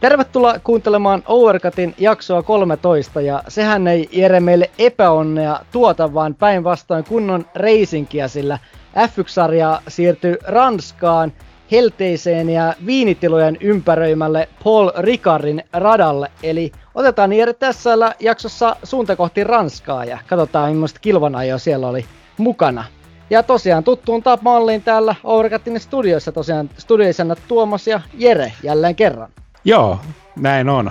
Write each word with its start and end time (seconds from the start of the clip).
Tervetuloa 0.00 0.54
kuuntelemaan 0.64 1.22
Overcutin 1.26 1.94
jaksoa 1.98 2.42
13 2.42 3.20
ja 3.20 3.42
sehän 3.48 3.88
ei 3.88 4.08
Jere 4.12 4.40
meille 4.40 4.70
epäonnea 4.78 5.60
tuota, 5.72 6.14
vaan 6.14 6.34
päinvastoin 6.34 7.04
kunnon 7.04 7.46
reisinkiä, 7.54 8.28
sillä 8.28 8.58
F1-sarja 8.96 9.82
siirtyy 9.88 10.36
Ranskaan 10.42 11.32
helteiseen 11.70 12.50
ja 12.50 12.74
viinitilojen 12.86 13.56
ympäröimälle 13.60 14.48
Paul 14.64 14.90
Ricardin 14.98 15.64
radalle. 15.72 16.30
Eli 16.42 16.72
otetaan 16.94 17.32
Jere 17.32 17.52
tässä 17.52 17.90
jaksossa 18.20 18.76
suunta 18.82 19.16
kohti 19.16 19.44
Ranskaa 19.44 20.04
ja 20.04 20.18
katsotaan 20.26 20.72
millaista 20.72 21.00
kilvanajoa 21.00 21.58
siellä 21.58 21.88
oli 21.88 22.04
mukana. 22.38 22.84
Ja 23.30 23.42
tosiaan 23.42 23.84
tuttuun 23.84 24.22
malliin 24.40 24.82
täällä 24.82 25.14
Overcutin 25.24 25.80
studioissa 25.80 26.32
tosiaan 26.32 26.70
studioisena 26.78 27.36
Tuomas 27.48 27.86
ja 27.86 28.00
Jere 28.14 28.52
jälleen 28.62 28.94
kerran. 28.94 29.30
Joo, 29.64 29.98
näin 30.36 30.68
on. 30.68 30.90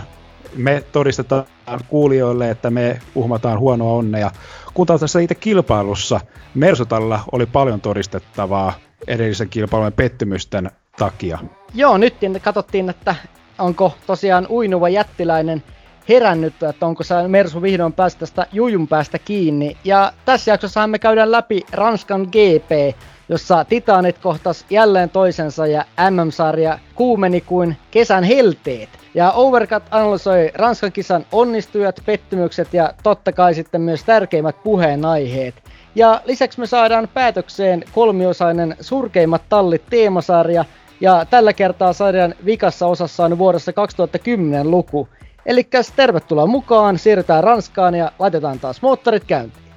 Me 0.56 0.84
todistetaan 0.92 1.46
kuulijoille, 1.88 2.50
että 2.50 2.70
me 2.70 3.00
uhmataan 3.16 3.60
huonoa 3.60 3.94
onnea. 3.94 4.32
Kun 4.74 4.88
tässä 4.88 5.20
itse 5.20 5.36
kilpailussa 5.36 6.20
Mersotalla 6.54 7.20
oli 7.32 7.46
paljon 7.46 7.82
todistettavaa 7.82 8.74
edellisen 9.08 9.50
kilpailun 9.50 9.94
pettymysten 9.94 10.72
takia. 10.98 11.40
Joo, 11.74 11.98
nyt 11.98 12.16
katsottiin, 12.42 12.90
että 12.90 13.16
onko 13.60 13.94
tosiaan 14.08 14.48
uinuva 14.50 14.90
jättiläinen 14.90 15.64
herännyt, 16.10 16.64
että 16.64 16.86
onko 16.86 17.04
se 17.04 17.28
Mersu 17.28 17.62
vihdoin 17.62 17.94
päästä 17.94 18.20
tästä 18.20 18.48
jujun 18.52 18.88
päästä 18.88 19.20
kiinni. 19.20 19.78
Ja 19.84 20.14
tässä 20.26 20.52
jaksossa 20.52 20.88
me 20.88 21.00
käydään 21.00 21.32
läpi 21.32 21.62
Ranskan 21.72 22.22
GP, 22.22 22.98
jossa 23.30 23.66
Titanit 23.66 24.18
kohtas 24.18 24.66
jälleen 24.70 25.10
toisensa 25.10 25.68
ja 25.68 25.86
MM-sarja 26.10 26.80
kuumeni 26.96 27.42
kuin 27.42 27.78
kesän 27.92 28.24
helteet. 28.24 28.90
Ja 29.14 29.32
Overcut 29.32 29.84
analysoi 29.92 30.52
Ranskan 30.54 30.92
kisan 30.92 31.26
onnistujat, 31.32 32.00
pettymykset 32.06 32.74
ja 32.74 32.94
totta 33.04 33.32
kai 33.32 33.54
sitten 33.54 33.82
myös 33.82 34.04
tärkeimmät 34.04 34.64
puheenaiheet. 34.64 35.56
Ja 35.96 36.22
lisäksi 36.26 36.60
me 36.60 36.68
saadaan 36.68 37.10
päätökseen 37.14 37.84
kolmiosainen 37.92 38.76
Surkeimmat 38.82 39.42
tallit 39.50 39.84
teemasarja, 39.90 40.66
ja 41.02 41.26
tällä 41.30 41.54
kertaa 41.54 41.94
sarjan 41.94 42.36
vikassa 42.46 42.88
osassa 42.88 43.26
on 43.26 43.38
vuodessa 43.38 43.74
2010 43.74 44.72
luku. 44.72 45.10
Eli 45.46 45.68
tervetuloa 45.96 46.48
mukaan, 46.48 47.00
siirrytään 47.00 47.44
Ranskaan 47.44 47.96
ja 47.96 48.12
laitetaan 48.20 48.60
taas 48.60 48.82
moottorit 48.82 49.24
käyntiin. 49.24 49.69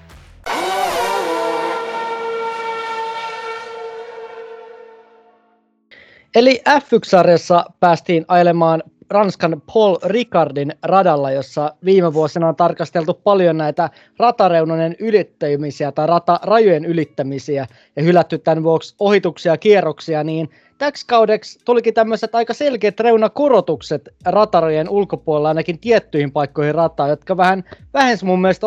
Eli 6.34 6.62
F1-sarjassa 6.69 7.64
päästiin 7.80 8.25
ajelemaan 8.28 8.83
Ranskan 9.11 9.62
Paul 9.75 9.97
Ricardin 10.05 10.72
radalla, 10.83 11.30
jossa 11.30 11.75
viime 11.84 12.14
vuosina 12.14 12.48
on 12.48 12.56
tarkasteltu 12.56 13.14
paljon 13.14 13.56
näitä 13.56 13.91
ratareunojen 14.19 14.97
ylittämisiä 14.98 15.92
tai 15.92 16.06
ratarajojen 16.06 16.84
ylittämisiä 16.84 17.66
ja 17.97 18.03
hylätty 18.03 18.38
tämän 18.38 18.62
vuoksi 18.62 18.94
ohituksia 18.98 19.53
ja 19.53 19.56
kierroksia, 19.56 20.25
niin 20.25 20.50
täksi 20.78 21.06
kaudeksi 21.06 21.59
tulikin 21.65 21.94
tämmöiset 21.94 22.34
aika 22.34 22.54
selkeät 22.54 23.00
reunakorotukset 23.00 24.09
ratarojen 24.25 24.88
ulkopuolella 24.88 25.49
ainakin 25.49 25.78
tiettyihin 25.78 26.32
paikkoihin 26.32 26.75
rataa, 26.75 27.09
jotka 27.09 27.37
vähän 27.37 27.64
vähensi 27.94 28.25
mun 28.25 28.41
mielestä 28.41 28.66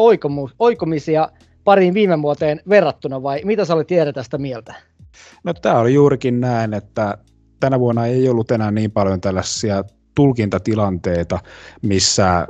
oikomisia 0.60 1.30
pariin 1.64 1.94
viime 1.94 2.22
vuoteen 2.22 2.62
verrattuna, 2.70 3.24
vai 3.24 3.42
mitä 3.44 3.66
sä 3.66 3.74
olit 3.74 3.88
tiedä 3.88 4.14
tästä 4.14 4.38
mieltä? 4.38 4.74
No 5.44 5.54
tämä 5.54 5.80
oli 5.80 5.94
juurikin 5.94 6.42
näin, 6.42 6.74
että 6.74 7.18
tänä 7.66 7.80
vuonna 7.80 8.06
ei 8.06 8.30
ollut 8.30 8.52
enää 8.52 8.72
niin 8.72 8.92
paljon 8.92 9.22
tällaisia 9.22 9.84
tulkintatilanteita, 10.16 11.40
missä 11.82 12.48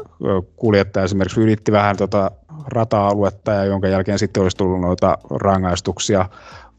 kuljettaja 0.56 1.03
esimerkiksi 1.03 1.42
ylitti 1.42 1.72
vähän 1.72 1.98
tuota 1.98 2.31
rata-aluetta 2.68 3.52
ja 3.52 3.66
jonka 3.66 3.88
jälkeen 3.88 4.20
sitten 4.20 4.44
olisi 4.44 4.58
tullut 4.58 4.81
noita 4.81 5.18
rangaistuksia, 5.30 6.30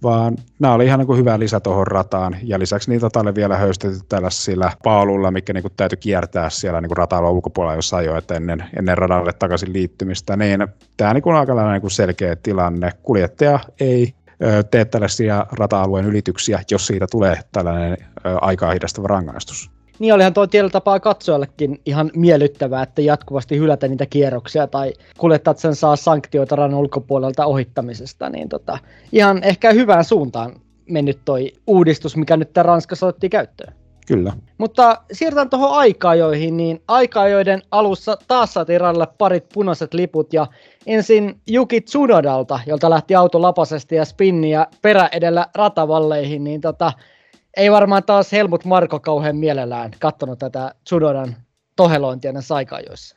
vaan 0.02 0.36
nämä 0.58 0.74
oli 0.74 0.84
ihan 0.84 1.00
niin 1.00 1.16
hyvä 1.16 1.38
lisä 1.38 1.60
tuohon 1.60 1.86
rataan. 1.86 2.36
Ja 2.42 2.58
lisäksi 2.58 2.90
niitä 2.90 3.06
oli 3.16 3.34
vielä 3.34 3.56
höystetty 3.56 3.98
tällaisilla 4.08 4.72
paalulla, 4.84 5.30
mikä 5.30 5.52
niin 5.52 5.64
täytyy 5.76 5.96
kiertää 5.96 6.50
siellä 6.50 6.80
niin 6.80 6.88
kuin 6.88 6.96
rata 6.96 7.30
ulkopuolella, 7.30 7.76
jos 7.76 7.94
ajoit 7.94 8.30
ennen, 8.30 8.64
ennen 8.78 8.98
radalle 8.98 9.32
takaisin 9.32 9.72
liittymistä. 9.72 10.36
Niin 10.36 10.68
tämä 10.96 11.14
niin 11.14 11.34
aika 11.34 11.72
niin 11.72 11.90
selkeä 11.90 12.36
tilanne. 12.36 12.92
Kuljettaja 13.02 13.58
ei 13.80 14.14
tee 14.70 14.84
tällaisia 14.84 15.46
rata-alueen 15.52 16.06
ylityksiä, 16.06 16.62
jos 16.70 16.86
siitä 16.86 17.06
tulee 17.10 17.40
tällainen 17.52 17.96
aikaa 18.40 18.72
hidastava 18.72 19.06
rangaistus. 19.06 19.70
Niin 19.98 20.14
olihan 20.14 20.34
tuo 20.34 20.46
tietyllä 20.46 20.70
tapaa 20.70 21.00
katsojallekin 21.00 21.80
ihan 21.86 22.10
miellyttävää, 22.14 22.82
että 22.82 23.02
jatkuvasti 23.02 23.58
hylätä 23.58 23.88
niitä 23.88 24.06
kierroksia 24.06 24.66
tai 24.66 24.92
kuljettajat 25.18 25.58
sen 25.58 25.74
saa 25.74 25.96
sanktioita 25.96 26.56
rannan 26.56 26.80
ulkopuolelta 26.80 27.46
ohittamisesta, 27.46 28.30
niin 28.30 28.48
tota, 28.48 28.78
ihan 29.12 29.42
ehkä 29.42 29.72
hyvään 29.72 30.04
suuntaan 30.04 30.52
mennyt 30.90 31.18
toi 31.24 31.52
uudistus, 31.66 32.16
mikä 32.16 32.36
nyt 32.36 32.56
Ranskassa 32.56 33.06
otti 33.06 33.28
käyttöön. 33.28 33.74
Kyllä. 34.06 34.32
Mutta 34.58 35.02
siirrytään 35.12 35.50
tuohon 35.50 35.78
aikaajoihin, 35.78 36.56
niin 36.56 36.82
aikaajoiden 36.88 37.62
alussa 37.70 38.16
taas 38.28 38.54
saatiin 38.54 38.80
radalle 38.80 39.06
parit 39.18 39.44
punaiset 39.54 39.94
liput 39.94 40.32
ja 40.32 40.46
ensin 40.86 41.40
Juki 41.46 41.80
Tsunodalta, 41.80 42.60
jolta 42.66 42.90
lähti 42.90 43.14
auto 43.14 43.42
lapasesti 43.42 43.94
ja 43.94 44.04
spinni 44.04 44.50
ja 44.50 44.66
perä 44.82 45.08
edellä 45.12 45.46
ratavalleihin, 45.54 46.44
niin 46.44 46.60
tota, 46.60 46.92
ei 47.56 47.70
varmaan 47.70 48.04
taas 48.04 48.32
Helmut 48.32 48.64
Marko 48.64 49.00
kauhean 49.00 49.36
mielellään 49.36 49.90
katsonut 49.98 50.38
tätä 50.38 50.74
Tsunodan 50.84 51.36
tohelointia 51.76 52.32
näissä 52.32 52.54
aikaajoissa. 52.54 53.16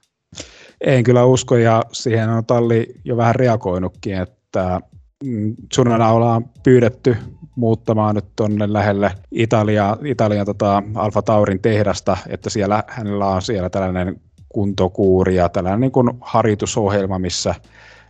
En 0.82 1.04
kyllä 1.04 1.26
usko, 1.26 1.58
ja 1.58 1.84
siihen 1.92 2.30
on 2.30 2.46
talli 2.46 2.88
jo 3.06 3.18
vähän 3.18 3.36
reagoinutkin, 3.36 4.16
että 4.16 4.82
mm, 5.24 5.56
Tsunoda 5.70 6.08
ollaan 6.08 6.46
pyydetty 6.64 7.18
muuttamaan 7.60 8.16
nyt 8.16 8.26
tuonne 8.36 8.74
lähelle 8.74 9.12
Italia, 9.32 9.98
Italian 10.06 10.46
tota 10.46 10.84
Alfa 10.96 11.22
Taurin 11.22 11.62
tehdasta, 11.62 12.18
että 12.28 12.50
siellä 12.50 12.84
hänellä 12.88 13.28
on 13.28 13.42
siellä 13.42 13.70
tällainen 13.70 14.22
kuntokuuri 14.50 15.36
ja 15.36 15.50
tällainen 15.50 15.80
niin 15.80 15.92
kuin 15.92 16.10
harjoitusohjelma, 16.22 17.20
missä 17.20 17.56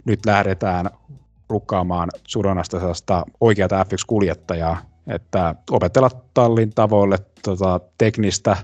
nyt 0.06 0.26
lähdetään 0.26 0.90
rukkaamaan 1.50 2.10
Sudonasta 2.28 2.80
sellaista 2.80 3.26
oikeata 3.42 3.84
F1-kuljettajaa, 3.84 4.78
että 5.08 5.56
opetella 5.72 6.10
tallin 6.34 6.70
tavoille 6.76 7.18
tota, 7.44 7.80
teknistä 7.98 8.58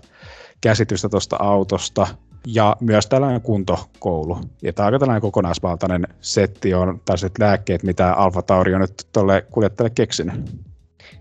käsitystä 0.61 1.09
tuosta 1.09 1.35
autosta 1.39 2.07
ja 2.47 2.75
myös 2.79 3.07
tällainen 3.07 3.41
kuntokoulu. 3.41 4.37
Ja 4.61 4.73
tämä 4.73 4.87
on 4.87 4.93
aika 4.93 4.99
tällainen 4.99 5.21
kokonaisvaltainen 5.21 6.07
setti 6.21 6.73
on 6.73 7.01
tällaiset 7.05 7.39
lääkkeet, 7.39 7.83
mitä 7.83 8.13
Alfa 8.13 8.41
Tauri 8.41 8.73
on 8.73 8.81
nyt 8.81 9.07
tuolle 9.13 9.45
kuljettajalle 9.51 9.93
keksinyt. 9.95 10.35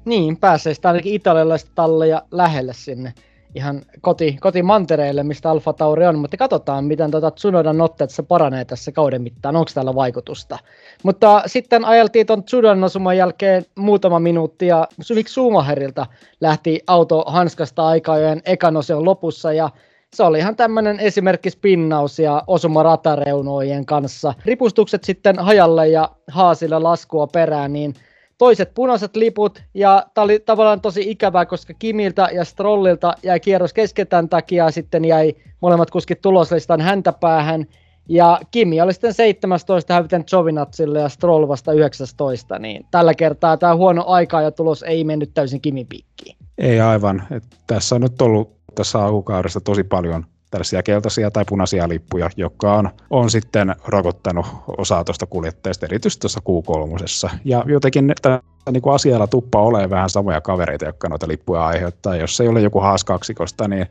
Niin, 0.04 0.36
pääsee 0.36 0.74
sitä 0.74 0.88
ainakin 0.88 1.14
italialaista 1.14 1.70
talleja 1.74 2.22
lähelle 2.30 2.72
sinne 2.72 3.12
ihan 3.54 3.82
koti, 4.00 4.36
kotimantereille, 4.40 5.22
mistä 5.22 5.50
Alfa 5.50 5.72
Tauri 5.72 6.06
on, 6.06 6.18
mutta 6.18 6.36
katsotaan, 6.36 6.84
miten 6.84 7.10
tuota 7.10 7.30
Tsunodan 7.30 7.80
otteet 7.80 8.10
se 8.10 8.22
paranee 8.22 8.64
tässä 8.64 8.92
kauden 8.92 9.22
mittaan, 9.22 9.56
onko 9.56 9.70
tällä 9.74 9.94
vaikutusta. 9.94 10.58
Mutta 11.02 11.42
sitten 11.46 11.84
ajeltiin 11.84 12.26
tuon 12.26 12.44
Tsunodan 12.44 12.84
osuman 12.84 13.16
jälkeen 13.16 13.64
muutama 13.78 14.20
minuutti 14.20 14.66
ja 14.66 14.88
Mick 15.14 15.28
Schumacherilta 15.28 16.06
lähti 16.40 16.80
auto 16.86 17.24
hanskasta 17.26 17.86
aikajojen 17.86 18.42
ekan 18.44 18.76
osion 18.76 19.04
lopussa 19.04 19.52
ja 19.52 19.70
se 20.14 20.22
oli 20.22 20.38
ihan 20.38 20.56
tämmöinen 20.56 21.00
esimerkki 21.00 21.50
spinnaus 21.50 22.18
ja 22.18 22.42
osuma 22.46 22.82
ratareunojen 22.82 23.86
kanssa. 23.86 24.34
Ripustukset 24.44 25.04
sitten 25.04 25.38
hajalle 25.38 25.88
ja 25.88 26.08
haasille 26.30 26.78
laskua 26.78 27.26
perään, 27.26 27.72
niin 27.72 27.94
toiset 28.38 28.74
punaiset 28.74 29.16
liput, 29.16 29.62
ja 29.74 30.06
tämä 30.14 30.24
oli 30.24 30.40
tavallaan 30.40 30.80
tosi 30.80 31.10
ikävää, 31.10 31.46
koska 31.46 31.74
Kimiltä 31.78 32.28
ja 32.32 32.44
Strollilta 32.44 33.14
jäi 33.22 33.40
kierros 33.40 33.72
kesken 33.72 34.06
tämän 34.06 34.28
takia, 34.28 34.70
sitten 34.70 35.04
jäi 35.04 35.34
molemmat 35.60 35.90
kuskit 35.90 36.20
tuloslistan 36.20 36.80
häntäpäähän, 36.80 37.66
ja 38.08 38.40
Kimi 38.50 38.80
oli 38.80 38.92
sitten 38.92 39.14
17 39.14 39.94
häviten 39.94 40.24
Jovinatsille 40.32 41.00
ja 41.00 41.08
Stroll 41.08 41.48
vasta 41.48 41.72
19, 41.72 42.58
niin 42.58 42.86
tällä 42.90 43.14
kertaa 43.14 43.56
tämä 43.56 43.76
huono 43.76 44.04
aika 44.06 44.42
ja 44.42 44.50
tulos 44.50 44.82
ei 44.82 45.04
mennyt 45.04 45.30
täysin 45.34 45.60
Kimi 45.60 45.84
piikkiin. 45.84 46.36
Ei 46.58 46.80
aivan. 46.80 47.22
Et 47.30 47.42
tässä 47.66 47.94
on 47.94 48.00
nyt 48.00 48.22
ollut 48.22 48.56
tässä 48.74 49.04
alkukaudessa 49.04 49.60
tosi 49.60 49.84
paljon 49.84 50.26
tällaisia 50.54 50.82
keltaisia 50.82 51.30
tai 51.30 51.44
punaisia 51.48 51.88
lippuja, 51.88 52.30
jotka 52.36 52.74
on, 52.74 52.90
on 53.10 53.30
sitten 53.30 53.74
rokottanut 53.86 54.46
osaa 54.78 55.04
tuosta 55.04 55.26
kuljettajasta, 55.26 55.86
erityisesti 55.86 56.20
tuossa 56.20 56.40
Q3. 56.40 57.30
Ja 57.44 57.64
jotenkin 57.66 58.12
tässä 58.22 58.40
niin 58.70 58.82
kuin 58.82 58.94
asialla 58.94 59.26
tuppa 59.26 59.62
ole 59.62 59.90
vähän 59.90 60.10
samoja 60.10 60.40
kavereita, 60.40 60.84
jotka 60.84 61.08
noita 61.08 61.28
lippuja 61.28 61.66
aiheuttaa. 61.66 62.16
Jos 62.16 62.40
ei 62.40 62.48
ole 62.48 62.60
joku 62.60 62.80
haas 62.80 63.04
kaksikosta, 63.04 63.68
niin 63.68 63.86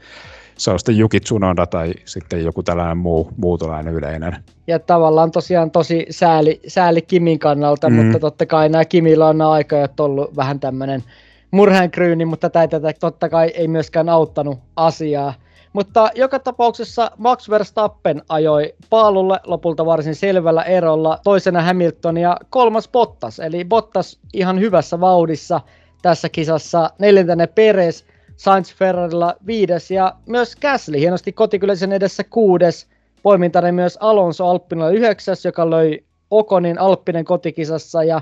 se 0.57 0.71
on 0.71 0.79
sitten 0.79 0.97
Juki 0.97 1.19
Tsunoda 1.19 1.65
tai 1.65 1.93
sitten 2.05 2.43
joku 2.43 2.63
tällainen 2.63 2.97
muu, 2.97 3.29
muutolainen 3.37 3.93
yleinen. 3.93 4.35
Ja 4.67 4.79
tavallaan 4.79 5.31
tosiaan 5.31 5.71
tosi 5.71 6.05
sääli, 6.09 6.61
sääli 6.67 7.01
Kimin 7.01 7.39
kannalta, 7.39 7.89
mm. 7.89 7.95
mutta 7.95 8.19
totta 8.19 8.45
kai 8.45 8.69
nämä 8.69 8.85
Kimillä 8.85 9.27
on 9.27 9.37
nämä 9.37 9.51
aikajat 9.51 9.99
ollut 9.99 10.35
vähän 10.35 10.59
tämmöinen 10.59 11.03
murheenkryyni, 11.51 12.25
mutta 12.25 12.49
tätä, 12.49 12.79
tätä 12.79 12.99
totta 12.99 13.29
kai 13.29 13.47
ei 13.47 13.67
myöskään 13.67 14.09
auttanut 14.09 14.59
asiaa. 14.75 15.33
Mutta 15.73 16.09
joka 16.15 16.39
tapauksessa 16.39 17.11
Max 17.17 17.49
Verstappen 17.49 18.21
ajoi 18.29 18.75
paalulle 18.89 19.39
lopulta 19.43 19.85
varsin 19.85 20.15
selvällä 20.15 20.63
erolla, 20.63 21.19
toisena 21.23 21.61
Hamilton 21.61 22.17
ja 22.17 22.37
kolmas 22.49 22.89
Bottas. 22.89 23.39
Eli 23.39 23.65
Bottas 23.65 24.19
ihan 24.33 24.59
hyvässä 24.59 24.99
vauhdissa 24.99 25.61
tässä 26.01 26.29
kisassa, 26.29 26.89
neljäntenä 26.99 27.47
Perez, 27.47 28.03
Sainz 28.35 28.73
Ferrarilla 28.75 29.35
viides 29.45 29.91
ja 29.91 30.15
myös 30.25 30.55
Gasly 30.55 30.99
hienosti 30.99 31.31
kotikyläisen 31.31 31.91
edessä 31.91 32.23
kuudes. 32.23 32.87
Poimintani 33.23 33.71
myös 33.71 33.97
Alonso 34.01 34.45
Alppinilla 34.45 34.89
yhdeksäs, 34.89 35.45
joka 35.45 35.69
löi 35.69 36.03
Okonin 36.31 36.79
Alppinen 36.79 37.25
kotikisassa 37.25 38.03
ja 38.03 38.21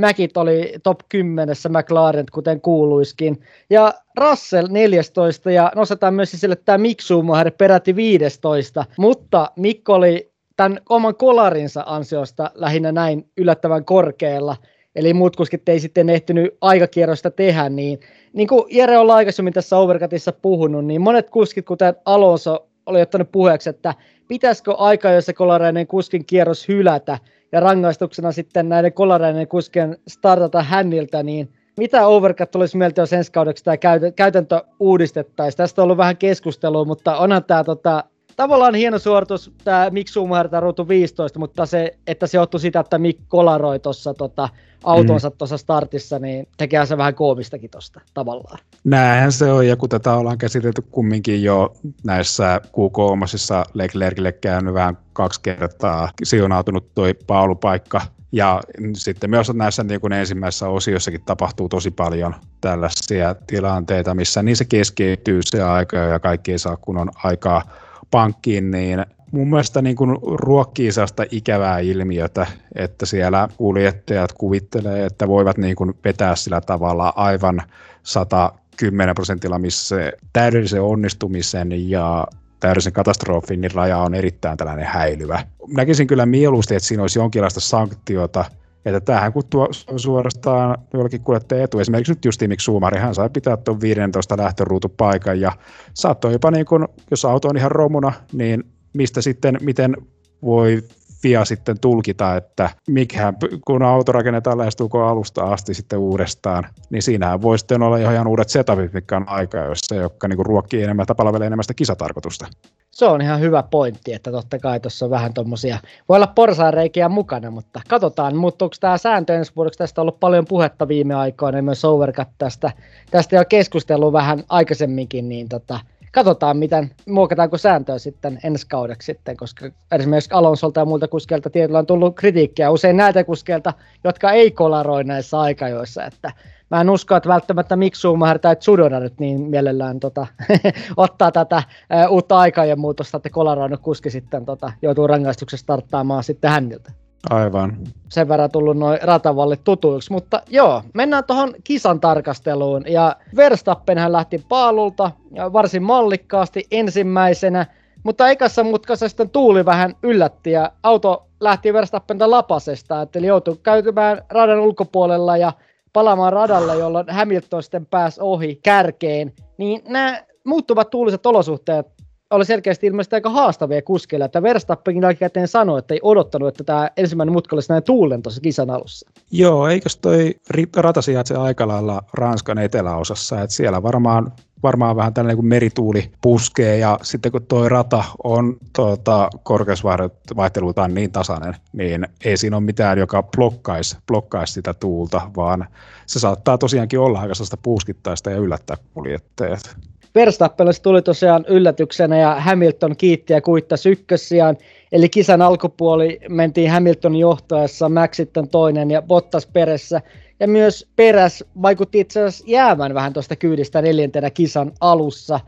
Mäkit 0.00 0.36
oli 0.36 0.74
top 0.82 1.00
10 1.08 1.56
McLaren, 1.68 2.26
kuten 2.32 2.60
kuuluiskin. 2.60 3.40
Ja 3.70 3.94
Russell 4.16 4.68
14 4.70 5.50
ja 5.50 5.72
nostetaan 5.76 6.14
myös 6.14 6.30
sille 6.30 6.56
tämä 6.56 6.78
Mick 6.78 7.00
Schumacher 7.00 7.50
peräti 7.58 7.96
15, 7.96 8.84
mutta 8.98 9.50
Mikko 9.56 9.94
oli 9.94 10.30
tämän 10.56 10.80
oman 10.88 11.14
kolarinsa 11.14 11.82
ansiosta 11.86 12.50
lähinnä 12.54 12.92
näin 12.92 13.30
yllättävän 13.36 13.84
korkealla. 13.84 14.56
Eli 14.94 15.14
muut 15.14 15.36
kuskit 15.36 15.68
ei 15.68 15.80
sitten 15.80 16.08
ehtinyt 16.08 16.56
aikakierrosta 16.60 17.30
tehdä, 17.30 17.68
niin 17.68 18.00
niin 18.32 18.48
kuin 18.48 18.64
Jere 18.70 18.98
on 18.98 19.10
aikaisemmin 19.10 19.52
tässä 19.52 19.76
Overcutissa 19.76 20.32
puhunut, 20.32 20.84
niin 20.84 21.00
monet 21.00 21.30
kuskit, 21.30 21.66
kuten 21.66 21.94
Alonso, 22.04 22.66
oli 22.86 23.02
ottanut 23.02 23.32
puheeksi, 23.32 23.70
että 23.70 23.94
pitäisikö 24.28 24.74
aika, 24.74 25.10
jossa 25.10 25.32
kolareinen 25.32 25.86
kuskin 25.86 26.24
kierros 26.24 26.68
hylätä, 26.68 27.18
ja 27.52 27.60
rangaistuksena 27.60 28.32
sitten 28.32 28.68
näiden 28.68 28.92
kolareiden 28.92 29.48
kuskien 29.48 29.96
startata 30.08 30.62
häniltä, 30.62 31.22
niin 31.22 31.52
mitä 31.76 32.06
Overcut 32.06 32.56
olisi 32.56 32.76
mieltä, 32.76 33.02
jos 33.02 33.12
ensi 33.12 33.32
kaudeksi 33.32 33.64
tämä 33.64 33.76
käytäntö 34.16 34.62
uudistettaisiin? 34.80 35.56
Tästä 35.56 35.82
on 35.82 35.84
ollut 35.84 35.96
vähän 35.96 36.16
keskustelua, 36.16 36.84
mutta 36.84 37.16
onhan 37.16 37.44
tämä 37.44 37.64
tota, 37.64 38.04
tavallaan 38.40 38.74
hieno 38.74 38.98
suoritus, 38.98 39.52
tämä 39.64 39.90
Mick 39.90 40.08
Schumacher 40.08 40.62
ruutu 40.62 40.88
15, 40.88 41.38
mutta 41.38 41.66
se, 41.66 41.98
että 42.06 42.26
se 42.26 42.38
johtui 42.38 42.60
sitä, 42.60 42.80
että 42.80 42.98
Mick 42.98 43.20
kolaroi 43.28 43.78
tuossa 43.78 44.14
tota, 44.14 44.48
autonsa 44.84 45.28
mm. 45.28 45.36
tuossa 45.38 45.56
startissa, 45.56 46.18
niin 46.18 46.48
tekee 46.56 46.86
se 46.86 46.96
vähän 46.96 47.14
koomistakin 47.14 47.70
tuosta 47.70 48.00
tavallaan. 48.14 48.58
Näinhän 48.84 49.32
se 49.32 49.52
on, 49.52 49.66
ja 49.66 49.76
kun 49.76 49.88
tätä 49.88 50.14
ollaan 50.14 50.38
käsitelty 50.38 50.82
kumminkin 50.90 51.42
jo 51.42 51.74
näissä 52.04 52.60
Q3 52.66 53.70
Leclercille 53.74 54.32
käynyt 54.32 54.74
vähän 54.74 54.98
kaksi 55.12 55.40
kertaa 55.42 56.08
siunautunut 56.22 56.94
toi 56.94 57.14
paulupaikka, 57.14 58.00
ja 58.32 58.60
sitten 58.94 59.30
myös 59.30 59.52
näissä 59.54 59.84
niin 59.84 60.00
kuin 60.00 60.12
ensimmäisissä 60.12 60.68
osiossakin 60.68 61.22
tapahtuu 61.24 61.68
tosi 61.68 61.90
paljon 61.90 62.34
tällaisia 62.60 63.34
tilanteita, 63.46 64.14
missä 64.14 64.42
niin 64.42 64.56
se 64.56 64.64
keskeytyy 64.64 65.40
se 65.42 65.62
aika 65.62 65.96
ja 65.96 66.20
kaikki 66.20 66.52
ei 66.52 66.58
saa 66.58 66.76
kunnon 66.76 67.10
aikaa 67.24 67.62
pankkiin, 68.10 68.70
niin 68.70 69.06
mun 69.32 69.50
mielestä 69.50 69.82
niin 69.82 69.96
kuin 69.96 70.18
ruokkii 70.22 70.92
sellaista 70.92 71.24
ikävää 71.30 71.78
ilmiötä, 71.78 72.46
että 72.74 73.06
siellä 73.06 73.48
kuljettajat 73.56 74.32
kuvittelee, 74.32 75.06
että 75.06 75.28
voivat 75.28 75.58
niin 75.58 75.76
kuin 75.76 75.94
vetää 76.04 76.36
sillä 76.36 76.60
tavalla 76.60 77.12
aivan 77.16 77.62
110 78.02 79.14
prosentilla, 79.14 79.58
missä 79.58 79.88
se 79.88 80.12
täydellisen 80.32 80.82
onnistumisen 80.82 81.90
ja 81.90 82.26
täydellisen 82.60 82.92
katastrofin 82.92 83.60
niin 83.60 83.74
raja 83.74 83.98
on 83.98 84.14
erittäin 84.14 84.58
tällainen 84.58 84.86
häilyvä. 84.86 85.44
Näkisin 85.68 86.06
kyllä 86.06 86.26
mieluusti, 86.26 86.74
että 86.74 86.86
siinä 86.86 87.02
olisi 87.02 87.18
jonkinlaista 87.18 87.60
sanktiota, 87.60 88.44
että 88.84 89.00
tähän 89.00 89.32
kun 89.32 89.42
tuo 89.50 89.68
suorastaan 89.96 90.78
jollakin 90.92 91.20
kuljettaja 91.20 91.64
etu, 91.64 91.78
esimerkiksi 91.78 92.12
nyt 92.12 92.24
just 92.24 92.40
miksi 92.46 92.64
Suumari, 92.64 92.98
hän 93.00 93.14
sai 93.14 93.30
pitää 93.30 93.56
tuon 93.56 93.80
15 93.80 94.36
lähtöruutupaikan 94.36 95.40
ja 95.40 95.52
saattoi 95.94 96.32
jopa 96.32 96.50
niin 96.50 96.66
kun, 96.66 96.88
jos 97.10 97.24
auto 97.24 97.48
on 97.48 97.56
ihan 97.56 97.70
romuna, 97.70 98.12
niin 98.32 98.64
mistä 98.92 99.22
sitten, 99.22 99.58
miten 99.60 99.96
voi 100.42 100.82
FIA 101.22 101.44
sitten 101.44 101.80
tulkita, 101.80 102.36
että 102.36 102.70
mikä, 102.88 103.32
kun 103.66 103.82
auto 103.82 104.12
rakennetaan 104.12 104.58
lähestulkoon 104.58 105.08
alusta 105.08 105.42
asti 105.42 105.74
sitten 105.74 105.98
uudestaan, 105.98 106.66
niin 106.90 107.02
siinähän 107.02 107.42
voi 107.42 107.58
sitten 107.58 107.82
olla 107.82 107.96
ihan 107.96 108.26
uudet 108.26 108.48
setupit, 108.48 108.92
mitkä 108.92 109.16
on 109.16 109.26
jossa, 109.68 109.94
jotka 109.94 110.28
niin 110.28 110.46
ruokkii 110.46 110.82
enemmän 110.82 111.06
tai 111.06 111.14
palvelee 111.16 111.46
enemmän 111.46 111.64
sitä 111.64 111.74
kisatarkoitusta. 111.74 112.46
Se 112.90 113.04
on 113.04 113.20
ihan 113.20 113.40
hyvä 113.40 113.62
pointti, 113.62 114.12
että 114.12 114.30
totta 114.30 114.58
kai 114.58 114.80
tuossa 114.80 115.06
on 115.06 115.10
vähän 115.10 115.34
tuommoisia, 115.34 115.78
voi 116.08 116.16
olla 116.16 116.26
porsaareikiä 116.26 117.08
mukana, 117.08 117.50
mutta 117.50 117.80
katsotaan, 117.88 118.36
muuttuuko 118.36 118.74
tämä 118.80 118.98
sääntö 118.98 119.34
ensi 119.34 119.52
vuodeksi, 119.56 119.78
tästä 119.78 120.00
on 120.00 120.02
ollut 120.02 120.20
paljon 120.20 120.44
puhetta 120.48 120.88
viime 120.88 121.14
aikoina, 121.14 121.58
ja 121.58 121.62
myös 121.62 121.84
Overcut 121.84 122.28
tästä, 122.38 122.72
tästä 123.10 123.36
jo 123.36 123.44
keskustellut 123.44 124.12
vähän 124.12 124.44
aikaisemminkin, 124.48 125.28
niin 125.28 125.48
tota, 125.48 125.80
katsotaan, 126.12 126.56
miten 126.56 126.90
muokataanko 127.08 127.58
sääntöä 127.58 127.98
sitten 127.98 128.38
ensi 128.44 128.66
kaudeksi 128.68 129.06
sitten, 129.06 129.36
koska 129.36 129.70
esimerkiksi 129.92 130.30
Alonsolta 130.32 130.80
ja 130.80 130.84
muilta 130.84 131.08
kuskeilta 131.08 131.50
tietyllä 131.50 131.78
on 131.78 131.86
tullut 131.86 132.16
kritiikkiä 132.16 132.70
usein 132.70 132.96
näitä 132.96 133.24
kuskeilta, 133.24 133.72
jotka 134.04 134.32
ei 134.32 134.50
kolaroi 134.50 135.04
näissä 135.04 135.40
aikajoissa, 135.40 136.04
että 136.04 136.32
mä 136.70 136.80
en 136.80 136.90
usko, 136.90 137.16
että 137.16 137.28
välttämättä 137.28 137.76
miksi 137.76 138.00
Schumacher 138.00 138.38
tai 138.38 138.56
Tsunoda 138.56 139.00
nyt 139.00 139.20
niin 139.20 139.40
mielellään 139.40 140.00
tota, 140.00 140.26
ottaa 140.96 141.32
tätä 141.32 141.62
uh, 142.06 142.12
uutta 142.12 142.38
aikajan 142.38 142.80
muutosta, 142.80 143.16
että 143.16 143.30
kolaroinut 143.30 143.80
kuski 143.80 144.10
sitten 144.10 144.44
tota, 144.44 144.72
joutuu 144.82 145.06
rangaistuksessa 145.06 145.62
starttaamaan 145.62 146.24
sitten 146.24 146.50
häniltä. 146.50 146.92
Aivan. 147.30 147.76
Sen 148.08 148.28
verran 148.28 148.50
tullut 148.50 148.76
noin 148.76 148.98
ratavallit 149.02 149.64
tutuiksi, 149.64 150.12
mutta 150.12 150.42
joo, 150.48 150.82
mennään 150.94 151.24
tuohon 151.24 151.54
kisan 151.64 152.00
tarkasteluun. 152.00 152.84
Ja 152.86 153.16
Verstappen 153.36 153.98
hän 153.98 154.12
lähti 154.12 154.44
paalulta 154.48 155.10
varsin 155.52 155.82
mallikkaasti 155.82 156.66
ensimmäisenä, 156.70 157.66
mutta 158.02 158.28
ekassa 158.28 158.64
mutkassa 158.64 159.08
sitten 159.08 159.30
tuuli 159.30 159.64
vähän 159.64 159.94
yllätti 160.02 160.50
ja 160.50 160.72
auto 160.82 161.26
lähti 161.40 161.72
Verstappenta 161.72 162.30
lapasesta, 162.30 163.06
eli 163.14 163.26
joutui 163.26 163.56
käytymään 163.62 164.22
radan 164.30 164.60
ulkopuolella 164.60 165.36
ja 165.36 165.52
palaamaan 165.92 166.32
radalle, 166.32 166.76
jolloin 166.76 167.06
Hamilton 167.10 167.62
sitten 167.62 167.86
pääsi 167.86 168.20
ohi 168.20 168.60
kärkeen. 168.62 169.32
Niin 169.58 169.82
nämä 169.88 170.22
muuttuvat 170.44 170.90
tuuliset 170.90 171.26
olosuhteet 171.26 171.86
oli 172.30 172.44
selkeästi 172.44 172.86
ilmeisesti 172.86 173.16
aika 173.16 173.30
haastavia 173.30 173.82
kuskeilla, 173.82 174.24
että 174.24 174.42
Verstappenkin 174.42 175.02
jälkikäteen 175.02 175.48
sanoi, 175.48 175.78
että 175.78 175.94
ei 175.94 176.00
odottanut, 176.02 176.48
että 176.48 176.64
tämä 176.64 176.90
ensimmäinen 176.96 177.32
mutka 177.32 177.56
olisi 177.56 177.72
näin 177.72 177.82
tuulen 177.82 178.22
tuossa 178.22 178.40
kisan 178.40 178.70
alussa. 178.70 179.10
Joo, 179.30 179.68
eikös 179.68 179.96
toi 179.96 180.34
rata 180.76 181.02
sijaitse 181.02 181.34
aika 181.34 181.68
lailla 181.68 182.02
Ranskan 182.12 182.58
eteläosassa, 182.58 183.40
että 183.40 183.56
siellä 183.56 183.82
varmaan 183.82 184.32
varmaan 184.62 184.96
vähän 184.96 185.14
tällainen 185.14 185.36
kuin 185.36 185.46
merituuli 185.46 186.10
puskee 186.22 186.78
ja 186.78 186.98
sitten 187.02 187.32
kun 187.32 187.46
tuo 187.46 187.68
rata 187.68 188.04
on 188.24 188.56
tuota, 188.76 189.30
korkeusvaihtelultaan 189.42 190.94
niin 190.94 191.12
tasainen, 191.12 191.54
niin 191.72 192.08
ei 192.24 192.36
siinä 192.36 192.56
ole 192.56 192.64
mitään, 192.64 192.98
joka 192.98 193.22
blokkaisi, 193.22 193.96
blokkaisi 194.06 194.52
sitä 194.52 194.74
tuulta, 194.74 195.30
vaan 195.36 195.66
se 196.06 196.18
saattaa 196.18 196.58
tosiaankin 196.58 196.98
olla 196.98 197.20
aika 197.20 197.34
sellaista 197.34 197.56
puuskittaista 197.56 198.30
ja 198.30 198.36
yllättää 198.36 198.76
kuljettajat. 198.94 199.76
Verstappenille 200.14 200.80
tuli 200.82 201.02
tosiaan 201.02 201.44
yllätyksenä 201.48 202.18
ja 202.18 202.34
Hamilton 202.34 202.96
kiitti 202.96 203.32
ja 203.32 203.40
kuittasi 203.40 203.90
ykkössiään. 203.90 204.56
Eli 204.92 205.08
kisan 205.08 205.42
alkupuoli 205.42 206.20
mentiin 206.28 206.70
Hamilton 206.70 207.16
johtaessa, 207.16 207.88
Max 207.88 208.16
sitten 208.16 208.48
toinen 208.48 208.90
ja 208.90 209.02
Bottas 209.02 209.46
perässä. 209.46 210.00
Ja 210.40 210.48
myös 210.48 210.88
peräs 210.96 211.44
vaikutti 211.62 212.00
itse 212.00 212.22
asiassa 212.22 212.44
jäämään 212.48 212.94
vähän 212.94 213.12
tuosta 213.12 213.36
kyydistä 213.36 213.82
neljäntenä 213.82 214.30
kisan 214.30 214.72
alussa. 214.80 215.40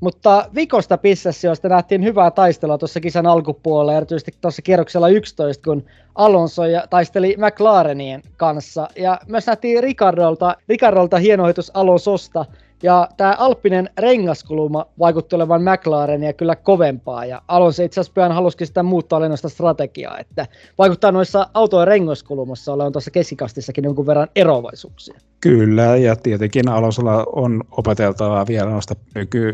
Mutta 0.00 0.50
vikosta 0.54 0.98
josta 1.44 1.68
nähtiin 1.68 2.04
hyvää 2.04 2.30
taistelua 2.30 2.78
tuossa 2.78 3.00
kisan 3.00 3.26
alkupuolella, 3.26 3.94
erityisesti 3.94 4.32
tuossa 4.40 4.62
kierroksella 4.62 5.08
11, 5.08 5.64
kun 5.64 5.84
Alonso 6.14 6.64
ja 6.64 6.84
taisteli 6.90 7.36
McLarenien 7.38 8.22
kanssa. 8.36 8.88
Ja 8.96 9.20
myös 9.26 9.46
nähtiin 9.46 9.82
Ricardolta, 9.82 10.56
Ricardolta 10.68 11.18
hienoitus 11.18 11.70
Alonsosta, 11.74 12.44
ja 12.82 13.08
tämä 13.16 13.34
Alppinen 13.38 13.90
rengaskuluma 13.98 14.86
vaikutti 14.98 15.36
olevan 15.36 15.62
McLarenia 15.62 16.32
kyllä 16.32 16.56
kovempaa, 16.56 17.24
ja 17.24 17.42
Alonso 17.48 17.82
itse 17.82 18.00
asiassa 18.00 18.14
pian 18.14 18.32
halusikin 18.32 18.66
sitä 18.66 18.82
muuttaa 18.82 19.20
lennosta 19.20 19.48
strategiaa, 19.48 20.18
että 20.18 20.46
vaikuttaa 20.78 21.12
noissa 21.12 21.48
autojen 21.54 21.88
rengaskulumassa 21.88 22.72
olevan 22.72 22.92
tuossa 22.92 23.10
keskikastissakin 23.10 23.84
jonkun 23.84 24.06
verran 24.06 24.28
eroavaisuuksia. 24.36 25.20
Kyllä, 25.40 25.96
ja 25.96 26.16
tietenkin 26.16 26.68
Alonsolla 26.68 27.26
on 27.32 27.64
opeteltavaa 27.70 28.46
vielä 28.46 28.70
noista 28.70 28.94
nyky 29.14 29.52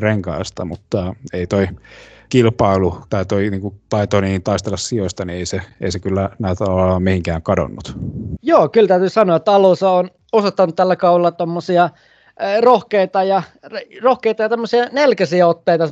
renkaasta, 0.00 0.64
mutta 0.64 1.14
ei 1.32 1.46
toi 1.46 1.68
kilpailu 2.28 2.98
tai 3.10 3.26
toi 3.26 3.50
niin 3.50 3.60
kuin, 3.60 3.74
taito 3.88 4.20
niin 4.20 4.42
taistella 4.42 4.76
sijoista, 4.76 5.24
niin 5.24 5.38
ei 5.38 5.46
se, 5.46 5.60
ei 5.80 5.92
se 5.92 5.98
kyllä 5.98 6.30
näytä 6.38 6.64
olevan 6.64 7.02
mihinkään 7.02 7.42
kadonnut. 7.42 7.96
Joo, 8.42 8.68
kyllä 8.68 8.88
täytyy 8.88 9.08
sanoa, 9.08 9.36
että 9.36 9.52
Alonso 9.52 9.96
on 9.96 10.10
osoittanut 10.32 10.76
tällä 10.76 10.96
kaudella 10.96 11.30
tuommoisia 11.30 11.90
rohkeita 12.60 13.22
ja, 13.22 13.42
rohkeita 14.02 14.42
ja 14.42 14.48
tämmöisiä 14.48 14.88
nelkäisiä 14.92 15.46
otteita 15.46 15.88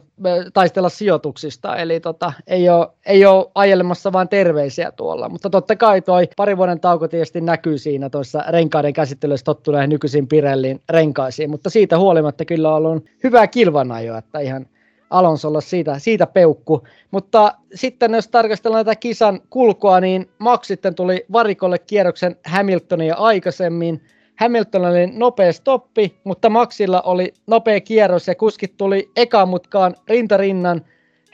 taistella 0.55 0.89
sijoituksista, 0.89 1.77
eli 1.77 2.01
tota, 2.01 2.33
ei, 2.47 2.69
ole, 2.69 2.89
ei 3.07 3.27
ole 3.27 3.51
ajelemassa 3.55 4.13
vain 4.13 4.29
terveisiä 4.29 4.93
tuolla, 4.93 5.29
mutta 5.29 5.51
totta 5.51 5.77
kai 5.77 6.01
toi 6.01 6.29
pari 6.37 6.57
vuoden 6.57 6.81
tauko 6.81 7.09
tietysti 7.09 7.41
näkyy 7.41 7.79
siinä 7.79 8.11
tuossa 8.11 8.45
renkaiden 8.49 8.93
käsittelyssä 8.93 9.45
tottuneen 9.45 9.91
nykyisin 9.91 10.29
Pirellin 10.29 10.83
renkaisiin, 10.89 11.51
mutta 11.51 11.71
siitä 11.71 11.99
huolimatta 11.99 12.45
kyllä 12.45 12.75
on 12.75 12.87
ollut 12.87 13.05
hyvää 13.25 13.47
kilvanajoa, 13.47 14.19
että 14.19 14.39
ihan 14.39 14.67
Alonsolla 15.11 15.61
siitä, 15.61 15.99
siitä 15.99 16.27
peukku. 16.27 16.83
Mutta 17.11 17.55
sitten 17.75 18.15
jos 18.15 18.29
tarkastellaan 18.29 18.85
tätä 18.85 18.97
kisan 18.97 19.41
kulkua, 19.51 20.01
niin 20.01 20.31
Max 20.39 20.67
sitten 20.67 20.95
tuli 20.95 21.27
varikolle 21.33 21.79
kierroksen 21.79 22.37
Hamiltonia 22.47 23.15
aikaisemmin. 23.15 24.03
Hamilton 24.43 24.85
oli 24.85 25.07
nopea 25.07 25.53
stoppi, 25.53 26.21
mutta 26.25 26.51
Maxilla 26.51 27.01
oli 27.01 27.35
nopea 27.47 27.81
kierros 27.81 28.29
ja 28.29 28.35
kuskit 28.35 28.77
tuli 28.77 29.11
eka 29.17 29.47
mutkaan 29.47 29.95
rintarinnan 30.09 30.85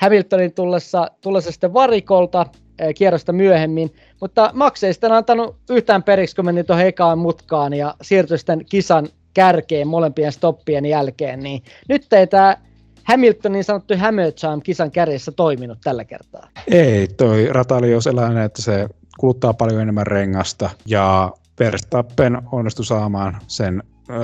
Hamiltonin 0.00 0.52
tullessa, 0.52 1.10
tullessa 1.20 1.52
sitten 1.52 1.74
varikolta 1.74 2.46
eh, 2.78 2.94
kierrosta 2.94 3.32
myöhemmin, 3.32 3.94
mutta 4.20 4.50
Max 4.54 4.82
ei 4.82 4.92
sitten 4.92 5.12
antanut 5.12 5.56
yhtään 5.70 6.02
periksi, 6.02 6.36
kun 6.36 6.44
meni 6.44 6.64
tuohon 6.64 6.86
ekaan 6.86 7.18
mutkaan 7.18 7.74
ja 7.74 7.94
siirtyi 8.02 8.38
sitten 8.38 8.64
kisan 8.70 9.08
kärkeen 9.34 9.88
molempien 9.88 10.32
stoppien 10.32 10.86
jälkeen, 10.86 11.40
niin 11.40 11.62
nyt 11.88 12.12
ei 12.12 12.26
tämä 12.26 12.56
Hamiltonin 13.04 13.52
niin 13.52 13.64
sanottu 13.64 13.94
Hammer 13.98 14.32
kisan 14.62 14.90
kärjessä 14.90 15.32
toiminut 15.32 15.78
tällä 15.84 16.04
kertaa. 16.04 16.48
Ei, 16.70 17.08
toi 17.08 17.48
rata 17.50 17.76
oli 17.76 17.90
jo 17.90 18.00
sellainen, 18.00 18.44
että 18.44 18.62
se 18.62 18.88
kuluttaa 19.18 19.54
paljon 19.54 19.80
enemmän 19.80 20.06
rengasta 20.06 20.70
ja 20.86 21.32
Verstappen 21.58 22.42
onnistui 22.52 22.84
saamaan 22.84 23.36
sen 23.46 23.82
ö, 24.10 24.14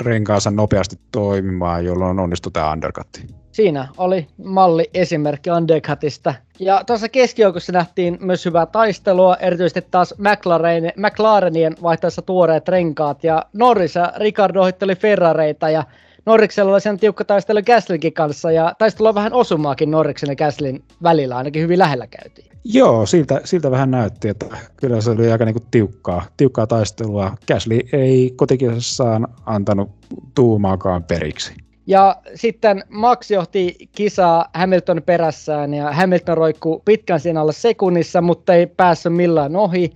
renkaansa 0.00 0.50
nopeasti 0.50 0.96
toimimaan, 1.12 1.84
jolloin 1.84 2.18
onnistui 2.18 2.52
tämä 2.52 2.72
undercut. 2.72 3.06
Siinä 3.52 3.88
oli 3.98 4.26
malli 4.44 4.90
esimerkki 4.94 5.50
undercutista. 5.50 6.34
Ja 6.58 6.84
tuossa 6.86 7.08
keskijoukossa 7.08 7.72
nähtiin 7.72 8.18
myös 8.20 8.44
hyvää 8.44 8.66
taistelua, 8.66 9.36
erityisesti 9.36 9.82
taas 9.90 10.14
McLaren, 10.18 10.92
McLarenien 10.96 11.76
vaihtaessa 11.82 12.22
tuoreet 12.22 12.68
renkaat. 12.68 13.24
Ja 13.24 13.46
Norris 13.52 13.94
ja 13.94 14.12
Ricardo 14.16 14.60
ohitteli 14.60 14.96
Ferrareita 14.96 15.70
ja 15.70 15.84
Norriksella 16.26 16.72
oli 16.72 16.80
sen 16.80 16.98
tiukka 16.98 17.24
taistelu 17.24 17.62
Gaslinkin 17.66 18.12
kanssa 18.12 18.52
ja 18.52 18.74
taistelu 18.78 19.08
on 19.08 19.14
vähän 19.14 19.32
osumaakin 19.32 19.90
Norriksen 19.90 20.28
ja 20.28 20.36
Gaslin 20.36 20.84
välillä, 21.02 21.36
ainakin 21.36 21.62
hyvin 21.62 21.78
lähellä 21.78 22.06
käytiin. 22.06 22.49
Joo, 22.64 23.06
siltä, 23.06 23.40
siltä 23.44 23.70
vähän 23.70 23.90
näytti, 23.90 24.28
että 24.28 24.46
kyllä 24.76 25.00
se 25.00 25.10
oli 25.10 25.32
aika 25.32 25.44
niinku 25.44 25.62
tiukkaa, 25.70 26.22
tiukkaa 26.36 26.66
taistelua. 26.66 27.36
Gasly 27.48 27.80
ei 27.92 28.32
kotikisassaan 28.36 29.28
antanut 29.46 29.90
tuumaakaan 30.34 31.04
periksi. 31.04 31.54
Ja 31.86 32.16
sitten 32.34 32.84
Max 32.88 33.30
johti 33.30 33.76
kisaa 33.96 34.44
Hamilton 34.54 35.02
perässään 35.06 35.74
ja 35.74 35.92
Hamilton 35.92 36.36
roikkuu 36.36 36.82
pitkän 36.84 37.20
siinä 37.20 37.40
alle 37.40 37.52
sekunnissa, 37.52 38.20
mutta 38.20 38.54
ei 38.54 38.66
päässyt 38.66 39.14
millään 39.14 39.56
ohi. 39.56 39.90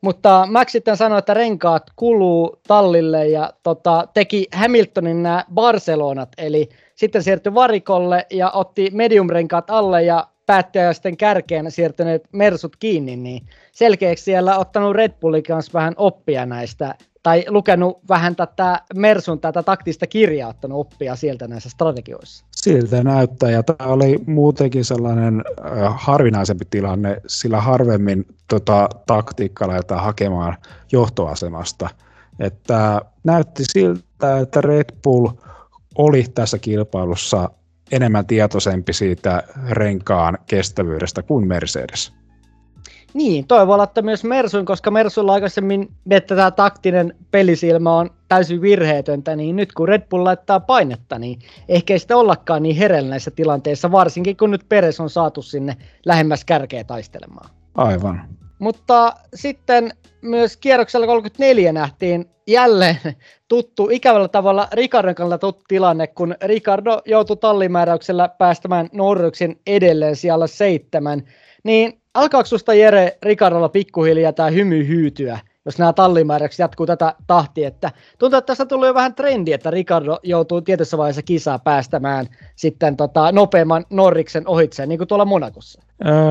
Mutta 0.00 0.46
Max 0.50 0.70
sitten 0.70 0.96
sanoi, 0.96 1.18
että 1.18 1.34
renkaat 1.34 1.82
kuluu 1.96 2.60
tallille 2.68 3.28
ja 3.28 3.52
tota, 3.62 4.08
teki 4.14 4.46
Hamiltonin 4.54 5.22
nämä 5.22 5.44
Barcelonat, 5.54 6.28
eli 6.38 6.68
sitten 6.94 7.22
siirtyi 7.22 7.54
varikolle 7.54 8.26
ja 8.30 8.50
otti 8.50 8.90
medium-renkaat 8.92 9.70
alle 9.70 10.02
ja 10.02 10.26
sitten 10.92 11.16
kärkeen 11.16 11.70
siirtyneet 11.70 12.28
Mersut 12.32 12.76
kiinni, 12.76 13.16
niin 13.16 13.46
selkeäksi 13.72 14.24
siellä 14.24 14.58
ottanut 14.58 14.96
Red 14.96 15.12
Bullin 15.20 15.42
kanssa 15.42 15.72
vähän 15.72 15.94
oppia 15.96 16.46
näistä 16.46 16.94
tai 17.22 17.44
lukenut 17.48 17.98
vähän 18.08 18.36
tätä 18.36 18.80
Mersun 18.94 19.40
tätä 19.40 19.62
taktista 19.62 20.06
kirjaa, 20.06 20.50
ottanut 20.50 20.80
oppia 20.80 21.16
sieltä 21.16 21.48
näissä 21.48 21.70
strategioissa. 21.70 22.44
Siltä 22.50 23.04
näyttää, 23.04 23.50
ja 23.50 23.62
tämä 23.62 23.90
oli 23.90 24.18
muutenkin 24.26 24.84
sellainen 24.84 25.44
äh, 25.66 25.94
harvinaisempi 25.96 26.64
tilanne, 26.70 27.20
sillä 27.26 27.60
harvemmin 27.60 28.26
tota, 28.48 28.88
taktiikkaa 29.06 29.68
lähdetään 29.68 30.02
hakemaan 30.02 30.56
johtoasemasta. 30.92 31.88
Että 32.40 33.00
näytti 33.24 33.64
siltä, 33.64 34.38
että 34.38 34.60
Red 34.60 34.94
Bull 35.04 35.28
oli 35.98 36.24
tässä 36.34 36.58
kilpailussa 36.58 37.50
enemmän 37.92 38.26
tietoisempi 38.26 38.92
siitä 38.92 39.42
renkaan 39.70 40.38
kestävyydestä 40.46 41.22
kuin 41.22 41.48
Mercedes. 41.48 42.12
Niin, 43.14 43.46
toivon, 43.46 43.82
että 43.82 44.02
myös 44.02 44.24
Mersun, 44.24 44.64
koska 44.64 44.90
Mersulla 44.90 45.32
aikaisemmin, 45.32 45.88
että 46.10 46.36
tämä 46.36 46.50
taktinen 46.50 47.14
pelisilmä 47.30 47.96
on 47.96 48.10
täysin 48.28 48.60
virheetöntä, 48.60 49.36
niin 49.36 49.56
nyt 49.56 49.72
kun 49.72 49.88
Red 49.88 50.02
Bull 50.10 50.24
laittaa 50.24 50.60
painetta, 50.60 51.18
niin 51.18 51.38
ehkä 51.68 51.94
ei 51.94 51.98
sitä 51.98 52.16
ollakaan 52.16 52.62
niin 52.62 52.76
herellä 52.76 53.10
näissä 53.10 53.30
tilanteissa, 53.30 53.92
varsinkin 53.92 54.36
kun 54.36 54.50
nyt 54.50 54.68
Peres 54.68 55.00
on 55.00 55.10
saatu 55.10 55.42
sinne 55.42 55.76
lähemmäs 56.06 56.44
kärkeä 56.44 56.84
taistelemaan. 56.84 57.50
Aivan. 57.74 58.22
Mutta 58.58 59.12
sitten 59.34 59.90
myös 60.22 60.56
kierroksella 60.56 61.06
34 61.06 61.72
nähtiin 61.72 62.30
jälleen 62.46 62.98
tuttu, 63.48 63.88
ikävällä 63.90 64.28
tavalla 64.28 64.68
Ricardon 64.72 65.14
kannalta 65.14 65.38
tuttu 65.38 65.64
tilanne, 65.68 66.06
kun 66.06 66.34
Ricardo 66.44 67.02
joutui 67.04 67.36
tallimääräyksellä 67.36 68.28
päästämään 68.28 68.88
Norryksin 68.92 69.60
edelleen 69.66 70.16
siellä 70.16 70.46
seitsemän. 70.46 71.22
Niin 71.64 72.00
alkaako 72.14 72.46
susta 72.46 72.74
Jere 72.74 73.18
Ricardolla 73.22 73.68
pikkuhiljaa 73.68 74.32
tämä 74.32 74.50
hymy 74.50 74.88
hyytyä, 74.88 75.38
jos 75.64 75.78
nämä 75.78 75.92
tallimääräykset 75.92 76.58
jatkuu 76.58 76.86
tätä 76.86 77.14
tahtia, 77.26 77.68
että 77.68 77.92
tuntuu, 78.18 78.38
että 78.38 78.46
tässä 78.46 78.66
tulee 78.66 78.88
jo 78.88 78.94
vähän 78.94 79.14
trendi, 79.14 79.52
että 79.52 79.70
Ricardo 79.70 80.18
joutuu 80.22 80.60
tietyssä 80.60 80.98
vaiheessa 80.98 81.22
kisaa 81.22 81.58
päästämään 81.58 82.26
sitten 82.56 82.96
tota, 82.96 83.32
nopeamman 83.32 83.84
Norriksen 83.90 84.48
ohitseen, 84.48 84.88
niin 84.88 84.98
kuin 84.98 85.08
tuolla 85.08 85.24
Monakossa. 85.24 85.82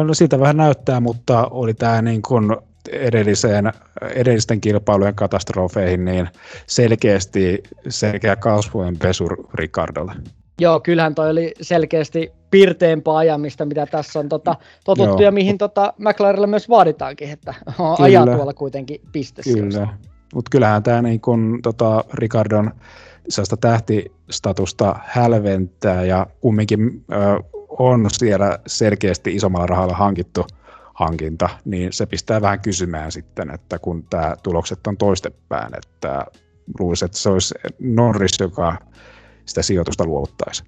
No 0.03 0.13
siitä 0.13 0.39
vähän 0.39 0.57
näyttää, 0.57 0.99
mutta 0.99 1.47
oli 1.51 1.73
tämä 1.73 2.01
niin 2.01 2.21
kuin 2.21 2.57
edelliseen, 2.91 3.71
edellisten 4.01 4.61
kilpailujen 4.61 5.15
katastrofeihin, 5.15 6.05
niin 6.05 6.29
selkeästi 6.67 7.63
selkeä 7.89 8.35
kasvojen 8.35 8.97
pesu 8.97 9.27
Ricardolle. 9.53 10.13
Joo, 10.59 10.79
kyllähän 10.79 11.15
toi 11.15 11.29
oli 11.29 11.53
selkeästi 11.61 12.31
pirteempää 12.51 13.15
ajamista, 13.15 13.65
mitä 13.65 13.85
tässä 13.85 14.19
on 14.19 14.29
tota, 14.29 14.55
totuttu 14.85 15.11
Joo. 15.11 15.21
ja 15.21 15.31
mihin 15.31 15.57
tota 15.57 15.93
McLarenille 15.97 16.47
myös 16.47 16.69
vaaditaankin, 16.69 17.29
että 17.29 17.53
ajaa 17.99 18.25
tuolla 18.25 18.53
kuitenkin 18.53 19.01
pistessä. 19.11 19.53
Kyllä, 19.53 19.87
mutta 20.33 20.49
kyllähän 20.49 20.83
tämä 20.83 21.01
niin 21.01 21.21
kun, 21.21 21.59
tota, 21.63 22.03
Ricardon 22.13 22.71
sellaista 23.29 23.57
tähtistatusta 23.57 24.95
hälventää 25.05 26.03
ja 26.03 26.27
kumminkin 26.41 27.05
ö, 27.11 27.43
on 27.69 28.07
siellä 28.11 28.59
selkeästi 28.67 29.35
isommalla 29.35 29.67
rahalla 29.67 29.93
hankittu 29.93 30.45
hankinta, 30.97 31.49
niin 31.65 31.93
se 31.93 32.05
pistää 32.05 32.41
vähän 32.41 32.59
kysymään 32.59 33.11
sitten, 33.11 33.53
että 33.53 33.79
kun 33.79 34.03
tämä 34.09 34.35
tulokset 34.43 34.87
on 34.87 34.97
toistepäin, 34.97 35.73
että 35.77 36.25
luulisi, 36.79 37.05
että 37.05 37.17
se 37.17 37.29
olisi 37.29 37.55
Norris, 37.79 38.39
joka 38.39 38.77
sitä 39.45 39.61
sijoitusta 39.61 40.05
luovuttaisi. 40.05 40.63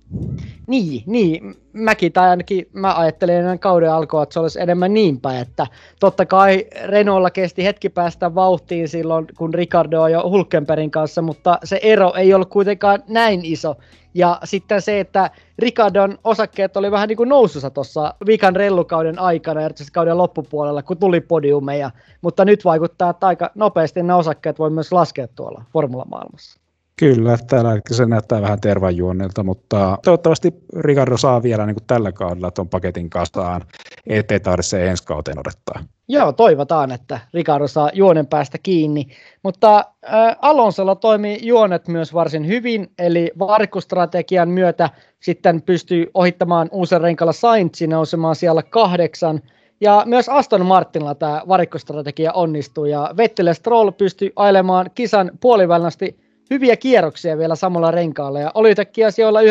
Niin, 0.68 1.04
niin. 1.06 1.56
Mäkin 1.74 2.14
tai 2.14 2.30
ainakin 2.30 2.70
mä 2.74 2.96
ajattelen 2.96 3.36
ennen 3.36 3.60
kauden 3.60 3.92
alkua, 3.92 4.24
että 4.24 4.34
se 4.34 4.40
olisi 4.40 4.62
enemmän 4.62 4.94
niin 4.94 5.22
päin, 5.22 5.42
että 5.42 5.68
totta 6.00 6.26
kai 6.26 6.66
Renaultilla 6.86 7.30
kesti 7.30 7.64
hetki 7.64 7.90
päästä 7.90 8.36
vauhtiin 8.36 8.90
silloin, 8.90 9.28
kun 9.38 9.54
Ricardo 9.54 10.08
jo 10.08 10.30
Hulkenbergin 10.30 10.92
kanssa, 10.92 11.22
mutta 11.22 11.60
se 11.64 11.80
ero 11.84 12.14
ei 12.14 12.34
ollut 12.34 12.50
kuitenkaan 12.50 13.04
näin 13.08 13.40
iso. 13.44 13.76
Ja 14.14 14.40
sitten 14.44 14.82
se, 14.82 15.00
että 15.00 15.30
Ricardon 15.60 16.18
osakkeet 16.24 16.78
oli 16.78 16.92
vähän 16.92 17.08
niin 17.08 17.18
kuin 17.18 17.30
nousussa 17.30 17.70
tuossa 17.70 18.14
viikan 18.26 18.56
rellukauden 18.56 19.20
aikana, 19.20 19.62
erityisesti 19.62 19.94
kauden 19.94 20.18
loppupuolella, 20.18 20.84
kun 20.84 20.98
tuli 20.98 21.22
podiumeja. 21.22 21.92
Mutta 22.22 22.46
nyt 22.46 22.66
vaikuttaa, 22.66 23.10
että 23.10 23.28
aika 23.28 23.52
nopeasti 23.56 24.04
ne 24.04 24.14
osakkeet 24.14 24.60
voi 24.60 24.70
myös 24.70 24.92
laskea 24.92 25.28
tuolla 25.28 25.64
formulamaailmassa. 25.74 26.59
Kyllä, 27.00 27.38
tällä 27.48 27.80
se 27.92 28.06
näyttää 28.06 28.42
vähän 28.42 28.62
tervajuonnilta, 28.62 29.44
mutta 29.44 29.98
toivottavasti 30.04 30.54
Ricardo 30.80 31.18
saa 31.18 31.44
vielä 31.44 31.66
niin 31.66 31.76
kuin 31.76 31.88
tällä 31.88 32.12
kaudella 32.12 32.52
tuon 32.52 32.70
paketin 32.70 33.10
kasaan, 33.10 33.62
ettei 34.08 34.40
tarvitse 34.40 34.90
ensi 34.90 35.04
kauteen 35.04 35.40
odottaa. 35.40 35.84
Joo, 36.08 36.32
toivotaan, 36.34 36.92
että 36.92 37.20
Ricardo 37.34 37.68
saa 37.68 37.90
juonen 37.94 38.28
päästä 38.28 38.58
kiinni. 38.64 39.08
Mutta 39.44 39.78
äh, 39.78 40.36
Alonsolla 40.42 40.96
toimii 40.96 41.40
juonet 41.42 41.88
myös 41.88 42.14
varsin 42.14 42.48
hyvin, 42.48 42.92
eli 43.00 43.32
varikkustrategian 43.40 44.50
myötä 44.50 44.90
sitten 45.20 45.62
pystyy 45.62 46.12
ohittamaan 46.14 46.70
uusen 46.72 47.02
renkalla 47.02 47.34
Sainzin 47.34 47.90
nousemaan 47.90 48.36
siellä 48.36 48.64
kahdeksan. 48.64 49.42
Ja 49.82 50.04
myös 50.06 50.30
Aston 50.30 50.66
Martinilla 50.66 51.16
tämä 51.16 51.42
varikkostrategia 51.48 52.34
onnistuu, 52.34 52.86
ja 52.86 53.14
Vettel 53.18 53.54
Stroll 53.54 53.92
pystyy 53.92 54.32
ailemaan 54.36 54.92
kisan 54.96 55.32
puolivälinästi 55.42 56.29
hyviä 56.50 56.78
kierroksia 56.78 57.38
vielä 57.38 57.56
samalla 57.56 57.92
renkaalla 57.92 58.40
ja 58.40 58.52
oli 58.54 58.70
yhtäkkiä 58.70 59.12
sijoilla 59.12 59.42
9-10 59.42 59.44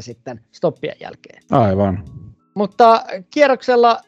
sitten 0.00 0.40
stoppien 0.52 0.96
jälkeen. 1.00 1.42
Aivan. 1.50 2.04
Mutta 2.54 3.04
kierroksella 3.30 3.98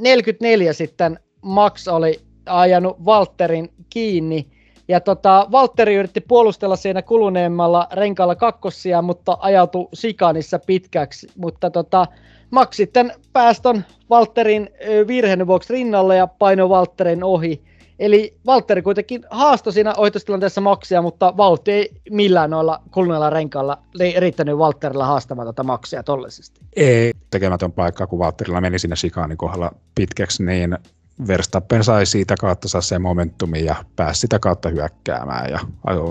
44 0.00 0.72
sitten 0.72 1.18
Max 1.42 1.88
oli 1.88 2.20
ajanut 2.46 2.96
Walterin 3.04 3.68
kiinni 3.90 4.46
Ja 4.88 5.00
tota, 5.00 5.46
Valtteri 5.52 5.94
yritti 5.94 6.20
puolustella 6.20 6.76
siinä 6.76 7.02
kuluneemmalla 7.02 7.88
renkaalla 7.92 8.34
kakkosia, 8.34 9.02
mutta 9.02 9.36
ajautui 9.40 9.88
sikanissa 9.94 10.58
pitkäksi. 10.58 11.26
Mutta 11.36 11.70
tota, 11.70 12.06
Max 12.50 12.76
sitten 12.76 13.12
päästön 13.32 13.84
Valtterin 14.10 14.70
virheen 15.06 15.46
vuoksi 15.46 15.72
rinnalle 15.72 16.16
ja 16.16 16.26
paino 16.26 16.68
Valtterin 16.68 17.24
ohi. 17.24 17.62
Eli 17.98 18.36
Valtteri 18.46 18.82
kuitenkin 18.82 19.24
haastoi 19.30 19.72
siinä 19.72 19.94
ohitustilanteessa 19.96 20.60
Maxia, 20.60 21.02
mutta 21.02 21.36
vauhti 21.36 21.72
ei 21.72 21.90
millään 22.10 22.50
noilla 22.50 22.82
kuluneilla 22.90 23.30
renkailla 23.30 23.78
riittänyt 24.18 24.58
Valtterilla 24.58 25.06
haastamaan 25.06 25.48
tätä 25.48 25.62
Maxia 25.62 26.02
tollisesti. 26.02 26.60
Ei 26.76 27.12
tekemätön 27.30 27.72
paikka, 27.72 28.06
kun 28.06 28.18
Valtterilla 28.18 28.60
meni 28.60 28.78
sinne 28.78 28.96
Sikaanin 28.96 29.38
kohdalla 29.38 29.72
pitkäksi, 29.94 30.44
niin 30.44 30.78
Verstappen 31.26 31.84
sai 31.84 32.06
siitä 32.06 32.34
kautta 32.40 32.68
saa 32.68 32.80
sen 32.80 33.02
momentumin 33.02 33.64
ja 33.64 33.74
pääsi 33.96 34.20
sitä 34.20 34.38
kautta 34.38 34.68
hyökkäämään 34.68 35.50
ja 35.50 35.58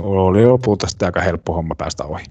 oli 0.04 0.46
lopulta 0.46 0.88
sitten 0.88 1.06
aika 1.06 1.22
helppo 1.22 1.54
homma 1.54 1.75
päästä 1.75 2.04
ohi. 2.04 2.24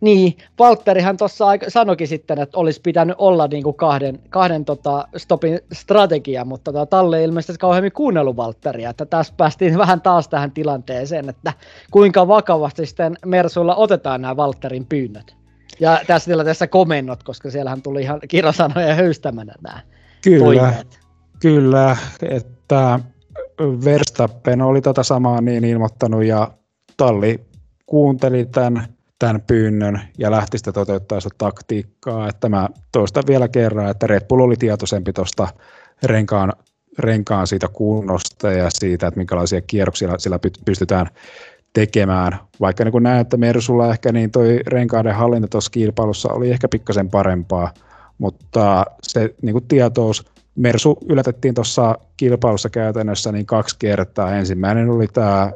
Niin, 0.00 0.36
Valtterihan 0.58 1.16
tuossa 1.16 1.46
sanoikin 1.68 2.08
sitten, 2.08 2.38
että 2.38 2.58
olisi 2.58 2.80
pitänyt 2.80 3.14
olla 3.18 3.46
niin 3.46 3.62
kuin 3.62 3.76
kahden, 3.76 4.20
kahden 4.30 4.64
tota 4.64 5.08
stopin 5.16 5.60
strategia, 5.72 6.44
mutta 6.44 6.72
tota, 6.72 6.86
Talle 6.86 7.18
ei 7.18 7.24
ilmeisesti 7.24 7.58
kauheammin 7.58 7.92
kuunnellut 7.92 8.36
Valtteria, 8.36 8.90
että 8.90 9.06
tässä 9.06 9.34
päästiin 9.36 9.78
vähän 9.84 10.00
taas 10.00 10.28
tähän 10.28 10.50
tilanteeseen, 10.50 11.28
että 11.28 11.52
kuinka 11.90 12.28
vakavasti 12.28 12.86
sitten 12.86 13.18
Mersulla 13.26 13.74
otetaan 13.74 14.22
nämä 14.22 14.36
Valtterin 14.36 14.86
pyynnöt. 14.86 15.36
Ja 15.80 16.00
tässä 16.06 16.30
tilanteessa 16.30 16.66
komennot, 16.66 17.22
koska 17.22 17.50
siellähän 17.50 17.82
tuli 17.82 18.02
ihan 18.02 18.20
kirosanoja 18.28 18.94
höystämänä 18.94 19.54
nämä 19.62 19.80
Kyllä, 20.22 20.44
toimeet. 20.44 21.00
kyllä, 21.40 21.96
että 22.30 23.00
Verstappen 23.84 24.62
oli 24.62 24.80
tätä 24.80 25.02
samaa 25.02 25.40
niin 25.40 25.64
ilmoittanut 25.64 26.24
ja 26.24 26.50
Talli 26.96 27.40
kuunteli 27.86 28.46
tämän 28.46 28.95
tämän 29.18 29.42
pyynnön 29.46 30.00
ja 30.18 30.30
lähti 30.30 30.58
sitä 30.58 30.72
toteuttaa 30.72 31.20
sitä 31.20 31.34
taktiikkaa. 31.38 32.28
Että 32.28 32.48
mä 32.48 32.68
toistan 32.92 33.24
vielä 33.26 33.48
kerran, 33.48 33.90
että 33.90 34.06
Red 34.06 34.26
Bull 34.28 34.40
oli 34.40 34.56
tietoisempi 34.56 35.12
tuosta 35.12 35.48
renkaan, 36.02 36.52
renkaan 36.98 37.46
siitä 37.46 37.68
kunnosta 37.68 38.52
ja 38.52 38.70
siitä, 38.70 39.06
että 39.06 39.18
minkälaisia 39.18 39.60
kierroksia 39.60 40.18
sillä 40.18 40.38
pystytään 40.64 41.06
tekemään. 41.72 42.38
Vaikka 42.60 42.84
niin 42.84 43.02
näen, 43.02 43.20
että 43.20 43.36
Mersulla 43.36 43.90
ehkä 43.90 44.12
niin 44.12 44.30
toi 44.30 44.60
renkaiden 44.66 45.14
hallinta 45.14 45.48
tuossa 45.48 45.70
kilpailussa 45.70 46.32
oli 46.32 46.50
ehkä 46.50 46.68
pikkasen 46.68 47.10
parempaa, 47.10 47.72
mutta 48.18 48.84
se 49.02 49.34
niin 49.42 49.52
kuin 49.52 49.68
tietous, 49.68 50.24
Mersu 50.56 50.98
yllätettiin 51.08 51.54
tuossa 51.54 51.98
kilpailussa 52.16 52.70
käytännössä 52.70 53.32
niin 53.32 53.46
kaksi 53.46 53.76
kertaa. 53.78 54.36
Ensimmäinen 54.36 54.90
oli 54.90 55.06
tämä 55.06 55.52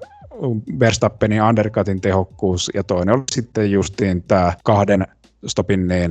Verstappenin 0.80 1.42
undercutin 1.42 2.00
tehokkuus 2.00 2.70
ja 2.74 2.84
toinen 2.84 3.14
oli 3.14 3.24
sitten 3.32 3.70
justiin 3.70 4.22
tämä 4.22 4.52
kahden 4.64 5.06
stopin 5.46 5.88
niin 5.88 6.10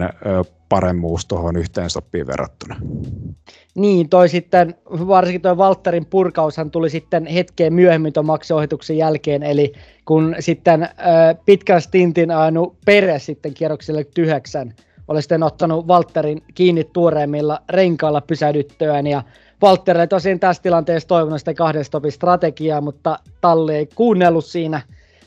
paremmuus 0.69 1.25
tuohon 1.25 1.55
yhteen 1.55 1.89
stoppiin 1.89 2.27
verrattuna. 2.27 2.75
Niin, 3.75 4.09
toi 4.09 4.29
sitten, 4.29 4.75
varsinkin 4.86 5.41
tuo 5.41 5.57
Valtterin 5.57 6.05
purkaushan 6.05 6.71
tuli 6.71 6.89
sitten 6.89 7.25
hetkeen 7.25 7.74
myöhemmin 7.74 8.13
tuon 8.13 8.25
maksiohituksen 8.25 8.98
jälkeen, 8.98 9.43
eli 9.43 9.74
kun 10.05 10.36
sitten 10.39 10.83
äh, 10.83 10.89
pitkän 11.45 11.81
stintin 11.81 12.31
ajanut 12.31 12.77
Pere 12.86 13.19
sitten 13.19 13.53
kierrokselle 13.53 14.03
tyhäksän, 14.03 14.74
oli 15.07 15.21
sitten 15.21 15.43
ottanut 15.43 15.88
Valtterin 15.88 16.41
kiinni 16.55 16.83
tuoreimmilla 16.83 17.62
renkailla 17.69 18.21
pysähdyttöön 18.21 19.07
ja 19.07 19.24
Valtteri 19.62 20.08
tosin 20.08 20.39
tässä 20.39 20.63
tilanteessa 20.63 21.08
toivonut 21.08 21.39
sitä 21.39 21.54
kahden 21.54 21.86
stopin 21.86 22.12
strategiaa, 22.12 22.82
mutta 22.82 23.19
Talli 23.41 23.76
ei 23.76 23.89
kuunnellut 23.95 24.45
siinä 24.45 24.82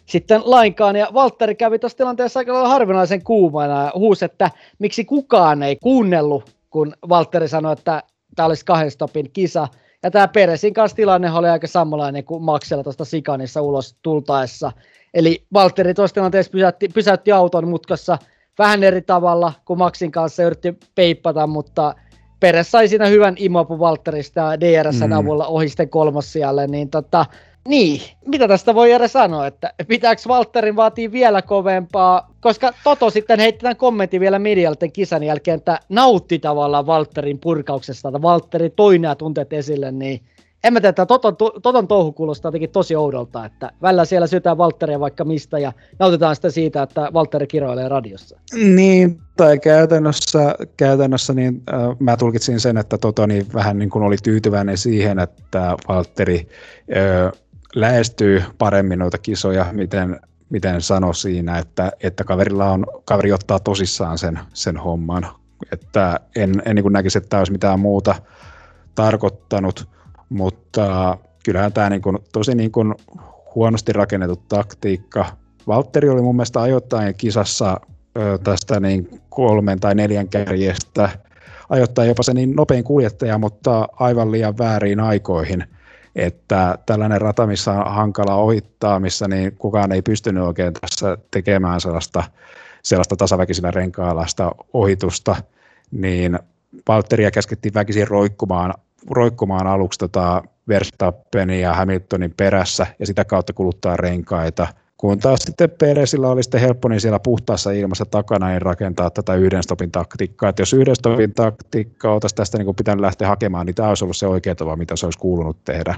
sitten 0.07 0.41
lainkaan. 0.45 0.97
Ja 0.97 1.09
Valtteri 1.15 1.55
kävi 1.55 1.79
tuossa 1.79 1.99
tilanteessa 1.99 2.41
aika 2.41 2.69
harvinaisen 2.69 3.25
kuumana 3.25 3.85
ja 3.85 3.93
huusi, 3.95 4.25
että 4.25 4.51
miksi 4.79 5.05
kukaan 5.05 5.63
ei 5.63 5.77
kuunnellut, 5.77 6.51
kun 6.71 6.95
Valtteri 7.09 7.49
sanoi, 7.49 7.73
että 7.73 8.03
tämä 8.37 8.47
olisi 8.47 8.65
kahden 8.65 8.91
stopin 8.91 9.31
kisa. 9.33 9.69
Ja 10.03 10.11
tämä 10.11 10.29
Peresin 10.29 10.75
kanssa 10.75 10.97
tilanne 10.97 11.33
oli 11.33 11.49
aika 11.49 11.67
samanlainen 11.67 12.25
kuin 12.25 12.43
Maxella 12.43 12.83
tuosta 12.85 13.05
Sikanissa 13.05 13.63
ulos 13.63 13.97
tultaessa. 14.03 14.73
Eli 15.15 15.45
Valtteri 15.53 15.95
tuossa 15.95 16.15
tilanteessa 16.15 16.53
pysäytti, 16.53 16.89
pysäytti 16.89 17.33
auton 17.33 17.69
mutkassa 17.69 18.19
vähän 18.59 18.83
eri 18.83 19.03
tavalla 19.03 19.53
kuin 19.65 19.79
Maxin 19.79 20.13
kanssa 20.13 20.43
yritti 20.43 20.79
peippata, 20.95 21.47
mutta 21.47 21.95
Peres 22.43 22.71
sai 22.71 22.89
siinä 22.89 23.07
hyvän 23.07 23.35
imopu 23.39 23.79
Valtterista 23.79 24.61
DRSn 24.61 25.07
mm. 25.07 25.13
avulla 25.13 25.47
ohi 25.47 25.69
sitten 25.69 25.89
kolmossijalle, 25.89 26.67
niin 26.67 26.91
tota, 26.91 27.27
niin, 27.69 28.01
mitä 28.27 28.49
tästä 28.49 28.75
voi 28.75 28.91
jäädä 28.91 29.09
sanoa, 29.09 29.47
että 29.47 29.75
pitääkö 29.89 30.23
Valtterin 30.29 30.77
vaatii 30.77 31.13
vielä 31.13 31.43
kovempaa, 31.43 32.31
koska 32.41 32.73
Toto 32.85 33.11
sitten 33.11 33.41
heitti 33.41 33.63
tämän 33.63 33.77
kommentin 33.77 34.21
vielä 34.21 34.39
medialta 34.39 34.89
kisan 34.89 35.23
jälkeen, 35.23 35.59
että 35.59 35.81
nautti 35.89 36.39
tavallaan 36.39 36.87
Valtterin 36.87 37.39
purkauksesta, 37.39 38.09
että 38.09 38.23
Valtteri 38.23 38.71
toi 38.71 38.99
nämä 38.99 39.15
tunteet 39.15 39.53
esille, 39.53 39.93
niin 39.93 40.21
en 40.65 40.73
mä 40.73 40.81
tiedä, 40.81 40.89
että 40.89 41.07
Toton, 41.07 41.37
Toton 41.63 41.89
touhu 41.89 42.13
kuulostaa 42.13 42.49
jotenkin 42.49 42.71
tosi 42.71 42.97
oudolta, 42.97 43.45
että 43.45 43.71
välillä 43.83 44.05
siellä 44.05 44.27
syötään 44.27 44.59
Valtteria 44.59 45.01
vaikka 45.01 45.25
mistä 45.25 45.59
ja 45.59 45.73
nautitaan 45.99 46.37
sitä 46.37 46.51
siitä, 46.51 46.83
että 46.83 47.11
Valtteri 47.13 47.47
kiroilee 47.47 47.89
radiossa. 47.89 48.39
Niin, 48.55 49.21
tai 49.37 49.59
käytännössä, 49.59 50.55
käytännössä 50.77 51.33
niin, 51.33 51.63
äh, 51.75 51.81
mä 51.99 52.17
tulkitsin 52.17 52.61
sen, 52.61 52.77
että 52.77 52.99
Toto 52.99 53.27
niin 53.27 53.47
vähän 53.55 53.79
niin 53.79 53.91
kuin 53.91 54.05
oli 54.05 54.17
tyytyväinen 54.23 54.79
siihen, 54.79 55.19
että 55.19 55.77
Valtteri 55.89 56.49
äh, 56.97 57.33
lähestyy 57.75 58.43
paremmin 58.59 58.99
noita 58.99 59.19
kisoja, 59.19 59.67
miten, 59.73 60.21
miten 60.51 60.81
sanoi 60.81 61.15
siinä, 61.15 61.59
että, 61.59 61.93
että 62.03 62.25
kaverilla 62.25 62.71
on, 62.71 62.87
kaveri 63.05 63.33
ottaa 63.33 63.61
tosissaan 63.61 64.19
sen, 64.19 64.39
sen 64.55 64.77
homman. 64.77 65.29
Että 65.73 66.21
en, 66.37 66.63
en 66.65 66.77
niin 66.77 66.83
kuin 66.83 66.93
näkisi, 66.93 67.19
että 67.19 67.29
tämä 67.29 67.41
olisi 67.41 67.53
mitään 67.53 67.81
muuta 67.81 68.15
tarkoittanut 68.95 69.89
mutta 70.33 71.19
kyllähän 71.45 71.73
tämä 71.73 71.91
niin 71.91 72.03
kuin, 72.03 72.19
tosi 72.33 72.55
niin 72.55 72.73
kuin 72.73 72.95
huonosti 73.55 73.93
rakennettu 73.93 74.37
taktiikka. 74.49 75.27
Valtteri 75.67 76.09
oli 76.09 76.23
mun 76.23 76.37
mielestä 76.37 76.63
ajoittain 76.63 77.15
kisassa 77.15 77.81
ö, 78.19 78.39
tästä 78.39 78.81
niin 78.81 79.21
kolmen 79.31 79.81
tai 79.81 79.95
neljän 79.95 80.29
kärjestä, 80.29 81.09
ajoittain 81.69 82.09
jopa 82.09 82.23
se 82.23 82.35
niin 82.35 82.57
nopein 82.57 82.85
kuljettaja, 82.85 83.39
mutta 83.39 83.89
aivan 83.93 84.33
liian 84.33 84.59
väärin 84.59 85.01
aikoihin. 85.01 85.65
Että 86.17 86.79
tällainen 86.87 87.21
rata, 87.21 87.47
missä 87.47 87.73
on 87.73 87.95
hankala 87.95 88.35
ohittaa, 88.35 89.01
missä 89.01 89.29
niin 89.29 89.57
kukaan 89.57 89.93
ei 89.93 90.03
pystynyt 90.03 90.43
oikein 90.43 90.73
tässä 90.73 91.19
tekemään 91.31 91.81
sellaista, 91.81 92.25
sellaista 92.83 93.17
tasaväkisillä 93.17 93.71
renkailla 93.71 94.27
ohitusta, 94.73 95.37
niin 95.91 96.39
Valtteria 96.89 97.31
käskettiin 97.31 97.75
väkisin 97.75 98.09
roikkumaan 98.09 98.75
roikkumaan 99.11 99.67
aluksi 99.67 99.99
tota 99.99 100.43
Verstappenin 100.69 101.61
ja 101.61 101.75
Hamiltonin 101.75 102.35
perässä 102.37 102.87
ja 102.99 103.07
sitä 103.07 103.25
kautta 103.25 103.53
kuluttaa 103.53 103.97
renkaita. 103.97 104.67
Kun 104.97 105.19
taas 105.19 105.41
sitten 105.41 105.71
Peresillä 105.71 106.29
oli 106.29 106.43
sitten 106.43 106.61
helppo 106.61 106.89
niin 106.89 107.01
siellä 107.01 107.19
puhtaassa 107.19 107.71
ilmassa 107.71 108.05
takana 108.05 108.49
niin 108.49 108.63
rakentaa 108.63 109.11
tätä 109.11 109.35
yhden 109.35 109.63
stopin 109.63 109.91
taktiikkaa. 109.91 110.49
Että 110.49 110.63
jos 110.63 110.73
yhden 110.73 110.97
stopin 110.97 111.35
taktiikkaa 111.35 112.13
oltaisiin 112.15 112.37
tästä 112.37 112.59
niin 112.59 112.75
pitänyt 112.77 113.01
lähteä 113.01 113.29
hakemaan, 113.29 113.67
niin 113.67 113.75
tämä 113.75 113.89
olisi 113.89 114.05
ollut 114.05 114.17
se 114.17 114.27
oikea 114.27 114.55
tapa, 114.55 114.77
mitä 114.77 114.97
se 114.97 115.07
olisi 115.07 115.19
kuulunut 115.19 115.65
tehdä. 115.65 115.95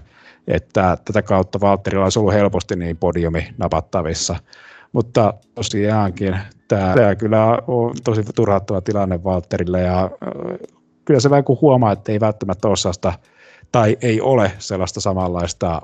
Että 0.48 0.98
tätä 1.04 1.22
kautta 1.22 1.60
Valtterilla 1.60 2.04
olisi 2.04 2.18
ollut 2.18 2.34
helposti 2.34 2.76
niin 2.76 2.96
podiumi 2.96 3.46
napattavissa. 3.58 4.36
Mutta 4.92 5.34
tosiaankin 5.54 6.36
tämä, 6.68 6.94
tämä 6.94 7.14
kyllä 7.14 7.58
on 7.66 7.94
tosi 8.04 8.22
turhauttava 8.34 8.80
tilanne 8.80 9.24
Valtterille 9.24 9.80
ja 9.80 10.10
kyllä 11.04 11.20
se 11.20 11.30
vähän 11.30 11.44
kuin 11.44 11.60
huomaa, 11.60 11.92
että 11.92 12.12
ei 12.12 12.20
välttämättä 12.20 12.68
ole 12.68 12.76
sellaista, 12.76 13.12
tai 13.72 13.96
ei 14.02 14.20
ole 14.20 14.52
sellaista 14.58 15.00
samanlaista 15.00 15.82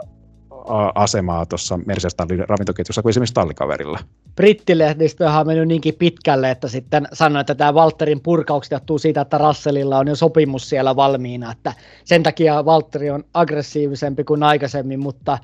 asemaa 0.95 1.47
tuossa 1.47 1.77
Mercedes'in 1.77 2.49
ravintoketjussa 2.49 3.03
kuin 3.03 3.11
esimerkiksi 3.11 3.35
tallikaverilla. 3.35 3.99
Brittilehdistö 4.37 5.31
on 5.31 5.47
mennyt 5.47 5.69
niinkin 5.69 5.95
pitkälle, 5.95 6.51
että 6.51 6.69
sitten 6.69 7.09
sanoi, 7.13 7.41
että 7.41 7.55
tämä 7.55 7.73
Walterin 7.73 8.21
purkaukset 8.21 8.71
johtuu 8.71 8.99
siitä, 8.99 9.21
että 9.21 9.39
Russellilla 9.39 9.99
on 9.99 10.09
jo 10.09 10.17
sopimus 10.17 10.69
siellä 10.69 10.97
valmiina, 10.97 11.53
että 11.53 11.73
sen 12.05 12.23
takia 12.23 12.65
Valtteri 12.65 13.11
on 13.11 13.25
aggressiivisempi 13.35 14.25
kuin 14.25 14.43
aikaisemmin, 14.43 15.01
mutta 15.01 15.39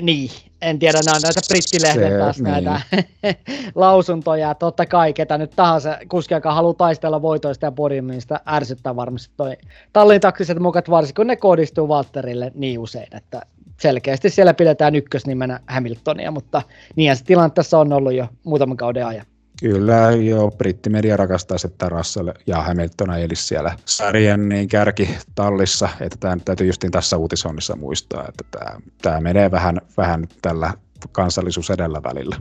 niin, 0.00 0.30
en 0.62 0.78
tiedä, 0.78 0.98
nämä 1.06 1.16
on 1.16 1.22
näitä 1.22 1.40
brittilehden 1.48 2.20
taas 2.20 2.40
niin. 2.40 2.64
näitä 2.64 2.80
lausuntoja. 3.74 4.54
Totta 4.54 4.86
kai, 4.86 5.12
ketä 5.12 5.38
nyt 5.38 5.52
tahansa 5.56 5.98
kuski, 6.08 6.34
joka 6.34 6.54
haluaa 6.54 6.74
taistella 6.74 7.22
voitoista 7.22 7.66
ja 7.66 7.72
podiumista, 7.72 8.34
niin 8.34 8.54
ärsyttää 8.54 8.96
varmasti 8.96 9.34
toi 9.36 9.56
tallin 9.92 10.20
taktiset 10.20 10.58
mukat, 10.58 10.90
varsinkin 10.90 11.14
kun 11.14 11.26
ne 11.26 11.36
kohdistuu 11.36 11.88
Walterille 11.88 12.52
niin 12.54 12.78
usein, 12.78 13.16
että 13.16 13.42
selkeästi 13.80 14.30
siellä 14.30 14.54
pidetään 14.54 14.94
ykkösnimenä 14.94 15.60
Hamiltonia, 15.66 16.30
mutta 16.30 16.62
niinhän 16.96 17.16
se 17.16 17.24
tilanne 17.24 17.50
tässä 17.54 17.78
on 17.78 17.92
ollut 17.92 18.12
jo 18.12 18.28
muutaman 18.44 18.76
kauden 18.76 19.06
ajan. 19.06 19.26
Kyllä, 19.60 20.10
joo, 20.10 20.50
brittimedia 20.50 21.16
rakastaa, 21.16 21.56
että 21.64 21.88
Russell 21.88 22.30
ja 22.46 22.62
Hamilton 22.62 23.14
eli 23.18 23.36
siellä 23.36 23.76
sarjan 23.84 24.48
niin 24.48 24.68
kärkitallissa, 24.68 25.88
että 26.00 26.16
tämä 26.20 26.36
täytyy 26.44 26.66
justiin 26.66 26.90
tässä 26.90 27.16
uutisonnissa 27.16 27.76
muistaa, 27.76 28.24
että 28.28 28.44
tämä, 28.50 28.80
tämä 29.02 29.20
menee 29.20 29.50
vähän, 29.50 29.80
vähän 29.96 30.28
tällä 30.42 30.72
kansallisuus 31.12 31.70
edellä 31.70 32.02
välillä. 32.02 32.36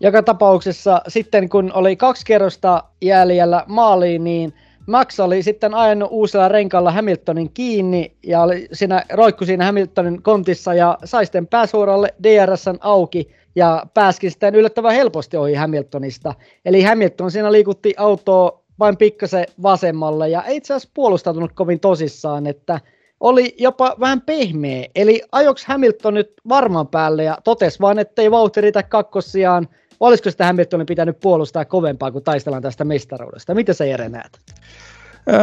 Joka 0.00 0.22
tapauksessa 0.22 1.02
sitten 1.08 1.48
kun 1.48 1.72
oli 1.74 1.96
kaksi 1.96 2.26
kerrosta 2.26 2.84
jäljellä 3.02 3.64
maaliin, 3.66 4.24
niin 4.24 4.54
Max 4.86 5.20
oli 5.20 5.42
sitten 5.42 5.74
ajanut 5.74 6.08
uusilla 6.12 6.48
renkalla 6.48 6.92
Hamiltonin 6.92 7.50
kiinni 7.54 8.16
ja 8.22 8.42
oli 8.42 8.68
siinä, 8.72 9.04
roikku 9.12 9.44
siinä 9.44 9.64
Hamiltonin 9.64 10.22
kontissa 10.22 10.74
ja 10.74 10.98
sai 11.04 11.26
sitten 11.26 11.46
pääsuoralle 11.46 12.14
DRSn 12.22 12.78
auki 12.80 13.37
ja 13.56 13.86
pääskin 13.94 14.30
sitten 14.30 14.54
yllättävän 14.54 14.94
helposti 14.94 15.36
ohi 15.36 15.54
Hamiltonista. 15.54 16.34
Eli 16.64 16.82
Hamilton 16.82 17.30
siinä 17.30 17.52
liikutti 17.52 17.94
autoa 17.96 18.62
vain 18.78 18.96
pikkasen 18.96 19.44
vasemmalle 19.62 20.28
ja 20.28 20.42
ei 20.42 20.56
itse 20.56 20.74
asiassa 20.74 20.90
puolustautunut 20.94 21.52
kovin 21.54 21.80
tosissaan, 21.80 22.46
että 22.46 22.80
oli 23.20 23.54
jopa 23.58 23.96
vähän 24.00 24.20
pehmeä. 24.20 24.86
Eli 24.94 25.22
ajoks 25.32 25.64
Hamilton 25.64 26.14
nyt 26.14 26.32
varmaan 26.48 26.88
päälle 26.88 27.24
ja 27.24 27.38
totes 27.44 27.80
vaan, 27.80 27.98
ettei 27.98 28.30
vauhti 28.30 28.60
riitä 28.60 28.82
kakkosiaan. 28.82 29.68
Olisiko 30.00 30.30
sitä 30.30 30.46
Hamiltonin 30.46 30.86
pitänyt 30.86 31.20
puolustaa 31.20 31.64
kovempaa, 31.64 32.10
kun 32.10 32.22
taistellaan 32.22 32.62
tästä 32.62 32.84
mestaruudesta? 32.84 33.54
Mitä 33.54 33.72
sä 33.72 33.84
Jere 33.84 34.08
näet? 34.08 34.38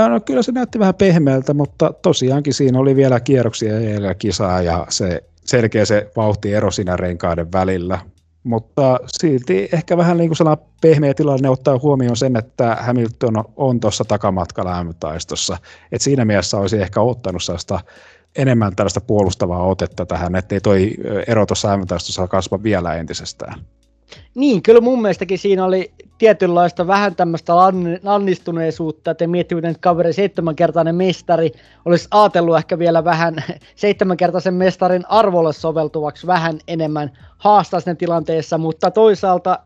No 0.09 0.19
kyllä 0.19 0.41
se 0.41 0.51
näytti 0.51 0.79
vähän 0.79 0.95
pehmeältä, 0.95 1.53
mutta 1.53 1.93
tosiaankin 2.01 2.53
siinä 2.53 2.79
oli 2.79 2.95
vielä 2.95 3.19
kierroksia 3.19 3.79
ja 3.79 4.15
kisaa 4.15 4.61
ja 4.61 4.85
se 4.89 5.23
selkeä 5.45 5.85
se 5.85 6.11
vauhtiero 6.15 6.71
siinä 6.71 6.97
renkaiden 6.97 7.51
välillä. 7.51 7.99
Mutta 8.43 8.99
silti 9.07 9.69
ehkä 9.71 9.97
vähän 9.97 10.17
niin 10.17 10.29
kuin 10.29 10.37
sellainen 10.37 10.65
pehmeä 10.81 11.13
tilanne 11.13 11.49
ottaa 11.49 11.79
huomioon 11.79 12.17
sen, 12.17 12.35
että 12.35 12.77
Hamilton 12.81 13.43
on 13.55 13.79
tuossa 13.79 14.05
takamatkalla 14.05 14.83
M-taistossa. 14.83 15.57
Et 15.91 16.01
siinä 16.01 16.25
mielessä 16.25 16.57
olisi 16.57 16.77
ehkä 16.77 17.01
ottanut 17.01 17.43
sellaista 17.43 17.79
enemmän 18.35 18.75
tällaista 18.75 19.01
puolustavaa 19.01 19.63
otetta 19.63 20.05
tähän, 20.05 20.35
ettei 20.35 20.61
toi 20.61 20.91
ero 21.27 21.45
tuossa 21.45 21.77
M-taistossa 21.77 22.27
kasva 22.27 22.63
vielä 22.63 22.93
entisestään. 22.93 23.59
Niin, 24.35 24.63
kyllä 24.63 24.81
mun 24.81 25.01
mielestäkin 25.01 25.39
siinä 25.39 25.65
oli 25.65 25.91
tietynlaista 26.17 26.87
vähän 26.87 27.15
tämmöistä 27.15 27.53
lannistuneisuutta, 28.03 29.11
että 29.11 29.27
miettii, 29.27 29.55
miten 29.55 29.75
kaveri 29.79 30.13
seitsemänkertainen 30.13 30.95
mestari 30.95 31.51
olisi 31.85 32.07
ajatellut 32.11 32.57
ehkä 32.57 32.79
vielä 32.79 33.03
vähän 33.03 33.35
seitsemänkertaisen 33.75 34.53
mestarin 34.53 35.03
arvolle 35.09 35.53
soveltuvaksi 35.53 36.27
vähän 36.27 36.59
enemmän 36.67 37.11
haastaa 37.37 37.79
tilanteessa, 37.97 38.57
mutta 38.57 38.91
toisaalta 38.91 39.59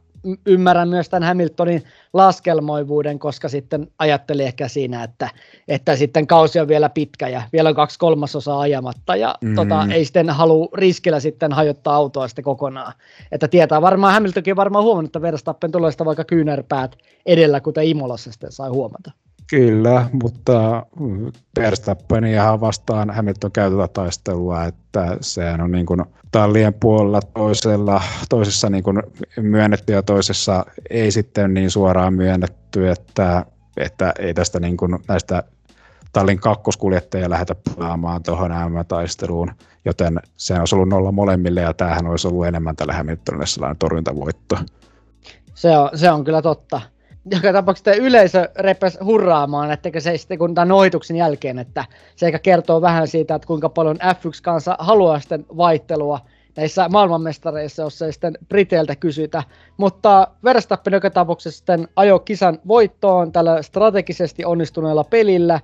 ymmärrän 0.45 0.89
myös 0.89 1.09
tämän 1.09 1.27
Hamiltonin 1.27 1.83
laskelmoivuuden, 2.13 3.19
koska 3.19 3.49
sitten 3.49 3.87
ajatteli 3.99 4.43
ehkä 4.43 4.67
siinä, 4.67 5.03
että, 5.03 5.29
että 5.67 5.95
sitten 5.95 6.27
kausi 6.27 6.59
on 6.59 6.67
vielä 6.67 6.89
pitkä 6.89 7.27
ja 7.27 7.41
vielä 7.53 7.69
on 7.69 7.75
kaksi 7.75 7.99
kolmasosaa 7.99 8.59
ajamatta 8.59 9.15
ja 9.15 9.35
mm. 9.41 9.55
tota, 9.55 9.87
ei 9.91 10.05
sitten 10.05 10.29
halua 10.29 10.67
riskillä 10.73 11.19
sitten 11.19 11.53
hajottaa 11.53 11.95
autoa 11.95 12.27
sitten 12.27 12.43
kokonaan. 12.43 12.93
Että 13.31 13.47
tietää 13.47 13.81
varmaan, 13.81 14.13
Hamiltonkin 14.13 14.55
varmaan 14.55 14.83
huomannut, 14.83 15.09
että 15.09 15.21
Verstappen 15.21 15.71
tulee 15.71 15.91
sitä 15.91 16.05
vaikka 16.05 16.23
kyynärpäät 16.23 16.95
edellä, 17.25 17.61
kuten 17.61 17.83
Imolassa 17.83 18.31
sitten 18.31 18.51
sai 18.51 18.69
huomata. 18.69 19.11
Kyllä, 19.49 20.09
mutta 20.23 20.85
Verstappenia 21.59 22.59
vastaan 22.59 23.09
Hamilton 23.09 23.51
käytetä 23.51 23.87
taistelua, 23.87 24.65
että 24.65 25.17
sehän 25.21 25.61
on 25.61 25.71
niin 25.71 25.85
kuin 25.85 26.05
tallien 26.31 26.73
puolella 26.73 27.21
toisella, 27.21 28.01
toisessa 28.29 28.69
niin 28.69 28.83
kuin 28.83 29.03
myönnetty 29.41 29.93
ja 29.93 30.03
toisessa 30.03 30.65
ei 30.89 31.11
sitten 31.11 31.53
niin 31.53 31.71
suoraan 31.71 32.13
myönnetty, 32.13 32.89
että, 32.89 33.45
että 33.77 34.13
ei 34.19 34.33
tästä 34.33 34.59
niin 34.59 34.77
kuin 34.77 34.97
näistä 35.07 35.43
tallin 36.13 36.39
kakkoskuljettajia 36.39 37.29
lähdetä 37.29 37.55
pelaamaan 37.55 38.23
tuohon 38.23 38.51
M-taisteluun, 38.51 39.51
joten 39.85 40.19
se 40.37 40.59
olisi 40.59 40.75
ollut 40.75 40.89
nolla 40.89 41.11
molemmille 41.11 41.61
ja 41.61 41.73
tämähän 41.73 42.07
olisi 42.07 42.27
ollut 42.27 42.45
enemmän 42.45 42.75
tällä 42.75 42.93
Hamiltonille 42.93 43.45
sellainen 43.45 43.77
torjuntavoitto. 43.77 44.57
Se 45.53 45.77
on, 45.77 45.89
se 45.95 46.11
on 46.11 46.23
kyllä 46.23 46.41
totta 46.41 46.81
joka 47.31 47.53
tapauksessa 47.53 47.93
yleisö 47.93 48.49
repes 48.55 48.97
hurraamaan, 49.05 49.71
että 49.71 49.99
se 49.99 50.17
sitten 50.17 50.37
kun 50.37 50.55
tämän 50.55 50.71
ohituksen 50.71 51.17
jälkeen, 51.17 51.59
että 51.59 51.85
se 52.15 52.25
eikä 52.25 52.39
kertoo 52.39 52.81
vähän 52.81 53.07
siitä, 53.07 53.35
että 53.35 53.47
kuinka 53.47 53.69
paljon 53.69 53.97
F1-kansa 53.97 54.75
haluaa 54.79 55.19
sitten 55.19 55.45
vaihtelua 55.57 56.19
näissä 56.55 56.89
maailmanmestareissa, 56.89 57.83
jos 57.83 58.01
ei 58.01 58.11
sitten 58.11 58.37
Briteiltä 58.49 58.95
kysytä. 58.95 59.43
Mutta 59.77 60.27
Verstappen 60.43 60.93
joka 60.93 61.09
tapauksessa 61.09 61.57
sitten 61.57 61.87
ajoi 61.95 62.19
kisan 62.19 62.59
voittoon 62.67 63.31
tällä 63.31 63.61
strategisesti 63.61 64.45
onnistuneella 64.45 65.03
pelillä, 65.03 65.59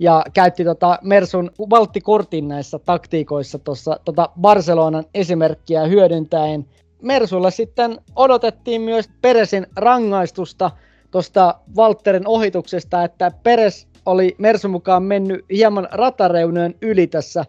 ja 0.00 0.24
käytti 0.34 0.64
tota 0.64 0.98
Mersun 1.02 1.50
valttikortin 1.70 2.48
näissä 2.48 2.78
taktiikoissa 2.78 3.58
tuossa 3.58 4.00
tota 4.04 4.30
Barcelonan 4.40 5.04
esimerkkiä 5.14 5.86
hyödyntäen. 5.86 6.66
Mersulla 7.02 7.50
sitten 7.50 7.98
odotettiin 8.16 8.80
myös 8.80 9.10
Peresin 9.22 9.66
rangaistusta, 9.76 10.70
tuosta 11.10 11.54
Walterin 11.76 12.26
ohituksesta, 12.26 13.04
että 13.04 13.30
Peres 13.42 13.88
oli 14.06 14.34
Mersun 14.38 14.70
mukaan 14.70 15.02
mennyt 15.02 15.44
hieman 15.50 15.88
ratareunojen 15.92 16.74
yli 16.82 17.06
tässä 17.06 17.44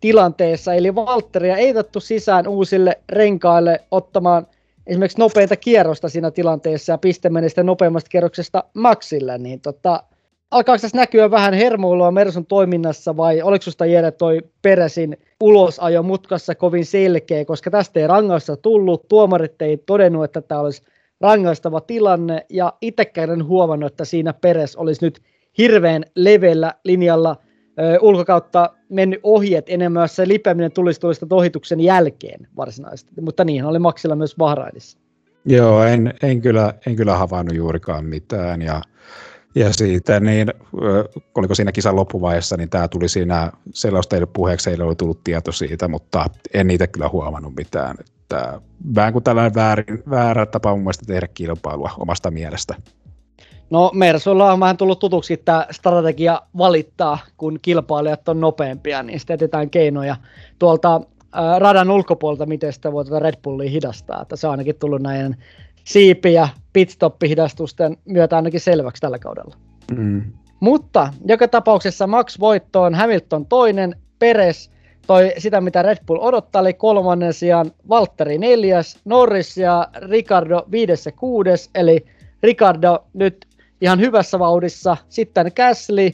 tilanteessa, 0.00 0.74
eli 0.74 0.94
Valtteria 0.94 1.56
ei 1.56 1.70
otettu 1.70 2.00
sisään 2.00 2.48
uusille 2.48 2.98
renkaille 3.08 3.80
ottamaan 3.90 4.46
esimerkiksi 4.86 5.18
nopeita 5.18 5.56
kierrosta 5.56 6.08
siinä 6.08 6.30
tilanteessa 6.30 6.92
ja 6.92 6.98
piste 6.98 7.28
meni 7.28 7.48
sitten 7.48 7.66
nopeammasta 7.66 8.08
kierroksesta 8.08 8.64
Maxille, 8.74 9.38
niin 9.38 9.60
tota, 9.60 10.02
alkaako 10.50 10.80
tässä 10.80 10.96
näkyä 10.96 11.30
vähän 11.30 11.54
hermoilua 11.54 12.10
Mersun 12.10 12.46
toiminnassa 12.46 13.16
vai 13.16 13.42
oliko 13.42 13.62
susta 13.62 13.86
Jere 13.86 14.10
toi 14.10 14.40
Peresin 14.62 15.16
ulosajo 15.40 16.02
mutkassa 16.02 16.54
kovin 16.54 16.86
selkeä, 16.86 17.44
koska 17.44 17.70
tästä 17.70 18.00
ei 18.00 18.06
rangausta 18.06 18.56
tullut, 18.56 19.08
tuomarit 19.08 19.62
ei 19.62 19.76
todennut, 19.76 20.24
että 20.24 20.42
tämä 20.42 20.60
olisi 20.60 20.82
rangaistava 21.22 21.80
tilanne, 21.80 22.46
ja 22.50 22.72
itsekään 22.80 23.30
en 23.30 23.46
huomannut, 23.46 23.92
että 23.92 24.04
siinä 24.04 24.32
Peres 24.32 24.76
olisi 24.76 25.04
nyt 25.04 25.22
hirveän 25.58 26.04
levellä 26.16 26.74
linjalla 26.84 27.36
ö, 27.78 27.98
ulkokautta 28.00 28.70
mennyt 28.88 29.20
ohi, 29.22 29.54
että 29.54 29.72
enemmän 29.72 30.08
se 30.08 30.28
lipeäminen 30.28 30.72
tulisi 30.72 31.00
tuosta 31.00 31.26
ohituksen 31.30 31.80
jälkeen 31.80 32.48
varsinaisesti, 32.56 33.20
mutta 33.20 33.44
niin 33.44 33.64
oli 33.64 33.78
Maxilla 33.78 34.16
myös 34.16 34.34
Bahrainissa. 34.36 34.98
Joo, 35.44 35.84
en, 35.84 36.14
en, 36.22 36.40
kyllä, 36.40 36.74
en 36.86 36.96
kyllä 36.96 37.16
havainnut 37.16 37.56
juurikaan 37.56 38.04
mitään, 38.04 38.62
ja 38.62 38.82
ja 39.54 39.72
siitä, 39.72 40.20
niin 40.20 40.48
oliko 41.34 41.54
siinä 41.54 41.72
kisan 41.72 41.96
loppuvaiheessa, 41.96 42.56
niin 42.56 42.70
tämä 42.70 42.88
tuli 42.88 43.08
siinä, 43.08 43.52
sellaista 43.74 44.16
puheeksi, 44.32 44.70
ei 44.70 44.76
ole 44.80 44.94
tullut 44.94 45.24
tieto 45.24 45.52
siitä, 45.52 45.88
mutta 45.88 46.26
en 46.54 46.66
niitä 46.66 46.86
kyllä 46.86 47.08
huomannut 47.08 47.56
mitään. 47.56 47.96
Että 48.32 48.60
vähän 48.94 49.12
kuin 49.12 49.24
tällainen 49.24 49.54
väärin, 49.54 50.02
väärä 50.10 50.46
tapa 50.46 50.70
mun 50.70 50.80
mielestä 50.80 51.06
tehdä 51.06 51.28
kilpailua 51.34 51.90
omasta 51.98 52.30
mielestä. 52.30 52.74
No 53.70 53.90
Mersulla 53.94 54.52
on 54.52 54.60
vähän 54.60 54.76
tullut 54.76 54.98
tutuksi 54.98 55.36
tämä 55.36 55.66
strategia 55.70 56.42
valittaa, 56.58 57.18
kun 57.36 57.58
kilpailijat 57.62 58.28
on 58.28 58.40
nopeampia, 58.40 59.02
niin 59.02 59.20
sitten 59.20 59.34
etsitään 59.34 59.70
keinoja 59.70 60.16
tuolta 60.58 61.00
ää, 61.32 61.58
radan 61.58 61.90
ulkopuolelta, 61.90 62.46
miten 62.46 62.72
sitä 62.72 62.92
voi 62.92 63.04
tuota 63.04 63.18
Red 63.18 63.34
Bullia 63.42 63.70
hidastaa. 63.70 64.22
Että 64.22 64.36
se 64.36 64.46
on 64.46 64.50
ainakin 64.50 64.76
tullut 64.78 65.02
näiden 65.02 65.36
siipi- 65.84 66.32
ja 66.32 66.48
pitstop-hidastusten 66.72 67.96
myötä 68.04 68.36
ainakin 68.36 68.60
selväksi 68.60 69.00
tällä 69.00 69.18
kaudella. 69.18 69.56
Mm. 69.96 70.22
Mutta 70.60 71.14
joka 71.28 71.48
tapauksessa 71.48 72.06
Max 72.06 72.40
voittoon 72.40 72.94
Hamilton 72.94 73.46
toinen, 73.46 73.96
Peres 74.18 74.70
toi 75.06 75.32
sitä, 75.38 75.60
mitä 75.60 75.82
Red 75.82 75.98
Bull 76.06 76.18
odottaa, 76.22 76.62
eli 76.62 76.74
kolmannen 76.74 77.32
sijaan 77.32 77.72
Valtteri 77.88 78.38
neljäs, 78.38 78.98
Norris 79.04 79.56
ja 79.56 79.88
Ricardo 80.10 80.64
viides 80.70 81.06
ja 81.06 81.12
kuudes, 81.12 81.70
eli 81.74 82.04
Ricardo 82.42 82.98
nyt 83.12 83.46
ihan 83.80 84.00
hyvässä 84.00 84.38
vauhdissa, 84.38 84.96
sitten 85.08 85.52
Gasly 85.56 86.10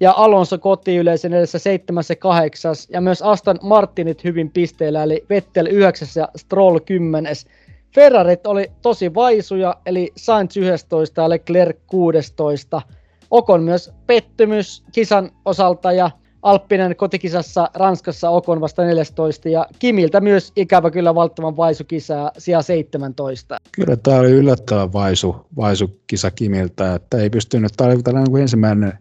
ja 0.00 0.12
Alonso 0.16 0.58
kotiyleisön 0.58 1.32
edessä 1.32 1.58
seitsemäs 1.58 2.10
ja 2.10 2.16
kahdeksas, 2.16 2.88
ja 2.90 3.00
myös 3.00 3.22
Aston 3.22 3.58
Martinit 3.62 4.24
hyvin 4.24 4.50
pisteillä, 4.50 5.02
eli 5.02 5.24
Vettel 5.30 5.66
yhdeksäs 5.66 6.16
ja 6.16 6.28
Stroll 6.36 6.78
kymmenes. 6.78 7.46
Ferrarit 7.94 8.46
oli 8.46 8.70
tosi 8.82 9.14
vaisuja, 9.14 9.76
eli 9.86 10.12
Sainz 10.16 10.56
11 10.56 11.22
ja 11.22 11.28
Leclerc 11.28 11.76
16. 11.86 12.82
Okon 13.30 13.62
myös 13.62 13.92
pettymys 14.06 14.84
kisan 14.92 15.30
osalta 15.44 15.92
ja 15.92 16.10
Alppinen 16.42 16.96
kotikisassa 16.96 17.70
Ranskassa 17.74 18.30
Okon 18.30 18.60
vasta 18.60 18.84
14 18.84 19.48
ja 19.48 19.66
Kimiltä 19.78 20.20
myös 20.20 20.52
ikävä 20.56 20.90
kyllä 20.90 21.14
valtavan 21.14 21.56
vaisu 21.56 21.84
kisa 21.84 22.32
sija 22.38 22.62
17. 22.62 23.58
Kyllä 23.72 23.96
tämä 23.96 24.16
oli 24.16 24.30
yllättävän 24.30 24.92
vaisu, 24.92 25.36
vaisu 25.56 26.00
kisa 26.06 26.30
Kimiltä, 26.30 26.94
että 26.94 27.18
ei 27.18 27.30
pystynyt, 27.30 27.72
tämä 27.76 27.90
oli 27.90 28.02
tällainen 28.02 28.30
kuin 28.30 28.42
ensimmäinen 28.42 28.98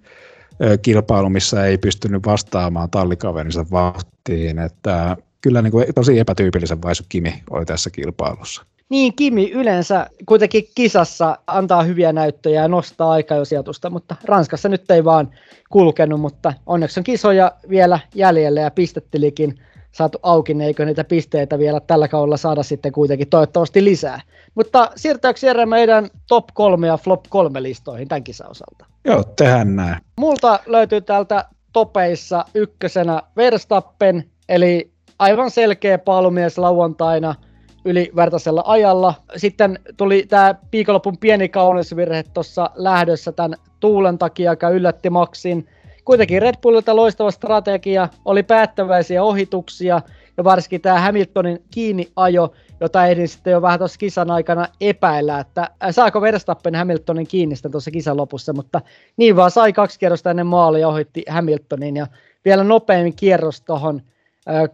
kilpailu, 0.82 1.30
missä 1.30 1.66
ei 1.66 1.78
pystynyt 1.78 2.26
vastaamaan 2.26 2.90
tallikaverinsa 2.90 3.66
vahtiin, 3.72 4.60
että 4.60 5.18
kyllä 5.42 5.62
niin 5.62 5.72
kuin 5.72 5.86
tosi 5.96 6.20
epätyypillisen 6.20 6.82
vaisu 6.82 7.04
Kimi 7.10 7.44
oli 7.50 7.66
tässä 7.66 7.90
kilpailussa. 7.90 8.66
Niin, 8.92 9.16
Kimi 9.16 9.52
yleensä 9.52 10.08
kuitenkin 10.26 10.64
kisassa 10.76 11.38
antaa 11.48 11.84
hyviä 11.84 12.14
näyttöjä 12.14 12.62
ja 12.62 12.68
nostaa 12.68 13.16
sijoitusta, 13.44 13.90
mutta 13.90 14.16
Ranskassa 14.24 14.70
nyt 14.70 14.92
ei 14.92 15.06
vaan 15.06 15.32
kulkenut, 15.70 16.22
mutta 16.22 16.54
onneksi 16.66 17.00
on 17.00 17.04
kisoja 17.04 17.52
vielä 17.70 18.00
jäljellä 18.16 18.62
ja 18.62 18.72
pistettelikin 18.72 19.56
saatu 19.92 20.20
auki, 20.24 20.54
niin 20.54 20.68
eikö 20.68 20.86
niitä 20.86 21.04
pisteitä 21.04 21.60
vielä 21.60 21.80
tällä 21.80 22.08
kaudella 22.08 22.38
saada 22.38 22.64
sitten 22.64 22.92
kuitenkin 22.92 23.30
toivottavasti 23.30 23.84
lisää. 23.84 24.22
Mutta 24.56 24.92
siirtääkö 24.96 25.40
Jere 25.46 25.66
meidän 25.66 26.10
top 26.28 26.46
3 26.54 26.88
ja 26.88 26.98
flop 26.98 27.26
3 27.30 27.64
listoihin 27.64 28.08
tämän 28.08 28.24
kisan 28.24 28.52
osalta? 28.52 28.86
Joo, 29.06 29.24
tehdään 29.24 29.76
näin. 29.76 29.98
Multa 30.18 30.60
löytyy 30.66 31.02
täältä 31.02 31.46
topeissa 31.74 32.46
ykkösenä 32.54 33.22
Verstappen, 33.38 34.24
eli 34.50 34.92
aivan 35.20 35.52
selkeä 35.52 35.98
paalumies 35.98 36.58
lauantaina 36.58 37.36
ylivertaisella 37.86 38.64
ajalla. 38.66 39.14
Sitten 39.36 39.80
tuli 39.98 40.26
tämä 40.30 40.56
viikonlopun 40.72 41.18
pieni 41.18 41.50
kaunisvirhe 41.50 42.24
tuossa 42.24 42.70
lähdössä 42.76 43.32
tämän 43.32 43.60
tuulen 43.80 44.18
takia, 44.18 44.52
joka 44.52 44.70
yllätti 44.70 45.10
Maxin. 45.10 45.68
Kuitenkin 46.06 46.42
Red 46.42 46.56
Bullilta 46.62 46.96
loistava 46.96 47.32
strategia, 47.32 48.08
oli 48.26 48.44
päättäväisiä 48.44 49.24
ohituksia 49.24 50.02
ja 50.38 50.44
varsinkin 50.44 50.82
tämä 50.82 51.00
Hamiltonin 51.00 51.64
kiinniajo, 51.72 52.54
jota 52.80 53.06
ehdin 53.06 53.28
sitten 53.28 53.52
jo 53.52 53.62
vähän 53.62 53.80
tuossa 53.80 53.98
kisan 53.98 54.32
aikana 54.32 54.68
epäillä, 54.82 55.40
että 55.40 55.70
saako 55.92 56.22
Verstappen 56.22 56.76
Hamiltonin 56.76 57.28
kiinni 57.28 57.56
sitten 57.56 57.72
tuossa 57.72 57.92
kisan 57.92 58.18
lopussa, 58.18 58.54
mutta 58.54 58.82
niin 59.18 59.36
vaan 59.36 59.52
sai 59.52 59.74
kaksi 59.74 60.00
kierrosta 60.00 60.30
ennen 60.30 60.48
maalia 60.48 60.88
ohitti 60.88 61.24
Hamiltonin 61.30 61.98
ja 61.98 62.08
vielä 62.46 62.64
nopeammin 62.64 63.16
kierros 63.16 63.62
tuohon 63.62 64.02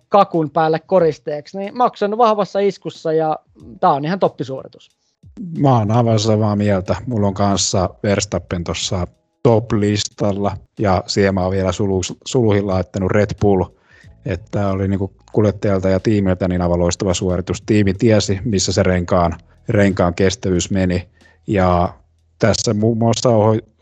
kakun 0.09 0.49
päälle 0.49 0.79
koristeeksi, 0.79 1.57
niin 1.57 1.77
Max 1.77 2.01
on 2.01 2.17
vahvassa 2.17 2.59
iskussa 2.59 3.13
ja 3.13 3.39
tämä 3.79 3.93
on 3.93 4.05
ihan 4.05 4.19
toppisuoritus. 4.19 4.89
Mä 5.59 5.77
oon 5.77 5.91
aivan 5.91 6.19
samaa 6.19 6.55
mieltä. 6.55 6.95
Mulla 7.05 7.27
on 7.27 7.33
kanssa 7.33 7.89
Verstappen 8.03 8.63
tuossa 8.63 9.07
top-listalla 9.43 10.57
ja 10.79 11.03
siihen 11.07 11.33
mä 11.33 11.41
oon 11.41 11.51
vielä 11.51 11.71
sulu, 11.71 12.01
suluihin 12.25 12.67
laittanut 12.67 13.11
Red 13.11 13.29
Bull, 13.41 13.63
että 14.25 14.69
oli 14.69 14.87
niin 14.87 14.99
kuljettajalta 15.31 15.89
ja 15.89 15.99
tiimiltä 15.99 16.47
niin 16.47 16.61
aivan 16.61 16.79
loistava 16.79 17.13
suoritus. 17.13 17.61
Tiimi 17.61 17.93
tiesi, 17.93 18.39
missä 18.45 18.71
se 18.71 18.83
renkaan, 18.83 19.37
renkaan 19.69 20.13
kestävyys 20.13 20.71
meni 20.71 21.07
ja 21.47 21.93
tässä 22.39 22.73
muun 22.73 22.97
muassa 22.97 23.29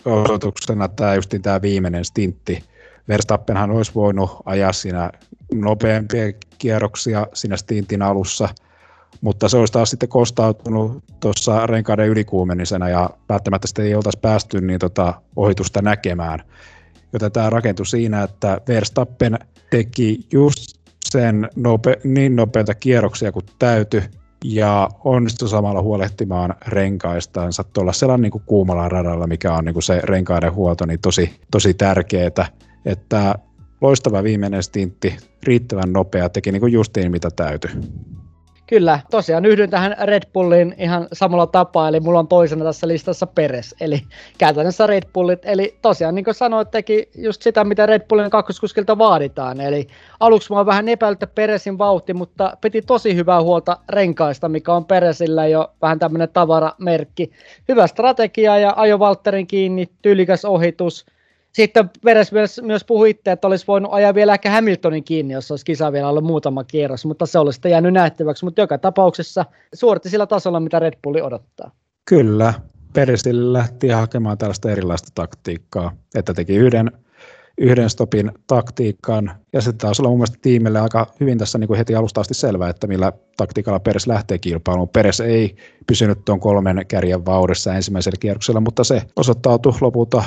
osoituksena 0.06 0.88
tämä 0.88 1.16
just 1.16 1.36
tämä 1.42 1.62
viimeinen 1.62 2.06
stintti. 2.06 2.64
Verstappenhan 3.08 3.72
olisi 3.72 3.92
voinut 3.96 4.38
ajaa 4.46 4.74
siinä 4.74 5.12
nopeampia 5.54 6.34
kierroksia 6.58 7.28
siinä 7.34 7.58
stintin 7.58 8.02
alussa, 8.02 8.50
mutta 9.22 9.50
se 9.50 9.58
olisi 9.58 9.74
taas 9.74 9.90
sitten 9.90 10.10
kostautunut 10.10 11.04
tuossa 11.20 11.68
renkaiden 11.68 12.08
ylikuumenisena 12.08 12.90
ja 12.90 13.10
välttämättä 13.30 13.68
sitten 13.68 13.86
ei 13.86 13.96
oltaisi 13.96 14.20
päästy 14.22 14.62
niin 14.62 14.80
tota 14.80 15.14
ohitusta 15.36 15.82
näkemään. 15.82 16.40
Joten 17.14 17.32
tämä 17.32 17.50
rakentui 17.50 17.86
siinä, 17.86 18.24
että 18.24 18.62
Verstappen 18.68 19.40
teki 19.72 20.20
just 20.34 20.80
sen 21.06 21.50
nope, 21.56 21.98
niin 22.04 22.36
nopeita 22.36 22.76
kierroksia 22.76 23.32
kuin 23.32 23.46
täyty 23.60 24.04
ja 24.44 24.90
onnistui 25.04 25.50
samalla 25.50 25.82
huolehtimaan 25.82 26.56
renkaistansa 26.68 27.64
tuolla 27.64 27.94
sellainen 27.94 28.32
niin 28.32 28.44
kuumalla 28.46 28.90
radalla, 28.90 29.28
mikä 29.28 29.54
on 29.54 29.66
niin 29.66 29.74
kuin 29.74 29.84
se 29.84 30.02
renkaiden 30.04 30.54
huolto, 30.54 30.86
niin 30.86 31.00
tosi, 31.00 31.40
tosi 31.52 31.74
tärkeää, 31.74 32.48
että 32.86 33.36
loistava 33.82 34.24
viimeinen 34.24 34.64
stintti, 34.64 35.18
riittävän 35.44 35.94
nopea, 35.94 36.30
teki 36.30 36.52
niin 36.52 36.60
kuin 36.60 36.74
justiin 36.74 37.12
mitä 37.12 37.30
täytyy. 37.36 37.72
Kyllä, 38.68 39.00
tosiaan 39.12 39.46
yhdyn 39.46 39.70
tähän 39.70 39.96
Red 40.04 40.24
Bullin 40.34 40.76
ihan 40.78 41.08
samalla 41.14 41.48
tapaa, 41.48 41.88
eli 41.88 42.00
mulla 42.00 42.20
on 42.20 42.28
toisena 42.28 42.66
tässä 42.66 42.88
listassa 42.88 43.28
Peres, 43.28 43.76
eli 43.80 44.02
käytännössä 44.38 44.88
Red 44.88 45.04
Bullit, 45.14 45.40
eli 45.44 45.78
tosiaan 45.82 46.16
niin 46.16 46.26
kuin 46.26 46.36
sanoit, 46.36 46.72
teki 46.72 47.10
just 47.18 47.42
sitä, 47.42 47.64
mitä 47.64 47.86
Red 47.86 48.02
Bullin 48.10 48.30
kakkoskuskilta 48.30 48.98
vaaditaan, 48.98 49.62
eli 49.62 49.88
aluksi 50.20 50.54
mä 50.54 50.58
oon 50.58 50.66
vähän 50.66 50.90
epäillyt 50.90 51.36
Peresin 51.36 51.78
vauhti, 51.78 52.14
mutta 52.14 52.58
piti 52.62 52.82
tosi 52.82 53.16
hyvää 53.16 53.42
huolta 53.42 53.78
renkaista, 53.90 54.50
mikä 54.50 54.74
on 54.74 54.86
Peresillä 54.86 55.48
jo 55.48 55.74
vähän 55.82 56.00
tämmöinen 56.00 56.30
tavaramerkki. 56.30 57.32
Hyvä 57.70 57.88
strategia 57.88 58.58
ja 58.58 58.74
ajo 58.76 59.00
Valtterin 59.00 59.48
kiinni, 59.48 59.90
tyylikäs 60.02 60.46
ohitus, 60.46 61.06
sitten 61.56 61.90
Peres 62.04 62.32
myös, 62.32 62.62
myös 62.64 62.84
puhui 62.84 63.10
itse, 63.10 63.32
että 63.32 63.48
olisi 63.48 63.68
voinut 63.68 63.94
ajaa 63.94 64.16
vielä 64.16 64.34
ehkä 64.34 64.52
Hamiltonin 64.52 65.04
kiinni, 65.04 65.34
jos 65.34 65.52
olisi 65.52 65.66
kisa 65.66 65.92
vielä 65.92 66.10
ollut 66.10 66.24
muutama 66.24 66.64
kierros, 66.64 67.06
mutta 67.06 67.26
se 67.26 67.40
olisi 67.40 67.56
sitten 67.56 67.72
jäänyt 67.72 67.94
nähtäväksi. 67.94 68.46
Mutta 68.46 68.62
joka 68.62 68.78
tapauksessa 68.78 69.46
suoritti 69.76 70.10
sillä 70.10 70.26
tasolla, 70.26 70.60
mitä 70.60 70.80
Red 70.80 70.94
Bulli 71.04 71.22
odottaa. 71.22 71.72
Kyllä. 72.06 72.54
Peresille 72.94 73.54
lähti 73.54 73.90
hakemaan 73.90 74.38
tällaista 74.38 74.72
erilaista 74.72 75.10
taktiikkaa, 75.16 75.92
että 76.16 76.34
teki 76.34 76.56
yhden, 76.56 76.92
yhden 77.58 77.90
stopin 77.90 78.32
taktiikan, 78.48 79.32
ja 79.54 79.62
sitten 79.62 79.78
taas 79.78 80.00
olla 80.00 80.10
mun 80.10 80.18
mielestä 80.18 80.38
tiimille 80.42 80.80
aika 80.80 81.08
hyvin 81.20 81.38
tässä 81.38 81.58
niin 81.58 81.68
kuin 81.68 81.78
heti 81.78 81.96
alusta 81.96 82.22
asti 82.22 82.34
selvää, 82.34 82.70
että 82.70 82.88
millä 82.88 83.14
taktiikalla 83.38 83.80
Peres 83.80 84.08
lähtee 84.08 84.38
kilpailuun. 84.38 84.90
Peres 84.90 85.20
ei 85.20 85.56
pysynyt 85.88 86.26
tuon 86.26 86.40
kolmen 86.40 86.86
kärjen 86.88 87.26
vauhdissa 87.26 87.76
ensimmäisellä 87.76 88.18
kierroksella, 88.20 88.60
mutta 88.60 88.84
se 88.84 89.02
osoittautui 89.16 89.74
lopulta 89.82 90.24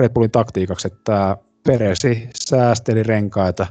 Red 0.00 0.12
Bullin 0.12 0.30
taktiikaksi, 0.30 0.88
että 0.88 1.36
Peresi 1.66 2.28
säästeli 2.34 3.02
renkaita 3.02 3.66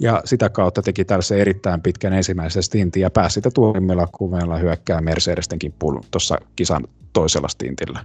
ja 0.00 0.22
sitä 0.24 0.48
kautta 0.48 0.82
teki 0.82 1.04
tällaisen 1.04 1.38
erittäin 1.38 1.82
pitkän 1.82 2.12
ensimmäisen 2.12 2.62
stintin 2.62 3.00
ja 3.00 3.10
pääsi 3.10 3.34
sitä 3.34 3.50
tuomimmilla 3.54 4.08
kuveilla 4.12 4.56
hyökkää 4.56 5.00
Mercedesten 5.00 5.58
kimppuun 5.58 6.00
tuossa 6.10 6.38
kisan 6.56 6.84
toisella 7.12 7.48
stintillä. 7.48 8.00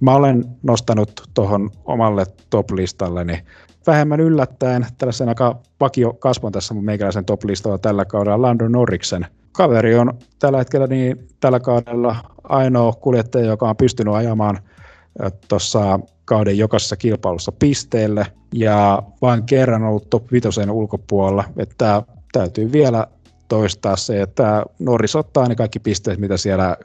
Mä 0.00 0.14
olen 0.14 0.44
nostanut 0.62 1.22
tuohon 1.34 1.70
omalle 1.84 2.26
top-listalleni 2.50 3.42
vähemmän 3.86 4.20
yllättäen 4.20 4.86
tällaisen 4.98 5.28
aika 5.28 5.58
vakio 5.80 6.12
kasvon 6.12 6.52
tässä 6.52 6.74
mun 6.74 6.84
meikäläisen 6.84 7.24
top-listalla 7.24 7.78
tällä 7.78 8.04
kaudella 8.04 8.42
Lando 8.42 8.68
Norriksen. 8.68 9.26
Kaveri 9.52 9.94
on 9.94 10.18
tällä 10.38 10.58
hetkellä 10.58 10.86
niin 10.86 11.28
tällä 11.40 11.60
kaudella 11.60 12.16
ainoa 12.44 12.92
kuljettaja, 12.92 13.46
joka 13.46 13.68
on 13.68 13.76
pystynyt 13.76 14.14
ajamaan 14.14 14.58
tuossa 15.48 16.00
kauden 16.28 16.58
jokaisessa 16.58 16.96
kilpailussa 16.96 17.52
pisteelle 17.52 18.26
ja 18.54 19.02
vain 19.22 19.42
kerran 19.42 19.84
ollut 19.84 20.10
top 20.10 20.32
5 20.32 20.48
ulkopuolella, 20.70 21.44
että 21.56 22.02
täytyy 22.32 22.72
vielä 22.72 23.06
toistaa 23.48 23.96
se, 23.96 24.22
että 24.22 24.64
Norris 24.78 25.16
ottaa 25.16 25.48
ne 25.48 25.54
kaikki 25.54 25.78
pisteet, 25.78 26.18
mitä 26.18 26.36
siellä 26.36 26.76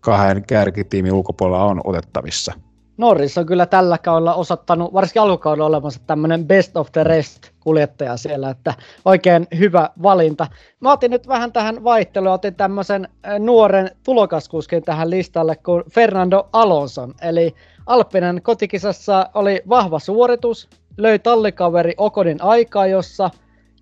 kahden 0.00 0.44
kärkitiimin 0.46 1.12
ulkopuolella 1.12 1.64
on 1.64 1.80
otettavissa. 1.84 2.52
Norris 2.96 3.38
on 3.38 3.46
kyllä 3.46 3.66
tällä 3.66 3.98
kaudella 3.98 4.34
osoittanut, 4.34 4.92
varsinkin 4.92 5.22
alkukaudella 5.22 5.66
olemassa 5.66 6.00
tämmöinen 6.06 6.46
best 6.46 6.76
of 6.76 6.92
the 6.92 7.04
rest 7.04 7.50
kuljettaja 7.60 8.16
siellä, 8.16 8.50
että 8.50 8.74
oikein 9.04 9.46
hyvä 9.58 9.90
valinta. 10.02 10.46
Mä 10.80 10.92
otin 10.92 11.10
nyt 11.10 11.28
vähän 11.28 11.52
tähän 11.52 11.84
vaihteluun, 11.84 12.34
otin 12.34 12.54
tämmöisen 12.54 13.08
nuoren 13.38 13.90
tulokaskuskin 14.04 14.82
tähän 14.82 15.10
listalle 15.10 15.56
kuin 15.56 15.84
Fernando 15.90 16.48
Alonso, 16.52 17.08
eli 17.22 17.54
Alppinen 17.86 18.42
kotikisassa 18.42 19.30
oli 19.34 19.62
vahva 19.68 19.98
suoritus, 19.98 20.68
löi 20.96 21.18
tallikaveri 21.18 21.94
Okonin 21.96 22.42
aikaa 22.42 22.86
jossa 22.86 23.30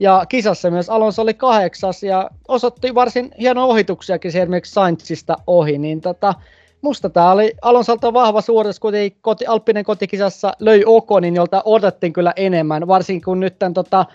ja 0.00 0.26
kisassa 0.28 0.70
myös 0.70 0.90
Alonso 0.90 1.22
oli 1.22 1.34
kahdeksas 1.34 2.02
ja 2.02 2.30
osoitti 2.48 2.94
varsin 2.94 3.30
hieno 3.40 3.66
ohituksiakin 3.66 4.28
esimerkiksi 4.28 4.72
Sainzista 4.72 5.36
ohi, 5.46 5.78
niin 5.78 6.00
tota, 6.00 6.34
musta 6.82 7.10
tämä 7.10 7.32
oli 7.32 7.52
Alonsolta 7.62 8.12
vahva 8.12 8.40
suoritus, 8.40 8.80
kuitenkin 8.80 9.18
koti, 9.22 9.46
Alppinen 9.46 9.84
kotikisassa 9.84 10.52
löi 10.58 10.82
Okonin, 10.86 11.34
jolta 11.34 11.62
odotettiin 11.64 12.12
kyllä 12.12 12.32
enemmän, 12.36 12.88
varsinkin 12.88 13.24
kun 13.24 13.40
nyt 13.40 13.58
tämän, 13.58 13.74
tota, 13.74 14.06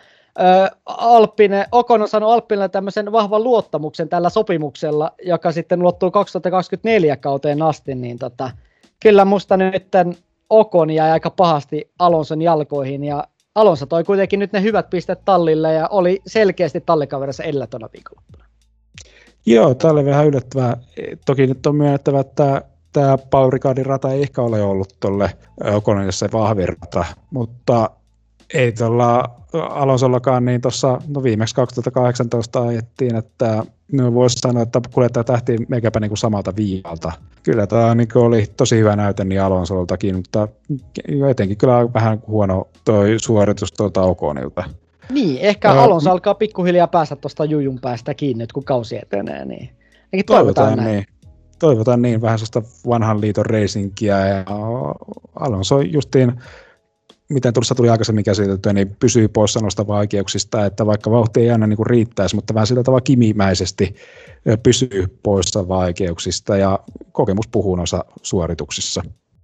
Alppinen, 0.86 1.66
Okon 1.72 2.02
on 2.02 2.08
saanut 2.08 2.32
Alppinelle 2.32 2.70
tämmöisen 2.70 3.12
vahvan 3.12 3.44
luottamuksen 3.44 4.10
tällä 4.10 4.30
sopimuksella, 4.30 5.12
joka 5.26 5.52
sitten 5.52 5.82
ulottuu 5.82 6.12
2024 6.12 7.18
kauteen 7.18 7.62
asti, 7.62 7.96
niin 7.96 8.20
tota, 8.20 8.52
kyllä 9.00 9.26
musta 9.26 9.58
nyt 9.58 9.88
Okon 10.50 10.90
jäi 10.90 11.12
aika 11.12 11.30
pahasti 11.30 11.92
Alonson 12.00 12.42
jalkoihin 12.42 13.04
ja 13.04 13.24
Alonso 13.56 13.86
toi 13.86 14.04
kuitenkin 14.04 14.40
nyt 14.40 14.54
ne 14.54 14.62
hyvät 14.62 14.90
pistet 14.90 15.26
tallille 15.26 15.74
ja 15.74 15.88
oli 15.88 16.22
selkeästi 16.28 16.82
tallikaverissa 16.82 17.44
edellä 17.44 17.68
tuona 17.68 17.90
viikonloppuna. 17.94 18.46
Joo, 19.46 19.74
tämä 19.74 19.92
oli 19.92 20.06
vähän 20.06 20.28
yllättävää. 20.28 20.78
Toki 21.26 21.48
nyt 21.48 21.66
on 21.66 21.76
myönnettävä, 21.76 22.20
että 22.20 22.62
tämä 22.94 23.18
Paul 23.18 23.52
Ricardin 23.52 23.86
rata 23.86 24.12
ei 24.12 24.22
ehkä 24.22 24.42
ole 24.42 24.62
ollut 24.62 24.96
tuolle 25.00 25.32
Okonille 25.74 26.12
se 26.12 26.30
vahvin 26.34 26.68
rata, 26.68 27.06
mutta 27.32 27.90
ei 28.54 28.72
tuolla 28.72 29.30
Alonsollakaan, 29.54 30.46
niin 30.46 30.62
tuossa 30.62 31.02
no 31.08 31.24
viimeksi 31.24 31.56
2018 31.56 32.62
ajettiin, 32.62 33.16
että 33.16 33.64
no 33.92 34.14
voisi 34.14 34.40
sanoa, 34.40 34.64
että 34.64 34.82
kuljettaja 34.94 35.24
tähti 35.24 35.58
meikäpä 35.68 36.00
niin 36.00 36.10
kuin 36.10 36.18
samalta 36.18 36.56
viivalta. 36.56 37.12
Kyllä 37.44 37.68
tämä 37.68 37.96
niin 37.96 38.08
oli 38.16 38.46
tosi 38.58 38.78
hyvä 38.78 38.96
näyte 38.96 39.24
niin 39.24 39.42
Alonsoltakin, 39.42 40.16
mutta 40.16 40.48
jotenkin 41.08 41.58
kyllä 41.58 41.94
vähän 41.94 42.22
huono 42.28 42.68
toi 42.86 43.16
suoritus 43.20 43.72
tuolta 43.72 44.02
Okonilta. 44.02 44.64
Niin, 45.12 45.38
ehkä 45.42 45.74
uh, 45.74 45.80
Alonso 45.80 46.12
alkaa 46.12 46.36
pikkuhiljaa 46.36 46.88
päästä 46.88 47.16
tuosta 47.16 47.46
jujun 47.46 47.80
päästä 47.80 48.14
kiinni, 48.14 48.48
kun 48.54 48.64
kausi 48.64 48.98
etenee. 48.98 49.46
Niin. 49.46 49.70
Toivotaan, 50.12 50.26
toivotaan 50.26 50.78
näin. 50.78 50.92
Niin. 50.92 51.06
Toivotaan 51.60 52.02
niin, 52.02 52.22
vähän 52.22 52.40
sellaista 52.40 52.62
vanhan 52.90 53.22
liiton 53.22 53.46
reisinkiä 53.46 54.28
ja 54.28 54.44
Alonso 55.40 55.82
justiin 55.82 56.34
miten 57.30 57.54
tuossa 57.54 57.76
tuli 57.76 57.90
aikaisemmin 57.90 58.24
käsiteltyä, 58.24 58.74
niin 58.74 58.96
pysyy 59.00 59.28
poissa 59.28 59.60
noista 59.60 59.88
vaikeuksista, 59.88 60.66
että 60.66 60.86
vaikka 60.86 61.12
vauhti 61.12 61.42
ei 61.42 61.52
aina 61.52 61.68
niin 61.68 61.86
riittäisi, 61.86 62.36
mutta 62.36 62.54
vähän 62.54 62.68
sillä 62.68 62.84
tavalla 62.84 63.02
kimimäisesti 63.02 63.96
pysyy 64.64 65.20
poissa 65.24 65.68
vaikeuksista 65.68 66.58
ja 66.58 66.80
kokemus 67.12 67.48
puhuu 67.48 67.76
noissa 67.76 68.06
suorituksissa. 68.22 69.02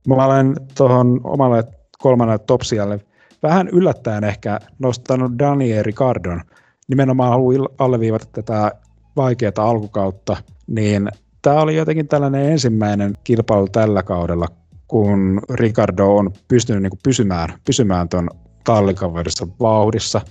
Mä 0.07 0.25
olen 0.25 0.55
tuohon 0.77 1.21
omalle 1.23 1.63
kolmannelle 1.97 2.43
topsialle 2.47 2.99
vähän 3.43 3.67
yllättäen 3.67 4.23
ehkä 4.23 4.59
nostanut 4.79 5.31
Daniel 5.39 5.83
Ricardon. 5.83 6.41
Nimenomaan 6.87 7.29
haluan 7.29 7.69
alleviivata 7.77 8.25
tätä 8.31 8.71
vaikeaa 9.15 9.51
alkukautta, 9.57 10.37
niin 10.67 11.09
tämä 11.41 11.61
oli 11.61 11.75
jotenkin 11.75 12.07
tällainen 12.07 12.51
ensimmäinen 12.51 13.13
kilpailu 13.23 13.67
tällä 13.67 14.03
kaudella, 14.03 14.47
kun 14.87 15.41
Ricardo 15.53 16.15
on 16.15 16.31
pystynyt 16.47 16.83
niin 16.83 16.89
kuin 16.89 16.99
pysymään, 17.03 17.59
pysymään 17.65 18.09
tuon 18.09 18.29
tallikaverissa 18.63 19.47
vauhdissa, 19.59 20.21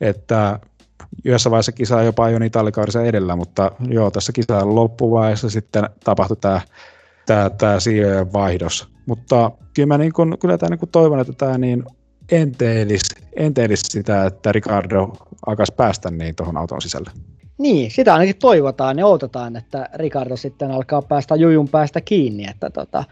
että 0.00 0.58
yhdessä 1.24 1.50
vaiheessa 1.50 1.72
kisaa 1.72 2.02
jopa 2.02 2.30
jo 2.30 2.38
tallikaverissa 2.52 3.04
edellä, 3.04 3.36
mutta 3.36 3.72
joo, 3.88 4.10
tässä 4.10 4.32
kisan 4.32 4.74
loppuvaiheessa 4.74 5.50
sitten 5.50 5.84
tapahtui 6.04 6.36
tämä, 6.36 6.60
tämä, 7.26 7.50
tämä 7.50 7.80
sijojen 7.80 8.32
vaihdos. 8.32 8.88
Mutta 9.06 9.50
kyllä 9.74 9.86
mä 9.86 9.98
niin 9.98 10.12
kuin, 10.12 10.38
kyllä 10.38 10.58
tämä 10.58 10.70
niin 10.70 10.78
kuin 10.78 10.90
toivon, 10.90 11.20
että 11.20 11.32
tämä 11.32 11.58
niin 11.58 11.84
enteelisi, 12.32 13.14
enteelisi 13.36 13.82
sitä, 13.88 14.26
että 14.26 14.52
Ricardo 14.52 15.12
alkaisi 15.46 15.74
päästä 15.76 16.10
niin 16.10 16.34
tuohon 16.34 16.56
auton 16.56 16.82
sisälle. 16.82 17.10
Niin, 17.58 17.90
sitä 17.90 18.12
ainakin 18.12 18.36
toivotaan 18.36 18.98
ja 18.98 19.06
odotetaan, 19.06 19.56
että 19.56 19.88
Ricardo 19.94 20.36
sitten 20.36 20.70
alkaa 20.70 21.02
päästä 21.02 21.36
jujun 21.36 21.68
päästä 21.68 22.00
kiinni. 22.00 22.44
Että 22.50 22.70
tota, 22.70 23.04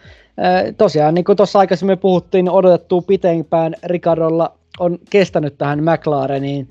tosiaan, 0.78 1.14
niin 1.14 1.24
kuin 1.24 1.36
tuossa 1.36 1.58
aikaisemmin 1.58 1.98
puhuttiin, 1.98 2.50
odotettu 2.50 3.02
pitempään 3.02 3.74
Ricardolla 3.84 4.52
on 4.78 4.98
kestänyt 5.10 5.58
tähän 5.58 5.84
McLareniin 5.84 6.68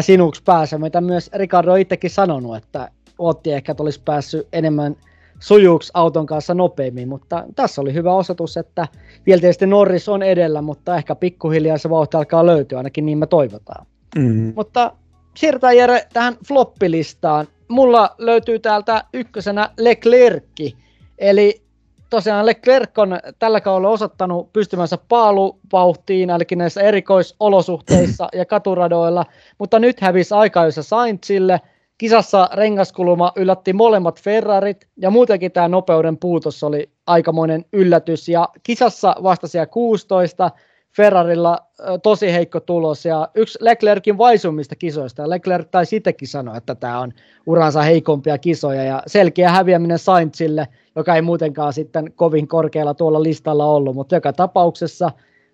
sinuksi 0.00 0.42
päässä, 0.44 0.78
mitä 0.78 1.00
myös 1.00 1.30
Ricardo 1.34 1.72
on 1.72 1.78
itsekin 1.78 2.10
sanonut, 2.10 2.56
että 2.56 2.88
otti 3.18 3.52
ehkä, 3.52 3.72
että 3.72 3.82
olisi 3.82 4.00
päässyt 4.04 4.48
enemmän 4.52 4.96
sujuuksi 5.40 5.90
auton 5.94 6.26
kanssa 6.26 6.54
nopeammin, 6.54 7.08
mutta 7.08 7.44
tässä 7.56 7.80
oli 7.80 7.94
hyvä 7.94 8.12
osoitus, 8.14 8.56
että 8.56 8.88
vielä 9.26 9.40
tietysti 9.40 9.66
Norris 9.66 10.08
on 10.08 10.22
edellä, 10.22 10.62
mutta 10.62 10.96
ehkä 10.96 11.14
pikkuhiljaa 11.14 11.78
se 11.78 11.90
vauhti 11.90 12.16
alkaa 12.16 12.46
löytyä, 12.46 12.78
ainakin 12.78 13.06
niin 13.06 13.18
me 13.18 13.26
toivotaan. 13.26 13.86
Mm. 14.16 14.52
Mutta 14.56 14.92
siirrytään 15.36 15.76
Jere 15.76 16.06
tähän 16.12 16.36
floppilistaan. 16.48 17.46
Mulla 17.68 18.14
löytyy 18.18 18.58
täältä 18.58 19.04
ykkösenä 19.14 19.70
Leclerc, 19.78 20.74
eli 21.18 21.62
tosiaan 22.10 22.46
Leclerc 22.46 22.98
on 22.98 23.18
tällä 23.38 23.60
kaudella 23.60 23.88
osoittanut 23.88 24.52
pystymänsä 24.52 24.98
paaluvauhtiin, 25.08 26.30
eli 26.30 26.44
näissä 26.56 26.80
erikoisolosuhteissa 26.80 28.28
ja 28.32 28.44
katuradoilla, 28.44 29.24
mutta 29.58 29.78
nyt 29.78 30.00
hävisi 30.00 30.34
aikaisessa 30.34 30.82
Sainzille. 30.82 31.60
Kisassa 31.98 32.48
rengaskuluma 32.52 33.32
yllätti 33.36 33.72
molemmat 33.72 34.20
Ferrarit, 34.20 34.88
ja 34.96 35.10
muutenkin 35.10 35.52
tämä 35.52 35.68
nopeuden 35.68 36.18
puutos 36.18 36.62
oli 36.62 36.90
aikamoinen 37.06 37.64
yllätys, 37.72 38.28
ja 38.28 38.48
kisassa 38.62 39.16
vastasi 39.22 39.58
16, 39.70 40.50
Ferrarilla 40.96 41.58
tosi 42.02 42.32
heikko 42.32 42.60
tulos 42.60 43.04
ja 43.04 43.28
yksi 43.34 43.58
Leclerkin 43.60 44.18
vaisummista 44.18 44.76
kisoista. 44.76 45.30
Leclerc 45.30 45.68
tai 45.70 45.86
sittenkin 45.86 46.28
sanoa, 46.28 46.56
että 46.56 46.74
tämä 46.74 47.00
on 47.00 47.12
uransa 47.46 47.82
heikompia 47.82 48.38
kisoja 48.38 48.84
ja 48.84 49.02
selkeä 49.06 49.50
häviäminen 49.50 49.98
Sainzille, 49.98 50.68
joka 50.96 51.14
ei 51.14 51.22
muutenkaan 51.22 51.72
sitten 51.72 52.12
kovin 52.12 52.48
korkealla 52.48 52.94
tuolla 52.94 53.22
listalla 53.22 53.66
ollut, 53.66 53.94
mutta 53.94 54.14
joka 54.14 54.32
tapauksessa 54.32 55.10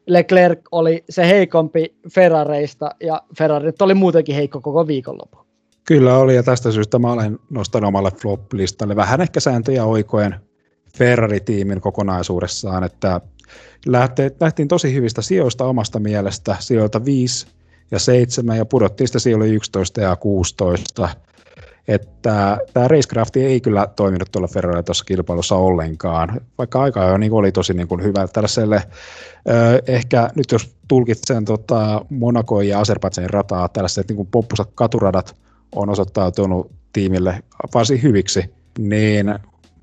Leclerc 0.06 0.60
oli 0.72 1.04
se 1.10 1.26
heikompi 1.26 1.94
Ferrareista 2.14 2.90
ja 3.02 3.22
Ferrarit 3.38 3.82
oli 3.82 3.94
muutenkin 3.94 4.34
heikko 4.34 4.60
koko 4.60 4.86
viikonloppu. 4.86 5.38
Kyllä 5.86 6.18
oli 6.18 6.34
ja 6.34 6.42
tästä 6.42 6.70
syystä 6.70 6.98
mä 6.98 7.12
olen 7.12 7.38
nostanut 7.50 7.88
omalle 7.88 8.10
flop-listalle 8.10 8.96
vähän 8.96 9.20
ehkä 9.20 9.40
sääntöjä 9.40 9.84
oikoen 9.84 10.34
Ferrari-tiimin 10.96 11.80
kokonaisuudessaan, 11.80 12.84
että 12.84 13.20
lähtiin 14.40 14.68
tosi 14.68 14.94
hyvistä 14.94 15.22
sijoista 15.22 15.64
omasta 15.64 16.00
mielestä, 16.00 16.56
sijoilta 16.60 17.04
5 17.04 17.46
ja 17.90 17.98
7 17.98 18.56
ja 18.56 18.64
pudottiin 18.64 19.08
sitä 19.08 19.18
sijoille 19.18 19.48
11 19.48 20.00
ja 20.00 20.16
16. 20.16 21.08
Että 21.88 22.58
tämä 22.72 22.88
Racecraft 22.88 23.36
ei 23.36 23.60
kyllä 23.60 23.86
toiminut 23.96 24.28
tuolla 24.32 24.48
Ferrarilla 24.48 24.82
tuossa 24.82 25.04
kilpailussa 25.04 25.54
ollenkaan, 25.54 26.40
vaikka 26.58 26.82
aika 26.82 27.04
jo 27.04 27.16
niin 27.16 27.32
oli 27.32 27.52
tosi 27.52 27.74
niin 27.74 27.88
kuin 27.88 28.02
hyvä 28.02 28.28
tällaiselle, 28.28 28.82
ehkä 29.86 30.30
nyt 30.36 30.52
jos 30.52 30.76
tulkitsen 30.88 31.44
tota 31.44 32.04
Monaco 32.10 32.60
ja 32.60 32.80
Azerbaidžanin 32.80 33.30
rataa, 33.30 33.68
tällaiset 33.68 34.08
niin 34.08 34.16
kuin 34.16 34.28
pompusat 34.30 34.70
katuradat 34.74 35.36
on 35.74 35.90
osoittautunut 35.90 36.70
tiimille 36.92 37.42
varsin 37.74 38.02
hyviksi, 38.02 38.54
niin 38.78 39.34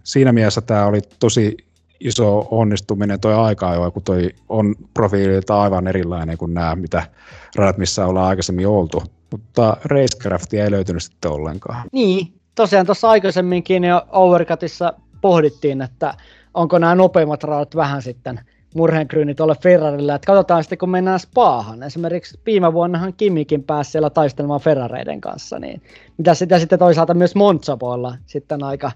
siinä 0.08 0.32
mielessä 0.32 0.62
tämä 0.62 0.86
oli 0.86 1.02
tosi 1.20 1.58
iso 2.00 2.48
onnistuminen 2.52 3.20
toi 3.20 3.36
aika 3.36 3.92
kun 3.92 4.04
toi 4.04 4.30
on 4.50 4.76
profiililta 4.94 5.62
aivan 5.62 5.88
erilainen 5.88 6.38
kuin 6.38 6.54
nämä, 6.54 6.76
mitä 6.76 7.08
radat, 7.56 7.78
missä 7.78 8.06
ollaan 8.06 8.28
aikaisemmin 8.28 8.68
oltu. 8.68 9.04
Mutta 9.32 9.78
Racecraftia 9.84 10.64
ei 10.64 10.72
löytynyt 10.72 11.04
sitten 11.04 11.32
ollenkaan. 11.32 11.88
Niin, 11.92 12.34
tosiaan 12.56 12.86
tuossa 12.86 13.10
aikaisemminkin 13.10 13.84
jo 13.84 14.08
Overcutissa 14.12 14.94
pohdittiin, 15.22 15.82
että 15.82 16.14
onko 16.54 16.80
nämä 16.80 16.96
nopeimmat 16.96 17.44
radat 17.44 17.76
vähän 17.76 18.02
sitten 18.02 18.40
murheenkryyni 18.76 19.36
tuolle 19.36 19.56
Ferrarille. 19.62 20.16
Että 20.16 20.26
katsotaan 20.26 20.64
sitten, 20.64 20.78
kun 20.78 20.90
mennään 20.90 21.20
Spaahan. 21.20 21.84
Esimerkiksi 21.84 22.40
viime 22.46 22.74
vuonnahan 22.74 23.14
Kimikin 23.14 23.64
pääsi 23.64 23.92
siellä 23.92 24.10
taistelemaan 24.10 24.62
Ferrareiden 24.62 25.22
kanssa. 25.22 25.60
Niin 25.60 25.82
mitä 26.18 26.34
sitä 26.34 26.60
sitten 26.60 26.80
toisaalta 26.80 27.14
myös 27.14 27.34
olla 27.82 28.16
sitten 28.26 28.64
aika, 28.64 28.92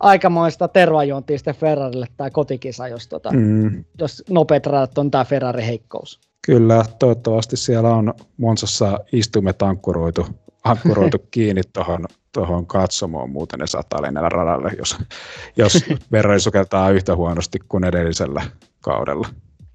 aikamoista 0.00 0.68
tervajuontia 0.68 1.38
sitten 1.38 1.54
Ferrarille 1.54 2.06
tämä 2.16 2.30
kotikisa, 2.30 2.88
jos, 2.88 3.08
tota, 3.08 3.30
mm. 3.32 3.84
jos 3.98 4.24
nopeat 4.30 4.66
radat 4.66 4.98
on 4.98 5.10
tämä 5.10 5.24
Ferrari-heikkous. 5.24 6.20
Kyllä, 6.46 6.84
toivottavasti 6.98 7.56
siellä 7.56 7.94
on 7.94 8.14
Monsassa 8.36 8.98
istumet 9.12 9.62
ankkuroitu, 9.62 10.26
ankkuroitu 10.64 11.18
kiinni 11.30 11.62
tuohon 11.72 12.06
tuohon 12.32 12.66
katsomoon, 12.66 13.30
muuten 13.30 13.58
ne 13.58 13.66
saattaa 13.66 14.02
lennellä 14.02 14.28
radalle, 14.28 14.70
jos, 14.78 14.96
jos 15.56 15.84
Ferrari 16.10 16.40
sukeltaa 16.40 16.90
yhtä 16.90 17.16
huonosti 17.16 17.58
kuin 17.68 17.84
edellisellä 17.84 18.42
kaudella. 18.82 19.28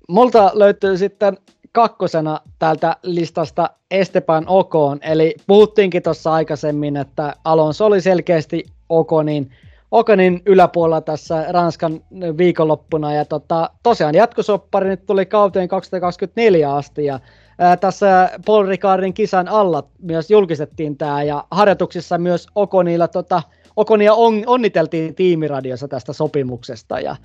Multa 0.09 0.51
löytyy 0.53 0.97
sitten 0.97 1.37
kakkosena 1.71 2.41
täältä 2.59 2.95
listasta 3.03 3.69
Esteban 3.91 4.43
Okoon, 4.47 4.99
eli 5.01 5.35
puhuttiinkin 5.47 6.03
tuossa 6.03 6.33
aikaisemmin, 6.33 6.97
että 6.97 7.35
Alonso 7.43 7.85
oli 7.85 8.01
selkeästi 8.01 8.63
Okonin, 8.89 9.51
Okonin 9.91 10.41
yläpuolella 10.45 11.01
tässä 11.01 11.45
Ranskan 11.49 12.01
viikonloppuna, 12.37 13.13
ja 13.13 13.25
tota, 13.25 13.69
tosiaan 13.83 14.15
jatkosoppari 14.15 14.89
nyt 14.89 15.05
tuli 15.05 15.25
kauteen 15.25 15.67
2024 15.67 16.75
asti, 16.75 17.05
ja 17.05 17.19
ää, 17.59 17.77
tässä 17.77 18.29
Paul 18.45 18.65
Ricardin 18.65 19.13
kisan 19.13 19.47
alla 19.47 19.83
myös 20.01 20.31
julkistettiin 20.31 20.97
tämä, 20.97 21.23
ja 21.23 21.43
harjoituksissa 21.51 22.17
myös 22.17 22.47
Okonilla 22.55 23.07
tota, 23.07 23.41
Okonia 23.75 24.13
on, 24.13 24.43
onniteltiin 24.45 25.15
tiimiradiossa 25.15 25.87
tästä 25.87 26.13
sopimuksesta, 26.13 26.99
ja 26.99 27.15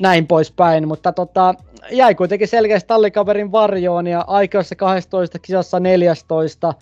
näin 0.00 0.26
poispäin, 0.26 0.88
mutta 0.88 1.12
tota, 1.12 1.54
jäi 1.90 2.14
kuitenkin 2.14 2.48
selkeästi 2.48 2.88
tallikaverin 2.88 3.52
varjoon 3.52 4.06
ja 4.06 4.24
aikoissa 4.26 4.76
12, 4.76 5.38
kisassa 5.38 5.80
14 5.80 6.74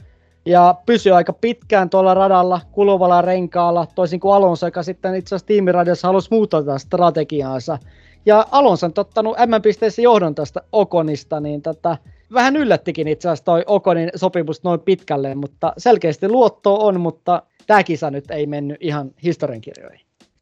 ja 0.47 0.75
pysyi 0.87 1.13
aika 1.13 1.33
pitkään 1.33 1.91
tuolla 1.91 2.15
radalla 2.15 2.61
kuluvalla 2.73 3.23
renkaalla, 3.23 3.87
toisin 3.95 4.21
kuin 4.21 4.35
Alonso, 4.35 4.67
joka 4.67 4.83
sitten 4.83 5.15
itse 5.15 5.35
asiassa 5.35 5.47
tiimiradiossa 5.47 6.09
halusi 6.09 6.29
muuttaa 6.31 6.79
strategiaansa. 6.79 7.79
Ja 8.27 8.47
Alonso 8.51 8.87
on 8.87 8.93
ottanut 8.97 9.37
M-pisteessä 9.47 10.03
johdon 10.03 10.35
tästä 10.35 10.63
Okonista, 10.73 11.41
niin 11.41 11.63
tota, 11.63 11.97
vähän 12.33 12.57
yllättikin 12.57 13.09
itse 13.09 13.29
asiassa 13.29 13.45
toi 13.45 13.65
Okonin 13.67 14.11
sopimus 14.17 14.65
noin 14.65 14.81
pitkälle, 14.81 15.35
mutta 15.35 15.73
selkeästi 15.79 16.29
luotto 16.29 16.87
on, 16.87 17.01
mutta 17.01 17.43
tämä 17.67 17.83
kisa 17.83 18.11
nyt 18.11 18.31
ei 18.31 18.47
mennyt 18.47 18.77
ihan 18.81 19.11
historiankirjoihin. 19.23 20.01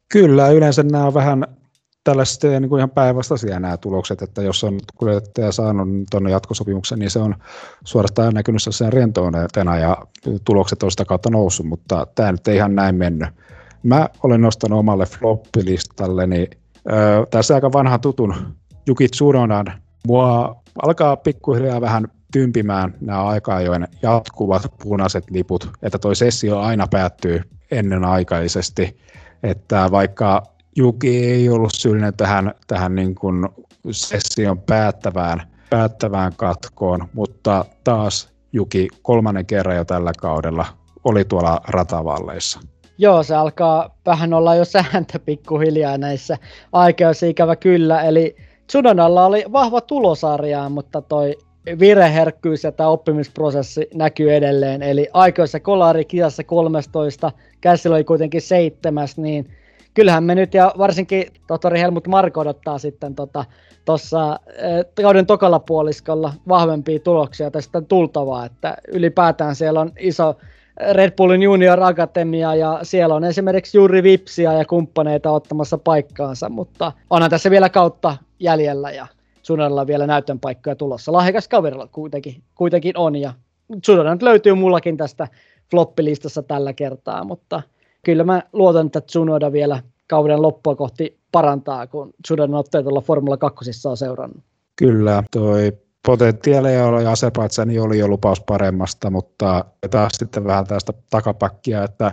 Kyllä, 0.09 0.49
yleensä 0.49 0.83
nämä 0.83 1.07
on 1.07 1.13
vähän 1.13 1.45
tällaiset 2.03 2.43
niin 2.43 2.69
kuin 2.69 2.79
ihan 2.79 2.89
päinvastaisia 2.89 3.59
nämä 3.59 3.77
tulokset, 3.77 4.21
että 4.21 4.41
jos 4.41 4.63
on 4.63 4.79
kuljettaja 4.97 5.51
saanut 5.51 5.87
tuonne 6.11 6.31
jatkosopimuksen, 6.31 6.99
niin 6.99 7.09
se 7.09 7.19
on 7.19 7.35
suorastaan 7.83 8.33
näkynyt 8.33 8.61
sen 8.69 8.93
rentoutena 8.93 9.77
ja 9.77 9.97
tulokset 10.45 10.83
on 10.83 10.91
sitä 10.91 11.05
kautta 11.05 11.29
noussut, 11.29 11.65
mutta 11.65 12.07
tämä 12.15 12.31
nyt 12.31 12.47
ei 12.47 12.55
ihan 12.55 12.75
näin 12.75 12.95
mennyt. 12.95 13.29
Mä 13.83 14.09
olen 14.23 14.41
nostanut 14.41 14.79
omalle 14.79 15.05
floppilistalle, 15.05 16.27
niin 16.27 16.47
öö, 16.91 17.25
tässä 17.25 17.55
aika 17.55 17.73
vanha 17.73 17.99
tutun 17.99 18.35
Juki 18.87 19.07
Tsunodan. 19.07 19.65
Mua 20.07 20.55
alkaa 20.83 21.17
pikkuhiljaa 21.17 21.81
vähän 21.81 22.07
tympimään 22.33 22.93
nämä 23.01 23.23
aika-ajoin 23.23 23.87
jatkuvat 24.01 24.73
punaiset 24.83 25.31
liput, 25.31 25.69
että 25.81 25.97
toi 25.99 26.15
sessio 26.15 26.59
aina 26.59 26.87
päättyy 26.87 27.41
ennenaikaisesti, 27.71 28.97
että 29.43 29.87
vaikka 29.91 30.43
Juki 30.75 31.25
ei 31.25 31.49
ollut 31.49 31.71
syyllinen 31.77 32.13
tähän, 32.13 32.53
tähän 32.67 32.95
niin 32.95 33.15
kuin 33.15 33.49
session 33.91 34.59
päättävään 34.59 35.51
päättävään 35.69 36.33
katkoon, 36.37 37.07
mutta 37.13 37.65
taas 37.83 38.29
Juki 38.53 38.87
kolmannen 39.01 39.45
kerran 39.45 39.75
jo 39.75 39.85
tällä 39.85 40.11
kaudella 40.17 40.65
oli 41.03 41.25
tuolla 41.25 41.61
ratavalleissa. 41.67 42.59
Joo, 42.97 43.23
se 43.23 43.35
alkaa 43.35 43.97
vähän 44.05 44.33
olla 44.33 44.55
jo 44.55 44.65
sääntö 44.65 45.19
pikkuhiljaa 45.19 45.97
näissä 45.97 46.37
aikeissa 46.71 47.25
ikävä 47.25 47.55
kyllä. 47.55 48.01
Eli 48.01 48.35
Tsunodalla 48.67 49.25
oli 49.25 49.45
vahva 49.51 49.81
tulosarja, 49.81 50.69
mutta 50.69 51.01
toi 51.01 51.37
vireherkkyys 51.79 52.63
ja 52.63 52.71
tämä 52.71 52.89
oppimisprosessi 52.89 53.87
näkyy 53.93 54.35
edelleen. 54.35 54.81
Eli 54.81 55.07
aikoissa 55.13 55.59
Kolari 55.59 56.05
kisassa 56.05 56.43
13, 56.43 57.31
Käsillä 57.61 57.95
oli 57.95 58.03
kuitenkin 58.03 58.41
seitsemäs, 58.41 59.17
niin 59.17 59.51
kyllähän 59.93 60.23
me 60.23 60.35
nyt 60.35 60.53
ja 60.53 60.71
varsinkin 60.77 61.25
tohtori 61.47 61.79
Helmut 61.79 62.07
Marko 62.07 62.39
odottaa 62.39 62.77
sitten 62.77 63.15
tuossa 63.85 64.19
tota, 64.19 64.39
eh, 64.47 64.85
kauden 65.03 65.25
tokalla 65.25 65.59
puoliskolla 65.59 66.33
vahvempia 66.47 66.99
tuloksia 66.99 67.51
tästä 67.51 67.81
tultavaa, 67.81 68.45
että 68.45 68.77
ylipäätään 68.87 69.55
siellä 69.55 69.79
on 69.81 69.91
iso 69.99 70.35
Red 70.91 71.11
Bullin 71.11 71.43
Junior 71.43 71.83
Akatemia 71.83 72.55
ja 72.55 72.79
siellä 72.83 73.15
on 73.15 73.23
esimerkiksi 73.23 73.77
juuri 73.77 74.03
Vipsiä 74.03 74.53
ja 74.53 74.65
kumppaneita 74.65 75.31
ottamassa 75.31 75.77
paikkaansa, 75.77 76.49
mutta 76.49 76.91
onhan 77.09 77.29
tässä 77.29 77.51
vielä 77.51 77.69
kautta 77.69 78.17
jäljellä 78.39 78.91
ja 78.91 79.07
Tsunodalla 79.41 79.87
vielä 79.87 80.07
näytön 80.07 80.39
paikkoja 80.39 80.75
tulossa. 80.75 81.11
Lahjakas 81.11 81.47
kaverilla 81.47 81.87
kuitenkin, 81.87 82.43
kuitenkin 82.55 82.97
on 82.97 83.15
ja 83.15 83.33
Tsunoda 83.81 84.13
nyt 84.13 84.21
löytyy 84.21 84.53
mullakin 84.53 84.97
tästä 84.97 85.27
floppilistassa 85.71 86.43
tällä 86.43 86.73
kertaa, 86.73 87.23
mutta 87.23 87.61
kyllä 88.05 88.23
mä 88.23 88.43
luotan, 88.53 88.85
että 88.85 89.01
Tsunoda 89.01 89.51
vielä 89.51 89.83
kauden 90.07 90.41
loppua 90.41 90.75
kohti 90.75 91.19
parantaa, 91.31 91.87
kun 91.87 92.13
Tsunodan 92.23 92.53
otteet 92.55 92.85
Formula 93.03 93.37
2 93.37 93.89
on 93.89 93.97
seurannut. 93.97 94.43
Kyllä, 94.75 95.23
toi 95.31 95.77
potentiaalia 96.05 97.01
ja 97.01 97.11
Azerbaidsani 97.11 97.79
oli 97.79 97.99
jo 97.99 98.07
lupaus 98.07 98.41
paremmasta, 98.41 99.09
mutta 99.09 99.65
taas 99.91 100.11
sitten 100.13 100.43
vähän 100.43 100.67
tästä 100.67 100.93
takapäkkiä, 101.09 101.83
että 101.83 102.11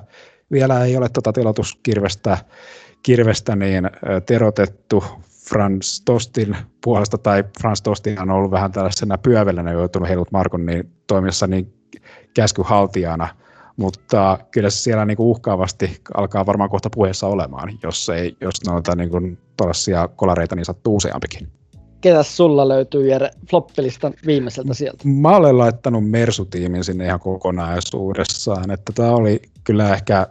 vielä 0.52 0.84
ei 0.84 0.96
ole 0.96 1.08
tuota 1.08 1.32
tilotuskirvestä 1.32 2.38
kirvestä 3.02 3.56
niin 3.56 3.90
terotettu 4.26 5.04
Frans 5.48 6.02
Tostin 6.04 6.56
puolesta, 6.84 7.18
tai 7.18 7.44
Frans 7.60 7.82
Tostin 7.82 8.20
on 8.22 8.30
ollut 8.30 8.50
vähän 8.50 8.72
tällaisena 8.72 9.18
pyövelänä 9.18 9.72
joutunut 9.72 10.08
Helmut 10.08 10.32
Markon 10.32 10.66
niin 10.66 10.90
toimissa 11.06 11.46
niin 11.46 11.74
käskyhaltijana, 12.34 13.28
mutta 13.78 14.38
kyllä 14.50 14.70
se 14.70 14.78
siellä 14.78 15.04
niin 15.04 15.20
uhkaavasti 15.20 16.00
alkaa 16.14 16.46
varmaan 16.46 16.70
kohta 16.70 16.90
puheessa 16.94 17.26
olemaan, 17.26 17.78
jos, 17.82 18.08
ei, 18.08 18.36
jos 18.40 18.54
noita 18.66 18.96
niin 18.96 19.10
kuin, 19.10 19.38
kolareita 20.16 20.56
niin 20.56 20.64
sattuu 20.64 20.96
useampikin. 20.96 21.48
Ketäs 22.00 22.36
sulla 22.36 22.68
löytyy 22.68 23.08
Jere 23.08 23.30
floppilistan 23.50 24.14
viimeiseltä 24.26 24.74
sieltä? 24.74 25.08
Mä 25.08 25.36
olen 25.36 25.58
laittanut 25.58 26.10
Mersu-tiimin 26.10 26.84
sinne 26.84 27.06
ihan 27.06 27.20
kokonaisuudessaan, 27.20 28.70
että 28.70 28.92
tämä 28.94 29.10
oli 29.10 29.42
kyllä 29.64 29.94
ehkä, 29.94 30.26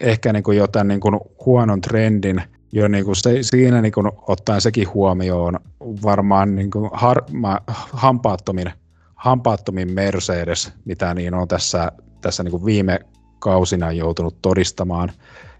ehkä 0.00 0.32
niin 0.32 0.42
kuin 0.42 0.58
jo 0.58 0.66
tämän 0.66 0.88
niin 0.88 1.00
kuin 1.00 1.20
huonon 1.46 1.80
trendin 1.80 2.42
jo 2.72 2.88
niin 2.88 3.04
kuin 3.04 3.16
se, 3.16 3.38
siinä 3.42 3.82
niin 3.82 3.92
kuin 3.92 4.10
ottaen 4.28 4.60
sekin 4.60 4.94
huomioon 4.94 5.58
varmaan 6.02 6.54
niin 6.54 6.70
kuin 6.70 6.90
har, 6.92 7.22
ma, 7.32 7.58
hampaattomin, 7.92 8.72
hampaattomin 9.14 9.92
Mercedes, 9.92 10.72
mitä 10.84 11.14
niin 11.14 11.34
on 11.34 11.48
tässä, 11.48 11.92
tässä 12.22 12.42
niin 12.42 12.50
kuin 12.50 12.64
viime 12.64 13.00
kausina 13.38 13.92
joutunut 13.92 14.42
todistamaan, 14.42 15.12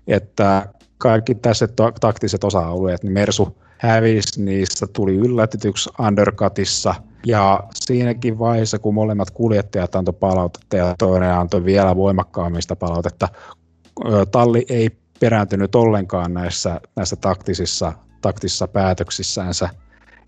että 0.06 0.68
kaikki 0.98 1.34
tässä 1.34 1.68
taktiset 2.00 2.44
osa-alueet, 2.44 3.02
niin 3.02 3.12
Mersu 3.12 3.58
hävisi 3.78 4.42
niissä, 4.42 4.86
tuli 4.86 5.16
yllätetyksi 5.16 5.90
undercutissa, 6.06 6.94
ja 7.26 7.64
siinäkin 7.74 8.38
vaiheessa, 8.38 8.78
kun 8.78 8.94
molemmat 8.94 9.30
kuljettajat 9.30 9.94
antoi 9.94 10.14
palautetta 10.14 10.76
ja 10.76 10.94
toinen 10.98 11.34
antoi 11.34 11.64
vielä 11.64 11.96
voimakkaammin 11.96 12.62
sitä 12.62 12.76
palautetta, 12.76 13.28
talli 14.30 14.66
ei 14.68 14.90
perääntynyt 15.20 15.74
ollenkaan 15.74 16.34
näissä, 16.34 16.80
näissä 16.96 17.16
taktisissa, 17.16 17.92
taktisissa 18.20 18.68
päätöksissänsä. 18.68 19.68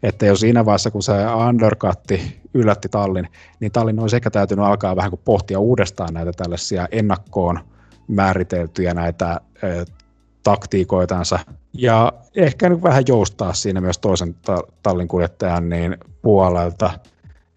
Että 0.04 0.26
jo 0.26 0.36
siinä 0.36 0.64
vaiheessa, 0.64 0.90
kun 0.90 1.02
se 1.02 1.12
undercutti 1.48 2.40
yllätti 2.54 2.88
Tallin, 2.88 3.28
niin 3.60 3.72
Tallin 3.72 4.00
olisi 4.00 4.16
ehkä 4.16 4.30
täytynyt 4.30 4.64
alkaa 4.64 4.96
vähän 4.96 5.10
kuin 5.10 5.20
pohtia 5.24 5.58
uudestaan 5.58 6.14
näitä 6.14 6.32
tällaisia 6.32 6.88
ennakkoon 6.90 7.60
määriteltyjä 8.08 8.94
näitä 8.94 9.40
taktiikoitansa. 10.42 11.38
Ja 11.72 12.12
ehkä 12.36 12.68
nyt 12.68 12.82
vähän 12.82 13.04
joustaa 13.08 13.52
siinä 13.52 13.80
myös 13.80 13.98
toisen 13.98 14.36
tallin 14.82 15.08
kuljettajan 15.08 15.68
niin 15.68 15.96
puolelta. 16.22 16.90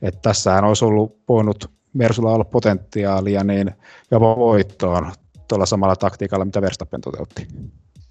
Että 0.01 0.21
tässähän 0.21 0.63
olisi 0.63 0.85
ollut 0.85 1.17
voinut 1.29 1.71
Mersulla 1.93 2.31
olla 2.31 2.45
potentiaalia 2.45 3.43
niin 3.43 3.71
jopa 4.11 4.37
voittoon 4.37 5.11
tuolla 5.47 5.65
samalla 5.65 5.95
taktiikalla, 5.95 6.45
mitä 6.45 6.61
Verstappen 6.61 7.01
toteutti. 7.01 7.47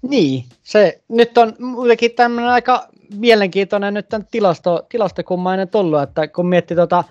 Niin, 0.01 0.43
se 0.63 1.01
nyt 1.07 1.37
on 1.37 1.53
muutenkin 1.59 2.11
tämmöinen 2.11 2.51
aika 2.51 2.87
mielenkiintoinen 3.15 3.93
nyt 3.93 4.09
tämän 4.09 4.27
tilasto, 4.31 4.85
tilastokummainen 4.89 5.67
tullut, 5.67 6.01
että 6.01 6.27
kun 6.27 6.47
miettii 6.47 6.77
tuota 6.77 7.03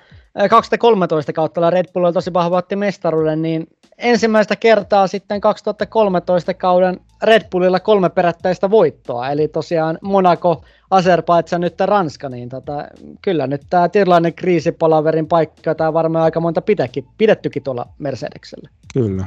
2013 0.50 1.32
kautta 1.32 1.70
Red 1.70 1.86
Bull 1.92 2.10
tosi 2.10 2.32
vahva 2.32 2.56
otti 2.56 2.76
mestaruuden, 2.76 3.42
niin 3.42 3.66
ensimmäistä 3.98 4.56
kertaa 4.56 5.06
sitten 5.06 5.40
2013 5.40 6.54
kauden 6.54 7.00
Red 7.22 7.42
Bullilla 7.50 7.80
kolme 7.80 8.10
perättäistä 8.10 8.70
voittoa, 8.70 9.30
eli 9.30 9.48
tosiaan 9.48 9.98
Monaco, 10.02 10.64
Azerbaidžan 10.90 11.60
nyt 11.60 11.80
Ranska, 11.80 12.28
niin 12.28 12.48
tota, 12.48 12.88
kyllä 13.22 13.46
nyt 13.46 13.62
tämä 13.70 13.88
tietynlainen 13.88 14.34
kriisipalaverin 14.34 15.26
paikka, 15.26 15.74
tämä 15.74 15.92
varmaan 15.92 16.24
aika 16.24 16.40
monta 16.40 16.62
pidekin, 16.62 17.04
pidettykin 17.18 17.62
tuolla 17.62 17.86
Mercedeksellä. 17.98 18.68
Kyllä. 18.94 19.26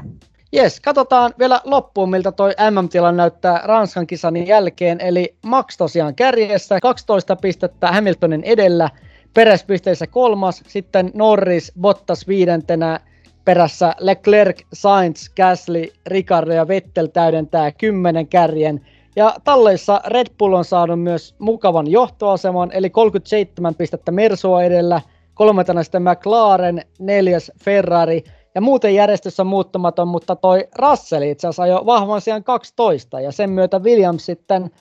Jes, 0.52 0.80
katsotaan 0.80 1.34
vielä 1.40 1.62
loppuun, 1.64 2.10
miltä 2.10 2.32
toi 2.32 2.54
MM-tilanne 2.72 3.18
näyttää 3.18 3.62
Ranskan 3.64 4.08
kisan 4.08 4.48
jälkeen. 4.48 5.02
Eli 5.02 5.36
Max 5.46 5.78
tosiaan 5.78 6.16
kärjessä, 6.16 6.80
12 6.82 7.36
pistettä 7.36 7.92
Hamiltonin 7.92 8.44
edellä, 8.44 8.90
peräspisteissä 9.34 10.08
kolmas, 10.08 10.64
sitten 10.68 11.12
Norris, 11.14 11.72
Bottas 11.82 12.28
viidentenä, 12.28 13.00
perässä 13.46 13.96
Leclerc, 14.00 14.62
Sainz, 14.74 15.30
Gasly, 15.36 15.88
Ricardo 16.08 16.54
ja 16.54 16.68
Vettel 16.68 17.08
täydentää 17.08 17.72
kymmenen 17.72 18.28
kärjen. 18.28 18.82
Ja 19.16 19.36
talleissa 19.44 20.02
Red 20.08 20.28
Bull 20.38 20.54
on 20.54 20.66
saanut 20.66 21.02
myös 21.02 21.36
mukavan 21.40 21.92
johtoaseman, 21.92 22.72
eli 22.74 22.90
37 22.90 23.76
pistettä 23.76 24.12
Mersua 24.12 24.64
edellä, 24.64 25.02
kolmantena 25.34 25.84
sitten 25.84 26.04
McLaren, 26.04 26.82
neljäs 27.00 27.52
Ferrari– 27.64 28.24
ja 28.56 28.62
muuten 28.62 28.96
järjestys 28.96 29.40
on 29.40 29.48
muuttamaton, 29.48 30.08
mutta 30.08 30.36
toi 30.36 30.68
Russell 30.80 31.24
itse 31.24 31.48
asiassa 31.48 31.68
jo 31.68 31.84
vahvan 31.86 32.22
sijaan 32.22 32.44
12 32.44 33.20
ja 33.22 33.32
sen 33.32 33.50
myötä 33.50 33.80
Williams 33.80 34.26
sitten 34.26 34.72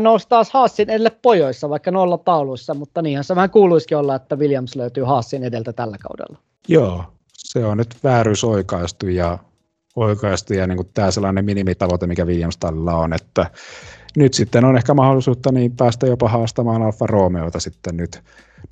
nousi 0.00 0.28
taas 0.28 0.50
Haasin 0.50 0.90
edelle 0.90 1.10
pojoissa, 1.22 1.68
vaikka 1.68 1.90
nolla 1.90 2.18
tauluissa, 2.18 2.74
mutta 2.74 3.02
niinhän 3.02 3.24
se 3.24 3.36
vähän 3.36 3.50
kuuluisikin 3.50 3.96
olla, 3.96 4.14
että 4.14 4.36
Williams 4.36 4.76
löytyy 4.76 5.04
Haasin 5.04 5.44
edeltä 5.44 5.72
tällä 5.72 5.96
kaudella. 5.98 6.38
Joo, 6.68 7.04
se 7.32 7.64
on 7.64 7.76
nyt 7.76 7.96
vääryys 8.04 8.44
oikaistu 8.44 9.08
ja 9.08 9.38
oikaistu 9.96 10.54
ja 10.54 10.66
niin 10.66 10.90
tämä 10.94 11.10
sellainen 11.10 11.44
minimitavoite, 11.44 12.06
mikä 12.06 12.26
Williams 12.26 12.56
tällä 12.56 12.96
on, 12.96 13.12
että 13.12 13.46
nyt 14.16 14.34
sitten 14.34 14.64
on 14.64 14.76
ehkä 14.76 14.94
mahdollisuutta 14.94 15.52
niin 15.52 15.76
päästä 15.76 16.06
jopa 16.06 16.28
haastamaan 16.28 16.82
Alfa 16.82 17.06
Romeota 17.06 17.60
sitten 17.60 17.96
nyt 17.96 18.22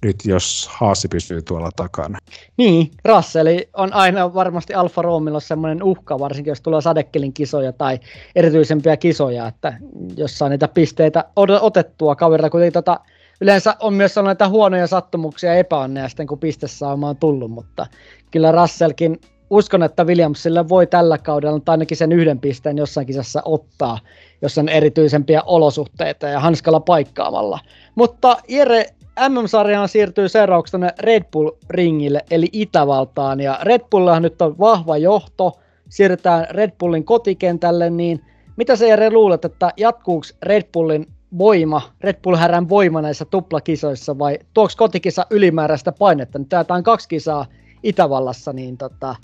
nyt 0.05 0.17
jos 0.25 0.71
Haasi 0.73 1.09
pysyy 1.09 1.43
tuolla 1.43 1.71
takana. 1.77 2.19
Niin, 2.57 2.91
Russell 3.05 3.49
on 3.75 3.93
aina 3.93 4.35
varmasti 4.35 4.75
Alfa 4.75 5.03
Romeo 5.03 5.41
semmoinen 5.41 5.83
uhka, 5.83 6.19
varsinkin 6.19 6.51
jos 6.51 6.61
tulee 6.61 6.81
sadekelin 6.81 7.33
kisoja 7.33 7.73
tai 7.73 7.99
erityisempiä 8.37 8.97
kisoja, 8.97 9.47
että 9.47 9.79
jos 10.17 10.39
saa 10.39 10.49
niitä 10.49 10.69
pisteitä 10.69 11.25
otettua 11.61 12.17
kaverilla, 12.17 12.51
kun 12.51 12.61
tota, 12.73 13.01
yleensä 13.41 13.77
on 13.81 13.95
myös 13.95 14.15
näitä 14.25 14.49
huonoja 14.49 14.87
sattumuksia 14.87 15.51
ja 15.51 15.59
epäonneja 15.59 16.09
sitten, 16.09 16.27
kun 16.27 16.39
pistesaamaan 16.39 17.11
on 17.11 17.17
tullut, 17.17 17.51
mutta 17.51 17.87
kyllä 18.31 18.53
Russellkin 18.53 19.21
uskon, 19.51 19.83
että 19.83 20.05
Williamsille 20.05 20.69
voi 20.69 20.87
tällä 20.87 21.19
kaudella 21.19 21.61
ainakin 21.67 21.97
sen 21.97 22.13
yhden 22.13 22.39
pisteen 22.41 22.79
jossain 22.79 23.07
kisassa 23.07 23.43
ottaa, 23.45 23.99
jos 24.43 24.59
on 24.59 24.69
erityisempiä 24.69 25.43
olosuhteita 25.43 26.27
ja 26.27 26.41
hanskalla 26.41 26.81
paikkaamalla. 26.81 27.59
Mutta 27.95 28.37
Jere, 28.49 28.87
MM-sarjaan 29.29 29.89
siirtyy 29.89 30.29
seuraavaksi 30.29 30.71
tuonne 30.71 30.93
Red 30.99 31.23
Bull-ringille, 31.23 32.21
eli 32.31 32.49
Itävaltaan, 32.53 33.41
ja 33.41 33.59
Red 33.63 33.81
Bullahan 33.91 34.23
nyt 34.23 34.43
on 34.43 34.59
vahva 34.59 34.97
johto, 34.97 35.59
siirrytään 35.89 36.47
Red 36.51 36.73
Bullin 36.79 37.05
kotikentälle, 37.05 37.91
niin 37.91 38.25
mitä 38.57 38.77
se 38.77 38.89
Jere 38.89 39.11
luulet, 39.11 39.45
että 39.45 39.73
jatkuuko 39.77 40.27
Red 40.43 40.65
Bullin 40.73 41.07
voima, 41.39 41.83
Red 42.01 42.17
Bull 42.23 42.37
härän 42.37 42.69
voima 42.69 43.03
näissä 43.03 43.25
tuplakisoissa, 43.25 44.19
vai 44.19 44.39
tuoks 44.55 44.77
kotikisa 44.77 45.27
ylimääräistä 45.31 45.93
painetta? 45.93 46.39
Nyt 46.39 46.49
tämä 46.49 46.65
on 46.69 46.83
kaksi 46.83 47.09
kisaa 47.09 47.47
Itävallassa, 47.83 48.53
niin 48.53 48.79
tota, 48.79 49.17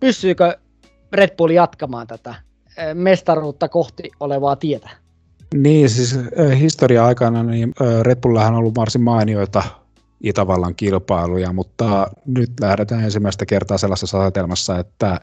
pystyykö 0.00 0.58
Red 1.12 1.36
Bull 1.36 1.50
jatkamaan 1.50 2.06
tätä 2.06 2.34
eh, 2.76 2.94
mestaruutta 2.94 3.68
kohti 3.68 4.10
olevaa 4.20 4.56
tietä? 4.56 5.05
Niin, 5.54 5.90
siis 5.90 6.18
historia 6.58 7.06
aikana 7.06 7.42
niin 7.42 7.72
Red 8.02 8.20
Bullahan 8.20 8.54
on 8.54 8.58
ollut 8.58 8.74
varsin 8.74 9.02
mainioita 9.02 9.62
Itävallan 10.22 10.74
kilpailuja, 10.74 11.52
mutta 11.52 12.10
nyt 12.26 12.50
lähdetään 12.60 13.04
ensimmäistä 13.04 13.46
kertaa 13.46 13.78
sellaisessa 13.78 14.20
asetelmassa, 14.20 14.78
että 14.78 15.20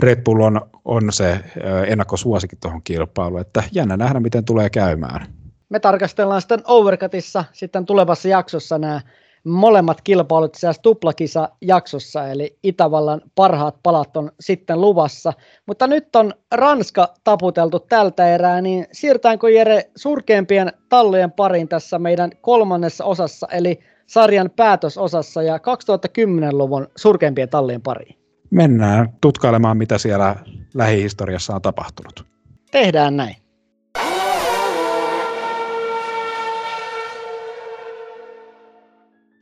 Red 0.00 0.22
Bull 0.24 0.40
on, 0.40 0.60
on 0.84 1.12
se 1.12 1.40
ennakkosuosikin 1.86 2.58
tuohon 2.62 2.82
kilpailuun, 2.82 3.40
että 3.40 3.62
jännä 3.72 3.96
nähdä, 3.96 4.20
miten 4.20 4.44
tulee 4.44 4.70
käymään. 4.70 5.26
Me 5.68 5.80
tarkastellaan 5.80 6.40
sitten 6.40 6.62
Overcutissa 6.64 7.44
sitten 7.52 7.86
tulevassa 7.86 8.28
jaksossa 8.28 8.78
nämä 8.78 9.00
molemmat 9.44 10.00
kilpailut 10.00 10.54
siellä 10.54 10.74
tuplakisa 10.82 11.48
jaksossa, 11.60 12.28
eli 12.28 12.58
Itävallan 12.62 13.20
parhaat 13.34 13.76
palat 13.82 14.16
on 14.16 14.30
sitten 14.40 14.80
luvassa. 14.80 15.32
Mutta 15.66 15.86
nyt 15.86 16.16
on 16.16 16.34
Ranska 16.54 17.14
taputeltu 17.24 17.80
tältä 17.80 18.34
erää, 18.34 18.60
niin 18.60 18.86
siirrytäänkö 18.92 19.50
Jere 19.50 19.90
surkeimpien 19.96 20.72
tallojen 20.88 21.32
pariin 21.32 21.68
tässä 21.68 21.98
meidän 21.98 22.30
kolmannessa 22.40 23.04
osassa, 23.04 23.48
eli 23.50 23.80
sarjan 24.06 24.50
päätösosassa 24.56 25.42
ja 25.42 25.56
2010-luvun 25.56 26.88
surkeimpien 26.96 27.48
tallien 27.48 27.82
pariin? 27.82 28.18
Mennään 28.50 29.08
tutkailemaan, 29.20 29.76
mitä 29.76 29.98
siellä 29.98 30.36
lähihistoriassa 30.74 31.54
on 31.54 31.62
tapahtunut. 31.62 32.24
Tehdään 32.70 33.16
näin. 33.16 33.43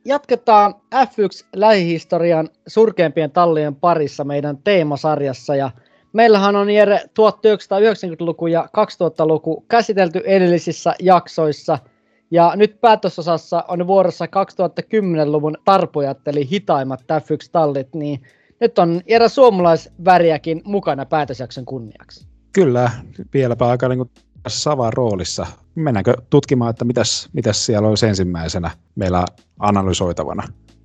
Jatketaan 0.05 0.74
F1-lähihistorian 0.94 2.48
surkeimpien 2.66 3.30
tallien 3.30 3.74
parissa 3.74 4.24
meidän 4.24 4.59
teemasarjassa 4.64 5.57
ja 5.57 5.70
meillähän 6.12 6.57
on 6.57 6.70
Jere 6.70 6.96
1990-luku 6.98 8.46
ja 8.46 8.68
2000-luku 8.76 9.64
käsitelty 9.68 10.22
edellisissä 10.24 10.94
jaksoissa 11.03 11.78
ja 12.30 12.53
nyt 12.57 12.80
päätösosassa 12.80 13.64
on 13.68 13.86
vuorossa 13.86 14.26
2010-luvun 14.26 15.59
tarpojat 15.64 16.28
eli 16.28 16.50
hitaimmat 16.50 17.00
F1-tallit, 17.00 17.88
niin 17.94 18.22
nyt 18.61 18.78
on 18.78 19.00
Jere 19.09 19.28
suomalaisväriäkin 19.28 20.62
mukana 20.64 21.07
päätösjakson 21.07 21.64
kunniaksi. 21.64 22.26
Kyllä, 22.53 22.90
vieläpä 23.34 23.68
aika 23.68 23.88
niin 23.88 23.98
kuin 23.98 24.11
Savan 24.48 24.92
roolissa. 24.92 25.46
Mennäänkö 25.75 26.14
tutkimaan, 26.31 26.70
että 26.70 26.85
mitäs, 26.85 27.29
mitäs 27.33 27.66
siellä 27.66 27.89
olisi 27.89 28.07
ensimmäisenä 28.07 28.70
meillä 28.95 29.25
analysoitavana? 29.59 30.43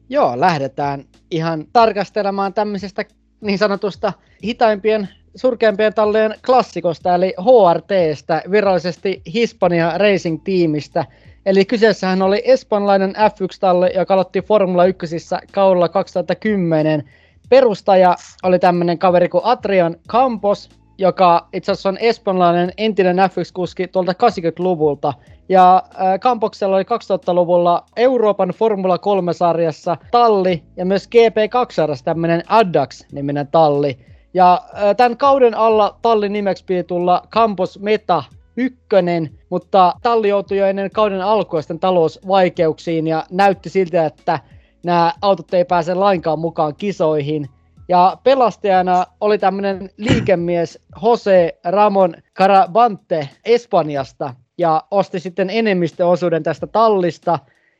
Joo, 0.09 0.39
lähdetään 0.39 1.05
ihan 1.31 1.65
tarkastelemaan 1.73 2.53
tämmöisestä 2.53 3.05
niin 3.41 3.57
sanotusta 3.57 4.13
hitaimpien, 4.43 5.09
surkeimpien 5.35 5.93
tallien 5.93 6.35
klassikosta, 6.45 7.15
eli 7.15 7.33
HRTstä, 7.41 8.41
virallisesti 8.51 9.21
Hispania 9.33 9.97
Racing 9.97 10.43
Teamistä. 10.43 11.05
Eli 11.45 11.65
kyseessähän 11.65 12.21
oli 12.21 12.41
espanjalainen 12.45 13.15
F1-talli, 13.15 13.95
joka 13.95 14.13
aloitti 14.13 14.41
Formula 14.41 14.85
1 14.85 15.15
kaudella 15.51 15.89
2010. 15.89 17.09
Perustaja 17.49 18.15
oli 18.43 18.59
tämmöinen 18.59 18.99
kaveri 18.99 19.29
kuin 19.29 19.45
Adrian 19.45 19.95
Campos, 20.09 20.69
joka 20.97 21.47
itse 21.53 21.71
asiassa 21.71 21.89
on 21.89 21.97
espanjalainen 21.97 22.71
entinen 22.77 23.17
F1-kuski 23.17 23.87
tuolta 23.87 24.11
80-luvulta. 24.11 25.13
Ja 25.49 25.75
äh, 25.75 26.19
Kampoksella 26.19 26.75
oli 26.75 26.83
2000-luvulla 26.83 27.83
Euroopan 27.95 28.49
Formula 28.49 28.97
3-sarjassa 28.97 29.97
talli 30.11 30.63
ja 30.77 30.85
myös 30.85 31.07
GP2-sarjassa 31.07 32.05
tämmöinen 32.05 32.43
Addax-niminen 32.47 33.47
talli. 33.47 33.97
Ja 34.33 34.53
äh, 34.53 34.95
tämän 34.95 35.17
kauden 35.17 35.57
alla 35.57 35.97
tallin 36.01 36.33
nimeksi 36.33 36.65
piti 36.65 36.83
tulla 36.83 37.21
Campos 37.31 37.79
Meta 37.79 38.23
ykkönen, 38.57 39.29
mutta 39.49 39.93
talli 40.01 40.29
joutui 40.29 40.57
jo 40.57 40.65
ennen 40.65 40.91
kauden 40.91 41.21
alkua 41.21 41.61
sitten 41.61 41.79
talousvaikeuksiin 41.79 43.07
ja 43.07 43.25
näytti 43.31 43.69
siltä, 43.69 44.05
että 44.05 44.39
nämä 44.83 45.13
autot 45.21 45.53
ei 45.53 45.65
pääse 45.65 45.93
lainkaan 45.93 46.39
mukaan 46.39 46.75
kisoihin. 46.75 47.49
Ja 47.89 48.17
pelastajana 48.23 49.05
oli 49.21 49.37
tämmöinen 49.37 49.89
liikemies 49.97 50.79
Jose 51.03 51.59
Ramon 51.63 52.15
Carabante 52.35 53.29
Espanjasta 53.45 54.33
ja 54.57 54.83
osti 54.91 55.19
sitten 55.19 55.49
enemmistöosuuden 55.49 56.43
tästä 56.43 56.67
tallista 56.67 57.39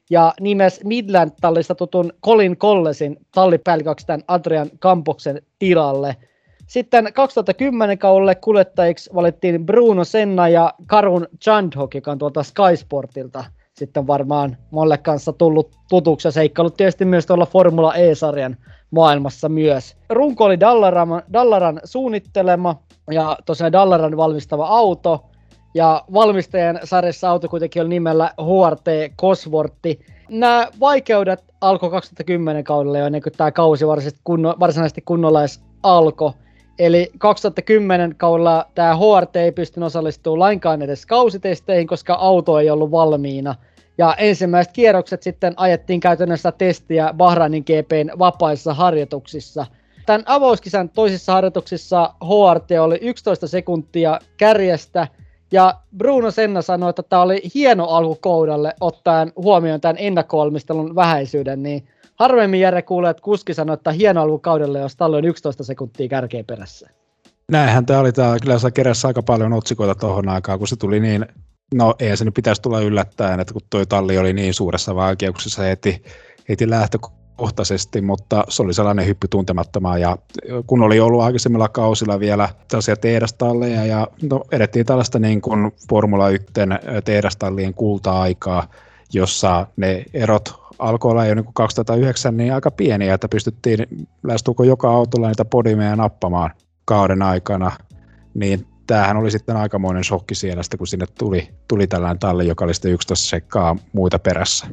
ja 0.10 0.34
nimes 0.40 0.84
Midland-tallista 0.84 1.76
tutun 1.76 2.14
Colin 2.26 2.58
Collesin 2.58 3.18
tallipäälliköksi 3.34 4.08
tämän 4.08 4.24
Adrian 4.28 4.70
Campoksen 4.82 5.42
tilalle. 5.60 6.16
Sitten 6.68 7.14
2010 7.14 7.98
kaudelle 7.98 8.36
kuljettajiksi 8.36 9.10
valittiin 9.16 9.66
Bruno 9.66 10.04
Senna 10.04 10.50
ja 10.50 10.74
Karun 10.88 11.28
Chandhok, 11.44 11.96
joka 11.96 12.12
on 12.12 12.18
tuolta 12.18 12.44
Sky 12.44 12.76
Sportilta 12.76 13.44
sitten 13.78 14.08
varmaan 14.08 14.58
molle 14.72 14.98
kanssa 14.98 15.34
tullut 15.34 15.76
tutuksi 15.90 16.28
ja 16.28 16.32
seikkailut 16.32 16.78
tietysti 16.78 17.06
myös 17.06 17.26
tuolla 17.26 17.46
Formula 17.46 17.96
E-sarjan 17.96 18.58
maailmassa 18.92 19.50
myös. 19.50 19.96
Runko 20.10 20.46
oli 20.46 20.60
Dallaran, 20.60 21.24
Dallaran 21.34 21.82
suunnittelema 21.84 22.76
ja 23.12 23.38
tosiaan 23.46 23.72
Dallaran 23.72 24.18
valmistava 24.18 24.68
auto. 24.68 25.26
Ja 25.74 26.04
valmistajan 26.14 26.80
sarjassa 26.84 27.30
auto 27.30 27.50
kuitenkin 27.50 27.82
oli 27.82 27.90
nimellä 27.90 28.32
HRT 28.42 29.16
Cosworthi. 29.22 30.00
Nämä 30.30 30.68
vaikeudet 30.80 31.44
alkoi 31.62 31.90
2010 31.90 32.64
kaudella 32.64 32.98
jo 32.98 33.06
ennen 33.06 33.22
kuin 33.22 33.34
tämä 33.38 33.52
kausi 33.52 33.88
varsinaisesti, 33.88 34.22
kunno, 34.24 34.56
varsinaisesti 34.60 35.02
kunnolla 35.02 35.40
edes 35.40 35.62
alkoi. 35.84 36.32
Eli 36.80 37.12
2010 37.18 38.16
kaudella 38.16 38.66
tämä 38.76 38.96
HRT 38.96 39.36
ei 39.36 39.52
pystynyt 39.52 39.88
osallistumaan 39.88 40.40
lainkaan 40.40 40.82
edes 40.82 41.06
kausitesteihin, 41.06 41.88
koska 41.88 42.14
auto 42.14 42.60
ei 42.60 42.70
ollut 42.70 42.92
valmiina– 42.92 43.56
ja 43.98 44.16
ensimmäiset 44.18 44.74
kierrokset 44.74 45.24
sitten 45.24 45.54
ajettiin 45.58 46.00
käytännössä 46.00 46.52
testiä 46.52 47.14
Bahrainin 47.14 47.64
GPn 47.64 48.20
vapaissa 48.20 48.74
harjoituksissa. 48.74 49.66
Tämän 50.06 50.24
avauskisan 50.26 50.90
toisissa 50.90 51.34
harjoituksissa 51.34 52.14
HRT 52.24 52.72
oli 52.82 52.98
11 53.02 53.48
sekuntia 53.48 54.20
kärjestä, 54.38 55.08
ja 55.52 55.74
Bruno 55.98 56.32
Senna 56.32 56.62
sanoi, 56.62 56.90
että 56.90 57.04
tämä 57.04 57.22
oli 57.22 57.42
hieno 57.56 57.86
alku 57.86 58.18
koudalle, 58.22 58.74
ottaen 58.80 59.32
huomioon 59.36 59.82
tämän 59.82 59.96
ennakkovalmistelun 60.00 60.96
vähäisyyden, 60.96 61.64
niin 61.64 61.88
harvemmin 62.16 62.60
Jere 62.60 62.82
kuulee, 62.82 63.12
että 63.12 63.24
kuski 63.24 63.54
sanoi, 63.54 63.74
että 63.74 63.92
hieno 63.92 64.22
alku 64.22 64.40
kaudelle, 64.40 64.80
jos 64.80 64.96
talli 64.96 65.18
on 65.18 65.26
11 65.26 65.64
sekuntia 65.64 66.08
kärkeä 66.08 66.44
perässä. 66.44 66.90
Näinhän 67.52 67.86
tämä 67.86 68.00
oli, 68.00 68.12
tämä 68.12 68.38
kyllä 68.42 68.60
se 68.60 68.72
keräsi 68.72 69.08
aika 69.08 69.24
paljon 69.24 69.54
otsikoita 69.54 69.96
tuohon 69.96 70.30
aikaan, 70.30 70.60
kun 70.60 70.68
se 70.68 70.76
tuli 70.76 71.00
niin 71.00 71.26
No 71.74 71.96
ei 72.00 72.18
se 72.18 72.26
nyt 72.26 72.34
pitäisi 72.34 72.62
tulla 72.62 72.82
yllättäen, 72.82 73.40
että 73.40 73.54
kun 73.54 73.62
toi 73.70 73.86
talli 73.86 74.18
oli 74.18 74.34
niin 74.34 74.54
suuressa 74.54 74.96
vaikeuksessa 74.96 75.62
heti, 75.62 76.04
heti 76.50 76.70
lähtökohtaisesti, 76.70 78.02
mutta 78.02 78.44
se 78.50 78.64
oli 78.64 78.74
sellainen 78.74 79.06
hyppy 79.06 79.28
tuntemattomaan 79.28 80.02
ja 80.02 80.18
kun 80.68 80.82
oli 80.82 81.00
ollut 81.00 81.22
aikaisemmilla 81.22 81.70
kausilla 81.70 82.20
vielä 82.20 82.50
tällaisia 82.68 82.96
tehdastalleja 82.96 83.86
ja 83.86 84.08
no, 84.30 84.44
edettiin 84.52 84.86
tällaista 84.86 85.20
niin 85.20 85.42
kuin 85.42 85.72
Formula 85.90 86.30
1 86.30 86.48
tehdastallien 87.06 87.74
kulta-aikaa, 87.74 88.68
jossa 89.14 89.68
ne 89.78 90.06
erot 90.14 90.54
alkoi 90.80 91.12
olla 91.12 91.26
jo 91.26 91.36
niin 91.36 91.46
kuin 91.46 91.54
2009 91.54 92.38
niin 92.38 92.54
aika 92.54 92.72
pieniä, 92.72 93.14
että 93.14 93.28
pystyttiin 93.28 94.08
lähestulko 94.24 94.64
joka 94.64 94.90
autolla 94.90 95.28
niitä 95.28 95.46
podimeja 95.46 95.96
nappamaan 95.96 96.52
kauden 96.86 97.22
aikana, 97.22 97.72
niin 98.34 98.68
tämähän 98.88 99.18
oli 99.18 99.32
sitten 99.32 99.58
aikamoinen 99.58 100.04
shokki 100.04 100.36
siellä, 100.36 100.62
kun 100.78 100.88
sinne 100.88 101.06
tuli, 101.18 101.50
tuli 101.68 101.88
tällainen 101.88 102.20
talli, 102.20 102.48
joka 102.48 102.66
oli 102.66 102.74
sitten 102.74 102.92
11 102.92 103.30
sekkaa 103.30 103.76
muita 103.94 104.20
perässä. 104.20 104.68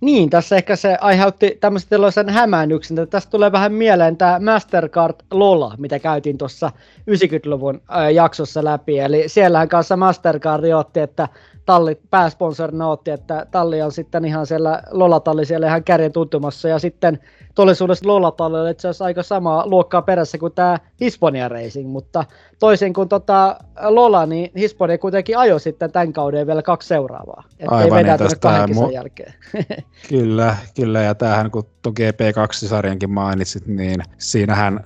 Niin, 0.00 0.30
tässä 0.30 0.56
ehkä 0.56 0.76
se 0.76 0.98
aiheutti 1.00 1.58
tämmöisen 1.60 1.88
tällaisen 1.88 2.28
hämäännyksen, 2.28 2.98
että 2.98 3.10
tästä 3.10 3.30
tulee 3.30 3.52
vähän 3.52 3.72
mieleen 3.72 4.16
tämä 4.16 4.38
Mastercard 4.38 5.14
Lola, 5.30 5.74
mitä 5.78 5.98
käytiin 5.98 6.38
tuossa 6.38 6.72
90-luvun 7.10 7.82
jaksossa 8.14 8.64
läpi. 8.64 8.98
Eli 8.98 9.28
siellähän 9.28 9.68
kanssa 9.68 9.96
Mastercard 9.96 10.64
otti, 10.64 11.00
että 11.00 11.28
talli, 11.66 11.98
pääsponsorina 12.10 12.88
otti, 12.88 13.10
että 13.10 13.46
talli 13.50 13.82
on 13.82 13.92
sitten 13.92 14.24
ihan 14.24 14.46
siellä 14.46 14.82
Lola-talli 14.90 15.46
siellä 15.46 15.66
ihan 15.66 15.84
kärjen 15.84 16.12
tuntumassa. 16.12 16.68
Ja 16.68 16.78
sitten 16.78 17.18
todellisuudessa 17.54 18.08
Lola-talli 18.08 18.60
oli 18.60 18.70
itse 18.70 18.88
asiassa 18.88 19.04
aika 19.04 19.22
samaa 19.22 19.66
luokkaa 19.66 20.02
perässä 20.02 20.38
kuin 20.38 20.52
tämä 20.52 20.78
Hisponia 21.00 21.48
Racing, 21.48 21.90
mutta 21.90 22.24
toisin 22.58 22.92
kuin 22.92 23.08
tota 23.08 23.58
Lola, 23.82 24.26
niin 24.26 24.50
Hisponia 24.56 24.98
kuitenkin 24.98 25.38
ajoi 25.38 25.60
sitten 25.60 25.92
tämän 25.92 26.12
kauden 26.12 26.46
vielä 26.46 26.62
kaksi 26.62 26.88
seuraavaa. 26.88 27.44
Että 27.58 27.80
ei 27.80 27.90
vedä 27.90 28.16
niin 28.16 28.40
kahden 28.40 28.76
mu- 28.76 28.92
jälkeen. 28.92 29.34
kyllä, 30.08 30.56
kyllä, 30.74 31.02
ja 31.02 31.14
tämähän 31.14 31.50
kun 31.50 31.64
tuon 31.82 31.94
GP2-sarjankin 32.00 33.10
mainitsit, 33.10 33.66
niin 33.66 34.02
siinähän 34.18 34.80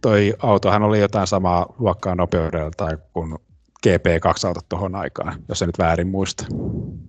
toi 0.00 0.34
autohan 0.42 0.82
oli 0.82 1.00
jotain 1.00 1.26
samaa 1.26 1.74
luokkaa 1.78 2.14
nopeudelta 2.14 2.88
kuin 3.12 3.34
GP2-autot 3.86 4.64
tuohon 4.68 4.94
aikaan, 4.94 5.42
jos 5.48 5.62
en 5.62 5.68
nyt 5.68 5.78
väärin 5.78 6.08
muista. 6.08 6.46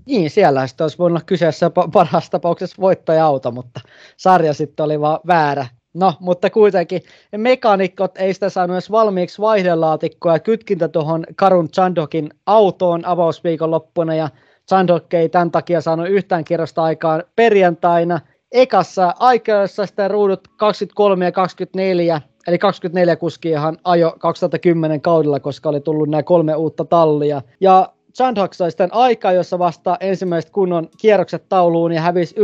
Niin, 0.06 0.30
siellä 0.30 0.68
sitten 0.68 0.84
olisi 0.86 0.98
voinut 0.98 1.24
kyseessä 1.24 1.72
parhaassa 1.94 2.32
tapauksessa 2.32 2.82
voittaja-auto, 2.82 3.52
mutta 3.52 3.80
sarja 4.18 4.54
sitten 4.54 4.84
oli 4.84 5.00
vaan 5.02 5.20
väärä. 5.28 5.66
No, 5.94 6.14
mutta 6.20 6.50
kuitenkin 6.50 7.02
mekaanikot 7.38 8.18
ei 8.18 8.34
sitä 8.34 8.50
saanut 8.50 8.76
edes 8.76 8.92
valmiiksi 8.92 9.42
vaihdelaatikkoa 9.42 10.34
ja 10.34 10.40
kytkintä 10.40 10.88
tuohon 10.88 11.24
Karun 11.36 11.70
Chandokin 11.70 12.30
autoon 12.46 13.06
avausviikon 13.06 13.72
loppuna 13.72 14.16
ja 14.16 14.30
Sandhock 14.70 15.14
ei 15.14 15.30
tämän 15.30 15.52
takia 15.52 15.82
saanut 15.82 16.10
yhtään 16.10 16.44
kierrosta 16.44 16.84
aikaan 16.84 17.24
perjantaina. 17.36 18.20
Ekassa 18.52 19.14
aikajossa 19.20 19.86
sitten 19.86 20.12
ruudut 20.12 20.48
23 20.58 21.26
ja 21.26 21.32
24, 21.32 22.22
eli 22.48 22.58
24 22.58 23.16
kuskiahan 23.16 23.78
ajo 23.84 24.16
2010 24.20 25.02
kaudella, 25.02 25.40
koska 25.40 25.70
oli 25.70 25.82
tullut 25.82 26.10
nämä 26.10 26.24
kolme 26.24 26.56
uutta 26.56 26.86
tallia. 26.86 27.42
Ja 27.62 27.94
Sandhock 28.14 28.54
sai 28.54 28.72
sitten 28.72 28.94
aikaa, 28.94 29.32
jossa 29.32 29.60
vasta 29.60 29.98
ensimmäiset 30.00 30.52
kunnon 30.52 30.90
kierrokset 30.98 31.50
tauluun 31.50 31.92
ja 31.92 32.02
hävisi 32.02 32.36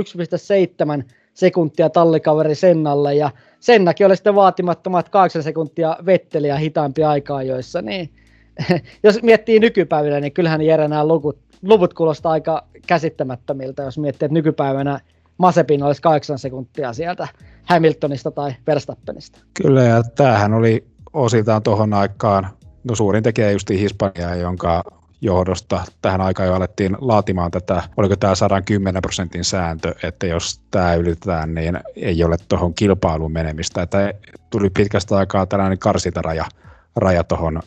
1,7 0.99 1.03
sekuntia 1.33 1.89
tallikaveri 1.89 2.55
Sennalle 2.55 3.15
ja 3.15 3.29
Sennakin 3.59 4.05
oli 4.05 4.15
sitten 4.15 4.35
vaatimattomat 4.35 5.09
8 5.09 5.43
sekuntia 5.43 5.97
vetteliä 6.05 6.57
hitaampi 6.57 7.03
aikaa 7.03 7.43
joissa, 7.43 7.81
niin 7.81 8.09
jos 9.03 9.21
miettii 9.21 9.59
nykypäivänä, 9.59 10.19
niin 10.19 10.33
kyllähän 10.33 10.61
Jere 10.61 10.87
nämä 10.87 11.07
luvut, 11.07 11.37
luvut 11.61 11.93
kuulostaa 11.93 12.31
aika 12.31 12.67
käsittämättömiltä, 12.87 13.83
jos 13.83 13.97
miettii, 13.97 14.25
että 14.25 14.33
nykypäivänä 14.33 14.99
Masepin 15.43 15.83
olisi 15.83 16.01
8 16.01 16.39
sekuntia 16.39 16.93
sieltä 16.93 17.27
Hamiltonista 17.63 18.31
tai 18.31 18.55
Verstappenista. 18.67 19.39
Kyllä, 19.53 19.83
ja 19.83 20.03
tämähän 20.03 20.53
oli 20.53 20.87
osiltaan 21.13 21.63
tuohon 21.63 21.93
aikaan, 21.93 22.47
no 22.83 22.95
suurin 22.95 23.23
tekijä 23.23 23.51
justi 23.51 23.79
Hispania, 23.79 24.35
jonka 24.35 24.83
johdosta 25.21 25.83
tähän 26.01 26.21
aikaan 26.21 26.49
jo 26.49 26.55
alettiin 26.55 26.97
laatimaan 26.99 27.51
tätä, 27.51 27.83
oliko 27.97 28.15
tämä 28.15 28.35
110 28.35 29.01
prosentin 29.01 29.43
sääntö, 29.43 29.95
että 30.03 30.27
jos 30.27 30.61
tämä 30.71 30.93
ylitetään, 30.93 31.55
niin 31.55 31.79
ei 31.95 32.23
ole 32.23 32.35
tuohon 32.47 32.73
kilpailuun 32.73 33.31
menemistä. 33.31 33.81
Että 33.81 34.13
tuli 34.49 34.69
pitkästä 34.69 35.17
aikaa 35.17 35.45
tällainen 35.45 35.79
karsitaraja 35.79 36.45
raja 36.95 37.23
tuohon 37.23 37.61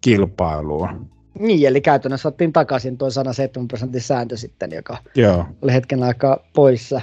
kilpailuun. 0.00 1.10
Niin, 1.38 1.68
eli 1.68 1.80
käytännössä 1.80 2.28
otettiin 2.28 2.52
takaisin 2.52 2.98
tuo 2.98 3.10
107 3.10 3.68
prosentin 3.68 4.00
sääntö 4.00 4.36
sitten, 4.36 4.70
joka 4.72 4.96
Joo. 5.14 5.46
oli 5.62 5.72
hetken 5.72 6.02
aikaa 6.02 6.38
poissa. 6.54 7.00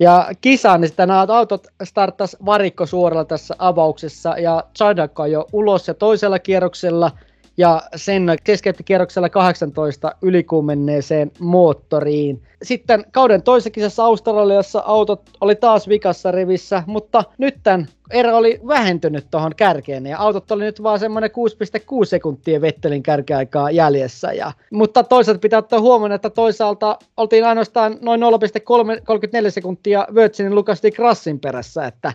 Ja 0.00 0.28
kisaan, 0.40 0.80
niin 0.80 0.88
sitten 0.88 1.08
nämä 1.08 1.26
autot 1.28 1.66
starttas 1.84 2.36
varikko 2.46 2.86
suoralla 2.86 3.24
tässä 3.24 3.54
avauksessa, 3.58 4.38
ja 4.38 4.64
Chadak 4.78 5.12
jo 5.30 5.46
ulos 5.52 5.88
ja 5.88 5.94
toisella 5.94 6.38
kierroksella– 6.38 7.10
ja 7.60 7.82
sen 7.96 8.26
keskeytti 8.44 8.84
kierroksella 8.84 9.28
18 9.28 10.14
ylikuumenneeseen 10.22 11.30
moottoriin. 11.38 12.42
Sitten 12.62 13.04
kauden 13.12 13.42
toisessa 13.42 13.70
kisassa 13.70 14.04
Australiassa 14.04 14.82
autot 14.86 15.30
oli 15.40 15.54
taas 15.54 15.88
vikassa 15.88 16.30
rivissä, 16.30 16.82
mutta 16.86 17.24
nyt 17.38 17.54
tämän 17.62 17.88
ero 18.10 18.36
oli 18.36 18.60
vähentynyt 18.66 19.26
tuohon 19.30 19.54
kärkeen 19.56 20.06
ja 20.06 20.18
autot 20.18 20.50
oli 20.50 20.64
nyt 20.64 20.82
vaan 20.82 20.98
semmoinen 20.98 21.30
6,6 21.30 22.04
sekuntia 22.04 22.60
Vettelin 22.60 23.02
kärkeaikaa 23.02 23.70
jäljessä. 23.70 24.32
Ja, 24.32 24.52
mutta 24.72 25.04
toisaalta 25.04 25.40
pitää 25.40 25.58
ottaa 25.58 25.80
huomioon, 25.80 26.12
että 26.12 26.30
toisaalta 26.30 26.98
oltiin 27.16 27.44
ainoastaan 27.44 27.98
noin 28.00 28.20
0,34 28.20 29.50
sekuntia 29.50 30.06
Virginin 30.14 30.54
Lucas 30.54 30.82
de 30.82 30.90
Grassin 30.90 31.40
perässä, 31.40 31.86
että 31.86 32.12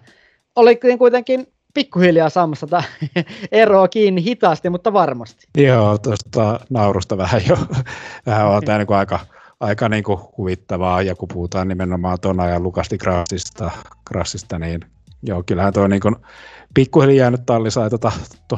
oli 0.56 0.80
kuitenkin 0.98 1.48
pikkuhiljaa 1.76 2.30
saamassa 2.30 2.68
tätä 2.68 2.84
eroa 3.52 3.88
kiinni 3.88 4.24
hitaasti, 4.24 4.70
mutta 4.70 4.94
varmasti. 4.94 5.48
Joo, 5.58 5.98
tuosta 5.98 6.60
naurusta 6.70 7.18
vähän 7.18 7.42
jo, 7.50 7.58
vähän 8.26 8.48
on 8.48 8.64
tämä 8.64 8.78
niin 8.78 8.94
aika, 8.94 9.20
aika 9.60 9.90
niin 9.90 10.04
kuin 10.04 10.20
huvittavaa, 10.38 11.02
ja 11.02 11.16
kun 11.16 11.28
puhutaan 11.34 11.68
nimenomaan 11.68 12.18
tuon 12.22 12.40
ajan 12.40 12.64
Lukasti 12.64 12.98
Grassista, 12.98 13.72
Grassista, 14.08 14.60
niin 14.60 14.82
joo, 15.24 15.44
kyllähän 15.46 15.74
tuo 15.74 15.88
niin 15.88 16.02
kuin, 16.02 16.16
pikkuhiljaa 16.74 17.24
jäänyt 17.24 17.46
talli 17.46 17.72
sai 17.72 17.90
tuota, 17.90 18.12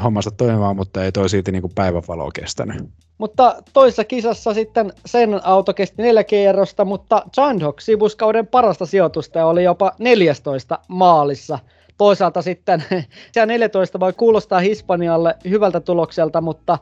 hommasta 0.03 0.32
toimimaan, 0.32 0.76
mutta 0.76 1.03
ei 1.03 1.11
toi 1.11 1.30
silti 1.30 1.51
niin 1.51 1.63
päivävaloa 1.76 2.32
kestänyt. 2.32 2.89
Mutta 3.18 3.55
toisessa 3.74 4.03
kisassa 4.03 4.53
sitten 4.53 4.93
sen 5.05 5.39
auto 5.43 5.74
kesti 5.74 6.01
neljä 6.01 6.24
kierrosta, 6.24 6.86
mutta 6.86 7.24
Chandhok 7.34 7.82
sivuskauden 7.82 8.47
parasta 8.47 8.86
sijoitusta 8.86 9.39
ja 9.39 9.45
oli 9.45 9.63
jopa 9.63 9.91
14 9.99 10.80
maalissa– 10.88 11.59
toisaalta 11.97 12.41
sitten 12.41 12.83
se 13.31 13.45
14 13.45 13.99
voi 13.99 14.13
kuulostaa 14.13 14.59
Hispanialle 14.59 15.35
hyvältä 15.49 15.79
tulokselta, 15.79 16.41
mutta 16.41 16.77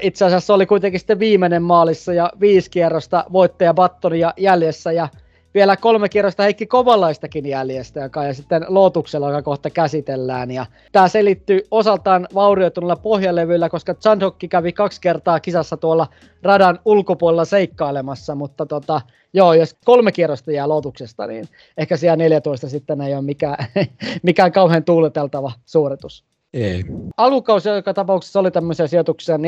itse 0.00 0.24
asiassa 0.24 0.54
oli 0.54 0.66
kuitenkin 0.66 1.00
sitten 1.00 1.18
viimeinen 1.18 1.62
maalissa 1.62 2.12
ja 2.12 2.30
viisi 2.40 2.70
kierrosta 2.70 3.24
voittaja 3.32 3.74
Battonia 3.74 4.32
jäljessä 4.36 4.92
ja 4.92 5.08
vielä 5.54 5.76
kolme 5.76 6.08
kierrosta 6.08 6.42
Heikki 6.42 6.66
Kovalaistakin 6.66 7.46
jäljestä, 7.46 8.00
joka 8.00 8.24
ja 8.24 8.34
sitten 8.34 8.64
Lootuksella, 8.68 9.28
joka 9.28 9.42
kohta 9.42 9.70
käsitellään. 9.70 10.50
Ja 10.50 10.66
tämä 10.92 11.08
selittyy 11.08 11.60
osaltaan 11.70 12.28
vaurioituneella 12.34 12.96
pohjalevyllä, 12.96 13.68
koska 13.68 13.94
Chandhokki 13.94 14.48
kävi 14.48 14.72
kaksi 14.72 15.00
kertaa 15.00 15.40
kisassa 15.40 15.76
tuolla 15.76 16.06
radan 16.42 16.78
ulkopuolella 16.84 17.44
seikkailemassa, 17.44 18.34
mutta 18.34 18.66
tota, 18.66 19.00
joo, 19.32 19.54
jos 19.54 19.76
kolme 19.84 20.12
kierrosta 20.12 20.52
jää 20.52 20.68
Lootuksesta, 20.68 21.26
niin 21.26 21.48
ehkä 21.76 21.96
siellä 21.96 22.16
14 22.16 22.68
sitten 22.68 23.00
ei 23.00 23.14
ole 23.14 23.22
mikään, 23.22 23.66
mikään 24.22 24.52
kauhean 24.52 24.84
tuuleteltava 24.84 25.52
suoritus. 25.66 26.31
Ei. 26.54 26.84
Alukausi 27.16 27.68
joka 27.68 27.94
tapauksessa 27.94 28.40
oli 28.40 28.50
tämmöisiä 28.50 28.86
sijoituksia 28.86 29.36
14-20, 29.36 29.40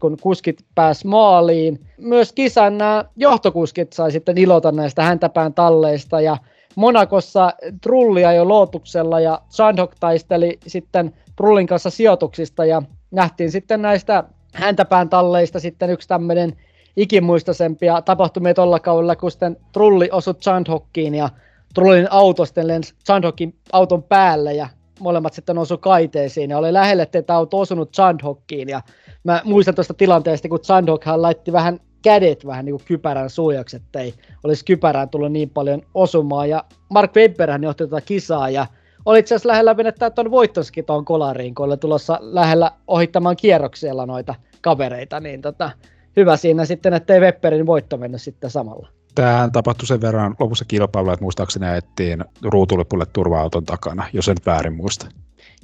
kun 0.00 0.16
kuskit 0.22 0.64
pääs 0.74 1.04
maaliin. 1.04 1.86
Myös 1.98 2.32
kisan 2.32 2.78
nämä 2.78 3.04
johtokuskit 3.16 3.92
sai 3.92 4.12
sitten 4.12 4.38
ilota 4.38 4.72
näistä 4.72 5.02
häntäpään 5.02 5.54
talleista 5.54 6.20
ja 6.20 6.36
Monakossa 6.76 7.52
Trullia 7.80 8.32
jo 8.32 8.48
lootuksella 8.48 9.20
ja 9.20 9.40
Sandhok 9.48 9.94
taisteli 10.00 10.58
sitten 10.66 11.14
Trullin 11.36 11.66
kanssa 11.66 11.90
sijoituksista 11.90 12.64
ja 12.64 12.82
nähtiin 13.10 13.50
sitten 13.50 13.82
näistä 13.82 14.24
häntäpään 14.54 15.08
talleista 15.08 15.60
sitten 15.60 15.90
yksi 15.90 16.08
tämmöinen 16.08 16.56
ikimuistoisempia 16.96 18.02
tapahtumia 18.02 18.54
tuolla 18.54 18.80
kaudella, 18.80 19.16
kun 19.16 19.30
sitten 19.30 19.56
Trulli 19.72 20.08
osui 20.12 20.34
Sandhokkiin 20.40 21.14
ja 21.14 21.28
Trullin 21.74 22.12
auto 22.12 22.44
sitten 22.44 22.68
lensi 22.68 22.94
Sandhokin 23.04 23.54
auton 23.72 24.02
päälle 24.02 24.54
ja 24.54 24.68
molemmat 25.00 25.34
sitten 25.34 25.58
osu 25.58 25.78
kaiteisiin. 25.78 26.50
Ja 26.50 26.58
oli 26.58 26.72
lähelle, 26.72 27.08
että 27.12 27.34
auto 27.34 27.60
osunut 27.60 27.94
Sandhokkiin 27.94 28.68
ja 28.68 28.80
mä 29.24 29.42
muistan 29.44 29.74
tuosta 29.74 29.94
tilanteesta, 29.94 30.48
kun 30.48 30.58
Sandhokhan 30.62 31.22
laitti 31.22 31.52
vähän 31.52 31.80
kädet 32.02 32.46
vähän 32.46 32.64
niin 32.64 32.76
kuin 32.76 32.86
kypärän 32.86 33.30
suojaksi, 33.30 33.76
että 33.76 34.00
ei 34.00 34.14
olisi 34.44 34.64
kypärään 34.64 35.08
tullut 35.08 35.32
niin 35.32 35.50
paljon 35.50 35.82
osumaan. 35.94 36.48
Ja 36.48 36.64
Mark 36.90 37.16
Webberhän 37.16 37.62
johti 37.62 37.84
tätä 37.84 38.00
kisaa 38.00 38.50
ja 38.50 38.66
oli 39.04 39.18
itse 39.18 39.34
asiassa 39.34 39.48
lähellä 39.48 39.74
menettää 39.74 40.10
tuon 40.10 40.30
voittoskin 40.30 40.84
tuon 40.84 41.04
kolariin, 41.04 41.54
kun 41.54 41.66
oli 41.66 41.76
tulossa 41.76 42.18
lähellä 42.20 42.70
ohittamaan 42.86 43.36
kierroksella 43.36 44.06
noita 44.06 44.34
kavereita, 44.60 45.20
niin 45.20 45.42
tota, 45.42 45.70
hyvä 46.16 46.36
siinä 46.36 46.64
sitten, 46.64 46.94
ettei 46.94 47.20
Webberin 47.20 47.66
voitto 47.66 47.96
mennyt 47.96 48.22
sitten 48.22 48.50
samalla. 48.50 48.88
Tämähän 49.14 49.52
tapahtui 49.52 49.86
sen 49.86 50.00
verran 50.00 50.36
lopussa 50.38 50.64
kilpailulla, 50.64 51.12
että 51.12 51.24
muistaakseni 51.24 51.66
ajettiin 51.66 52.24
ruutulipulle 52.42 53.06
turva-auton 53.12 53.64
takana, 53.64 54.06
jos 54.12 54.28
en 54.28 54.36
väärin 54.46 54.76
muista. 54.76 55.06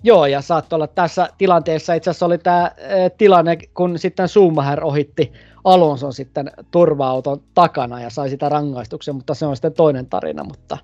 Joo, 0.03 0.27
ja 0.27 0.41
saattoi 0.41 0.77
olla 0.77 0.87
tässä 0.87 1.29
tilanteessa, 1.39 1.95
itse 1.95 2.11
asiassa 2.11 2.27
oli 2.27 2.39
tämä 2.39 2.71
e, 2.77 3.11
tilanne, 3.11 3.59
kun 3.75 3.99
sitten 3.99 4.29
Schumacher 4.29 4.85
ohitti 4.85 5.33
Alonson 5.65 6.13
sitten 6.13 6.53
turva-auton 6.71 7.41
takana 7.55 8.01
ja 8.01 8.11
sai 8.11 8.31
sitä 8.31 8.49
rangaistuksen, 8.49 9.15
mutta 9.15 9.35
se 9.35 9.47
on 9.47 9.57
sitten 9.57 9.73
toinen 9.73 10.07
tarina, 10.07 10.45
mutta 10.45 10.79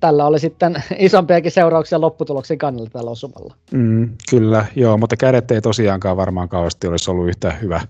tällä 0.00 0.26
oli 0.26 0.38
sitten 0.38 0.82
isompiakin 0.98 1.52
seurauksia 1.52 2.00
lopputuloksen 2.00 2.58
kannalta 2.58 2.90
tällä 2.90 3.10
osumalla. 3.10 3.54
Mm, 3.72 4.10
kyllä, 4.30 4.66
joo, 4.76 4.96
mutta 4.96 5.16
kädet 5.16 5.50
ei 5.50 5.60
tosiaankaan 5.60 6.16
varmaan 6.16 6.48
kauheasti 6.48 6.86
olisi 6.86 7.10
ollut 7.10 7.28
yhtä 7.28 7.50
hyvä, 7.50 7.80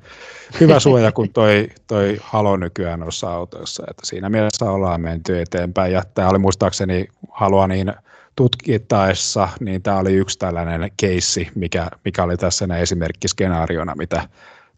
hyvä 0.61 0.81
suoja 0.81 1.13
kuin 1.13 1.33
toi, 1.33 1.69
toi 1.87 2.19
Halo 2.23 2.57
nykyään 2.57 3.01
noissa 3.01 3.33
autoissa. 3.33 3.85
Että 3.91 4.07
siinä 4.07 4.29
mielessä 4.29 4.71
ollaan 4.71 5.01
menty 5.01 5.41
eteenpäin 5.41 5.93
ja 5.93 6.03
tämä 6.15 6.29
oli 6.29 6.39
muistaakseni 6.39 7.09
Haloa 7.31 7.67
niin 7.67 7.93
tutkittaessa, 8.37 9.49
niin 9.61 9.83
tämä 9.83 9.99
oli 9.99 10.15
yksi 10.15 10.39
tällainen 10.39 10.91
keissi, 10.97 11.49
mikä, 11.55 11.89
mikä 12.05 12.23
oli 12.23 12.37
tässä 12.37 12.67
esimerkkiskenaariona, 12.81 13.95
mitä 13.95 14.29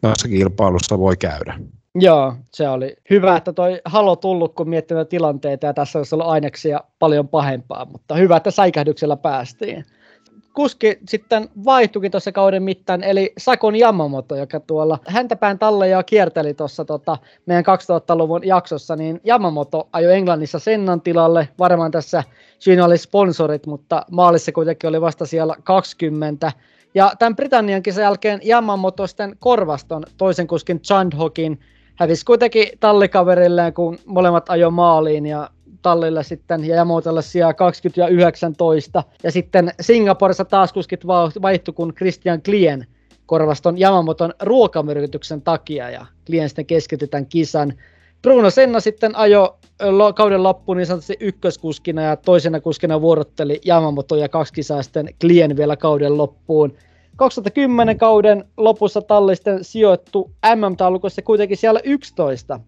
noissa 0.03 0.29
kilpailussa 0.29 0.99
voi 0.99 1.17
käydä. 1.17 1.59
Joo, 1.95 2.35
se 2.53 2.69
oli 2.69 2.97
hyvä, 3.11 3.37
että 3.37 3.53
toi 3.53 3.81
Halo 3.85 4.17
tullut, 4.17 4.55
kun 4.55 4.69
miettii 4.69 4.97
tilanteita, 5.09 5.67
ja 5.67 5.75
tässä 5.75 5.99
olisi 5.99 6.15
ollut 6.15 6.27
aineksia 6.27 6.81
paljon 6.99 7.29
pahempaa, 7.29 7.85
mutta 7.85 8.15
hyvä, 8.15 8.37
että 8.37 8.51
säikähdyksellä 8.51 9.17
päästiin. 9.17 9.85
Kuski 10.55 10.99
sitten 11.09 11.49
vaihtuikin 11.65 12.11
tuossa 12.11 12.33
kauden 12.33 12.63
mittaan, 12.63 13.03
eli 13.03 13.33
Sakon 13.39 13.77
Yamamoto, 13.77 14.37
joka 14.37 14.61
tuolla 14.61 14.99
häntäpään 15.09 15.59
talleja 15.59 16.03
kierteli 16.03 16.55
tuossa 16.55 16.85
tota, 16.85 17.19
meidän 17.47 17.65
2000-luvun 17.65 18.47
jaksossa, 18.47 18.97
niin 18.97 19.21
Yamamoto 19.27 19.89
ajoi 19.93 20.15
Englannissa 20.15 20.59
Sennan 20.59 21.01
tilalle, 21.01 21.49
varmaan 21.59 21.91
tässä 21.91 22.25
siinä 22.59 22.85
oli 22.85 22.99
sponsorit, 22.99 23.67
mutta 23.67 24.07
maalissa 24.11 24.53
kuitenkin 24.53 24.89
oli 24.89 25.01
vasta 25.01 25.27
siellä 25.27 25.55
20, 25.65 26.53
ja 26.95 27.13
tämän 27.19 27.37
Britannian 27.37 27.83
kisan 27.83 28.03
jälkeen 28.03 28.41
Yamamoto 28.49 29.07
sitten 29.07 29.37
korvaston 29.39 30.03
toisen 30.17 30.47
kuskin 30.47 30.81
Chandhokin 30.81 31.59
hävisi 31.97 32.25
kuitenkin 32.25 32.69
tallikaverilleen, 32.81 33.75
kun 33.75 33.99
molemmat 34.07 34.51
ajo 34.51 34.71
maaliin 34.71 35.27
ja 35.27 35.51
tallille 35.83 36.23
sitten 36.23 36.65
ja 36.65 36.77
Jamotelle 36.77 37.23
sijaa 37.23 37.55
20 37.55 38.01
ja 38.01 38.09
19. 38.09 39.03
Ja 39.23 39.31
sitten 39.31 39.73
Singaporessa 39.81 40.45
taas 40.45 40.73
kuskit 40.73 41.07
vaihtui, 41.43 41.75
kun 41.75 41.95
Christian 41.95 42.43
Klien 42.43 42.87
korvaston 43.27 43.81
Yamamoton 43.81 44.35
ruokamyrkytyksen 44.43 45.43
takia 45.43 45.91
ja 45.91 46.07
Klien 46.27 46.49
sitten 46.49 46.67
keskitytään 46.67 47.27
kisan. 47.27 47.73
Bruno 48.23 48.51
Senna 48.51 48.81
sitten 48.81 49.17
ajo 49.17 49.59
kauden 50.15 50.43
loppuun 50.43 50.77
niin 50.77 50.87
sanotusti 50.87 51.17
ykköskuskina 51.21 52.03
ja 52.03 52.17
toisena 52.17 52.61
kuskina 52.61 53.01
vuorotteli 53.01 53.61
Yamamoto 53.67 54.17
ja 54.17 54.29
kaksi 54.29 54.53
kisaa 54.53 54.83
sitten 54.83 55.09
Klien 55.21 55.57
vielä 55.57 55.77
kauden 55.77 56.17
loppuun. 56.17 56.75
2010 57.23 57.99
kauden 57.99 58.45
lopussa 58.57 59.03
tallisten 59.03 59.65
sijoittu 59.65 60.31
MM-taulukossa 60.57 61.23
kuitenkin 61.23 61.57
siellä 61.57 61.81
11. 61.85 62.61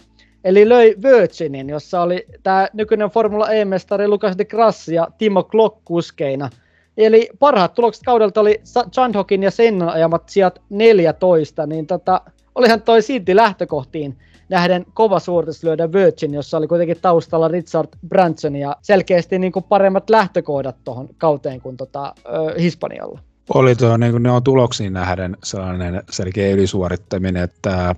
Eli 0.44 0.68
löi 0.68 0.94
Virginin, 1.02 1.68
jossa 1.68 2.02
oli 2.02 2.26
tämä 2.42 2.68
nykyinen 2.72 3.10
Formula 3.10 3.48
E-mestari 3.48 4.08
Lukas 4.08 4.38
de 4.38 4.44
Grassi 4.44 4.94
ja 4.94 5.08
Timo 5.18 5.44
Glock 5.44 5.84
kuskeina. 5.84 6.50
Eli 6.96 7.28
parhaat 7.38 7.74
tulokset 7.74 8.02
kaudelta 8.04 8.40
oli 8.40 8.60
Chandhokin 8.92 9.42
ja 9.42 9.50
Sennan 9.50 9.88
ajamat 9.88 10.28
sijat 10.28 10.62
14, 10.70 11.66
niin 11.66 11.86
tota, 11.86 12.20
olihan 12.54 12.82
toi 12.82 13.02
silti 13.02 13.36
lähtökohtiin 13.36 14.18
nähden 14.48 14.86
kova 14.94 15.18
suoritus 15.18 15.64
lyödä 15.64 15.92
Virgin, 15.92 16.34
jossa 16.34 16.56
oli 16.56 16.66
kuitenkin 16.66 17.00
taustalla 17.02 17.48
Richard 17.48 17.88
Branson 18.08 18.56
ja 18.56 18.76
selkeästi 18.82 19.38
niin 19.38 19.52
kuin 19.52 19.64
paremmat 19.68 20.10
lähtökohdat 20.10 20.76
tuohon 20.84 21.08
kauteen 21.18 21.60
kuin 21.60 21.76
tota, 21.76 22.14
ö, 22.26 22.60
Hispanialla. 22.60 23.33
Oli 23.54 23.76
tuo, 23.76 23.96
niin 23.96 24.22
ne 24.22 24.30
on 24.30 24.42
tuloksiin 24.42 24.92
nähden 24.92 25.36
sellainen 25.44 26.02
selkeä 26.10 26.50
ylisuorittaminen, 26.50 27.42
että 27.42 27.94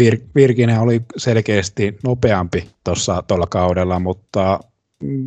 Bir- 0.00 0.22
Virginen 0.34 0.80
oli 0.80 1.02
selkeästi 1.16 1.98
nopeampi 2.04 2.70
tuossa 2.84 3.22
tuolla 3.26 3.46
kaudella, 3.46 4.00
mutta 4.00 4.60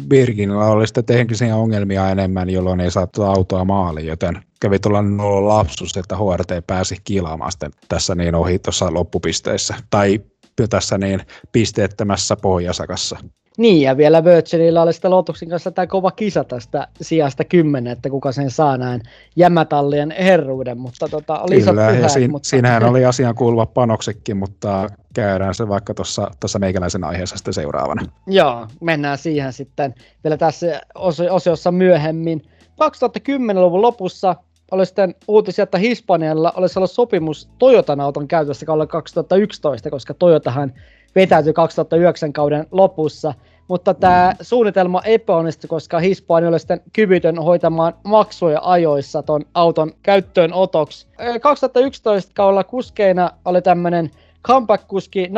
Birginillä 0.08 0.66
oli 0.66 0.88
sitten 0.88 1.06
teknisiä 1.06 1.56
ongelmia 1.56 2.10
enemmän, 2.10 2.49
jolloin 2.49 2.80
ei 2.80 2.91
saatu 2.91 3.24
autoa 3.24 3.66
maaliin, 3.66 4.08
joten 4.08 4.43
kävi 4.60 4.80
tuollainen 4.80 5.18
lapsus, 5.47 5.97
että 5.97 6.16
HRT 6.16 6.68
pääsi 6.68 6.97
kilaamaan 7.04 7.51
sitten 7.51 7.72
tässä 7.89 8.16
niin 8.16 8.36
ohi 8.36 8.60
tuossa 8.60 8.93
loppupisteissä, 8.93 9.76
tai 9.89 10.22
tässä 10.70 10.97
niin 10.97 11.22
pisteettömässä 11.51 12.36
pohjasakassa. 12.36 13.18
Niin, 13.58 13.82
ja 13.82 13.97
vielä 13.97 14.24
Virginillä 14.24 14.82
oli 14.82 14.93
sitten 14.93 15.12
Lotuksin 15.12 15.49
kanssa 15.49 15.72
tämä 15.72 15.88
kova 15.88 16.12
kisa 16.12 16.43
tästä 16.43 16.88
sijasta 17.01 17.43
kymmenen, 17.43 17.93
että 17.93 18.10
kuka 18.10 18.32
sen 18.32 18.51
saa 18.51 18.78
näin 18.78 19.01
jämätallien 19.36 20.16
herruuden, 20.20 20.78
mutta 20.78 21.08
tota, 21.10 21.39
oli 21.39 21.60
Kyllä, 21.60 21.88
pyhät, 21.88 22.01
ja 22.01 22.10
siin, 22.10 22.32
mutta... 22.32 22.49
siinähän 22.49 22.84
oli 22.84 23.06
asian 23.06 23.36
kuuluva 23.36 23.66
panoksekin, 23.66 24.38
mutta 24.38 24.88
käydään 25.14 25.56
se 25.56 25.68
vaikka 25.68 25.93
tuossa 25.93 26.60
meikäläisen 26.60 27.04
aiheessa 27.04 27.38
sitten 27.38 27.54
seuraavana. 27.54 28.06
Joo, 28.28 28.68
mennään 28.82 29.18
siihen 29.18 29.54
sitten 29.54 29.93
vielä 30.24 30.38
tässä 30.38 30.82
osiossa 31.30 31.72
myöhemmin. 31.72 32.41
2010-luvun 32.72 33.82
lopussa 33.82 34.36
oli 34.72 34.86
sitten 34.86 35.16
uutisia, 35.28 35.64
että 35.64 35.78
Hispanialla 35.78 36.54
olisi 36.56 36.80
ollut 36.80 36.91
sopimus 36.91 37.49
Toyotan 37.60 37.99
auton 37.99 38.28
käytössä 38.28 38.66
kaudella 38.66 38.88
2011, 38.88 39.89
koska 39.89 40.14
Toyotahan 40.14 40.74
vetäytyi 41.16 41.53
2009 41.53 42.34
kauden 42.34 42.68
lopussa. 42.72 43.34
Mutta 43.68 43.93
tämä 43.93 44.34
suunnitelma 44.41 45.01
epäonnistui, 45.05 45.68
koska 45.68 45.99
Hispania 45.99 46.49
oli 46.49 46.59
sitten 46.59 46.82
kyvytön 46.93 47.38
hoitamaan 47.38 47.93
maksuja 48.03 48.59
ajoissa 48.64 49.24
ton 49.24 49.41
auton 49.53 49.91
käyttöönotoksi. 50.03 51.07
2011 51.41 52.32
kaudella 52.36 52.64
kuskeina 52.64 53.32
oli 53.45 53.61
tämmöinen 53.61 54.11
comeback-kuski 54.47 55.30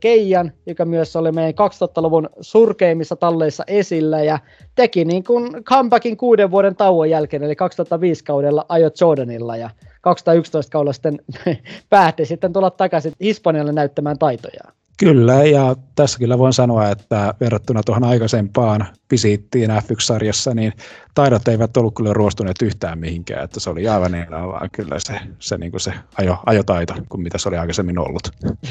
Keijan, 0.00 0.52
joka 0.66 0.84
myös 0.84 1.16
oli 1.16 1.32
meidän 1.32 1.54
2000-luvun 1.54 2.28
surkeimmissa 2.40 3.16
talleissa 3.16 3.64
esillä 3.66 4.22
ja 4.22 4.38
teki 4.74 5.04
niin 5.04 5.24
kuin 5.24 5.64
comebackin 5.64 6.16
kuuden 6.16 6.50
vuoden 6.50 6.76
tauon 6.76 7.10
jälkeen, 7.10 7.42
eli 7.42 7.56
2005 7.56 8.24
kaudella 8.24 8.66
ajo 8.68 8.90
Jordanilla 9.00 9.56
ja 9.56 9.70
2011 10.00 10.72
kaudella 10.72 10.92
sitten 10.92 11.18
päätti 11.90 12.24
sitten 12.24 12.52
tulla 12.52 12.70
takaisin 12.70 13.12
Hispanialle 13.20 13.72
näyttämään 13.72 14.18
taitojaan. 14.18 14.77
Kyllä, 14.98 15.44
ja 15.44 15.76
tässä 15.94 16.18
kyllä 16.18 16.38
voin 16.38 16.52
sanoa, 16.52 16.88
että 16.88 17.34
verrattuna 17.40 17.82
tuohon 17.82 18.04
aikaisempaan 18.04 18.86
visiittiin 19.10 19.70
F1-sarjassa, 19.70 20.54
niin 20.54 20.72
taidot 21.14 21.48
eivät 21.48 21.76
ollut 21.76 21.94
kyllä 21.94 22.12
ruostuneet 22.12 22.62
yhtään 22.62 22.98
mihinkään, 22.98 23.44
että 23.44 23.60
se 23.60 23.70
oli 23.70 23.88
aivan 23.88 24.12
niin 24.12 24.30
vaan 24.30 24.70
kyllä 24.72 24.96
se, 24.98 25.20
se, 25.38 25.58
niin 25.58 25.70
kuin 25.70 25.80
se 25.80 25.92
ajo, 26.18 26.38
ajotaito, 26.46 26.94
kuin 27.08 27.22
mitä 27.22 27.38
se 27.38 27.48
oli 27.48 27.56
aikaisemmin 27.56 27.98
ollut. 27.98 28.28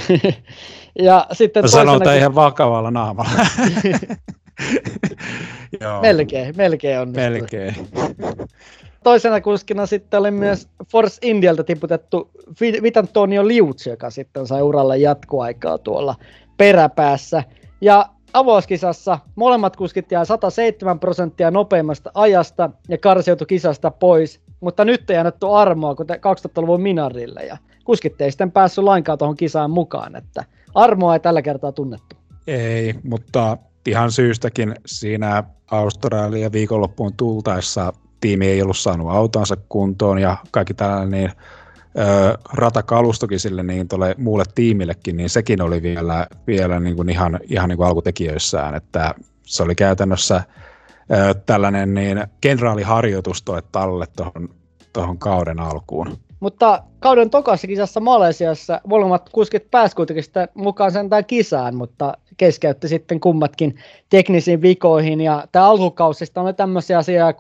ja 0.99 1.27
sitten 1.31 1.63
toisena... 1.63 1.85
Sanotaan 1.85 2.17
ihan 2.17 2.35
vakavalla 2.35 2.91
naamalla. 2.91 3.31
Joo. 5.81 6.01
Melkein, 6.01 6.57
melkein 6.57 6.99
on. 6.99 7.09
Melkein 7.09 7.75
toisena 9.03 9.41
kuskina 9.41 9.85
sitten 9.85 10.19
oli 10.19 10.31
myös 10.31 10.67
Force 10.91 11.17
Indialta 11.21 11.63
tiputettu 11.63 12.29
Vitantonio 12.61 13.47
Liutsi, 13.47 13.89
joka 13.89 14.09
sitten 14.09 14.47
sai 14.47 14.61
uralle 14.61 14.97
jatkoaikaa 14.97 15.77
tuolla 15.77 16.15
peräpäässä. 16.57 17.43
Ja 17.81 18.05
avauskisassa 18.33 19.19
molemmat 19.35 19.75
kuskit 19.75 20.11
jää 20.11 20.25
107 20.25 20.99
prosenttia 20.99 21.51
nopeimmasta 21.51 22.11
ajasta 22.13 22.69
ja 22.89 22.97
karsiutui 22.97 23.47
kisasta 23.47 23.91
pois, 23.91 24.41
mutta 24.59 24.85
nyt 24.85 25.09
ei 25.09 25.17
annettu 25.17 25.53
armoa 25.53 25.95
kuten 25.95 26.17
2000-luvun 26.17 26.81
Minarille 26.81 27.45
ja 27.45 27.57
kuskit 27.83 28.21
ei 28.21 28.31
sitten 28.31 28.51
päässyt 28.51 28.83
lainkaan 28.83 29.17
tuohon 29.17 29.35
kisaan 29.35 29.71
mukaan, 29.71 30.15
että 30.15 30.45
armoa 30.75 31.13
ei 31.13 31.19
tällä 31.19 31.41
kertaa 31.41 31.71
tunnettu. 31.71 32.15
Ei, 32.47 32.95
mutta 33.03 33.57
ihan 33.87 34.11
syystäkin 34.11 34.75
siinä 34.85 35.43
Australia 35.71 36.51
viikonloppuun 36.51 37.13
tultaessa 37.17 37.93
tiimi 38.19 38.47
ei 38.47 38.61
ollut 38.61 38.77
saanut 38.77 39.11
autonsa 39.11 39.57
kuntoon 39.69 40.19
ja 40.19 40.37
kaikki 40.51 40.73
tällainen 40.73 41.11
niin, 41.11 41.31
ö, 41.97 42.37
ratakalustokin 42.53 43.39
sille 43.39 43.63
niin 43.63 43.87
tuolle 43.87 44.15
muulle 44.17 44.43
tiimillekin, 44.55 45.17
niin 45.17 45.29
sekin 45.29 45.61
oli 45.61 45.81
vielä, 45.81 46.27
vielä 46.47 46.79
niin 46.79 46.95
kuin 46.95 47.09
ihan, 47.09 47.39
ihan 47.43 47.69
niin 47.69 47.77
kuin 47.77 47.87
alkutekijöissään, 47.87 48.75
että 48.75 49.15
se 49.43 49.63
oli 49.63 49.75
käytännössä 49.75 50.43
ö, 51.11 51.33
tällainen 51.33 51.93
niin 51.93 52.23
kenraaliharjoitus 52.41 53.43
toi 53.43 53.61
talle 53.71 54.05
tuohon 54.93 55.17
kauden 55.17 55.59
alkuun. 55.59 56.26
Mutta 56.39 56.83
kauden 56.99 57.29
tokassa 57.29 57.67
kisassa 57.67 57.99
Malesiassa 57.99 58.81
molemmat 58.87 59.29
kuskit 59.29 59.71
pääsivät 59.71 59.95
kuitenkin 59.95 60.23
sitä 60.23 60.47
mukaan 60.53 60.91
sentään 60.91 61.25
kisaan, 61.25 61.75
mutta 61.75 62.17
keskeytti 62.37 62.87
sitten 62.87 63.19
kummatkin 63.19 63.75
teknisiin 64.09 64.61
vikoihin. 64.61 65.21
Ja 65.21 65.47
tämä 65.51 65.65
alkukausista 65.65 66.41
on 66.41 66.55
tämmöisiä 66.55 66.97
asiaa 66.97 67.31
16-23, 67.31 67.35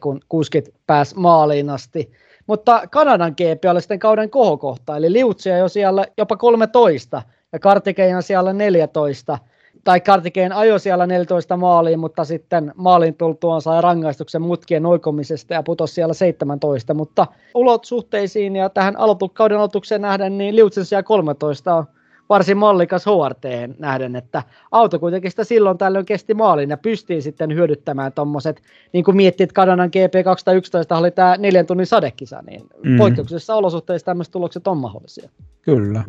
kun 0.00 0.20
kuskit 0.28 0.74
pääs 0.86 1.14
maaliin 1.14 1.70
asti. 1.70 2.12
Mutta 2.46 2.82
Kanadan 2.90 3.32
GP 3.32 3.64
oli 3.70 3.80
sitten 3.80 3.98
kauden 3.98 4.30
kohokohta, 4.30 4.96
eli 4.96 5.12
Liutsia 5.12 5.58
jo 5.58 5.68
siellä 5.68 6.06
jopa 6.18 6.36
13 6.36 7.22
ja 7.52 7.58
Kartikejan 7.58 8.22
siellä 8.22 8.52
14 8.52 9.38
tai 9.84 10.00
Kartikeen 10.00 10.52
ajo 10.52 10.78
siellä 10.78 11.06
14 11.06 11.56
maaliin, 11.56 11.98
mutta 12.00 12.24
sitten 12.24 12.72
maalin 12.76 13.14
tultuaan 13.14 13.62
sai 13.62 13.82
rangaistuksen 13.82 14.42
mutkien 14.42 14.86
oikomisesta 14.86 15.54
ja 15.54 15.62
putosi 15.62 15.94
siellä 15.94 16.14
17, 16.14 16.94
mutta 16.94 17.26
ulot 17.54 17.84
suhteisiin 17.84 18.56
ja 18.56 18.68
tähän 18.68 18.96
aloitu, 18.96 19.28
kauden 19.28 19.58
aloitukseen 19.58 20.02
nähden, 20.02 20.38
niin 20.38 20.56
Liutsen 20.56 20.84
siellä 20.84 21.02
13 21.02 21.74
on 21.74 21.84
varsin 22.30 22.56
mallikas 22.56 23.04
HRT 23.06 23.78
nähden, 23.78 24.16
että 24.16 24.42
auto 24.70 24.98
kuitenkin 24.98 25.30
sitä 25.30 25.44
silloin 25.44 25.78
tällöin 25.78 26.06
kesti 26.06 26.34
maalin 26.34 26.70
ja 26.70 26.76
pystyi 26.76 27.22
sitten 27.22 27.54
hyödyttämään 27.54 28.12
tuommoiset, 28.12 28.62
niin 28.92 29.04
kuin 29.04 29.16
miettit 29.16 29.52
Kanadan 29.52 29.88
GP 29.88 30.24
211 30.24 30.96
oli 30.96 31.10
tämä 31.10 31.36
neljän 31.38 31.66
tunnin 31.66 31.86
sadekisa, 31.86 32.42
niin 32.46 32.62
mm. 32.84 32.96
poikkeuksellisissa 32.96 33.54
olosuhteissa 33.54 34.04
tämmöiset 34.04 34.32
tulokset 34.32 34.66
on 34.66 34.76
mahdollisia. 34.78 35.30
Kyllä. 35.62 36.04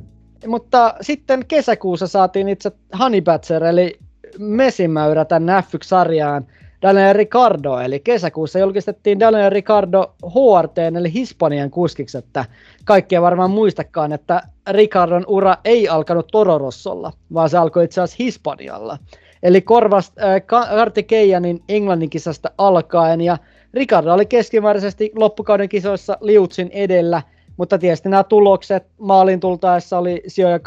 Mutta 0.48 0.94
sitten 1.02 1.46
kesäkuussa 1.46 2.08
saatiin 2.08 2.50
itse 2.50 2.72
Honey 3.00 3.22
Badger, 3.22 3.64
eli 3.64 4.00
mesimäyrä 4.40 5.26
tänne 5.26 5.60
F1-sarjaan 5.60 6.46
Daniel 6.82 7.14
Ricardo, 7.14 7.80
eli 7.80 8.00
kesäkuussa 8.00 8.60
julkistettiin 8.60 9.20
Daniel 9.20 9.50
Ricardo 9.50 10.14
HRT, 10.26 10.78
eli 10.78 11.14
Hispanian 11.14 11.72
kuskiksi, 11.72 12.18
että 12.18 12.46
kaikkia 12.86 13.22
varmaan 13.22 13.52
muistakaan, 13.52 14.14
että 14.14 14.42
Ricardon 14.70 15.26
ura 15.28 15.58
ei 15.66 15.90
alkanut 15.90 16.28
Tororossolla, 16.32 17.14
vaan 17.34 17.50
se 17.50 17.58
alkoi 17.58 17.86
itse 17.86 18.02
asiassa 18.02 18.24
Hispanialla. 18.24 18.98
Eli 19.44 19.62
korvas 19.62 20.12
äh, 20.24 20.42
Karti 20.46 21.04
Keijanin 21.04 21.64
Englannin 21.70 22.10
kisasta 22.10 22.52
alkaen, 22.58 23.22
ja 23.22 23.38
Ricardo 23.74 24.14
oli 24.14 24.26
keskimääräisesti 24.26 25.12
loppukauden 25.16 25.70
kisoissa 25.70 26.18
Liutsin 26.22 26.70
edellä– 26.74 27.22
mutta 27.58 27.78
tietysti 27.78 28.10
nämä 28.10 28.24
tulokset 28.24 28.88
maalin 28.98 29.40
tultaessa 29.40 29.98
oli 29.98 30.24
sijoja 30.28 30.58
18-22. 30.58 30.62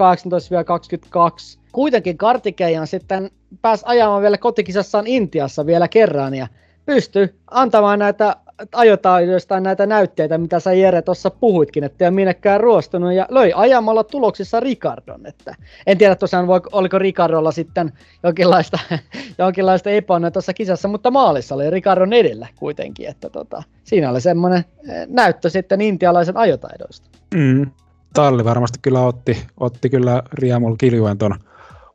Kuitenkin 1.72 2.18
Kartikeijan 2.18 2.87
sitten 2.87 3.30
pääsi 3.62 3.85
ajamaan 3.87 4.22
vielä 4.22 4.39
kotikisassaan 4.39 5.07
Intiassa 5.07 5.66
vielä 5.66 5.89
kerran 5.89 6.35
ja 6.35 6.47
pystyi 6.87 7.35
antamaan 7.51 7.99
näitä 7.99 8.37
ajotaidoista 8.72 9.61
näitä 9.61 9.86
näytteitä, 9.86 10.38
mitä 10.38 10.61
sä 10.61 10.72
Jere 10.72 11.02
tuossa 11.02 11.30
puhuitkin, 11.30 11.84
että 11.84 12.05
ei 12.05 12.09
ole 12.09 12.14
minnekään 12.14 12.61
ruostunut, 12.61 13.12
ja 13.12 13.26
löi 13.30 13.52
ajamalla 13.55 14.05
tuloksissa 14.05 14.61
Ricardon. 14.61 15.26
Että 15.26 15.55
en 15.86 15.98
tiedä 15.98 16.14
tosiaan, 16.14 16.46
oliko 16.72 16.98
Ricardolla 16.98 17.52
sitten 17.52 17.92
jonkinlaista, 18.22 18.78
jonkinlaista 19.38 19.90
epäonnea 19.90 20.30
tuossa 20.30 20.52
kisassa, 20.52 20.88
mutta 20.88 21.11
maalissa 21.11 21.55
oli 21.55 21.70
Ricardon 21.70 22.12
edellä 22.12 22.46
kuitenkin, 22.57 23.09
että 23.09 23.30
tota, 23.30 23.62
siinä 23.84 24.11
oli 24.11 24.20
semmoinen 24.20 24.64
eh, 24.88 25.07
näyttö 25.09 25.50
sitten 25.50 25.80
intialaisen 25.80 26.36
ajotaidoista. 26.36 27.09
Mm. 27.34 27.70
Talli 28.14 28.44
varmasti 28.44 28.78
kyllä 28.82 29.00
otti, 29.00 29.42
otti 29.61 29.90
kyllä 29.90 30.22
Riamul 30.32 30.76
Kiljuen 30.76 31.18
ton 31.18 31.34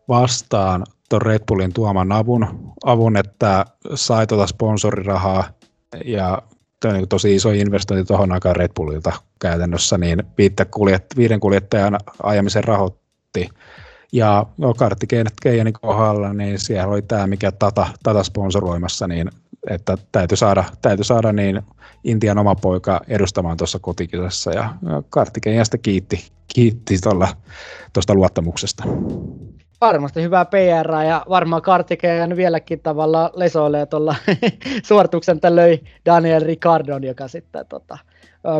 vastaan 0.09 0.83
tuon 1.09 1.21
Red 1.21 1.41
Bullin 1.47 1.73
tuoman 1.73 2.11
avun, 2.11 2.73
avun 2.85 3.17
että 3.17 3.65
sai 3.95 4.27
tuota 4.27 4.47
sponsorirahaa 4.47 5.43
ja 6.05 6.41
on 6.87 6.93
niin 6.93 7.07
tosi 7.07 7.35
iso 7.35 7.49
investointi 7.49 8.07
tuohon 8.07 8.31
aikaan 8.31 8.55
Red 8.55 8.71
Bullilta 8.75 9.11
käytännössä, 9.39 9.97
niin 9.97 10.23
kuljet, 10.71 11.05
viiden 11.17 11.39
kuljettajan 11.39 11.97
ajamisen 12.23 12.63
rahoitti. 12.63 13.49
Ja 14.11 14.45
no, 14.57 14.73
karttikeijanin 14.73 15.73
kohdalla, 15.73 16.33
niin 16.33 16.59
siellä 16.59 16.93
oli 16.93 17.01
tämä, 17.01 17.27
mikä 17.27 17.51
Tata, 17.51 17.87
Tata 18.03 18.23
sponsoroimassa, 18.23 19.07
niin 19.07 19.29
että 19.69 19.97
täytyy 20.11 20.37
saada, 20.37 20.63
täytyy 20.81 21.03
saada 21.03 21.33
niin 21.33 21.61
Intian 22.03 22.37
oma 22.37 22.55
poika 22.55 23.01
edustamaan 23.07 23.57
tuossa 23.57 23.79
kotikisassa 23.79 24.51
ja 24.51 24.75
Kartikeijasta 25.09 25.77
kiitti, 25.77 26.31
kiitti 26.53 26.97
tuosta 27.93 28.13
luottamuksesta 28.13 28.83
varmasti 29.81 30.21
hyvää 30.21 30.45
PR 30.45 30.91
ja 31.07 31.25
varmaan 31.29 31.61
Kartikejan 31.61 32.35
vieläkin 32.35 32.79
tavalla 32.79 33.31
lesoilee 33.35 33.85
tuolla 33.85 34.15
suorituksen 34.87 35.39
löi 35.49 35.79
Daniel 36.05 36.43
Ricardon, 36.43 37.03
joka 37.03 37.27
sitten 37.27 37.65
tota, 37.69 37.97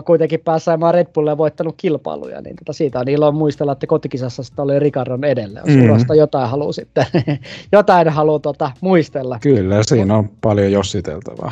kuitenkin 0.05 0.39
pääsi 0.39 0.63
saamaan 0.63 0.93
Red 0.93 1.07
Bullia 1.13 1.38
voittanut 1.38 1.76
kilpailuja, 1.78 2.41
niin 2.41 2.55
tota, 2.55 2.74
siitä 2.74 2.99
on 2.99 3.07
ilo 3.07 3.32
muistella, 3.32 3.72
että 3.72 3.88
kotikisassa 3.88 4.43
sitten 4.43 4.63
oli 4.63 4.80
Ricardon 4.80 5.24
edellä, 5.24 5.59
jos 5.59 6.05
mm. 6.07 6.15
jotain 6.15 6.49
haluaa 6.49 6.72
sitten, 6.72 7.05
jotain 7.72 8.09
haluaa 8.09 8.39
tota, 8.39 8.72
muistella. 8.82 9.39
Kyllä, 9.41 9.84
siinä 9.84 10.17
on 10.17 10.30
paljon 10.41 10.72
jossiteltavaa. 10.72 11.51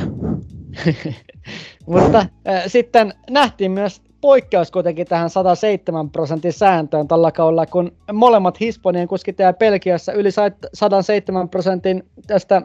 Mutta 1.86 2.18
äh, 2.48 2.64
sitten 2.68 3.14
nähtiin 3.30 3.72
myös 3.72 4.02
poikkeus 4.22 4.72
kuitenkin 4.72 5.08
tähän 5.08 5.30
107 5.30 6.10
prosentin 6.10 6.54
sääntöön 6.54 7.08
tällä 7.08 7.32
kaudella, 7.32 7.66
kun 7.66 7.92
molemmat 8.14 8.60
Hispanien 8.60 9.08
kuskit 9.08 9.40
ja 9.40 9.54
Pelkiössä 9.54 10.12
yli 10.12 10.30
107 10.74 11.50
prosentin 11.50 12.04
tästä 12.28 12.62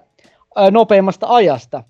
nopeimmasta 0.71 1.27
ajasta. 1.29 1.83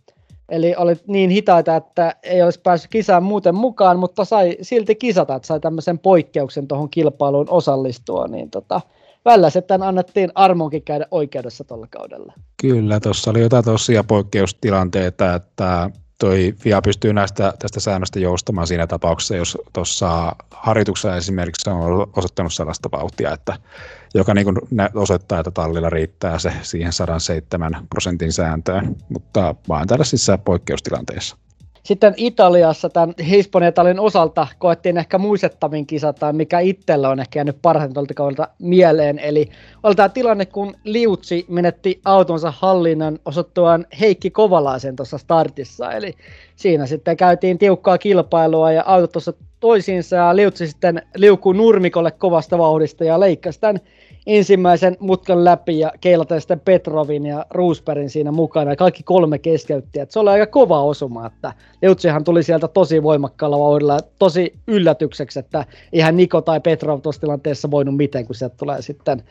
Eli 0.49 0.75
oli 0.77 0.97
niin 1.07 1.31
hitaita, 1.31 1.77
että 1.77 2.17
ei 2.23 2.43
olisi 2.43 2.61
päässyt 2.61 2.91
kisaan 2.91 3.23
muuten 3.23 3.55
mukaan, 3.55 3.99
mutta 3.99 4.25
sai 4.25 4.57
silti 4.63 4.95
kisata, 4.95 5.35
että 5.35 5.47
sai 5.47 5.61
tämmöisen 5.61 5.99
poikkeuksen 5.99 6.69
tuohon 6.69 6.91
kilpailuun 6.91 7.51
osallistua. 7.51 8.27
Niin 8.29 8.51
tota, 8.51 8.81
välillä 9.25 9.51
sitten 9.51 9.83
annettiin 9.83 10.31
armonkin 10.35 10.83
käydä 10.83 11.07
oikeudessa 11.11 11.65
tuolla 11.65 11.87
kaudella. 11.91 12.33
Kyllä, 12.63 13.01
tuossa 13.01 13.31
oli 13.31 13.41
jotain 13.41 13.65
tosiaan 13.65 14.07
poikkeustilanteita, 14.07 15.35
että 15.35 15.91
toi 16.23 16.55
FIA 16.59 16.83
pystyy 16.83 17.13
näistä, 17.13 17.55
tästä 17.59 17.81
säännöstä 17.81 18.19
joustamaan 18.19 18.67
siinä 18.67 18.87
tapauksessa, 18.87 19.37
jos 19.37 19.59
tuossa 19.73 20.37
harjoituksessa 20.51 21.17
esimerkiksi 21.17 21.71
on 21.71 22.11
osoittanut 22.17 22.55
sellaista 22.55 22.89
vauhtia, 22.93 23.33
että 23.33 23.57
joka 24.15 24.35
niin 24.35 24.47
osoittaa, 24.95 25.41
että 25.41 25.51
tallilla 25.51 25.91
riittää 25.91 26.39
se 26.39 26.53
siihen 26.63 26.93
107 26.93 27.87
prosentin 27.91 28.33
sääntöön, 28.33 28.97
mutta 29.09 29.55
vain 29.69 29.89
tällaisissa 29.89 30.39
poikkeustilanteissa. 30.39 31.37
Sitten 31.83 32.15
Italiassa 32.17 32.89
tämän 32.89 33.15
Hispanietalin 33.29 34.01
osalta 34.01 34.47
koettiin 34.59 34.99
ehkä 34.99 35.19
muistettavin 35.19 35.87
kisa, 35.87 36.13
tai 36.13 36.33
mikä 36.33 36.61
itsellä 36.61 37.09
on 37.09 37.21
ehkä 37.21 37.39
jäänyt 37.39 37.57
parhaiten 37.63 37.95
tuolta 37.95 38.15
kaudelta 38.15 38.49
mieleen. 38.59 39.19
Eli 39.19 39.49
oli 39.83 39.95
tämä 39.95 40.09
tilanne, 40.09 40.47
kun 40.47 40.75
Liutsi 40.85 41.47
menetti 41.49 42.01
autonsa 42.05 42.53
hallinnan 42.57 43.19
osoittuaan 43.25 43.87
Heikki 44.01 44.31
Kovalaisen 44.31 44.97
tuossa 44.97 45.19
startissa. 45.19 45.93
Eli 45.93 46.15
siinä 46.57 46.87
sitten 46.87 47.17
käytiin 47.17 47.59
tiukkaa 47.59 47.99
kilpailua 47.99 48.73
ja 48.73 48.83
autot 48.87 49.13
tuossa 49.13 49.33
toisiinsa 49.61 50.17
ja 50.17 50.37
Liutsi 50.37 50.67
sitten 50.67 51.03
liukuu 51.17 51.53
nurmikolle 51.53 52.11
kovasta 52.11 52.59
vauhdista 52.59 53.05
ja 53.05 53.21
leikkasi 53.21 53.61
tämän 53.61 53.81
ensimmäisen 54.27 54.97
mutkan 55.01 55.45
läpi 55.45 55.79
ja 55.79 55.93
keilaten 56.01 56.41
sitten 56.41 56.61
Petrovin 56.61 57.27
ja 57.27 57.47
Roosbergin 57.51 58.11
siinä 58.11 58.33
mukana 58.33 58.71
ja 58.71 58.77
kaikki 58.77 59.03
kolme 59.03 59.39
keskeytti. 59.39 60.01
Et 60.01 60.11
se 60.11 60.19
oli 60.19 60.31
aika 60.31 60.47
kova 60.47 60.83
osuma, 60.83 61.27
että 61.27 61.53
Leutsihan 61.83 62.25
tuli 62.25 62.43
sieltä 62.43 62.69
tosi 62.69 63.03
voimakkaalla 63.03 63.59
vauhdilla 63.59 63.99
tosi 64.19 64.55
yllätykseksi, 64.67 65.39
että 65.39 65.67
ihan 65.93 66.17
Niko 66.17 66.41
tai 66.41 66.61
Petrov 66.61 67.01
tuossa 67.01 67.21
tilanteessa 67.21 67.71
voinut 67.71 67.97
miten, 67.97 68.27
kun 68.27 68.35
sieltä 68.35 68.57
tulee 68.57 68.83
sitten 68.83 69.23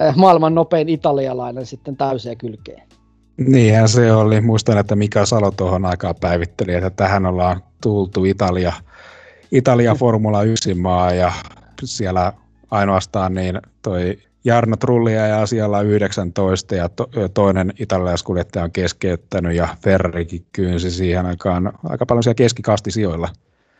eh, 0.00 0.14
maailman 0.16 0.54
nopein 0.54 0.88
italialainen 0.88 1.66
sitten 1.66 1.96
täyseen 1.96 2.36
kylkeen. 2.38 2.82
Niinhän 3.36 3.88
se 3.88 4.12
oli. 4.12 4.40
Muistan, 4.40 4.78
että 4.78 4.96
Mika 4.96 5.26
Salo 5.26 5.50
tuohon 5.50 5.84
aikaan 5.84 6.14
päivitteli, 6.20 6.74
että 6.74 6.90
tähän 6.90 7.26
ollaan 7.26 7.62
tultu 7.82 8.24
Italia, 8.24 8.72
Italia 9.52 9.94
Formula 9.94 10.42
1 10.42 10.74
maa 10.74 11.12
ja 11.12 11.32
siellä 11.84 12.32
ainoastaan 12.70 13.34
niin 13.34 13.60
toi 13.82 14.18
Jarno 14.44 14.76
Trullia 14.76 15.26
ja 15.26 15.42
asialla 15.42 15.82
19 15.82 16.74
ja 16.74 16.88
to, 16.88 17.08
toinen 17.34 17.72
italialaiskuljettaja 17.78 18.64
on 18.64 18.72
keskeyttänyt 18.72 19.56
ja 19.56 19.68
Ferrarikin 19.82 20.46
kyynsi 20.52 20.90
siihen 20.90 21.26
aikaan. 21.26 21.72
Aika 21.84 22.06
paljon 22.06 22.22
siellä 22.22 22.34
keskikastisijoilla. 22.34 23.28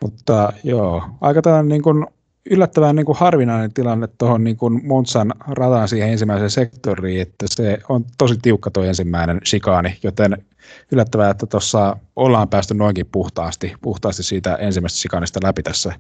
Mutta 0.03 0.53
joo, 0.65 1.03
aika 1.21 1.43
tällainen 1.43 1.69
niin 1.69 1.83
kuin 1.83 2.07
yllättävän 2.51 2.97
niin 2.97 3.07
kuin 3.07 3.19
harvinainen 3.19 3.75
tilanne 3.75 4.09
tuohon 4.19 4.45
niin 4.45 4.57
kuin 4.57 4.87
Monsan 4.87 5.33
rataan 5.49 5.89
siihen 5.89 6.09
ensimmäiseen 6.09 6.51
sektoriin, 6.51 7.23
että 7.23 7.47
se 7.49 7.79
on 7.89 8.05
tosi 8.19 8.35
tiukka 8.43 8.71
tuo 8.71 8.85
ensimmäinen 8.85 9.41
shikaani, 9.45 9.99
joten 10.03 10.45
yllättävää, 10.93 11.31
että 11.31 11.47
tuossa 11.47 11.97
ollaan 12.17 12.49
päästy 12.49 12.75
noinkin 12.75 13.07
puhtaasti, 13.13 13.75
puhtaasti 13.83 14.23
siitä 14.23 14.55
ensimmäisestä 14.55 15.03
shikaanista 15.03 15.41
läpi 15.43 15.63
tässä 15.63 15.93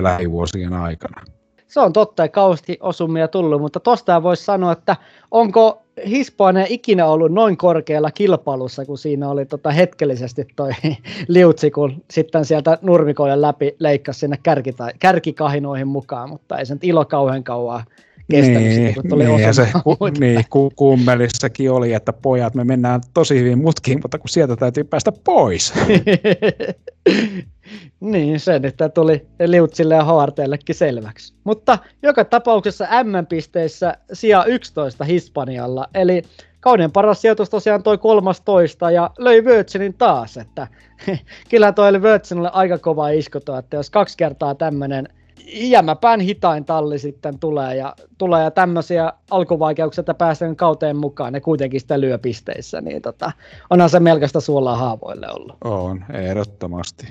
lähivuosien 0.00 0.72
aikana 0.72 1.22
se 1.72 1.80
on 1.80 1.92
totta, 1.92 2.24
että 2.24 2.34
kausti 2.34 2.78
osumia 2.80 3.28
tullut, 3.28 3.60
mutta 3.60 3.80
tosta 3.80 4.22
voisi 4.22 4.44
sanoa, 4.44 4.72
että 4.72 4.96
onko 5.30 5.82
Hispania 6.06 6.66
ikinä 6.68 7.06
ollut 7.06 7.32
noin 7.32 7.56
korkealla 7.56 8.10
kilpailussa, 8.10 8.84
kun 8.84 8.98
siinä 8.98 9.28
oli 9.28 9.46
tota 9.46 9.70
hetkellisesti 9.70 10.46
toi 10.56 10.70
liutsi, 11.28 11.70
kun 11.70 12.02
sitten 12.10 12.44
sieltä 12.44 12.78
nurmikoille 12.82 13.40
läpi 13.40 13.76
leikkasi 13.78 14.20
sinne 14.20 14.38
kärkikahinoihin 14.98 15.88
mukaan, 15.88 16.28
mutta 16.28 16.58
ei 16.58 16.66
se 16.66 16.74
nyt 16.74 16.84
ilo 16.84 17.04
kauhean 17.04 17.44
kauan 17.44 17.84
kestänyt 18.30 18.62
niin, 18.62 18.74
sitten, 18.74 18.94
kun 18.94 19.08
tuli 19.08 19.24
niin, 19.24 19.40
ja 19.40 19.52
se, 19.52 19.68
ku, 19.84 19.96
niin, 20.18 20.44
ku, 20.50 20.72
kummelissakin 20.76 21.70
oli, 21.70 21.92
että 21.92 22.12
pojat, 22.12 22.54
me 22.54 22.64
mennään 22.64 23.00
tosi 23.14 23.38
hyvin 23.38 23.58
mutkiin, 23.58 23.98
mutta 24.02 24.18
kun 24.18 24.28
sieltä 24.28 24.56
täytyy 24.56 24.84
päästä 24.84 25.12
pois. 25.24 25.74
niin, 28.02 28.40
se 28.40 28.58
nyt 28.58 28.76
tuli 28.94 29.26
Liutsille 29.46 29.94
ja 29.94 30.04
Haarteellekin 30.04 30.74
selväksi. 30.74 31.34
Mutta 31.44 31.78
joka 32.02 32.24
tapauksessa 32.24 32.86
M-pisteissä 33.04 33.96
sija 34.12 34.44
11 34.44 35.04
Hispanialla, 35.04 35.86
eli 35.94 36.22
kauden 36.60 36.92
paras 36.92 37.20
sijoitus 37.20 37.50
tosiaan 37.50 37.82
toi 37.82 37.98
13 37.98 38.90
ja 38.90 39.10
löi 39.18 39.40
Wörtsenin 39.40 39.94
taas, 39.94 40.36
että 40.36 40.66
kyllä 41.50 41.72
toi 41.72 41.88
oli 41.88 41.98
Wörtsenille 41.98 42.50
aika 42.52 42.78
kova 42.78 43.08
iskoto, 43.08 43.56
että 43.56 43.76
jos 43.76 43.90
kaksi 43.90 44.16
kertaa 44.16 44.54
tämmöinen 44.54 45.08
jämäpään 45.46 46.20
hitain 46.20 46.64
talli 46.64 46.98
sitten 46.98 47.38
tulee 47.38 47.76
ja, 47.76 47.94
tulee 48.18 48.44
ja 48.44 48.50
tämmöisiä 48.50 49.12
alkuvaikeuksia, 49.30 50.02
että 50.02 50.14
päästään 50.14 50.56
kauteen 50.56 50.96
mukaan, 50.96 51.32
ne 51.32 51.40
kuitenkin 51.40 51.80
sitä 51.80 52.00
lyö 52.00 52.18
pisteissä, 52.18 52.80
niin 52.80 53.02
tota, 53.02 53.32
onhan 53.70 53.90
se 53.90 54.00
melkoista 54.00 54.40
suolaa 54.40 54.76
haavoille 54.76 55.26
ollut. 55.32 55.56
On, 55.64 56.04
ehdottomasti. 56.12 57.06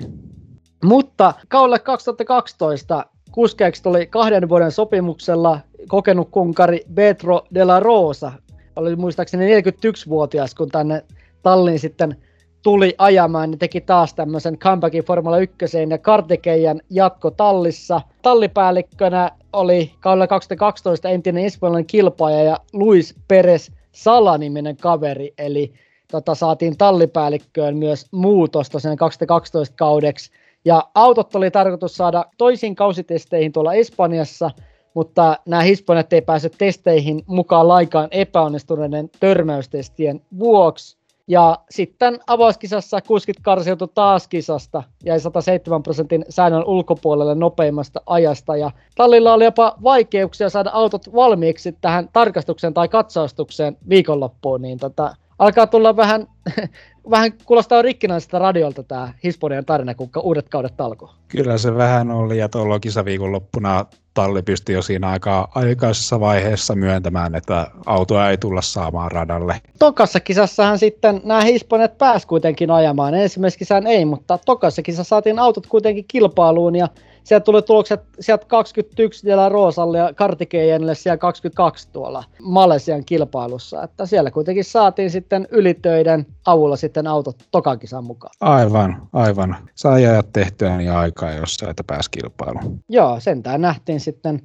Mutta 0.84 1.34
kaudelle 1.48 1.78
2012 1.78 3.06
kuskeeksi 3.32 3.82
tuli 3.82 4.06
kahden 4.06 4.48
vuoden 4.48 4.72
sopimuksella 4.72 5.60
kokenut 5.88 6.28
kunkari 6.30 6.80
Petro 6.94 7.42
de 7.54 7.64
la 7.64 7.80
Rosa. 7.80 8.32
Oli 8.76 8.96
muistaakseni 8.96 9.60
41-vuotias, 9.60 10.54
kun 10.54 10.68
tänne 10.68 11.04
tallin 11.42 11.78
sitten 11.78 12.16
tuli 12.62 12.94
ajamaan, 12.98 13.50
niin 13.50 13.58
teki 13.58 13.80
taas 13.80 14.14
tämmöisen 14.14 14.58
comebackin 14.58 15.04
Formula 15.04 15.38
1 15.38 15.56
ja 15.90 15.98
Kartikeijan 15.98 16.80
jatko 16.90 17.30
tallissa. 17.30 18.00
Tallipäällikkönä 18.22 19.30
oli 19.52 19.92
kaudella 20.00 20.26
2012 20.26 21.08
entinen 21.08 21.44
espanjalainen 21.44 21.86
kilpaaja 21.86 22.42
ja 22.42 22.56
Luis 22.72 23.14
Perez 23.28 23.70
Sala-niminen 23.92 24.76
kaveri, 24.76 25.34
eli 25.38 25.72
tota, 26.10 26.34
saatiin 26.34 26.78
tallipäällikköön 26.78 27.76
myös 27.76 28.06
muutosta 28.12 28.78
sen 28.78 28.96
2012 28.96 29.76
kaudeksi. 29.76 30.30
Ja 30.64 30.88
autot 30.94 31.34
oli 31.34 31.50
tarkoitus 31.50 31.96
saada 31.96 32.24
toisiin 32.38 32.74
kausitesteihin 32.76 33.52
tuolla 33.52 33.74
Espanjassa, 33.74 34.50
mutta 34.94 35.36
nämä 35.46 35.62
Hispanjat 35.62 36.12
ei 36.12 36.22
pääse 36.22 36.50
testeihin 36.58 37.22
mukaan 37.26 37.68
laikaan 37.68 38.08
epäonnistuneiden 38.10 39.10
törmäystestien 39.20 40.20
vuoksi. 40.38 40.96
Ja 41.28 41.58
sitten 41.70 42.18
avauskisassa 42.26 43.00
kuskit 43.00 43.36
karsiutui 43.42 43.88
taas 43.94 44.28
kisasta, 44.28 44.82
jäi 45.04 45.20
107 45.20 45.82
prosentin 45.82 46.24
säännön 46.28 46.64
ulkopuolelle 46.64 47.34
nopeimmasta 47.34 48.00
ajasta. 48.06 48.56
Ja 48.56 48.70
tallilla 48.94 49.32
oli 49.32 49.44
jopa 49.44 49.74
vaikeuksia 49.82 50.50
saada 50.50 50.70
autot 50.72 51.14
valmiiksi 51.14 51.76
tähän 51.80 52.08
tarkastukseen 52.12 52.74
tai 52.74 52.88
katsaustukseen 52.88 53.76
viikonloppuun, 53.88 54.62
niin 54.62 54.78
tota, 54.78 55.16
alkaa 55.42 55.66
tulla 55.66 55.96
vähän, 55.96 56.26
vähän 57.10 57.32
kuulostaa 57.44 57.82
rikkinäiseltä 57.82 58.38
radiolta 58.38 58.82
tämä 58.82 59.12
Hisponian 59.24 59.64
tarina, 59.64 59.94
kun 59.94 60.10
uudet 60.22 60.48
kaudet 60.48 60.80
alkoi. 60.80 61.08
Kyllä 61.28 61.58
se 61.58 61.74
vähän 61.74 62.10
oli, 62.10 62.38
ja 62.38 62.48
tuolla 62.48 62.80
kisaviikonloppuna 62.80 63.86
talli 64.14 64.42
pystyi 64.42 64.74
jo 64.74 64.82
siinä 64.82 65.08
aika 65.08 65.48
aikaisessa 65.54 66.20
vaiheessa 66.20 66.74
myöntämään, 66.74 67.34
että 67.34 67.66
autoa 67.86 68.30
ei 68.30 68.38
tulla 68.38 68.62
saamaan 68.62 69.12
radalle. 69.12 69.60
Tokassa 69.78 70.20
kisassahan 70.20 70.78
sitten 70.78 71.20
nämä 71.24 71.40
Hisponiat 71.40 71.98
pääsi 71.98 72.26
kuitenkin 72.26 72.70
ajamaan. 72.70 73.14
Ensimmäisessä 73.14 73.82
ei, 73.86 74.04
mutta 74.04 74.38
tokassa 74.46 74.82
kisassa 74.82 75.08
saatiin 75.08 75.38
autot 75.38 75.66
kuitenkin 75.66 76.04
kilpailuun 76.08 76.76
ja 76.76 76.88
sieltä 77.24 77.44
tuli 77.44 77.62
tulokset 77.62 78.00
sieltä 78.20 78.46
21 78.46 79.24
vielä 79.24 79.48
Roosalle 79.48 79.98
ja 79.98 80.14
Kartikejenille 80.14 80.94
siellä 80.94 81.16
22 81.16 81.88
tuolla 81.92 82.24
Malesian 82.42 83.04
kilpailussa. 83.04 83.82
Että 83.82 84.06
siellä 84.06 84.30
kuitenkin 84.30 84.64
saatiin 84.64 85.10
sitten 85.10 85.48
ylitöiden 85.50 86.26
avulla 86.46 86.76
sitten 86.76 87.06
autot 87.06 87.36
tokan 87.50 87.78
kisan 87.78 88.04
mukaan. 88.04 88.32
Aivan, 88.40 89.08
aivan. 89.12 89.56
Sai 89.74 90.06
ajat 90.06 90.32
tehtyä 90.32 90.76
niin 90.76 90.92
aikaa, 90.92 91.32
jossa 91.32 91.70
että 91.70 91.84
pääsi 91.86 92.10
kilpailuun. 92.10 92.80
Joo, 92.88 93.20
sentään 93.20 93.60
nähtiin 93.60 94.00
sitten 94.00 94.40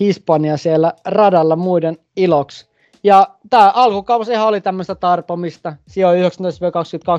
Hispania 0.00 0.56
siellä 0.56 0.92
radalla 1.06 1.56
muiden 1.56 1.98
iloksi. 2.16 2.72
Ja 3.04 3.28
tämä 3.50 3.72
alkukausi 3.74 4.36
oli 4.36 4.60
tämmöistä 4.60 4.94
tarpomista. 4.94 5.76
Sijoin 5.88 6.24
19-22, 6.24 6.26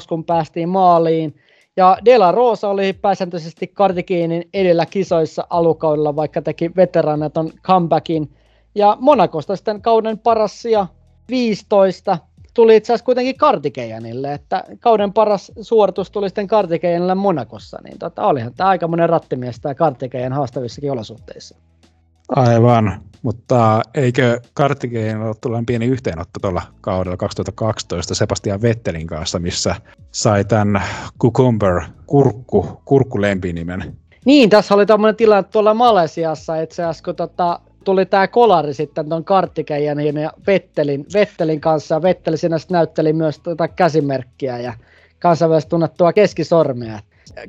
kun 0.09 0.24
päästiin 0.24 0.70
maaliin. 0.70 1.36
Ja 1.78 1.98
De 2.06 2.18
La 2.18 2.32
Rosa 2.32 2.70
oli 2.70 2.94
pääsääntöisesti 2.94 3.68
Kartikinin 3.68 4.50
edellä 4.54 4.86
kisoissa 4.86 5.48
alukaudella, 5.50 6.16
vaikka 6.16 6.42
teki 6.42 6.72
veteraanaton 6.76 7.52
comebackin. 7.64 8.30
Ja 8.76 8.98
Monakosta 9.00 9.56
sitten 9.56 9.82
kauden 9.82 10.20
paras 10.20 10.62
sija 10.62 10.88
15 11.30 12.18
tuli 12.54 12.76
itse 12.76 12.94
asiassa 12.94 13.06
kuitenkin 13.06 13.38
Kartikejanille, 13.38 14.34
että 14.34 14.64
kauden 14.80 15.14
paras 15.14 15.52
suoritus 15.62 16.12
tuli 16.12 16.30
sitten 16.30 16.48
Kartikejanille 16.48 17.16
Monakossa, 17.16 17.80
niin 17.84 18.00
tota, 18.00 18.28
olihan 18.28 18.54
tämä 18.54 18.70
aika 18.70 18.88
monen 18.88 19.10
rattimies 19.10 19.60
tämä 19.60 19.76
Kartikejan 19.76 20.34
haastavissakin 20.34 20.92
olosuhteissa. 20.92 21.56
Aivan, 22.36 23.02
mutta 23.24 23.82
eikö 23.94 24.40
Kartikeen 24.54 25.22
ole 25.22 25.36
tullut 25.42 25.66
pieni 25.66 25.86
yhteenotto 25.86 26.40
tuolla 26.42 26.62
kaudella 26.82 27.18
2012 27.18 28.16
Sebastian 28.16 28.62
Vettelin 28.62 29.08
kanssa, 29.08 29.40
missä 29.40 29.76
sai 30.12 30.46
tämän 30.46 30.82
Cucumber 31.22 31.82
kurkku, 32.06 32.82
kurkkulempinimen? 32.86 33.98
Niin, 34.26 34.50
tässä 34.50 34.76
oli 34.76 34.86
tämmöinen 34.86 35.16
tilanne 35.16 35.50
tuolla 35.52 35.74
Malesiassa 35.74 36.62
itse 36.62 36.84
asiassa, 36.84 37.04
kun 37.04 37.16
tota, 37.16 37.60
tuli 37.84 38.06
tämä 38.06 38.28
kolari 38.28 38.74
sitten 38.74 39.10
tuon 39.10 39.26
Kartikejanin 39.26 40.18
ja 40.18 40.32
Vettelin, 40.48 41.06
Vettelin 41.14 41.62
kanssa. 41.62 42.02
Vetteli 42.02 42.38
siinä 42.38 42.58
sitten 42.58 42.76
näytteli 42.76 43.14
myös 43.14 43.40
tuota 43.40 43.68
käsimerkkiä 43.68 44.60
ja 44.60 44.74
kansainvälisesti 45.20 45.70
tunnettua 45.70 46.14
keskisormea. 46.14 47.00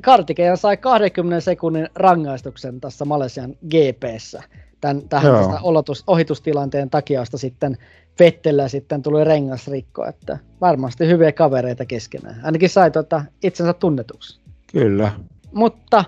Kartikejan 0.01 0.57
sai 0.57 0.77
20 0.77 1.41
sekunnin 1.41 1.89
rangaistuksen 1.95 2.81
tässä 2.81 3.05
Malesian 3.05 3.53
GPssä 3.69 4.43
tämän, 4.81 5.09
tähän 5.09 5.59
olotus, 5.61 6.03
ohitustilanteen 6.07 6.89
takia, 6.89 7.19
josta 7.19 7.37
sitten 7.37 7.77
Vettellä 8.19 8.67
sitten 8.67 9.01
tuli 9.01 9.23
rengasrikko, 9.23 10.05
että 10.05 10.37
varmasti 10.61 11.07
hyviä 11.07 11.31
kavereita 11.31 11.85
keskenään. 11.85 12.41
Ainakin 12.43 12.69
sai 12.69 12.91
tota 12.91 13.23
itsensä 13.43 13.73
tunnetuksi. 13.73 14.39
Kyllä. 14.71 15.11
Mutta 15.53 16.03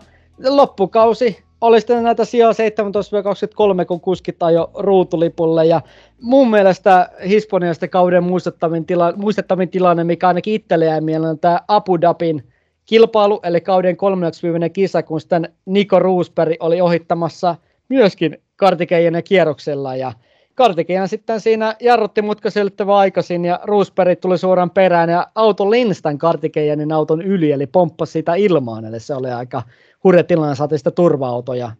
loppukausi 0.47 1.43
oli 1.61 1.79
sitten 1.79 2.03
näitä 2.03 2.25
sijaa 2.25 2.51
17-23, 2.51 3.85
kun 3.87 4.01
kuskit 4.01 4.35
jo 4.53 4.71
ruutulipulle. 4.73 5.65
Ja 5.65 5.81
mun 6.21 6.49
mielestä 6.49 7.09
Hispaniasta 7.27 7.87
kauden 7.87 8.23
muistettavin, 8.23 8.85
tila, 8.85 9.13
muistettavin 9.15 9.69
tilanne, 9.69 10.03
mikä 10.03 10.27
ainakin 10.27 10.53
itselle 10.53 10.85
jäi 10.85 11.01
mieleen, 11.01 11.29
on 11.29 11.39
tämä 11.39 11.59
Abu 11.67 12.01
Dhabin 12.01 12.43
kilpailu, 12.85 13.39
eli 13.43 13.61
kauden 13.61 13.97
30 13.97 14.69
kisa, 14.69 15.03
kun 15.03 15.21
sitten 15.21 15.53
Niko 15.65 15.99
Roosberg 15.99 16.55
oli 16.59 16.81
ohittamassa 16.81 17.55
myöskin 17.89 18.37
Kartikeijan 18.57 19.23
kierroksella 19.23 19.95
ja 19.95 20.13
Kartikejan 20.57 21.07
sitten 21.07 21.41
siinä 21.41 21.75
jarrutti 21.79 22.21
mutka 22.21 22.49
aikaisin 22.97 23.45
ja 23.45 23.59
Roosberg 23.63 24.19
tuli 24.19 24.37
suoraan 24.37 24.69
perään 24.69 25.09
ja 25.09 25.27
auto 25.35 25.71
Linstan 25.71 26.17
Kartikeijanin 26.17 26.91
auton 26.91 27.21
yli 27.21 27.51
eli 27.51 27.67
pomppasi 27.67 28.11
sitä 28.11 28.35
ilmaan 28.35 28.85
eli 28.85 28.99
se 28.99 29.15
oli 29.15 29.31
aika 29.31 29.63
hurja 30.03 30.23
tilanne, 30.23 30.55
saatiin 30.55 30.79
sitä 30.79 30.91
turva 30.91 31.29
ja 31.57 31.71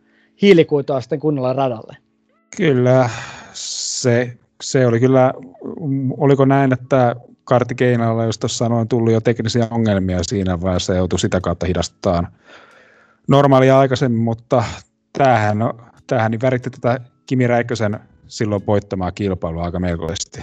hiilikuitua 0.41 1.01
sitten 1.01 1.19
kunnolla 1.19 1.53
radalle. 1.53 1.97
Kyllä, 2.57 3.09
se, 3.53 4.37
se 4.61 4.87
oli 4.87 4.99
kyllä, 4.99 5.33
oliko 6.17 6.45
näin, 6.45 6.73
että 6.73 7.15
Kartikeinalla, 7.43 8.25
jos 8.25 8.39
tuossa 8.39 8.57
sanoin, 8.57 8.87
tullut 8.87 9.13
jo 9.13 9.21
teknisiä 9.21 9.67
ongelmia 9.71 10.23
siinä 10.23 10.61
vaiheessa 10.61 10.93
joutui 10.93 11.19
sitä 11.19 11.41
kautta 11.41 11.65
hidastamaan 11.65 12.27
normaalia 13.27 13.79
aikaisemmin, 13.79 14.21
mutta 14.21 14.63
tämähän 15.17 15.57
tämähän 16.07 16.31
niin 16.31 16.41
väritti 16.41 16.69
tätä 16.69 16.99
Kimi 17.25 17.47
Räikkösen 17.47 17.99
silloin 18.27 18.65
voittamaa 18.67 19.11
kilpailua 19.11 19.63
aika 19.63 19.79
melkoisesti. 19.79 20.41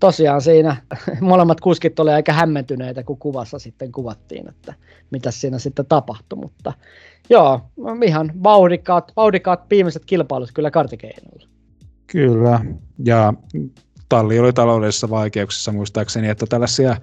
Tosiaan 0.00 0.40
siinä 0.40 0.76
molemmat 1.20 1.60
kuskit 1.60 2.00
olivat 2.00 2.14
aika 2.16 2.32
hämmentyneitä, 2.32 3.02
kun 3.02 3.18
kuvassa 3.18 3.58
sitten 3.58 3.92
kuvattiin, 3.92 4.48
että 4.48 4.74
mitä 5.10 5.30
siinä 5.30 5.58
sitten 5.58 5.86
tapahtui, 5.86 6.38
mutta 6.38 6.72
joo, 7.30 7.60
ihan 8.04 8.32
vauhdikkaat, 8.42 9.12
vauhdikkaat 9.16 9.70
viimeiset 9.70 10.04
kilpailut 10.04 10.50
kyllä 10.54 10.70
kartikeinoilla. 10.70 11.48
Kyllä, 12.06 12.60
ja 13.04 13.34
talli 14.08 14.38
oli 14.38 14.52
taloudellisissa 14.52 15.10
vaikeuksissa 15.10 15.72
muistaakseni, 15.72 16.28
että 16.28 16.46
tällaisia 16.46 16.96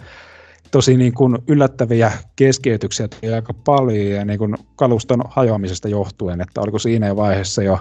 tosi 0.72 0.98
niin 0.98 1.14
kuin 1.14 1.38
yllättäviä 1.48 2.12
keskeytyksiä 2.36 3.08
tuli 3.08 3.34
aika 3.34 3.54
paljon 3.54 4.08
ja 4.08 4.26
niin 4.26 4.40
kuin 4.40 4.56
kaluston 4.76 5.22
hajoamisesta 5.30 5.88
johtuen, 5.88 6.42
että 6.42 6.62
oliko 6.62 6.80
siinä 6.80 7.16
vaiheessa 7.16 7.64
jo 7.64 7.80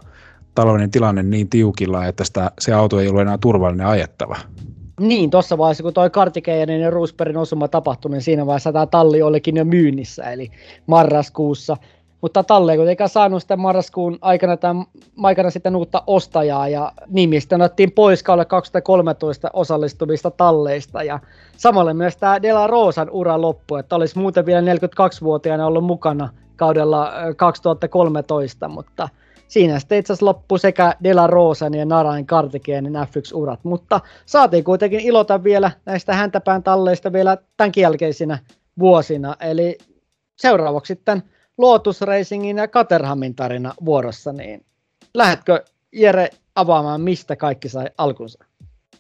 taloudellinen 0.55 0.91
tilanne 0.91 1.23
niin 1.23 1.49
tiukilla, 1.49 2.07
että 2.07 2.25
sitä, 2.25 2.51
se 2.61 2.73
auto 2.73 3.01
ei 3.01 3.09
ollut 3.09 3.23
enää 3.23 3.39
turvallinen 3.39 3.87
ajettava. 3.87 4.37
Niin, 5.01 5.31
tuossa 5.31 5.59
vaiheessa, 5.59 5.83
kun 5.83 5.95
toi 5.95 6.11
Kartikeinen 6.11 6.81
ja 6.81 6.91
Roosbergin 6.91 7.37
osuma 7.37 7.69
tapahtui, 7.69 8.11
niin 8.11 8.23
siinä 8.23 8.47
vaiheessa 8.47 8.73
tämä 8.73 8.87
talli 8.87 9.23
olikin 9.23 9.57
jo 9.57 9.65
myynnissä, 9.65 10.23
eli 10.25 10.51
marraskuussa 10.87 11.77
mutta 12.21 12.45
Talle 12.45 12.73
ei 12.73 12.79
kuitenkaan 12.79 13.11
saanut 13.11 13.43
sitten 13.43 13.61
marraskuun 13.61 14.19
aikana, 14.21 14.57
tämän, 14.57 14.85
aikana 15.23 15.51
sitten 15.51 15.77
uutta 15.77 16.03
ostajaa 16.07 16.69
ja 16.69 16.93
nimistä 17.07 17.57
otettiin 17.57 17.93
pois 17.93 18.23
kaudelle 18.23 18.45
2013 18.45 19.51
osallistuvista 19.53 20.31
talleista 20.31 21.03
ja 21.03 21.19
samalle 21.57 21.95
myös 21.95 22.17
tämä 22.17 22.43
Dela 22.43 22.67
Rosan 22.67 23.11
ura 23.11 23.41
loppu, 23.41 23.77
että 23.77 23.97
olisi 23.97 24.19
muuten 24.19 24.47
vielä 24.47 24.75
42-vuotiaana 24.75 25.67
ollut 25.67 25.85
mukana 25.85 26.29
kaudella 26.57 27.13
2013, 27.37 28.69
mutta 28.69 29.09
siinä 29.49 29.79
sitten 29.79 29.99
itse 29.99 30.13
asiassa 30.13 30.27
loppui 30.27 30.59
sekä 30.59 30.95
Dela 31.05 31.27
Rosan 31.27 31.75
ja 31.75 31.85
Narain 31.85 32.27
Kartikeenin 32.27 32.95
F1-urat, 32.95 33.61
mutta 33.63 34.01
saatiin 34.27 34.65
kuitenkin 34.65 35.01
ilota 35.01 35.45
vielä 35.45 35.71
näistä 35.85 36.15
häntäpään 36.15 36.63
talleista 36.63 37.13
vielä 37.13 37.37
tämän 37.57 37.73
jälkeisinä 37.77 38.39
vuosina, 38.79 39.37
eli 39.41 39.79
seuraavaksi 40.37 40.95
sitten 40.95 41.23
Lotus 41.59 42.01
Racingin 42.01 42.57
ja 42.57 42.69
Caterhamin 42.69 43.35
tarina 43.35 43.75
vuorossa, 43.85 44.33
niin 44.33 44.65
lähdetkö 45.15 45.65
Jere 45.93 46.31
avaamaan, 46.55 47.01
mistä 47.01 47.37
kaikki 47.37 47.69
sai 47.69 47.87
alkunsa? 47.99 48.45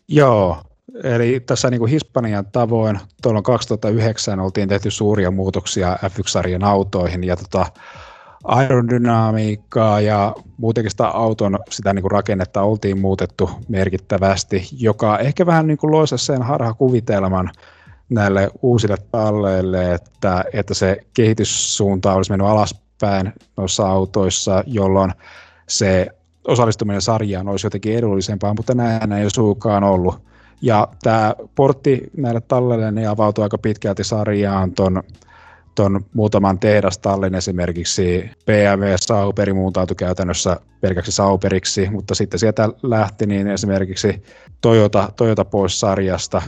Joo, 0.09 0.57
eli 1.04 1.40
tässä 1.40 1.70
niin 1.70 1.78
kuin 1.78 1.90
Hispanian 1.90 2.46
tavoin 2.52 3.00
tuolla 3.22 3.42
2009 3.42 4.40
oltiin 4.40 4.68
tehty 4.68 4.90
suuria 4.90 5.30
muutoksia 5.30 5.98
F1-sarjan 6.04 6.64
autoihin 6.64 7.24
ja 7.24 7.36
tota, 7.36 7.66
aerodynamiikkaa 8.44 10.00
ja 10.00 10.34
muutenkin 10.57 10.90
sitä 10.90 11.09
auton 11.09 11.59
sitä 11.70 11.92
niin 11.92 12.02
kuin 12.02 12.11
rakennetta 12.11 12.62
oltiin 12.62 12.98
muutettu 12.98 13.50
merkittävästi, 13.68 14.68
joka 14.78 15.18
ehkä 15.18 15.46
vähän 15.46 15.66
niin 15.66 15.78
kuin 15.78 15.90
loisa 15.90 16.16
sen 16.16 16.42
harhakuvitelman, 16.42 17.50
näille 18.09 18.50
uusille 18.62 18.96
talleille, 19.11 19.94
että, 19.94 20.44
että 20.52 20.74
se 20.74 20.96
kehityssuunta 21.14 22.12
olisi 22.12 22.32
mennyt 22.32 22.48
alaspäin 22.48 23.32
noissa 23.57 23.88
autoissa, 23.88 24.64
jolloin 24.66 25.12
se 25.68 26.07
osallistuminen 26.48 27.02
sarjaan 27.02 27.48
olisi 27.48 27.66
jotenkin 27.66 27.96
edullisempaa, 27.98 28.54
mutta 28.54 28.74
näin 28.74 29.12
ei 29.12 29.30
suukaan 29.30 29.84
ollut. 29.84 30.26
Ja 30.62 30.88
tämä 31.02 31.34
portti 31.54 32.11
näille 32.16 32.40
talleille 32.40 32.92
niin 32.92 33.09
avautui 33.09 33.42
aika 33.44 33.59
pitkälti 33.59 34.04
sarjaan 34.04 34.72
ton, 34.72 35.02
ton 35.74 36.04
muutaman 36.14 36.59
tehdastallin 36.59 37.34
esimerkiksi 37.34 38.30
BMW 38.46 38.84
Sauperi 38.96 39.52
muuntautui 39.52 39.94
käytännössä 39.94 40.57
pelkäksi 40.80 41.12
Sauperiksi, 41.12 41.90
mutta 41.90 42.14
sitten 42.14 42.40
sieltä 42.40 42.68
lähti 42.82 43.26
niin 43.26 43.46
esimerkiksi 43.48 44.22
Toyota, 44.61 45.12
Toyota 45.16 45.44
pois 45.44 45.80
sarjasta, 45.80 46.42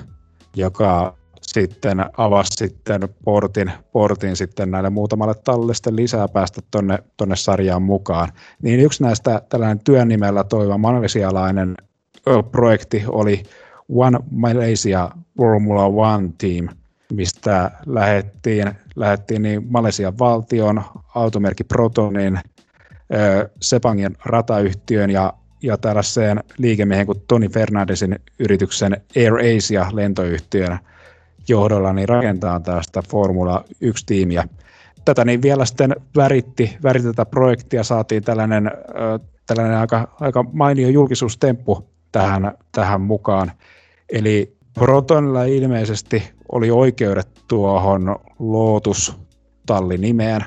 joka 0.57 1.18
sitten 1.53 2.05
avasi 2.17 2.51
sitten 2.57 3.09
portin, 3.25 3.73
portin 3.93 4.37
sitten 4.37 4.71
näille 4.71 4.91
muutamalle 4.91 5.35
tallille 5.35 5.73
lisää 5.91 6.29
päästä 6.29 6.61
tonne, 6.71 6.99
tonne 7.17 7.37
sarjaan 7.37 7.83
mukaan. 7.83 8.29
Niin 8.63 8.81
yksi 8.81 9.03
näistä 9.03 9.43
tällainen 9.49 9.81
työn 9.85 10.09
nimellä 10.09 10.45
toiva 10.45 10.79
malaysialainen 10.79 11.75
projekti 12.53 13.05
oli 13.09 13.43
One 13.89 14.19
Malaysia 14.31 15.11
Formula 15.37 15.85
One 15.87 16.31
Team, 16.39 16.69
mistä 17.13 17.71
lähettiin, 17.87 18.73
lähettiin 18.97 19.43
niin 19.43 19.67
Malesian 19.69 20.19
valtion, 20.19 20.83
automerkki 21.15 21.65
Protonin, 21.65 22.41
Sepangin 23.63 24.17
ratayhtiön 24.25 25.11
ja, 25.11 25.33
ja 25.63 25.79
tällaiseen 25.79 26.45
liikemiehen 26.59 27.07
kuin 27.07 27.23
Toni 27.29 27.49
Fernandesin 27.49 28.19
yrityksen 28.39 29.01
Air 29.17 29.35
Asia 29.57 29.87
lentoyhtiön 29.93 30.79
johdolla 31.49 31.93
niin 31.93 32.09
rakentaa 32.09 32.61
tästä 32.61 33.03
Formula 33.11 33.65
1-tiimiä. 33.85 34.49
Tätä 35.05 35.25
niin 35.25 35.43
vielä 35.43 35.65
sitten 35.65 35.97
väritti, 36.17 36.77
väritti 36.83 37.09
tätä 37.09 37.27
projektia, 37.27 37.85
saatiin 37.85 38.23
tällainen, 38.23 38.71
tällainen 39.47 39.79
aika, 39.79 40.17
aika 40.21 40.45
mainio 40.53 40.89
julkisuustemppu 40.89 41.89
tähän, 42.13 42.53
tähän 42.73 43.01
mukaan. 43.01 43.53
Eli 44.13 44.57
Protonilla 44.75 45.45
ilmeisesti 45.45 46.23
oli 46.53 46.71
oikeudet 46.71 47.29
tuohon 47.49 48.17
Lotus-tallinimeen, 48.39 50.45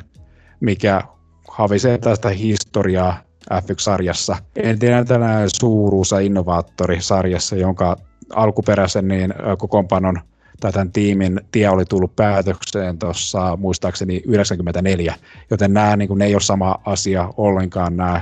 mikä 0.59 1.01
havisee 1.47 1.97
tästä 1.97 2.29
historiaa 2.29 3.17
F1-sarjassa. 3.53 4.37
Entinen 4.55 5.07
tällainen 5.07 5.49
suuruusa 5.59 6.19
innovaattori-sarjassa, 6.19 7.55
jonka 7.55 7.97
alkuperäisen 8.35 9.07
niin 9.07 9.33
kokoonpanon 9.57 10.21
tai 10.61 10.71
tämän 10.71 10.91
tiimin 10.91 11.41
tie 11.51 11.69
oli 11.69 11.85
tullut 11.85 12.15
päätökseen 12.15 12.99
tuossa 12.99 13.57
muistaakseni 13.57 14.21
94, 14.25 15.15
joten 15.49 15.73
nämä 15.73 15.97
niin 15.97 16.07
kuin, 16.07 16.17
ne 16.17 16.25
ei 16.25 16.35
ole 16.35 16.41
sama 16.41 16.75
asia 16.85 17.33
ollenkaan 17.37 17.97
nämä, 17.97 18.21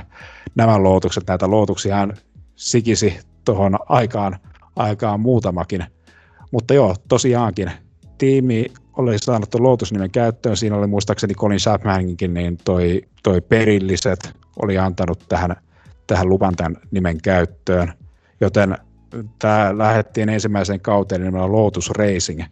nämä 0.54 0.82
lootukset. 0.82 1.24
Näitä 1.26 1.50
lootuksia 1.50 2.08
sikisi 2.56 3.18
tuohon 3.44 3.78
aikaan, 3.88 4.38
aikaan 4.76 5.20
muutamakin. 5.20 5.84
Mutta 6.50 6.74
joo, 6.74 6.96
tosiaankin 7.08 7.70
tiimi 8.18 8.66
oli 8.96 9.18
saanut 9.18 9.50
tuon 9.50 9.62
Lotus-nimen 9.62 10.10
käyttöön. 10.10 10.56
Siinä 10.56 10.76
oli 10.76 10.86
muistaakseni 10.86 11.34
Colin 11.34 11.58
Chapmaninkin, 11.58 12.34
niin 12.34 12.58
toi, 12.64 13.02
toi 13.22 13.40
perilliset 13.40 14.32
oli 14.62 14.78
antanut 14.78 15.24
tähän, 15.28 15.56
tähän 16.06 16.28
luvan 16.28 16.56
tämän 16.56 16.76
nimen 16.90 17.18
käyttöön. 17.22 17.92
Joten 18.40 18.78
tämä 19.38 19.78
lähdettiin 19.78 20.28
ensimmäiseen 20.28 20.80
kauteen 20.80 21.22
nimellä 21.22 21.52
Lotus 21.52 21.90
Racing. 21.90 22.42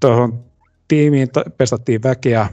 Tuohon 0.00 0.44
tiimiin 0.88 1.28
pestattiin 1.58 2.02
väkeä 2.02 2.48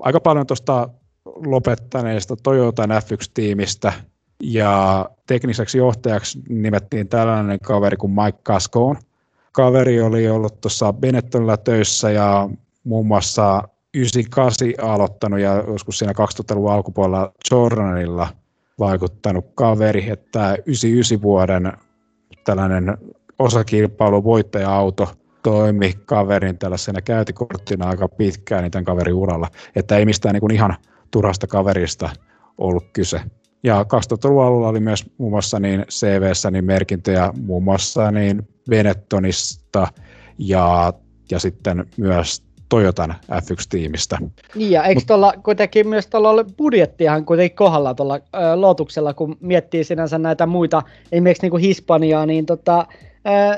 aika 0.00 0.20
paljon 0.20 0.46
tuosta 0.46 0.88
lopettaneesta 1.24 2.36
Toyotan 2.36 2.90
F1-tiimistä, 2.90 3.92
ja 4.42 5.08
tekniseksi 5.26 5.78
johtajaksi 5.78 6.38
nimettiin 6.48 7.08
tällainen 7.08 7.58
kaveri 7.58 7.96
kuin 7.96 8.12
Mike 8.12 8.38
Cascone. 8.44 9.00
Kaveri 9.52 10.00
oli 10.00 10.28
ollut 10.28 10.60
tuossa 10.60 10.92
Benettonilla 10.92 11.56
töissä 11.56 12.10
ja 12.10 12.48
muun 12.84 13.06
muassa 13.06 13.62
98 13.94 14.68
aloittanut 14.82 15.40
ja 15.40 15.64
joskus 15.66 15.98
siinä 15.98 16.12
2000-luvun 16.12 16.72
alkupuolella 16.72 17.32
Jordanilla 17.50 18.28
vaikuttanut 18.78 19.46
kaveri, 19.54 20.10
että 20.10 20.54
99 20.66 21.22
vuoden 21.22 21.72
tällainen 22.44 22.98
osakilpailu 23.38 24.24
voittaja-auto 24.24 25.08
toimi 25.42 25.92
kaverin 26.06 26.58
tällaisena 26.58 27.02
käytikorttina 27.02 27.88
aika 27.88 28.08
pitkään 28.08 28.70
tämän 28.70 28.84
kaverin 28.84 29.14
uralla, 29.14 29.48
että 29.76 29.96
ei 29.96 30.04
mistään 30.04 30.34
niin 30.34 30.54
ihan 30.54 30.76
turhasta 31.10 31.46
kaverista 31.46 32.10
ollut 32.58 32.84
kyse. 32.92 33.20
Ja 33.62 33.82
2000-luvun 33.82 34.44
alulla 34.44 34.68
oli 34.68 34.80
myös 34.80 35.04
muun 35.18 35.32
muassa 35.32 35.60
niin 35.60 35.84
CVssä 35.90 36.50
niin 36.50 36.64
merkintöjä 36.64 37.32
muun 37.46 37.64
muassa 37.64 38.10
niin 38.10 38.48
Benettonista 38.70 39.88
ja, 40.38 40.92
ja 41.30 41.38
sitten 41.38 41.86
myös 41.96 42.43
Toyotan 42.74 43.14
F1-tiimistä. 43.32 44.18
Niin 44.54 44.70
ja 44.70 44.84
eikö 44.84 45.00
tuolla 45.06 45.32
kuitenkin 45.42 45.88
myös 45.88 46.06
tuolla 46.06 46.30
ole 46.30 46.44
budjettiahan 46.56 47.24
kuitenkin 47.24 47.56
kohdalla 47.56 47.94
tuolla 47.94 48.14
ö, 48.14 48.20
Lotuksella, 48.54 49.14
kun 49.14 49.36
miettii 49.40 49.84
sinänsä 49.84 50.18
näitä 50.18 50.46
muita, 50.46 50.82
esimerkiksi 51.12 51.42
niin 51.42 51.50
kuin 51.50 51.62
Hispaniaa, 51.62 52.26
niin 52.26 52.46
tota, 52.46 52.86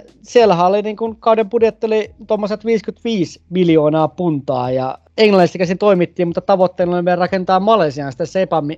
ö, 0.01 0.05
siellähän 0.23 0.67
oli 0.67 0.83
niin 0.83 0.97
kuin 0.97 1.17
kauden 1.17 1.51
budjetti 1.51 1.87
oli 1.87 2.11
tuommoiset 2.27 2.65
55 2.65 3.41
miljoonaa 3.51 4.09
puntaa 4.09 4.71
ja 4.71 4.99
englannista 5.19 5.59
käsin 5.59 5.79
toimittiin, 5.79 6.29
mutta 6.29 6.41
tavoitteena 6.41 6.97
oli 6.97 7.05
vielä 7.05 7.17
rakentaa 7.17 7.61
Malesian 7.61 8.13
sitä 8.13 8.25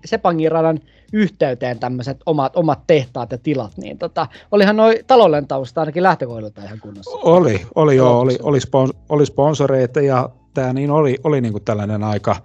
Sepangin 0.05 0.53
radan 0.53 0.81
yhteyteen 1.13 1.79
tämmöiset 1.79 2.17
omat, 2.27 2.57
omat 2.57 2.81
tehtaat 2.87 3.33
ja 3.33 3.39
tilat, 3.39 3.77
niin 3.77 3.99
tota, 3.99 4.27
olihan 4.53 4.77
noin 4.77 4.99
talouden 5.07 5.47
tausta 5.47 5.81
ainakin 5.81 6.03
lähtökohdilta 6.03 6.63
ihan 6.63 6.81
kunnossa. 6.81 7.11
Oli, 7.23 7.67
oli 7.75 7.97
joo, 7.97 8.21
oli, 8.21 8.39
oli, 8.43 8.61
spons, 8.61 8.91
oli 9.09 9.27
sponsoreita 9.27 10.01
ja 10.01 10.31
tämä 10.55 10.73
niin 10.73 10.91
oli, 10.91 11.17
oli 11.25 11.41
niin 11.41 11.53
kuin 11.53 11.65
tällainen 11.65 12.05
aika, 12.05 12.37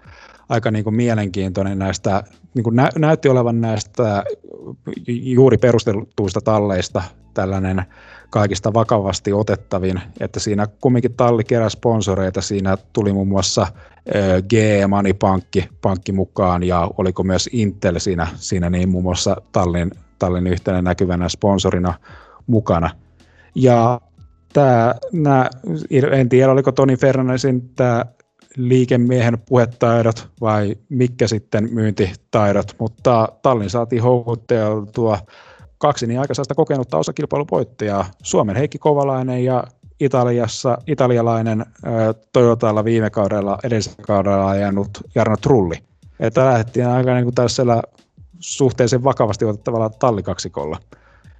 aika 0.49 0.71
niin 0.71 0.83
kuin 0.83 0.95
mielenkiintoinen 0.95 1.79
näistä, 1.79 2.23
niin 2.53 2.63
kuin 2.63 2.75
nä, 2.75 2.89
näytti 2.97 3.29
olevan 3.29 3.61
näistä 3.61 4.23
juuri 5.07 5.57
perustetuista 5.57 6.41
talleista 6.41 7.03
tällainen 7.33 7.83
kaikista 8.29 8.73
vakavasti 8.73 9.33
otettavin, 9.33 10.01
että 10.19 10.39
siinä 10.39 10.67
kumminkin 10.81 11.13
talli 11.13 11.43
kerää 11.43 11.69
sponsoreita, 11.69 12.41
siinä 12.41 12.77
tuli 12.93 13.13
muun 13.13 13.27
muassa 13.27 13.67
G 14.49 14.53
Money 14.87 15.13
Pankki, 15.13 15.69
pankki 15.81 16.11
mukaan 16.11 16.63
ja 16.63 16.91
oliko 16.97 17.23
myös 17.23 17.49
Intel 17.51 17.99
siinä, 17.99 18.27
siinä 18.35 18.69
niin 18.69 18.89
muun 18.89 19.03
muassa 19.03 19.41
tallin, 19.51 19.91
tallin 20.19 20.47
yhtenä 20.47 20.81
näkyvänä 20.81 21.29
sponsorina 21.29 21.93
mukana. 22.47 22.89
Ja 23.55 24.01
tämä, 24.53 24.95
nämä, 25.11 25.49
en 26.11 26.29
tiedä 26.29 26.51
oliko 26.51 26.71
Toni 26.71 26.97
Fernandesin 26.97 27.69
tämä 27.75 28.05
liikemiehen 28.57 29.37
puhetaidot 29.49 30.27
vai 30.41 30.75
mikä 30.89 31.27
sitten 31.27 31.69
myyntitaidot, 31.71 32.75
mutta 32.79 33.29
tallin 33.41 33.69
saatiin 33.69 34.01
houkuteltua 34.03 35.19
kaksi 35.77 36.07
niin 36.07 36.19
aikaisesta 36.19 36.55
kokenutta 36.55 36.97
osakilpailuvoittajaa, 36.97 38.05
Suomen 38.23 38.55
Heikki 38.55 38.77
Kovalainen 38.77 39.45
ja 39.45 39.63
Italiassa, 39.99 40.77
italialainen 40.87 41.61
ä, 41.61 41.65
Toyotalla 42.33 42.83
viime 42.83 43.09
kaudella, 43.09 43.57
edellisellä 43.63 44.03
kaudella 44.07 44.49
ajanut 44.49 44.89
Jarno 45.15 45.37
Trulli. 45.37 45.75
Että 46.19 46.45
lähdettiin 46.45 46.87
aika 46.87 47.13
niin 47.13 47.23
kuin 47.23 47.35
tällaisella 47.35 47.83
suhteellisen 48.39 49.03
vakavasti 49.03 49.45
otettavalla 49.45 49.89
tallikaksikolla. 49.89 50.79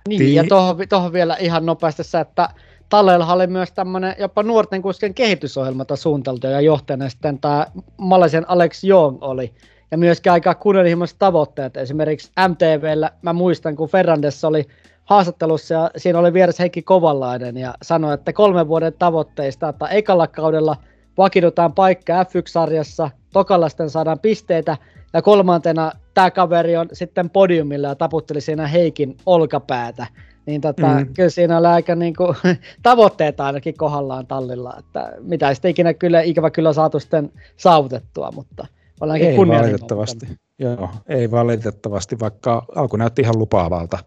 Niin, 0.08 0.20
Tii... 0.20 0.36
ja 0.36 0.44
tuohon, 0.50 0.78
tuohon 0.90 1.14
vielä 1.14 1.36
ihan 1.36 1.66
nopeasti 1.66 2.04
se, 2.04 2.20
että 2.20 2.50
Talleilla 2.94 3.34
oli 3.34 3.48
myös 3.48 3.72
tämmöinen 3.72 4.16
jopa 4.20 4.44
nuorten 4.44 4.82
kuskien 4.82 5.14
kehitysohjelma 5.14 5.86
suunniteltu 5.96 6.48
ja 6.48 6.62
johtajana 6.62 7.10
sitten 7.10 7.40
tämä 7.40 7.68
Malesian 7.98 8.46
Alex 8.48 8.84
Young 8.84 9.18
oli 9.22 9.54
ja 9.92 9.98
myöskin 9.98 10.32
aika 10.32 10.56
kunnianhimoiset 10.56 11.20
tavoitteet. 11.20 11.78
Esimerkiksi 11.78 12.32
MTVllä 12.50 13.12
mä 13.22 13.34
muistan, 13.34 13.76
kun 13.76 13.90
Ferrandes 13.90 14.44
oli 14.44 14.66
haastattelussa 15.06 15.74
ja 15.74 15.92
siinä 15.98 16.20
oli 16.20 16.34
vieressä 16.34 16.64
Heikki 16.64 16.82
Kovallainen 16.82 17.58
ja 17.58 17.74
sanoi, 17.82 18.14
että 18.14 18.34
kolmen 18.34 18.68
vuoden 18.68 18.94
tavoitteista, 19.00 19.70
että 19.70 19.88
ekalla 19.88 20.28
kaudella 20.28 20.76
vakiinnutaan 21.18 21.74
paikka 21.74 22.24
F1-sarjassa, 22.24 23.10
tokalla 23.32 23.70
sitten 23.70 23.90
saadaan 23.90 24.20
pisteitä 24.20 24.78
ja 25.14 25.22
kolmantena 25.22 25.92
tämä 26.14 26.32
kaveri 26.32 26.78
on 26.78 26.90
sitten 26.94 27.30
podiumilla 27.30 27.88
ja 27.88 27.96
taputteli 27.96 28.42
siinä 28.42 28.68
Heikin 28.68 29.18
olkapäätä. 29.26 30.08
Niin 30.46 30.62
tota, 30.62 30.88
mm. 30.88 31.14
kyllä 31.14 31.30
siinä 31.30 31.58
oli 31.58 31.68
aika 31.68 31.96
niin 31.96 32.16
kuin, 32.16 32.36
tavoitteet 32.84 33.40
ainakin 33.40 33.78
kohdallaan 33.78 34.28
tallilla, 34.28 34.74
että 34.80 35.14
mitä 35.22 35.54
sitten 35.54 35.72
ikinä 35.72 35.94
kyllä, 35.94 36.22
ikävä 36.22 36.50
kyllä 36.50 36.74
saatu 36.74 37.00
sitten 37.00 37.32
saavutettua, 37.58 38.32
mutta 38.32 38.68
Ollaankin 39.02 39.30
ei 39.30 39.38
valitettavasti. 39.38 40.28
Joo, 40.60 40.90
ei 41.08 41.32
valitettavasti, 41.32 42.20
vaikka 42.20 42.66
alku 42.76 42.98
näytti 42.98 43.22
ihan 43.22 43.40
lupaavalta. 43.40 44.00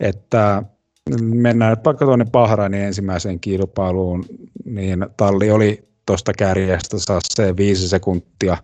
Että 0.00 0.62
mennään 1.20 1.76
vaikka 1.84 2.04
tuonne 2.04 2.24
Bahrainin 2.32 2.80
ensimmäiseen 2.80 3.40
kilpailuun, 3.40 4.24
niin 4.64 5.06
talli 5.16 5.50
oli 5.50 5.88
tuosta 6.06 6.32
kärjestä 6.32 6.98
saa 6.98 7.20
se 7.24 7.56
viisi 7.56 7.88
sekuntia 7.88 8.56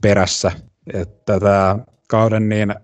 perässä. 0.00 0.52
Että 0.94 1.40
tämä 1.40 1.78
kauden 2.08 2.48
niin 2.48 2.74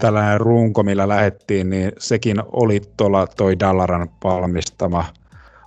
tällainen 0.00 0.40
runko, 0.40 0.82
millä 0.82 1.08
lähettiin, 1.08 1.70
niin 1.70 1.92
sekin 1.98 2.42
oli 2.52 2.80
tuolla 2.96 3.26
toi 3.26 3.60
Dallaran 3.60 4.08
valmistama, 4.24 5.04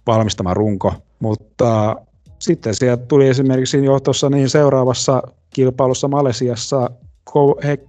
valmistama 0.07 0.53
runko, 0.53 0.93
mutta 1.19 1.95
sitten 2.39 2.75
sieltä 2.75 3.05
tuli 3.05 3.27
esimerkiksi 3.27 3.85
jo 3.85 3.99
tuossa 3.99 4.30
niin 4.30 4.49
seuraavassa 4.49 5.23
kilpailussa 5.49 6.07
Malesiassa 6.07 6.89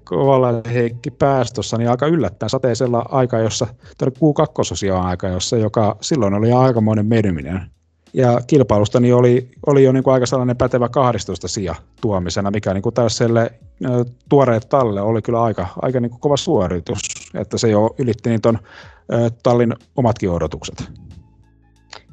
Kovalla 0.05 0.63
Heikki 0.73 1.11
päästössä 1.11 1.79
niin 1.79 1.91
aika 1.91 2.07
yllättäen 2.07 2.51
sateisella 2.51 3.07
aika, 3.09 3.39
jossa, 3.39 3.67
Q2 4.05 4.93
on 4.93 5.03
aika, 5.03 5.29
jossa, 5.29 5.57
joka 5.57 5.97
silloin 6.01 6.35
oli 6.35 6.53
aikamoinen 6.53 7.07
menyminen. 7.07 7.74
Ja 8.15 8.41
kilpailusta 8.47 9.01
niin 9.01 9.15
oli, 9.15 9.49
oli 9.67 9.85
jo 9.85 9.93
niin 9.93 10.05
kuin 10.05 10.15
aika 10.15 10.27
sellainen 10.27 10.57
pätevä 10.57 10.89
12 10.89 11.49
sija 11.49 11.75
tuomisena, 12.01 12.51
mikä 12.51 12.75
niin 12.75 12.83
kuin 12.83 12.95
tällaiselle 12.95 13.53
tuoreet 14.29 14.69
talle 14.69 15.01
oli 15.01 15.23
kyllä 15.23 15.43
aika, 15.43 15.67
aika 15.83 16.01
niin 16.01 16.11
kuin 16.11 16.21
kova 16.21 16.37
suoritus, 16.37 17.01
että 17.35 17.59
se 17.59 17.69
jo 17.69 17.95
ylitti 17.99 18.31
niin 18.31 18.41
ton 18.41 18.59
tallin 19.43 19.75
omatkin 19.97 20.31
odotukset. 20.31 20.91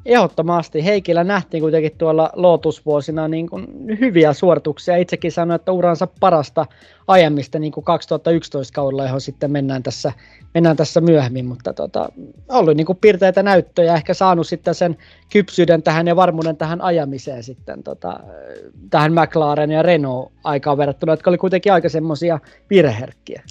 Ehdottomasti. 0.06 0.84
Heikillä 0.84 1.24
nähtiin 1.24 1.60
kuitenkin 1.60 1.92
tuolla 1.98 2.30
lootusvuosina 2.32 3.28
niin 3.28 3.48
kuin 3.48 3.66
hyviä 4.00 4.32
suorituksia. 4.32 4.96
Itsekin 4.96 5.32
sanoin, 5.32 5.56
että 5.56 5.72
uransa 5.72 6.08
parasta 6.20 6.66
aiemmista 7.08 7.58
niin 7.58 7.72
kuin 7.72 7.84
2011 7.84 8.74
kaudella, 8.74 9.04
johon 9.04 9.20
sitten 9.20 9.50
mennään 9.50 9.82
tässä, 9.82 10.12
mennään 10.54 10.76
tässä 10.76 11.00
myöhemmin, 11.00 11.46
mutta 11.46 11.72
tota, 11.72 12.08
ollut 12.48 12.76
niin 12.76 12.86
kuin 12.86 12.98
piirteitä 13.00 13.42
näyttöjä, 13.42 13.94
ehkä 13.94 14.14
saanut 14.14 14.46
sitten 14.46 14.74
sen 14.74 14.96
kypsyyden 15.32 15.82
tähän 15.82 16.06
ja 16.06 16.16
varmuuden 16.16 16.56
tähän 16.56 16.80
ajamiseen 16.80 17.42
sitten 17.42 17.82
tota, 17.82 18.20
tähän 18.90 19.12
McLaren 19.12 19.70
ja 19.70 19.82
Renault 19.82 20.32
aikaan 20.44 20.78
verrattuna, 20.78 21.12
jotka 21.12 21.30
oli 21.30 21.38
kuitenkin 21.38 21.72
aika 21.72 21.88
semmoisia 21.88 22.38
virheherkkiä. 22.70 23.42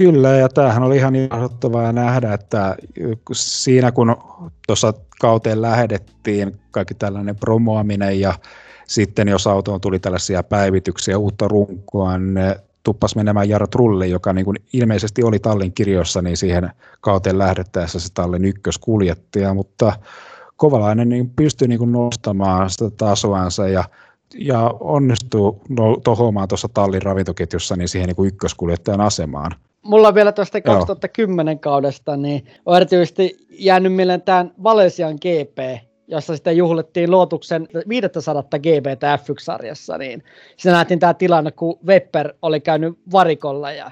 Kyllä, 0.00 0.28
ja 0.28 0.48
tämähän 0.48 0.82
oli 0.82 0.96
ihan 0.96 1.16
ilahduttavaa 1.16 1.92
nähdä, 1.92 2.34
että 2.34 2.76
siinä 3.32 3.92
kun 3.92 4.16
tuossa 4.66 4.94
kauteen 5.20 5.62
lähdettiin, 5.62 6.60
kaikki 6.70 6.94
tällainen 6.94 7.36
promoaminen 7.36 8.20
ja 8.20 8.34
sitten 8.86 9.28
jos 9.28 9.46
autoon 9.46 9.80
tuli 9.80 9.98
tällaisia 9.98 10.42
päivityksiä, 10.42 11.18
uutta 11.18 11.48
runkoa, 11.48 12.18
niin 12.18 12.54
tuppas 12.82 13.16
menemään 13.16 13.48
Jaro 13.48 13.66
Trulli, 13.66 14.10
joka 14.10 14.32
niin 14.32 14.44
kuin 14.44 14.56
ilmeisesti 14.72 15.22
oli 15.22 15.38
tallin 15.38 15.72
kirjossa, 15.72 16.22
niin 16.22 16.36
siihen 16.36 16.70
kauteen 17.00 17.38
lähdettäessä 17.38 18.00
se 18.00 18.08
tallin 18.14 18.44
ykköskuljettaja, 18.44 19.54
mutta 19.54 19.92
Kovalainen 20.56 21.08
niin 21.08 21.30
pystyi 21.30 21.68
niin 21.68 21.78
kuin 21.78 21.92
nostamaan 21.92 22.70
sitä 22.70 22.90
tasoansa 22.90 23.68
ja, 23.68 23.84
ja 24.38 24.74
onnistuu 24.80 25.62
no, 25.68 25.96
tohomaan 26.04 26.48
tuossa 26.48 26.68
tallin 26.74 27.02
ravintoketjussa 27.02 27.76
niin 27.76 27.88
siihen 27.88 28.06
niin 28.06 28.16
kuin 28.16 28.28
ykköskuljettajan 28.28 29.00
asemaan 29.00 29.52
mulla 29.82 30.08
on 30.08 30.14
vielä 30.14 30.32
tuosta 30.32 30.60
2010 30.60 31.52
Joo. 31.52 31.60
kaudesta, 31.60 32.16
niin 32.16 32.46
on 32.66 32.76
erityisesti 32.76 33.36
jäänyt 33.50 33.94
mieleen 33.94 34.22
tämän 34.22 34.52
Valesian 34.62 35.14
GP, 35.14 35.82
jossa 36.08 36.34
sitten 36.34 36.56
juhlittiin 36.56 37.10
luotuksen 37.10 37.68
500 37.88 38.42
GBtä 38.42 39.18
F1-sarjassa, 39.22 39.98
niin 39.98 40.22
siinä 40.56 40.76
nähtiin 40.76 41.00
tämä 41.00 41.14
tilanne, 41.14 41.50
kun 41.50 41.78
Webber 41.86 42.34
oli 42.42 42.60
käynyt 42.60 42.98
varikolla 43.12 43.72
ja 43.72 43.90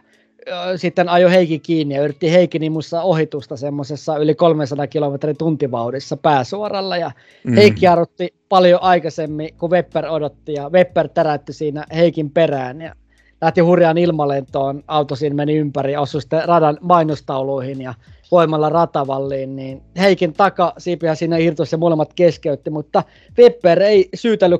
sitten 0.76 1.08
ajo 1.08 1.28
Heikki 1.28 1.58
kiinni 1.58 1.94
ja 1.94 2.02
yritti 2.02 2.32
Heikki 2.32 2.58
nimussa 2.58 3.02
ohitusta 3.02 3.56
semmoisessa 3.56 4.16
yli 4.16 4.34
300 4.34 4.86
kilometrin 4.86 5.36
tuntivauhdissa 5.36 6.16
pääsuoralla 6.16 6.96
ja 6.96 7.10
mm. 7.44 7.54
Heikki 7.54 7.84
jarrutti 7.84 8.34
paljon 8.48 8.82
aikaisemmin 8.82 9.54
kuin 9.58 9.70
Webber 9.72 10.06
odotti 10.06 10.52
ja 10.52 10.70
Webber 10.70 11.08
täräytti 11.08 11.52
siinä 11.52 11.84
Heikin 11.94 12.30
perään 12.30 12.80
ja 12.80 12.94
lähti 13.40 13.60
hurjaan 13.60 13.98
ilmalentoon, 13.98 14.84
auto 14.88 15.16
siinä 15.16 15.36
meni 15.36 15.56
ympäri, 15.56 15.96
osui 15.96 16.20
sitten 16.20 16.48
radan 16.48 16.78
mainostauluihin 16.80 17.82
ja 17.82 17.94
voimalla 18.30 18.68
ratavalliin, 18.68 19.56
niin 19.56 19.82
Heikin 19.98 20.32
taka 20.32 20.72
siipihän 20.78 21.16
siinä 21.16 21.36
irtosi 21.36 21.74
ja 21.74 21.78
molemmat 21.78 22.14
keskeytti, 22.14 22.70
mutta 22.70 23.02
Webber 23.38 23.82
ei 23.82 24.08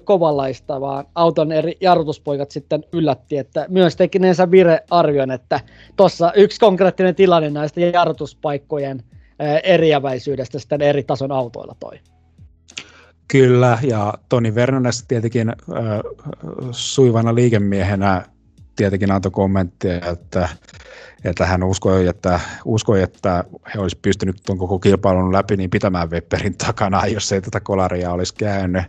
kovallaista, 0.04 0.80
vaan 0.80 1.04
auton 1.14 1.52
eri 1.52 1.76
jarrutuspoikat 1.80 2.50
sitten 2.50 2.84
yllätti, 2.92 3.38
että 3.38 3.66
myös 3.68 3.96
tekineensä 3.96 4.50
vire 4.50 4.80
arvion, 4.90 5.30
että 5.30 5.60
tuossa 5.96 6.32
yksi 6.36 6.60
konkreettinen 6.60 7.14
tilanne 7.14 7.50
näistä 7.50 7.80
jarrutuspaikkojen 7.80 9.02
eriäväisyydestä 9.62 10.58
sitten 10.58 10.82
eri 10.82 11.02
tason 11.02 11.32
autoilla 11.32 11.76
toi. 11.80 12.00
Kyllä, 13.28 13.78
ja 13.82 14.14
Toni 14.28 14.54
Vernones 14.54 15.04
tietenkin 15.08 15.48
äh, 15.48 15.54
suivana 16.70 17.34
liikemiehenä 17.34 18.24
tietenkin 18.78 19.10
antoi 19.10 19.30
kommentteja, 19.30 20.10
että, 20.12 20.48
että 21.24 21.46
hän 21.46 21.62
uskoi, 21.62 22.06
että, 22.06 22.40
uskoi, 22.64 23.02
että 23.02 23.44
he 23.74 23.80
olisi 23.80 23.98
pystynyt 24.02 24.36
tuon 24.46 24.58
koko 24.58 24.78
kilpailun 24.78 25.32
läpi 25.32 25.56
niin 25.56 25.70
pitämään 25.70 26.10
Webberin 26.10 26.56
takana, 26.56 27.06
jos 27.06 27.32
ei 27.32 27.40
tätä 27.40 27.60
kolaria 27.60 28.12
olisi 28.12 28.34
käynyt. 28.34 28.82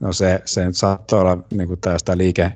No 0.00 0.12
se, 0.12 0.42
se 0.44 0.64
nyt 0.64 0.76
saattoi 0.76 1.20
olla 1.20 1.38
niin 1.50 1.80
tästä 1.80 2.16
liike, 2.16 2.52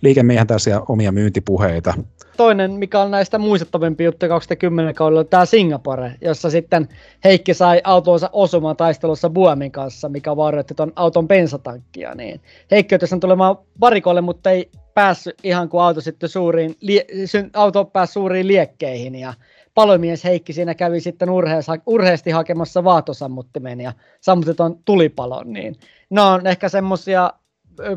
liikemiehen 0.00 0.46
tällaisia 0.46 0.82
omia 0.88 1.12
myyntipuheita. 1.12 1.94
Toinen, 2.36 2.70
mikä 2.72 3.00
on 3.00 3.10
näistä 3.10 3.38
muistettavimpi 3.38 4.04
juttu 4.04 4.28
2010 4.28 4.94
kaudella, 4.94 5.20
on 5.20 5.28
tämä 5.28 5.46
Singapore, 5.46 6.14
jossa 6.20 6.50
sitten 6.50 6.88
Heikki 7.24 7.54
sai 7.54 7.80
autonsa 7.84 8.30
osumaan 8.32 8.76
taistelussa 8.76 9.30
Buomin 9.30 9.72
kanssa, 9.72 10.08
mikä 10.08 10.36
vaarioitti 10.36 10.74
tuon 10.74 10.92
auton 10.96 11.28
bensatankkia. 11.28 12.14
Niin 12.14 12.40
Heikki 12.70 12.94
on 13.12 13.20
tulemaan 13.20 13.56
varikolle, 13.80 14.20
mutta 14.20 14.50
ei 14.50 14.70
päässyt 14.94 15.34
ihan 15.42 15.68
kuin 15.68 15.82
auto 15.82 16.00
sitten 16.00 16.28
suuriin, 16.28 16.76
lie, 16.80 17.06
auto 17.54 17.84
pääsi 17.84 18.12
suuriin 18.12 18.48
liekkeihin 18.48 19.14
ja 19.14 19.34
palomies 19.74 20.24
Heikki 20.24 20.52
siinä 20.52 20.74
kävi 20.74 21.00
sitten 21.00 21.30
urhees, 21.30 21.66
urheasti 21.86 22.30
hakemassa 22.30 22.84
vaatosammuttimen 22.84 23.80
ja 23.80 23.92
sammuteton 24.20 24.78
tulipalon, 24.84 25.52
niin 25.52 25.76
ne 26.10 26.20
on 26.20 26.46
ehkä 26.46 26.68
semmoisia 26.68 27.32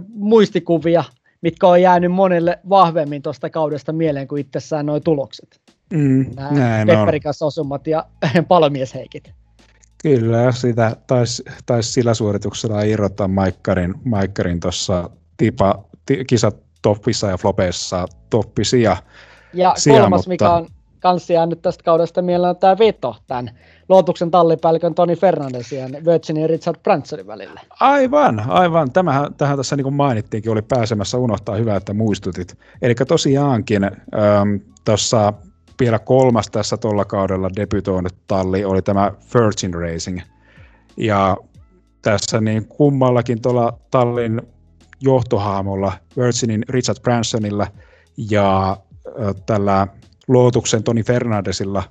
muistikuvia, 0.10 1.04
mitkä 1.42 1.68
on 1.68 1.82
jäänyt 1.82 2.12
monelle 2.12 2.60
vahvemmin 2.70 3.22
tuosta 3.22 3.50
kaudesta 3.50 3.94
mieleen 3.94 4.28
kuin 4.28 4.42
itsessään 4.42 4.86
nuo 4.86 5.00
tulokset. 5.00 5.62
Mm, 5.94 6.26
Pepperikas 6.88 7.42
osumat 7.42 7.88
ja 7.88 8.06
palomiesheikit. 8.48 9.32
Kyllä, 10.02 10.52
sitä 10.52 10.96
taisi 11.08 11.44
tais 11.66 11.94
sillä 11.94 12.14
suorituksella 12.14 12.82
irrottaa 12.82 13.28
Maikkarin, 13.28 13.96
Maikkarin 14.04 14.60
tuossa 14.60 15.10
tipa, 15.38 15.84
t- 16.06 16.28
kisat 16.28 16.67
toppissa 16.82 17.28
ja 17.28 17.38
flopeissa 17.38 18.06
toppisia. 18.30 18.98
Ja 19.54 19.74
sija, 19.78 20.02
kolmas, 20.02 20.18
mutta... 20.18 20.30
mikä 20.30 20.50
on 20.50 20.68
kanssa 21.00 21.34
jäänyt 21.34 21.62
tästä 21.62 21.84
kaudesta 21.84 22.22
mieleen, 22.22 22.50
on 22.50 22.58
tämä 22.58 22.78
veto 22.78 23.16
tämän 23.28 23.52
Lootuksen 23.90 24.32
tallipäällikön 24.32 24.96
Toni 24.96 25.16
Fernandesin 25.16 25.80
ja 25.80 25.88
Virginin 26.06 26.42
ja 26.42 26.48
Richard 26.48 26.78
Brandsonin 26.84 27.28
välillä. 27.28 27.62
Aivan, 27.80 28.44
aivan. 28.48 28.92
Tämähän, 28.92 29.34
tähän 29.34 29.58
tässä 29.58 29.76
niin 29.76 29.84
kuin 29.84 29.96
mainittiinkin, 29.96 30.52
oli 30.52 30.62
pääsemässä 30.62 31.18
unohtaa 31.18 31.56
hyvä, 31.56 31.76
että 31.76 31.94
muistutit. 31.94 32.58
Eli 32.82 32.96
tosiaankin 32.96 33.84
ähm, 33.84 34.56
tuossa 34.86 35.34
vielä 35.80 36.00
kolmas 36.00 36.48
tässä 36.52 36.78
tuolla 36.78 37.06
kaudella 37.06 37.50
debytoinut 37.56 38.16
talli 38.28 38.66
oli 38.66 38.82
tämä 38.82 39.12
Virgin 39.34 39.74
Racing. 39.74 40.20
Ja 40.98 41.38
tässä 42.02 42.42
niin 42.42 42.68
kummallakin 42.68 43.42
tuolla 43.42 43.78
tallin 43.92 44.42
johtohaamolla, 45.02 45.94
Virginin 46.18 46.64
Richard 46.70 47.00
Bransonilla 47.02 47.68
ja 48.32 48.78
tällä 49.46 49.88
Lootuksen 50.28 50.84
Toni 50.84 51.04
Fernandesilla, 51.04 51.84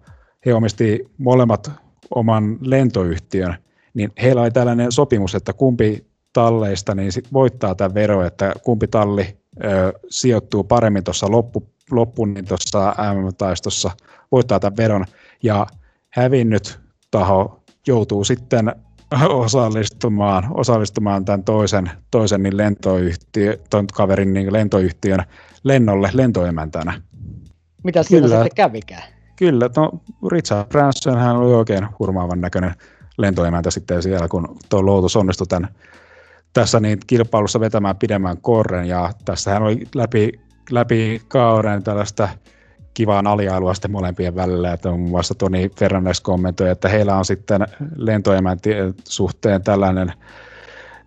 he 0.46 0.54
omisti 0.54 1.04
molemmat 1.18 1.70
oman 2.14 2.58
lentoyhtiön, 2.60 3.56
niin 3.94 4.12
heillä 4.22 4.42
oli 4.42 4.50
tällainen 4.50 4.92
sopimus, 4.92 5.34
että 5.34 5.52
kumpi 5.52 6.06
talleista 6.32 6.94
niin 6.94 7.12
sit 7.12 7.32
voittaa 7.32 7.74
tämän 7.74 7.94
vero, 7.94 8.24
että 8.24 8.52
kumpi 8.62 8.88
talli 8.88 9.36
ö, 9.64 9.92
sijoittuu 10.10 10.64
paremmin 10.64 11.04
tuossa 11.04 11.30
loppu, 11.30 11.68
loppuun 11.90 12.34
niin 12.34 12.44
tuossa 12.44 12.94
MM-taistossa, 13.14 13.90
voittaa 14.32 14.60
tämän 14.60 14.76
veron, 14.76 15.04
ja 15.42 15.66
hävinnyt 16.10 16.80
taho 17.10 17.62
joutuu 17.86 18.24
sitten 18.24 18.72
osallistumaan, 19.28 20.46
osallistumaan 20.54 21.24
tämän 21.24 21.44
toisen, 21.44 21.90
toisen 22.10 22.42
niin 22.42 22.56
lentoyhtiö, 22.56 23.58
ton 23.70 23.86
kaverin 23.86 24.34
niin 24.34 24.52
lentoyhtiön 24.52 25.24
lennolle 25.64 26.10
lentoemäntänä. 26.12 27.02
Mitä 27.84 28.02
siellä 28.02 28.28
Kyllä. 28.28 28.42
sitten 28.42 28.56
kävikään? 28.56 29.02
Kyllä, 29.36 29.70
no 29.76 29.90
Richard 30.32 30.68
Branson 30.68 31.18
hän 31.18 31.36
oli 31.36 31.54
oikein 31.54 31.86
hurmaavan 31.98 32.40
näköinen 32.40 32.74
lentoemäntä 33.18 33.70
sitten 33.70 34.02
siellä, 34.02 34.28
kun 34.28 34.56
tuo 34.68 34.86
Lotus 34.86 35.16
onnistui 35.16 35.46
tämän, 35.46 35.68
tässä 36.52 36.80
niin 36.80 36.98
kilpailussa 37.06 37.60
vetämään 37.60 37.96
pidemmän 37.96 38.36
korren, 38.40 38.88
ja 38.88 39.12
tässä 39.24 39.50
hän 39.50 39.62
oli 39.62 39.86
läpi, 39.94 40.32
läpi 40.70 41.22
kauden 41.28 41.82
tällaista 41.82 42.28
kivaa 42.96 43.22
aliailua 43.26 43.74
sitten 43.74 43.90
molempien 43.90 44.34
välillä, 44.34 44.72
että 44.72 44.88
muun 44.88 45.10
muassa 45.10 45.34
Toni 45.34 45.70
Fernandes 45.78 46.20
kommentoi, 46.20 46.70
että 46.70 46.88
heillä 46.88 47.16
on 47.16 47.24
sitten 47.24 47.66
lentoemäntien 47.96 48.94
suhteen 49.04 49.62
tällainen, 49.62 50.12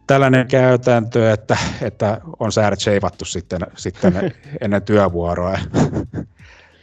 tällainen 0.08 0.48
käytäntö, 0.48 1.34
että, 1.34 1.58
että 1.82 2.22
on 2.40 2.52
säädöt 2.52 2.80
seivattu 2.80 3.26
sitten, 3.26 3.62
sitten 3.78 4.14
ennen 4.62 4.82
työvuoroa. 4.82 5.60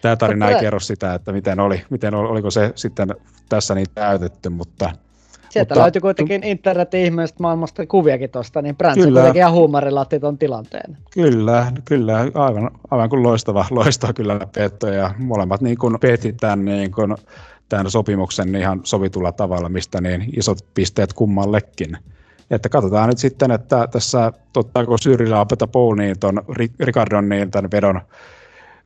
Tämä 0.02 0.16
tarina 0.16 0.50
ei 0.50 0.60
kerro 0.60 0.80
sitä, 0.80 1.14
että 1.14 1.32
miten 1.32 1.60
oli, 1.60 1.84
miten 1.90 2.14
oli, 2.14 2.28
oliko 2.28 2.50
se 2.50 2.72
sitten 2.74 3.14
tässä 3.48 3.74
niin 3.74 3.86
täytetty, 3.94 4.48
mutta 4.48 4.90
Sieltä 5.56 5.74
mutta, 5.74 5.82
löytyi 5.82 6.00
kuitenkin 6.00 6.44
internetin 6.44 7.00
ihmeestä 7.00 7.36
maailmasta 7.42 7.86
kuviakin 7.86 8.30
tuosta, 8.30 8.62
niin 8.62 8.76
Branson 8.76 9.12
kuitenkin 9.12 9.40
ihan 9.40 9.52
huumorilla 9.52 10.00
otti 10.00 10.20
tuon 10.20 10.38
tilanteen. 10.38 10.96
Kyllä, 11.10 11.72
kyllä, 11.84 12.18
aivan, 12.34 12.70
aivan 12.90 13.08
kuin 13.08 13.22
loistava, 13.22 13.66
loistava 13.70 14.12
kyllä 14.12 14.40
petto, 14.54 14.88
ja 14.88 15.14
molemmat 15.18 15.60
niin 15.60 15.78
kuin 15.78 16.00
peti 16.00 16.32
tämän, 16.32 16.64
niin 16.64 16.92
kuin, 16.92 17.14
tämän 17.68 17.90
sopimuksen 17.90 18.54
ihan 18.54 18.80
sovitulla 18.84 19.32
tavalla, 19.32 19.68
mistä 19.68 20.00
niin 20.00 20.24
isot 20.36 20.58
pisteet 20.74 21.12
kummallekin. 21.12 21.98
Että 22.50 22.68
katsotaan 22.68 23.08
nyt 23.08 23.18
sitten, 23.18 23.50
että 23.50 23.88
tässä 23.92 24.32
tottaako 24.52 24.98
Syrjillä 24.98 25.40
Apeta 25.40 25.66
Paul 25.66 25.94
niin 25.94 26.18
ton 26.18 26.42
Ricardon 26.80 27.28
niin 27.28 27.50
tämän 27.50 27.70
vedon 27.70 28.00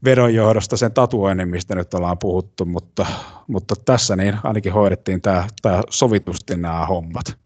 vedon 0.05 0.35
johdosta 0.35 0.77
sen 0.77 0.93
tatuoinnin, 0.93 1.49
mistä 1.49 1.75
nyt 1.75 1.95
ollaan 1.95 2.19
puhuttu, 2.19 2.65
mutta, 2.65 3.07
mutta 3.47 3.75
tässä 3.85 4.17
niin 4.17 4.39
ainakin 4.45 4.73
hoidettiin 4.73 5.21
tämä, 5.21 5.47
tämä 5.63 5.83
sovitusti 5.91 6.57
nämä 6.57 6.87
hommat. 6.87 7.37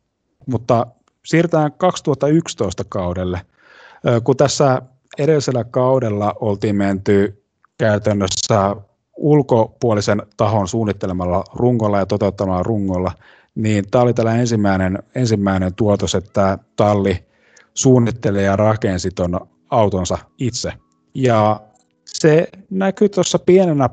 Mutta 0.46 0.86
siirrytään 1.24 1.72
2011 1.72 2.84
kaudelle, 2.88 3.40
kun 4.24 4.36
tässä 4.36 4.82
edellisellä 5.18 5.64
kaudella 5.64 6.34
oltiin 6.40 6.76
menty 6.76 7.44
käytännössä 7.78 8.76
ulkopuolisen 9.16 10.22
tahon 10.36 10.68
suunnittelemalla 10.68 11.44
rungolla 11.54 11.98
ja 11.98 12.06
toteuttamalla 12.06 12.62
rungolla, 12.62 13.12
niin 13.54 13.84
tämä 13.90 14.02
oli 14.02 14.14
tällainen 14.14 14.40
ensimmäinen, 14.40 14.98
ensimmäinen 15.14 15.74
tuotos, 15.74 16.14
että 16.14 16.58
talli 16.76 17.24
suunnitteli 17.74 18.44
ja 18.44 18.56
rakensi 18.56 19.10
tuon 19.10 19.48
autonsa 19.70 20.18
itse. 20.38 20.72
Ja 21.14 21.60
se 22.14 22.48
näkyy 22.70 23.08
tuossa 23.08 23.38
pienenä, 23.38 23.90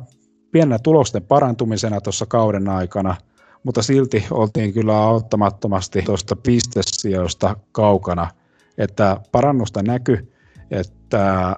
pienenä 0.52 0.80
tulosten 0.80 1.23
parantumisena 1.23 2.02
tuossa 2.02 2.26
kauden 2.26 2.69
aikana, 2.69 3.15
mutta 3.64 3.81
silti 3.81 4.26
oltiin 4.31 4.73
kyllä 4.73 4.98
auttamattomasti 4.98 6.02
tuosta 6.02 6.35
pistesijoista 6.35 7.56
kaukana, 7.72 8.30
että 8.77 9.18
parannusta 9.31 9.84
näkyy, 9.84 10.34
että 10.72 11.56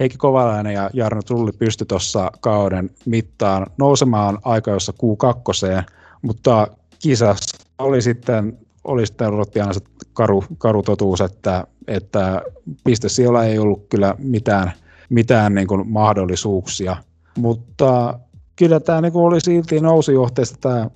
Heikki 0.00 0.18
Kovalainen 0.18 0.74
ja 0.74 0.90
Jarno 0.92 1.22
Trulli 1.22 1.52
pysty 1.52 1.84
tuossa 1.84 2.30
kauden 2.40 2.90
mittaan 3.06 3.66
nousemaan 3.78 4.38
aika 4.44 4.70
jossa 4.70 4.92
Q2, 4.92 5.84
mutta 6.22 6.68
kisassa 7.02 7.66
oli 7.78 8.02
sitten, 8.02 8.58
oli 8.84 9.06
sitten 9.06 9.28
aina 9.60 9.72
se 9.72 9.80
karu, 10.12 10.44
karu 10.58 10.82
totuus, 10.82 11.20
että, 11.20 11.66
että 11.88 12.42
pistesijoilla 12.84 13.44
ei 13.44 13.58
ollut 13.58 13.86
kyllä 13.88 14.14
mitään, 14.18 14.72
mitään 15.10 15.54
niin 15.54 15.66
kuin 15.66 15.88
mahdollisuuksia, 15.88 16.96
mutta 17.38 18.18
kyllä 18.56 18.80
tämä 18.80 19.00
niin 19.00 19.12
kuin 19.12 19.24
oli 19.24 19.40
silti 19.40 19.80
nousujohteista 19.80 20.58
tämä 20.60 20.90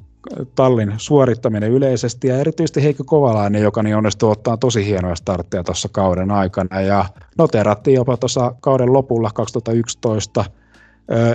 tallin 0.55 0.93
suorittaminen 0.97 1.71
yleisesti 1.71 2.29
ja 2.29 2.39
erityisesti 2.39 2.83
Heikki 2.83 3.03
Kovalainen, 3.07 3.63
joka 3.63 3.83
niin 3.83 3.97
onnistui 3.97 4.31
ottaa 4.31 4.57
tosi 4.57 4.87
hienoja 4.87 5.15
startteja 5.15 5.65
tuossa 5.65 5.89
kauden 5.93 6.31
aikana 6.31 6.81
ja 6.81 7.05
noterattiin 7.39 7.95
jopa 7.95 8.17
tuossa 8.17 8.55
kauden 8.61 8.93
lopulla 8.93 9.31
2011 9.35 10.45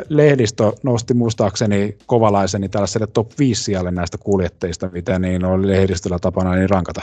lehdistö 0.09 0.71
nosti 0.83 1.13
muistaakseni 1.13 1.97
Kovalaiseni 2.05 2.69
tällaiselle 2.69 3.07
top 3.07 3.31
5 3.39 3.63
sijalle 3.63 3.91
näistä 3.91 4.17
kuljetteista, 4.17 4.89
mitä 4.89 5.19
niin 5.19 5.45
oli 5.45 5.67
lehdistöllä 5.67 6.19
tapana 6.19 6.55
niin 6.55 6.69
rankata. 6.69 7.01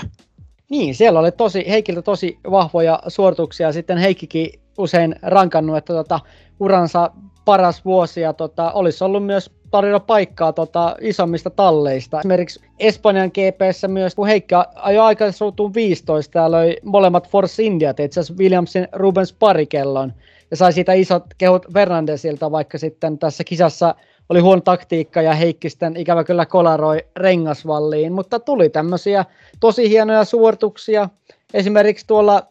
Niin, 0.70 0.94
siellä 0.94 1.20
oli 1.20 1.32
tosi, 1.32 1.64
Heikiltä 1.68 2.02
tosi 2.02 2.38
vahvoja 2.50 3.02
suorituksia. 3.08 3.72
Sitten 3.72 3.98
Heikkikin 3.98 4.50
usein 4.78 5.16
rankannut, 5.22 5.76
että 5.76 5.92
tota, 5.92 6.20
uransa 6.60 7.10
paras 7.44 7.84
vuosi 7.84 8.20
ja 8.20 8.32
tota, 8.32 8.72
olisi 8.72 9.04
ollut 9.04 9.26
myös 9.26 9.50
tarjolla 9.70 10.00
paikkaa 10.00 10.52
tota, 10.52 10.96
isommista 11.00 11.50
talleista. 11.50 12.18
Esimerkiksi 12.18 12.60
Espanjan 12.78 13.30
GPssä 13.30 13.88
myös, 13.88 14.14
kun 14.14 14.26
Heikki 14.26 14.54
ajoi 14.74 15.06
aikaisemmin 15.06 15.74
15 15.74 16.38
ja 16.38 16.50
löi 16.50 16.76
molemmat 16.84 17.28
Force 17.28 17.62
Indiat, 17.62 18.00
itse 18.00 18.20
asiassa 18.20 18.42
Williamsin 18.42 18.88
Rubens 18.92 19.32
parikellon, 19.32 20.12
ja 20.50 20.56
sai 20.56 20.72
siitä 20.72 20.92
isot 20.92 21.24
kehut 21.38 21.66
Fernandesilta, 21.72 22.50
vaikka 22.50 22.78
sitten 22.78 23.18
tässä 23.18 23.44
kisassa 23.44 23.94
oli 24.28 24.40
huono 24.40 24.60
taktiikka 24.60 25.22
ja 25.22 25.34
Heikki 25.34 25.70
sitten 25.70 25.96
ikävä 25.96 26.24
kyllä 26.24 26.46
kolaroi 26.46 26.98
rengasvalliin, 27.16 28.12
mutta 28.12 28.40
tuli 28.40 28.68
tämmöisiä 28.68 29.24
tosi 29.60 29.88
hienoja 29.88 30.24
suorituksia. 30.24 31.08
Esimerkiksi 31.54 32.06
tuolla 32.06 32.42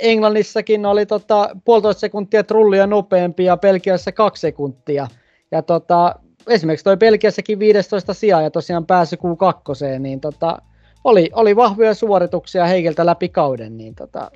Englannissakin 0.00 0.86
oli 0.86 1.06
tota, 1.06 1.48
puolitoista 1.64 2.00
sekuntia 2.00 2.44
trullia 2.44 2.86
nopeampi 2.86 3.44
ja 3.44 3.56
Belgiassa 3.56 4.12
kaksi 4.12 4.40
sekuntia. 4.40 5.06
Ja 5.50 5.62
tota, 5.62 6.14
esimerkiksi 6.46 6.84
toi 6.84 6.96
Belgiassakin 6.96 7.58
15 7.58 8.14
sijaa 8.14 8.42
ja 8.42 8.50
tosiaan 8.50 8.86
pääsy 8.86 9.16
Q2, 9.16 9.98
niin 9.98 10.20
tota, 10.20 10.58
oli, 11.04 11.30
oli 11.32 11.56
vahvoja 11.56 11.94
suorituksia 11.94 12.66
Heikiltä 12.66 13.06
läpi 13.06 13.28
kauden, 13.28 13.76
niin 13.76 13.94
tota, 13.94 14.30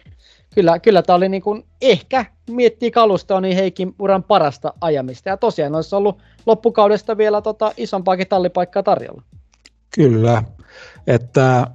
kyllä, 0.55 0.79
kyllä 0.79 1.03
tämä 1.03 1.17
oli 1.17 1.29
niin 1.29 1.43
ehkä 1.81 2.25
miettii 2.51 2.91
kalustoa, 2.91 3.41
niin 3.41 3.57
Heikin 3.57 3.95
uran 3.99 4.23
parasta 4.23 4.73
ajamista. 4.81 5.29
Ja 5.29 5.37
tosiaan 5.37 5.75
olisi 5.75 5.95
ollut 5.95 6.19
loppukaudesta 6.47 7.17
vielä 7.17 7.43
tota, 7.43 7.73
isompaakin 7.77 8.29
tallipaikkaa 8.29 8.83
tarjolla. 8.83 9.23
Kyllä, 9.95 10.43
että 11.07 11.67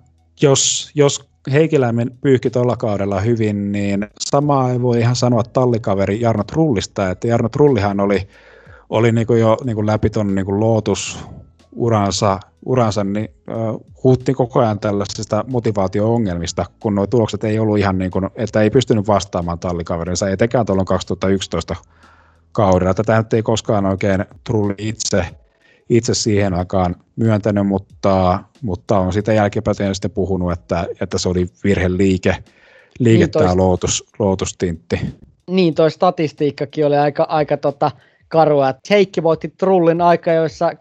jos, 0.42 0.92
jos 0.96 1.33
Heikiläimen 1.52 2.12
pyyhki 2.22 2.50
tuolla 2.50 2.76
kaudella 2.76 3.22
hyvin, 3.22 3.72
niin 3.72 4.08
samaa 4.20 4.72
ei 4.72 4.82
voi 4.82 5.00
ihan 5.00 5.16
sanoa 5.16 5.44
tallikaveri 5.44 6.22
Jarno 6.22 6.44
Trullista, 6.44 7.10
että 7.10 7.28
Jarno 7.28 7.50
Trullihan 7.50 8.00
oli 8.00 8.28
oli 8.94 9.12
niin 9.12 9.28
kuin 9.28 9.40
jo 9.40 9.58
niin 9.64 9.76
kuin 9.76 9.88
läpi 9.88 10.10
tuon 10.10 10.36
niin 10.36 10.60
Lotus 10.60 11.26
uransa, 11.72 12.40
uransa 12.66 13.04
niin 13.04 13.30
äh, 13.50 13.56
huutti 14.04 14.34
koko 14.34 14.60
ajan 14.60 14.80
tällaisista 14.80 15.46
motivaatio-ongelmista, 15.48 16.66
kun 16.80 16.96
nuo 16.96 17.08
tulokset 17.08 17.44
ei 17.44 17.60
ollut 17.60 17.78
ihan 17.78 17.98
niin 17.98 18.12
kuin, 18.12 18.30
että 18.36 18.62
ei 18.62 18.70
pystynyt 18.70 19.08
vastaamaan 19.08 19.60
tallikaverinsa, 19.60 20.30
etenkään 20.30 20.66
tuolloin 20.66 20.86
2011 20.86 21.76
kaudella. 22.52 22.94
Tätä 22.94 23.18
nyt 23.18 23.34
ei 23.34 23.44
koskaan 23.44 23.86
oikein 23.86 24.26
Trulli 24.44 24.76
itse, 24.78 25.26
itse 25.90 26.14
siihen 26.14 26.54
aikaan 26.54 26.96
myöntänyt, 27.16 27.68
mutta, 27.68 28.40
mutta 28.64 29.00
on 29.00 29.14
sitä 29.14 29.34
jälkipäteen 29.34 29.96
sitten 29.96 30.12
puhunut, 30.12 30.52
että, 30.52 30.88
että 31.02 31.18
se 31.18 31.30
oli 31.30 31.48
virheliike, 31.64 32.36
liike 33.00 33.26
niin 33.26 33.32
tämä 33.32 33.58
Lotus, 33.58 34.04
Lotus-tintti. 34.20 35.00
Niin, 35.50 35.74
toi 35.74 35.92
statistiikkakin 35.92 36.86
oli 36.86 36.98
aika, 36.98 37.24
aika 37.24 37.58
tota, 37.58 37.92
karua. 38.28 38.70
Että 38.70 38.82
Heikki 38.90 39.24
voitti 39.24 39.54
Trullin 39.58 40.02
aikajoissa 40.02 40.70
16-2 40.72 40.76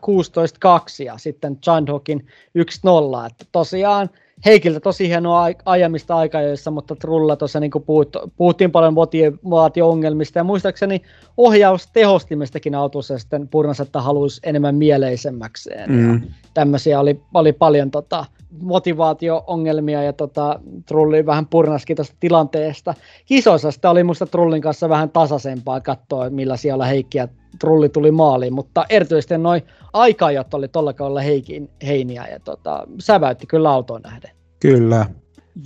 ja 1.04 1.18
sitten 1.18 1.56
Chandhokin 1.56 2.26
1-0. 2.58 3.26
Että 3.26 3.44
tosiaan 3.52 4.10
Heikiltä 4.44 4.80
tosi 4.80 5.08
hienoa 5.08 5.46
ajamista 5.64 6.16
aikajoissa, 6.16 6.70
mutta 6.70 6.96
Trulla 6.96 7.36
tuossa 7.36 7.60
niin 7.60 7.70
puhut, 7.86 8.16
puhuttiin 8.36 8.70
paljon 8.70 8.94
motivaatio-ongelmista 8.94 10.38
ja 10.38 10.44
muistaakseni 10.44 11.02
ohjaustehostimistakin 11.36 12.74
autossa 12.74 13.18
sitten 13.18 13.48
Purnas, 13.48 13.80
että 13.80 14.00
haluaisi 14.00 14.40
enemmän 14.44 14.74
mieleisemmäkseen. 14.74 15.90
Mm. 15.90 16.14
Ja 16.14 16.20
tämmöisiä 16.54 17.00
oli, 17.00 17.20
oli 17.34 17.52
paljon 17.52 17.90
tota, 17.90 18.26
motivaatio-ongelmia 18.60 20.02
ja 20.02 20.12
tota, 20.12 20.60
Trulli 20.86 21.26
vähän 21.26 21.46
purnaskin 21.46 21.96
tuosta 21.96 22.16
tilanteesta. 22.20 22.94
Kisoissa 23.26 23.70
sitä 23.70 23.90
oli 23.90 24.04
musta 24.04 24.26
Trullin 24.26 24.62
kanssa 24.62 24.88
vähän 24.88 25.10
tasaisempaa 25.10 25.80
katsoa, 25.80 26.30
millä 26.30 26.56
siellä 26.56 26.86
Heikki 26.86 27.18
ja 27.18 27.28
Trulli 27.58 27.88
tuli 27.88 28.10
maaliin, 28.10 28.52
mutta 28.52 28.84
erityisesti 28.88 29.38
noin 29.38 29.62
aikaajat 29.92 30.54
oli 30.54 30.68
tuolla 30.68 30.92
kaudella 30.92 31.20
Heikin 31.20 31.70
heiniä 31.86 32.26
ja 32.26 32.40
tota, 32.40 32.86
säväytti 33.00 33.46
kyllä 33.46 33.70
autoon 33.70 34.02
nähden. 34.02 34.30
Kyllä. 34.60 35.06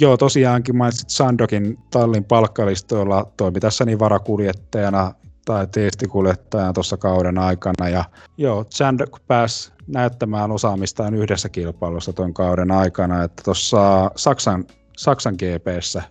Joo, 0.00 0.16
tosiaankin 0.16 0.76
mainitsit 0.76 1.10
Sandokin 1.10 1.78
tallin 1.90 2.24
palkkalistoilla, 2.24 3.32
toimi 3.36 3.60
tässä 3.60 3.84
niin 3.84 3.98
varakuljettajana 3.98 5.14
tai 5.44 5.66
teestikuljettajana 5.66 6.72
tuossa 6.72 6.96
kauden 6.96 7.38
aikana. 7.38 7.88
Ja 7.88 8.04
joo, 8.36 8.64
Sandok 8.70 9.20
pääsi 9.26 9.72
näyttämään 9.86 10.50
osaamistaan 10.50 11.14
yhdessä 11.14 11.48
kilpailussa 11.48 12.12
tuon 12.12 12.34
kauden 12.34 12.70
aikana, 12.70 13.24
että 13.24 13.42
tuossa 13.44 14.10
Saksan, 14.16 14.64
Saksan 14.96 15.34
GPssä 15.34 16.02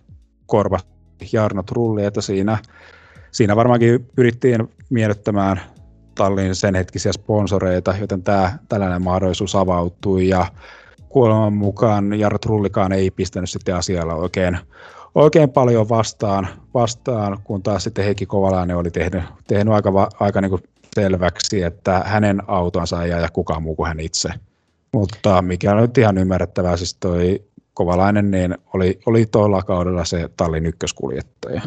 korva 0.46 0.78
Jarno 1.32 1.62
Trulli, 1.62 2.04
että 2.04 2.20
siinä, 2.20 2.58
siinä 3.30 3.56
varmaankin 3.56 4.08
pyrittiin 4.16 4.68
miellyttämään 4.90 5.60
tallin 6.14 6.54
sen 6.54 6.74
hetkisiä 6.74 7.12
sponsoreita, 7.12 7.94
joten 8.00 8.22
tämä, 8.22 8.58
tällainen 8.68 9.02
mahdollisuus 9.02 9.54
avautui 9.54 10.28
ja 10.28 10.46
kuoleman 11.08 11.52
mukaan 11.52 12.18
Jarno 12.18 12.38
Trullikaan 12.38 12.92
ei 12.92 13.10
pistänyt 13.10 13.50
sitten 13.50 13.76
asialla 13.76 14.14
oikein, 14.14 14.58
oikein 15.14 15.50
paljon 15.50 15.88
vastaan, 15.88 16.48
vastaan, 16.74 17.38
kun 17.44 17.62
taas 17.62 17.84
sitten 17.84 18.04
Heikki 18.04 18.26
Kovalainen 18.26 18.76
oli 18.76 18.90
tehnyt, 18.90 19.22
tehnyt 19.48 19.74
aika, 19.74 20.08
aika 20.20 20.40
niin 20.40 20.50
kuin 20.50 20.62
selväksi, 20.96 21.62
että 21.62 22.02
hänen 22.06 22.42
autonsa 22.46 23.02
ei 23.02 23.12
aja 23.12 23.28
kukaan 23.32 23.62
muu 23.62 23.74
kuin 23.74 23.88
hän 23.88 24.00
itse. 24.00 24.28
Mutta 24.92 25.42
mikä 25.42 25.72
on 25.72 25.82
nyt 25.82 25.98
ihan 25.98 26.18
ymmärrettävää, 26.18 26.76
siis 26.76 26.94
toi 26.94 27.42
Kovalainen 27.74 28.30
niin 28.30 28.54
oli, 28.74 28.98
oli 29.06 29.26
tuolla 29.26 29.62
kaudella 29.62 30.04
se 30.04 30.28
tallin 30.36 30.66
ykköskuljettaja. 30.66 31.60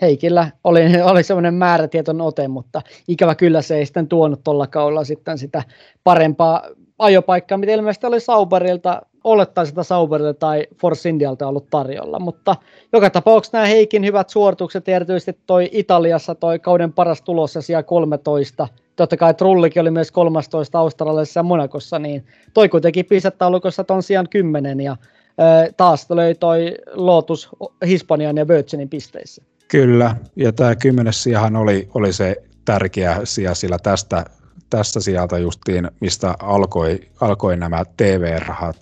Heikillä 0.00 0.50
oli, 0.64 0.80
oli 1.02 1.22
semmoinen 1.22 1.54
määrätietoinen 1.54 2.20
ote, 2.20 2.48
mutta 2.48 2.82
ikävä 3.08 3.34
kyllä 3.34 3.62
se 3.62 3.76
ei 3.76 3.86
sitten 3.86 4.08
tuonut 4.08 4.44
tuolla 4.44 4.66
kaudella 4.66 5.04
sitten 5.04 5.38
sitä 5.38 5.62
parempaa 6.04 6.62
ajopaikkaa, 6.98 7.58
mitä 7.58 7.72
ilmeisesti 7.72 8.06
oli 8.06 8.20
Sauberilta, 8.20 9.02
olettaisiin 9.26 9.72
sitä 9.72 9.82
Sauberilta 9.82 10.34
tai 10.34 10.66
Force 10.80 11.08
Indialta 11.08 11.48
ollut 11.48 11.70
tarjolla, 11.70 12.18
mutta 12.18 12.56
joka 12.92 13.10
tapauksessa 13.10 13.58
nämä 13.58 13.66
Heikin 13.66 14.04
hyvät 14.04 14.28
suoritukset, 14.28 14.88
erityisesti 14.88 15.38
toi 15.46 15.68
Italiassa 15.72 16.34
toi 16.34 16.58
kauden 16.58 16.92
paras 16.92 17.22
tulos 17.22 17.54
ja 17.54 17.62
siellä 17.62 17.82
13, 17.82 18.68
totta 18.96 19.16
kai 19.16 19.34
Trullikin 19.34 19.82
oli 19.82 19.90
myös 19.90 20.10
13 20.10 20.78
Australiassa 20.78 21.40
ja 21.40 21.42
Monakossa, 21.42 21.98
niin 21.98 22.24
toi 22.54 22.68
kuitenkin 22.68 23.06
pistettä 23.06 23.44
ton 23.86 24.02
sijaan 24.02 24.28
10 24.28 24.80
ja 24.80 24.96
ö, 25.40 25.72
taas 25.76 26.10
löi 26.10 26.34
toi 26.34 26.74
Lotus 26.94 27.48
Hispanian 27.86 28.36
ja 28.36 28.48
Virginin 28.48 28.88
pisteissä. 28.88 29.42
Kyllä, 29.68 30.16
ja 30.36 30.52
tämä 30.52 30.74
kymmenes 30.74 31.22
sijahan 31.22 31.56
oli, 31.56 31.88
oli 31.94 32.12
se 32.12 32.36
tärkeä 32.64 33.20
sija, 33.24 33.54
sillä 33.54 33.78
tästä 33.82 34.24
tästä 34.70 35.00
sieltä 35.00 35.38
justiin, 35.38 35.90
mistä 36.00 36.34
alkoi, 36.38 37.00
alkoi 37.20 37.56
nämä 37.56 37.84
TV-rahat. 37.96 38.76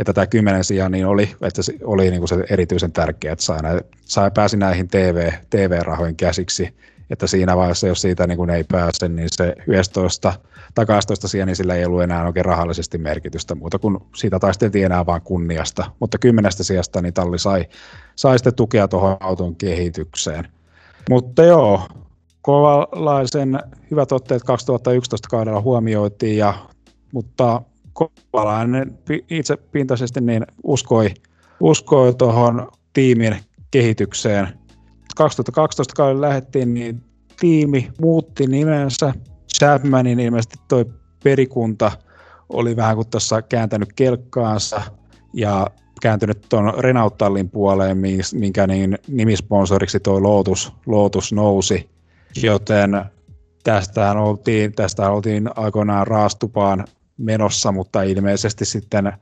Että 0.00 0.12
tämä 0.12 0.26
kymmenen 0.26 0.64
sijaan 0.64 0.92
niin 0.92 1.06
oli, 1.06 1.30
että 1.42 1.62
se 1.62 1.72
oli 1.84 2.10
niin 2.10 2.20
kuin 2.20 2.28
se 2.28 2.44
erityisen 2.50 2.92
tärkeä, 2.92 3.32
että 3.32 3.44
sai, 3.44 3.62
näin, 3.62 3.80
sai 4.04 4.30
pääsi 4.30 4.56
näihin 4.56 4.88
TV, 4.88 5.32
TV-rahojen 5.50 6.16
käsiksi, 6.16 6.74
että 7.10 7.26
siinä 7.26 7.56
vaiheessa, 7.56 7.86
jos 7.86 8.00
siitä 8.00 8.26
niin 8.26 8.36
kuin 8.36 8.50
ei 8.50 8.64
pääse, 8.64 9.08
niin 9.08 9.28
se 9.32 9.54
11 9.66 10.32
tai 10.74 10.86
12 10.86 11.28
sijaan, 11.28 11.46
niin 11.46 11.56
sillä 11.56 11.74
ei 11.74 11.84
ollut 11.84 12.02
enää 12.02 12.26
oikein 12.26 12.44
rahallisesti 12.44 12.98
merkitystä 12.98 13.54
muuta 13.54 13.78
kuin 13.78 13.98
siitä 14.16 14.38
taisteltiin 14.38 14.84
enää 14.84 15.06
vain 15.06 15.22
kunniasta, 15.22 15.90
mutta 16.00 16.18
kymmenestä 16.18 16.64
sijasta 16.64 17.02
niin 17.02 17.14
talli 17.14 17.38
sai, 17.38 17.66
sai 18.16 18.38
sitten 18.38 18.54
tukea 18.54 18.88
tuohon 18.88 19.16
auton 19.20 19.56
kehitykseen. 19.56 20.48
Mutta 21.10 21.42
joo, 21.42 21.88
kovalaisen 22.42 23.60
hyvät 23.90 24.12
otteet 24.12 24.42
2011 24.42 25.28
kaudella 25.28 25.60
huomioitiin, 25.60 26.36
ja, 26.36 26.54
mutta 27.12 27.62
kovalainen 28.00 28.98
itse 29.30 29.56
pintaisesti 29.56 30.20
niin 30.20 30.46
uskoi, 30.62 31.10
uskoi 31.60 32.14
tuohon 32.14 32.68
tiimin 32.92 33.36
kehitykseen. 33.70 34.48
2012 35.16 35.94
kaudella 35.96 36.26
lähdettiin, 36.26 36.74
niin 36.74 37.02
tiimi 37.40 37.90
muutti 38.00 38.46
nimensä. 38.46 39.12
Chapmanin 39.58 40.20
ilmeisesti 40.20 40.58
toi 40.68 40.86
perikunta 41.24 41.92
oli 42.48 42.76
vähän 42.76 42.96
kuin 42.96 43.08
tuossa 43.10 43.42
kääntänyt 43.42 43.92
kelkkaansa 43.92 44.82
ja 45.32 45.66
kääntynyt 46.00 46.46
tuon 46.48 46.72
Renault-tallin 46.78 47.50
puoleen, 47.50 47.98
minkä 48.34 48.66
niin 48.66 48.98
nimisponsoriksi 49.08 50.00
tuo 50.00 50.22
Lotus, 50.22 50.72
Lotus 50.86 51.32
nousi. 51.32 51.90
Joten 52.42 53.04
tästähän 53.64 54.16
oltiin, 54.16 54.72
tästä 54.72 55.10
oltiin 55.10 55.50
aikoinaan 55.56 56.06
raastupaan 56.06 56.84
menossa, 57.20 57.72
mutta 57.72 58.02
ilmeisesti 58.02 58.64
sitten, 58.64 59.12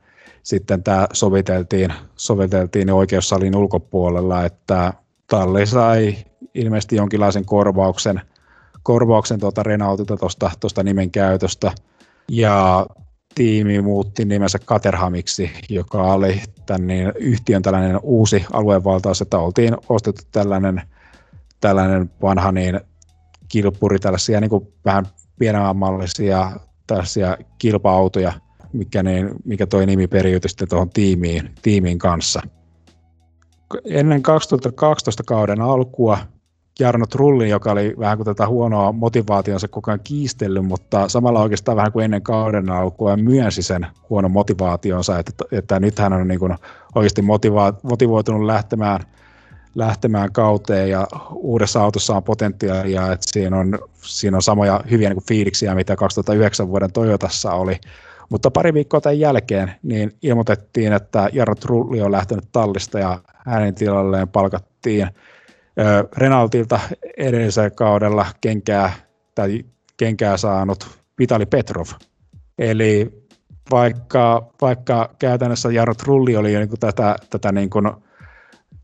sitten 0.43 0.83
tämä 0.83 1.07
soviteltiin, 1.13 1.93
soviteltiin 2.15 2.91
oikeussalin 2.91 3.55
ulkopuolella, 3.55 4.45
että 4.45 4.93
talli 5.27 5.65
sai 5.65 6.15
ilmeisesti 6.53 6.95
jonkinlaisen 6.95 7.45
korvauksen, 7.45 8.21
korvauksen 8.83 9.39
tuota 9.39 9.63
Renaultilta 9.63 10.17
tuosta 10.59 10.83
nimen 10.83 11.11
käytöstä, 11.11 11.71
ja 12.31 12.85
tiimi 13.35 13.81
muutti 13.81 14.25
nimensä 14.25 14.59
Caterhamiksi, 14.59 15.51
joka 15.69 16.13
oli 16.13 16.41
tämän 16.65 16.87
niin, 16.87 17.11
yhtiön 17.15 17.61
tällainen 17.61 17.99
uusi 18.03 18.45
aluevaltaus, 18.53 19.21
että 19.21 19.37
oltiin 19.37 19.77
ostettu 19.89 20.21
tällainen, 20.31 20.81
tällainen 21.61 22.11
vanha 22.21 22.51
niin, 22.51 22.79
kilpuri, 23.47 23.99
tällaisia 23.99 24.41
niin 24.41 24.49
kuin 24.49 24.73
vähän 24.85 25.05
pienemmän 25.39 25.75
mallisia 25.75 26.51
tällaisia 26.89 27.37
kilpa-autoja, 27.57 28.33
mikä, 28.73 29.03
niin, 29.03 29.29
mikä 29.45 29.67
toi 29.67 29.85
nimi 29.85 30.07
periytyi 30.07 30.49
sitten 30.49 30.69
tuohon 30.69 30.89
tiimiin, 30.89 31.49
tiimiin 31.61 31.99
kanssa. 31.99 32.41
Ennen 33.85 34.21
2012 34.21 35.23
kauden 35.23 35.61
alkua 35.61 36.17
Jarno 36.79 37.05
Trulli, 37.05 37.49
joka 37.49 37.71
oli 37.71 37.95
vähän 37.99 38.17
kuin 38.17 38.25
tätä 38.25 38.47
huonoa 38.47 38.91
motivaationsa 38.91 39.67
koko 39.67 39.91
ajan 39.91 39.99
kiistellyt, 40.03 40.65
mutta 40.65 41.09
samalla 41.09 41.41
oikeastaan 41.41 41.77
vähän 41.77 41.91
kuin 41.91 42.05
ennen 42.05 42.21
kauden 42.21 42.69
alkua 42.69 43.17
myönsi 43.17 43.63
sen 43.63 43.87
huonon 44.09 44.31
motivaationsa, 44.31 45.19
että, 45.19 45.45
että 45.51 45.79
nyt 45.79 45.99
hän 45.99 46.13
on 46.13 46.27
niin 46.27 46.39
kuin 46.39 46.55
oikeasti 46.95 47.21
motiva- 47.21 47.79
motivoitunut 47.83 48.45
lähtemään, 48.45 48.99
lähtemään 49.75 50.31
kauteen 50.31 50.89
ja 50.89 51.07
uudessa 51.33 51.81
autossa 51.83 52.15
on 52.15 52.23
potentiaalia, 52.23 53.11
että 53.11 53.25
siinä 53.31 53.57
on, 53.57 53.79
siinä 54.01 54.37
on 54.37 54.41
samoja 54.41 54.83
hyviä 54.91 55.09
niin 55.09 55.15
kuin 55.15 55.27
fiiliksiä, 55.27 55.75
mitä 55.75 55.95
2009 55.95 56.67
vuoden 56.67 56.91
Toyotassa 56.91 57.51
oli. 57.51 57.79
Mutta 58.29 58.51
pari 58.51 58.73
viikkoa 58.73 59.01
tämän 59.01 59.19
jälkeen 59.19 59.71
niin 59.83 60.11
ilmoitettiin, 60.21 60.93
että 60.93 61.29
Jarno 61.33 61.55
Trulli 61.55 62.01
on 62.01 62.11
lähtenyt 62.11 62.45
tallista 62.51 62.99
ja 62.99 63.19
hänen 63.45 63.75
tilalleen 63.75 64.27
palkattiin 64.27 65.07
Renaultilta 66.17 66.79
edellisellä 67.17 67.69
kaudella 67.69 68.25
kenkää, 68.41 68.93
tai 69.35 69.65
kenkää 69.97 70.37
saanut 70.37 70.87
Vitali 71.19 71.45
Petrov. 71.45 71.85
Eli 72.57 73.23
vaikka, 73.71 74.49
vaikka 74.61 75.15
käytännössä 75.19 75.71
Jarno 75.71 75.93
Trulli 75.93 76.35
oli 76.35 76.55
niin 76.55 76.69
kuin 76.69 76.79
tätä, 76.79 77.15
tätä 77.29 77.51
niin 77.51 77.69
kuin, 77.69 77.91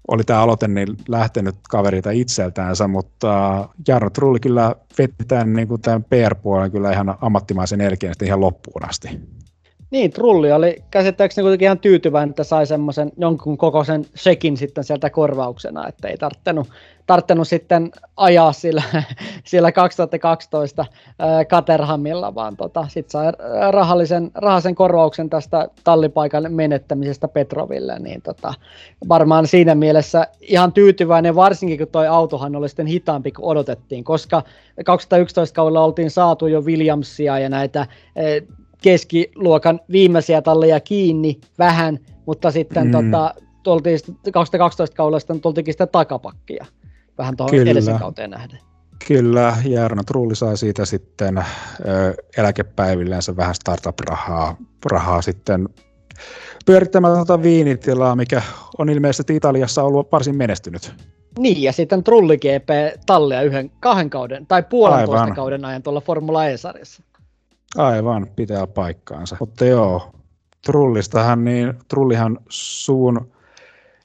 oli 0.08 0.24
tämä 0.24 0.42
aloite 0.42 0.68
niin 0.68 0.98
lähtenyt 1.08 1.56
kaverilta 1.70 2.12
itseltäänsä, 2.12 2.88
mutta 2.88 3.70
Jarno 3.88 4.10
Trulli 4.10 4.40
kyllä 4.40 4.76
veti 4.98 5.26
tämän, 5.28 5.54
niin 5.54 5.68
kuin 5.68 5.82
tämän 5.82 6.04
PR-puolen 6.04 6.72
kyllä 6.72 6.92
ihan 6.92 7.18
ammattimaisen 7.22 7.82
elkeän 7.82 8.16
ihan 8.24 8.42
loppuun 8.42 8.90
asti. 8.90 9.08
Niin, 9.92 10.12
Trulli 10.12 10.52
oli 10.52 10.84
käsittääkseni 10.92 11.44
kuitenkin 11.44 11.66
ihan 11.66 11.80
tyytyväinen, 11.80 12.30
että 12.30 12.44
sai 12.44 12.66
semmoisen 12.66 13.12
jonkun 13.18 13.58
kokoisen 13.58 14.06
sekin 14.16 14.58
sitten 14.58 14.84
sieltä 14.84 15.10
korvauksena, 15.10 15.88
että 15.88 16.08
ei 16.08 16.18
tarttenut, 16.18 16.68
tarttenut 17.06 17.48
sitten 17.48 17.92
ajaa 18.18 18.54
sillä, 18.54 18.84
sillä 19.44 19.72
2012 19.72 20.86
ää, 21.20 21.46
Caterhamilla, 21.46 22.36
vaan 22.36 22.58
tota, 22.58 22.88
sitten 22.90 23.12
sai 23.12 23.32
rahallisen, 23.72 24.32
rahallisen 24.36 24.76
korvauksen 24.76 25.30
tästä 25.30 25.68
tallipaikan 25.84 26.54
menettämisestä 26.54 27.28
Petroville, 27.28 28.00
niin 28.00 28.22
tota, 28.22 28.54
varmaan 29.10 29.48
siinä 29.48 29.76
mielessä 29.76 30.28
ihan 30.42 30.74
tyytyväinen, 30.74 31.36
varsinkin 31.36 31.78
kun 31.78 31.88
toi 31.88 32.08
autohan 32.08 32.56
oli 32.56 32.70
sitten 32.70 32.88
hitaampi 32.88 33.32
kuin 33.32 33.46
odotettiin, 33.46 34.04
koska 34.04 34.44
2011 34.86 35.56
kaudella 35.56 35.84
oltiin 35.84 36.12
saatu 36.12 36.48
jo 36.48 36.62
Williamsia 36.62 37.40
ja 37.40 37.50
näitä 37.50 37.88
keskiluokan 38.86 39.80
viimeisiä 39.92 40.42
talleja 40.42 40.80
kiinni 40.80 41.40
vähän, 41.60 42.00
mutta 42.26 42.52
sitten 42.52 42.86
mm. 42.86 42.92
tota, 42.92 43.34
tultiin 43.64 44.00
2012 44.34 44.96
kaudella 44.96 45.40
tultiinkin 45.42 45.74
sitä 45.74 45.88
takapakkia 45.88 46.66
vähän 47.18 47.38
tuohon 47.38 47.56
edellisen 47.56 48.00
kauteen 48.00 48.30
nähden. 48.30 48.60
Kyllä, 49.08 49.58
Jarno 49.66 50.04
Trulli 50.04 50.36
sai 50.36 50.58
siitä 50.58 50.86
sitten 50.86 51.38
ö, 51.38 51.44
eläkepäivillensä 52.38 53.36
vähän 53.38 53.56
startup-rahaa 53.56 54.58
rahaa 54.92 55.22
sitten 55.22 55.70
pyörittämään 56.66 57.16
tuota 57.16 57.44
viinitilaa, 57.44 58.16
mikä 58.16 58.42
on 58.78 58.90
ilmeisesti 58.90 59.36
Italiassa 59.36 59.84
ollut 59.84 60.12
varsin 60.12 60.38
menestynyt. 60.38 60.94
Niin, 61.40 61.62
ja 61.62 61.72
sitten 61.74 62.04
Trulli 62.04 62.38
GP 62.38 63.00
tallia 63.06 63.42
yhden, 63.42 63.72
kahden 63.80 64.10
kauden 64.10 64.48
tai 64.48 64.64
puolentoista 64.64 65.22
Aivan. 65.22 65.36
kauden 65.36 65.66
ajan 65.66 65.84
tuolla 65.84 66.02
Formula 66.02 66.48
E-sarjassa. 66.48 67.04
Aivan, 67.78 68.28
pitää 68.36 68.68
paikkaansa. 68.68 69.38
Mutta 69.40 69.66
joo, 69.66 70.12
Trullistahan, 70.66 71.46
niin 71.46 71.74
Trullihan 71.88 72.38
suun 72.50 73.32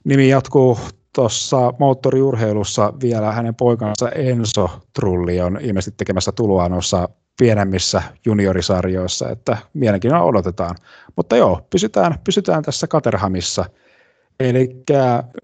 nimi 0.03 0.29
jatkuu 0.29 0.77
tuossa 1.15 1.73
moottoriurheilussa 1.79 2.93
vielä 3.01 3.31
hänen 3.31 3.55
poikansa 3.55 4.09
Enso 4.09 4.69
Trulli 4.93 5.41
on 5.41 5.57
ilmeisesti 5.61 5.97
tekemässä 5.97 6.31
tuloa 6.31 6.69
noissa 6.69 7.09
pienemmissä 7.39 8.03
juniorisarjoissa, 8.25 9.29
että 9.29 9.57
mielenkiinnolla 9.73 10.25
odotetaan. 10.25 10.75
Mutta 11.15 11.35
joo, 11.35 11.61
pysytään, 11.69 12.15
pysytään 12.23 12.63
tässä 12.63 12.87
Katerhamissa. 12.87 13.65
Eli 14.39 14.83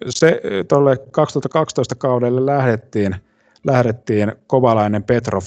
se 0.10 0.42
tuolle 0.68 0.98
2012 1.12 1.96
kaudelle 1.96 2.46
lähdettiin, 2.46 3.16
lähdettiin 3.66 4.32
Kovalainen 4.48 5.04
Petrov 5.04 5.44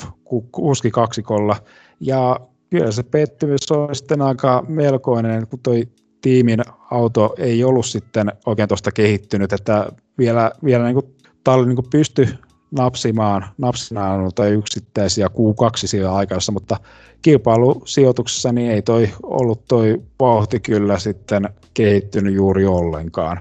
kuski 0.52 0.90
kaksikolla, 0.90 1.56
ja 2.00 2.40
kyllä 2.70 2.92
se 2.92 3.02
pettymys 3.02 3.72
on 3.72 3.94
sitten 3.94 4.22
aika 4.22 4.64
melkoinen, 4.68 5.46
kun 5.46 5.58
toi 5.62 5.88
tiimin 6.20 6.60
auto 6.90 7.34
ei 7.38 7.64
ollut 7.64 7.86
sitten 7.86 8.32
oikein 8.46 8.68
tuosta 8.68 8.92
kehittynyt, 8.92 9.52
että 9.52 9.92
vielä, 10.18 10.52
vielä 10.64 10.84
niin 10.84 10.94
kuin 10.94 11.14
talli 11.44 11.66
niin 11.66 11.76
kuin 11.76 11.90
pystyi 11.90 12.28
napsimaan, 12.70 13.46
napsimaan 13.58 14.30
tai 14.34 14.50
yksittäisiä 14.50 15.26
Q2 15.26 15.70
siellä 15.74 16.14
aikaisessa, 16.14 16.52
mutta 16.52 16.76
kilpailusijoituksessa 17.22 18.52
niin 18.52 18.70
ei 18.70 18.82
toi 18.82 19.10
ollut 19.22 19.64
toi 19.68 20.02
vauhti 20.20 20.60
kyllä 20.60 20.98
sitten 20.98 21.48
kehittynyt 21.74 22.34
juuri 22.34 22.66
ollenkaan. 22.66 23.40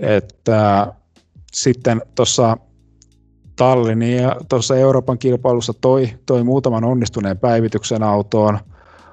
Että 0.00 0.86
sitten 1.52 2.02
tuossa 2.14 2.56
Tallinn 3.62 4.02
ja 4.02 4.36
tuossa 4.48 4.76
Euroopan 4.76 5.18
kilpailussa 5.18 5.72
toi, 5.80 6.08
toi 6.26 6.44
muutaman 6.44 6.84
onnistuneen 6.84 7.38
päivityksen 7.38 8.02
autoon, 8.02 8.58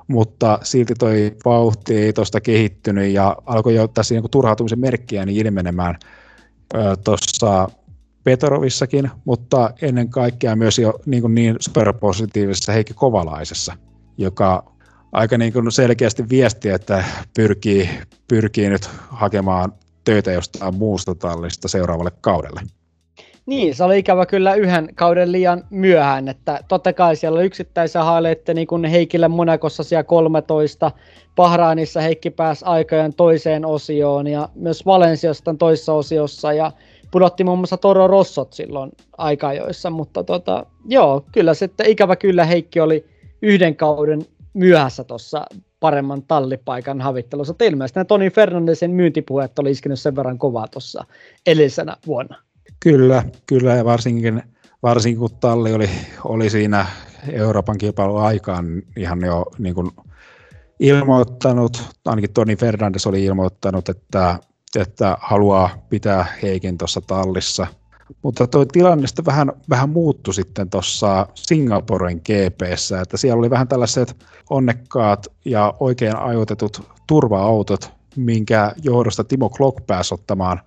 mutta 0.07 0.59
silti 0.63 0.93
toi 0.99 1.35
vauhti 1.45 1.97
ei 1.97 2.13
tuosta 2.13 2.41
kehittynyt 2.41 3.13
ja 3.13 3.35
alkoi 3.45 3.75
jo 3.75 3.87
tässä 3.87 4.15
niin 4.15 4.31
turhautumisen 4.31 4.79
merkkiä 4.79 5.25
niin 5.25 5.47
ilmenemään 5.47 5.95
tuossa 7.03 7.69
Petorovissakin, 8.23 9.11
mutta 9.25 9.71
ennen 9.81 10.09
kaikkea 10.09 10.55
myös 10.55 10.79
jo 10.79 10.93
niin, 11.05 11.21
kuin 11.21 11.35
niin 11.35 11.55
superpositiivisessa 11.59 12.71
Heikki 12.71 12.93
Kovalaisessa, 12.93 13.77
joka 14.17 14.71
aika 15.11 15.37
niin 15.37 15.53
kuin 15.53 15.71
selkeästi 15.71 16.29
viesti, 16.29 16.69
että 16.69 17.03
pyrkii, 17.35 17.89
pyrkii 18.27 18.69
nyt 18.69 18.89
hakemaan 19.09 19.73
töitä 20.03 20.31
jostain 20.31 20.75
muusta 20.75 21.15
tallista 21.15 21.67
seuraavalle 21.67 22.11
kaudelle. 22.21 22.61
Niin, 23.49 23.75
se 23.75 23.83
oli 23.83 23.99
ikävä 23.99 24.25
kyllä 24.25 24.53
yhden 24.53 24.89
kauden 24.95 25.31
liian 25.31 25.63
myöhään, 25.69 26.27
että 26.27 26.59
totta 26.67 26.93
kai 26.93 27.15
siellä 27.15 27.41
yksittäisiä 27.41 28.03
haileitte, 28.03 28.53
niin 28.53 28.67
kuin 28.67 28.85
Heikille 28.85 29.27
Monakossa 29.27 29.83
siellä 29.83 30.03
13, 30.03 30.91
Bahrainissa 31.35 32.01
Heikki 32.01 32.29
pääsi 32.29 32.65
aikojen 32.65 33.13
toiseen 33.13 33.65
osioon 33.65 34.27
ja 34.27 34.49
myös 34.55 34.85
Valensiasta 34.85 35.55
toisessa 35.59 35.93
osiossa 35.93 36.53
ja 36.53 36.71
pudotti 37.11 37.43
muun 37.43 37.59
muassa 37.59 37.77
Toro 37.77 38.07
Rossot 38.07 38.53
silloin 38.53 38.91
aikajoissa, 39.17 39.89
mutta 39.89 40.23
tota, 40.23 40.65
joo, 40.85 41.25
kyllä 41.31 41.53
sitten 41.53 41.89
ikävä 41.89 42.15
kyllä 42.15 42.45
Heikki 42.45 42.79
oli 42.79 43.05
yhden 43.41 43.75
kauden 43.75 44.21
myöhässä 44.53 45.03
tuossa 45.03 45.45
paremman 45.79 46.23
tallipaikan 46.23 47.01
havittelussa. 47.01 47.55
ilmeisesti 47.61 48.05
Toni 48.05 48.29
Fernandesin 48.29 48.91
myyntipuheet 48.91 49.59
oli 49.59 49.71
iskenyt 49.71 49.99
sen 49.99 50.15
verran 50.15 50.37
kovaa 50.37 50.67
tuossa 50.67 51.05
edellisenä 51.47 51.97
vuonna. 52.07 52.48
Kyllä, 52.79 53.23
kyllä 53.45 53.75
ja 53.75 53.85
varsinkin, 53.85 54.43
varsinkin 54.83 55.19
kun 55.19 55.29
talli 55.39 55.73
oli, 55.73 55.89
oli 56.23 56.49
siinä 56.49 56.85
Euroopan 57.31 57.77
kilpailun 57.77 58.21
aikaan 58.21 58.65
ihan 58.97 59.21
jo 59.21 59.45
niin 59.57 59.75
kuin 59.75 59.91
ilmoittanut, 60.79 61.83
ainakin 62.05 62.33
Toni 62.33 62.55
Fernandes 62.55 63.07
oli 63.07 63.25
ilmoittanut, 63.25 63.89
että, 63.89 64.39
että 64.75 65.17
haluaa 65.21 65.69
pitää 65.89 66.25
Heikin 66.41 66.77
tuossa 66.77 67.01
tallissa. 67.01 67.67
Mutta 68.21 68.47
tuo 68.47 68.65
tilanne 68.65 69.07
sitten 69.07 69.25
vähän, 69.25 69.51
vähän 69.69 69.89
muuttui 69.89 70.33
sitten 70.33 70.69
tuossa 70.69 71.27
Singaporen 71.33 72.17
GPssä, 72.21 73.01
että 73.01 73.17
siellä 73.17 73.39
oli 73.39 73.49
vähän 73.49 73.67
tällaiset 73.67 74.25
onnekkaat 74.49 75.27
ja 75.45 75.73
oikein 75.79 76.15
ajoitetut 76.15 76.81
turva-autot, 77.07 77.91
minkä 78.15 78.73
johdosta 78.83 79.23
Timo 79.23 79.49
Klock 79.49 79.87
pääsi 79.87 80.13
ottamaan 80.13 80.61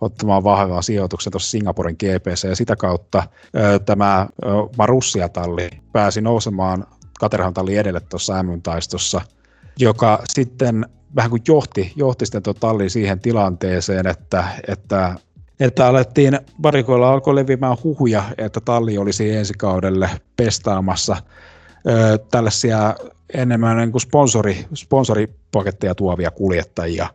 ottamaan 0.00 0.44
vahvaa 0.44 0.82
sijoituksen 0.82 1.30
tuossa 1.30 1.50
Singaporen 1.50 1.94
GPC 1.94 2.48
ja 2.48 2.56
sitä 2.56 2.76
kautta 2.76 3.22
ö, 3.56 3.78
tämä 3.78 4.26
Marussia-talli 4.78 5.68
pääsi 5.92 6.20
nousemaan 6.20 6.86
Caterham 7.20 7.54
talli 7.54 7.76
edelle 7.76 8.00
tuossa 8.00 8.42
M-taistossa, 8.42 9.20
joka 9.78 10.22
sitten 10.24 10.86
vähän 11.16 11.30
kuin 11.30 11.42
johti, 11.48 11.92
johti 11.96 12.26
sitten 12.26 12.42
tuo 12.42 12.54
talli 12.54 12.90
siihen 12.90 13.20
tilanteeseen, 13.20 14.06
että, 14.06 14.44
että 14.68 15.14
että 15.60 15.86
alettiin, 15.86 16.40
varikoilla 16.62 17.12
alkoi 17.12 17.34
leviämään 17.34 17.76
huhuja, 17.84 18.22
että 18.38 18.60
talli 18.60 18.98
olisi 18.98 19.36
ensi 19.36 19.54
kaudelle 19.54 20.10
pestaamassa 20.36 21.16
ö, 21.88 22.18
tällaisia 22.30 22.94
enemmän 23.34 23.76
niin 23.76 23.92
kuin 23.92 24.02
sponsori, 24.02 24.66
sponsoripaketteja 24.74 25.94
tuovia 25.94 26.30
kuljettajia. 26.30 27.08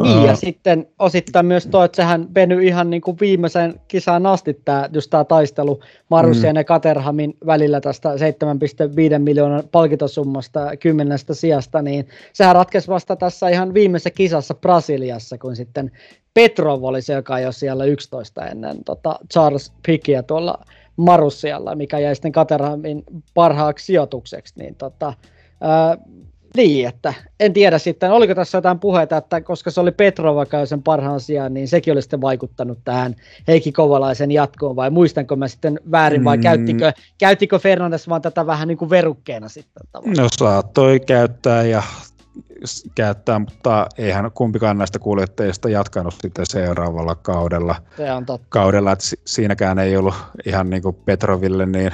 Niin, 0.00 0.26
ja 0.26 0.36
sitten 0.36 0.86
osittain 0.98 1.46
myös 1.46 1.66
tuo, 1.66 1.84
että 1.84 1.96
sehän 1.96 2.34
veny 2.34 2.62
ihan 2.62 2.90
niin 2.90 3.02
kuin 3.02 3.16
viimeisen 3.20 3.80
kisaan 3.88 4.26
asti 4.26 4.60
tämä, 4.64 4.88
just 4.92 5.10
tämä 5.10 5.24
taistelu 5.24 5.80
Marusian 6.08 6.54
mm. 6.54 6.58
ja 6.58 6.64
Katerhamin 6.64 7.36
välillä 7.46 7.80
tästä 7.80 8.14
7,5 8.14 9.18
miljoonan 9.18 9.62
palkintosummasta 9.72 10.76
kymmenestä 10.76 11.34
sijasta, 11.34 11.82
niin 11.82 12.08
sehän 12.32 12.54
ratkesi 12.54 12.88
vasta 12.88 13.16
tässä 13.16 13.48
ihan 13.48 13.74
viimeisessä 13.74 14.10
kisassa 14.10 14.54
Brasiliassa, 14.54 15.38
kun 15.38 15.56
sitten 15.56 15.90
Petrov 16.34 16.84
oli 16.84 17.02
se, 17.02 17.12
joka 17.12 17.38
jo 17.38 17.52
siellä 17.52 17.84
11 17.84 18.46
ennen 18.46 18.84
tota 18.84 19.18
Charles 19.32 19.72
Pickia 19.86 20.22
tuolla 20.22 20.58
Marusialla, 20.96 21.74
mikä 21.74 21.98
jäi 21.98 22.14
sitten 22.14 22.32
Katerhamin 22.32 23.04
parhaaksi 23.34 23.86
sijoitukseksi, 23.86 24.54
niin 24.56 24.74
tota, 24.74 25.14
niin, 26.56 26.88
että 26.88 27.14
en 27.40 27.52
tiedä 27.52 27.78
sitten, 27.78 28.12
oliko 28.12 28.34
tässä 28.34 28.58
jotain 28.58 28.78
puheita, 28.78 29.16
että 29.16 29.40
koska 29.40 29.70
se 29.70 29.80
oli 29.80 29.92
Petrova 29.92 30.46
käy 30.46 30.66
sen 30.66 30.82
parhaan 30.82 31.20
sijaan, 31.20 31.54
niin 31.54 31.68
sekin 31.68 31.92
oli 31.92 32.02
sitten 32.02 32.20
vaikuttanut 32.20 32.78
tähän 32.84 33.16
Heikki 33.48 33.72
Kovalaisen 33.72 34.30
jatkoon, 34.30 34.76
vai 34.76 34.90
muistanko 34.90 35.36
mä 35.36 35.48
sitten 35.48 35.80
väärin, 35.90 36.24
vai 36.24 36.36
mm. 36.36 36.42
käyttikö, 36.42 36.92
käyttikö 37.18 37.58
Fernandes 37.58 38.08
vaan 38.08 38.22
tätä 38.22 38.46
vähän 38.46 38.68
niin 38.68 38.78
kuin 38.78 38.90
verukkeena 38.90 39.48
sitten? 39.48 39.86
Tavallaan? 39.92 40.16
No 40.16 40.28
saattoi 40.38 41.00
käyttää 41.00 41.62
ja 41.62 41.82
käyttää, 42.94 43.38
mutta 43.38 43.86
eihän 43.98 44.30
kumpikaan 44.34 44.78
näistä 44.78 44.98
kuljettajista 44.98 45.68
jatkanut 45.68 46.14
sitten 46.22 46.46
seuraavalla 46.46 47.14
kaudella. 47.14 47.74
Se 47.96 48.12
on 48.12 48.26
totta. 48.26 48.46
Kaudella, 48.48 48.92
että 48.92 49.04
siinäkään 49.24 49.78
ei 49.78 49.96
ollut 49.96 50.14
ihan 50.46 50.70
niin 50.70 50.82
kuin 50.82 50.96
Petroville 51.04 51.66
niin 51.66 51.92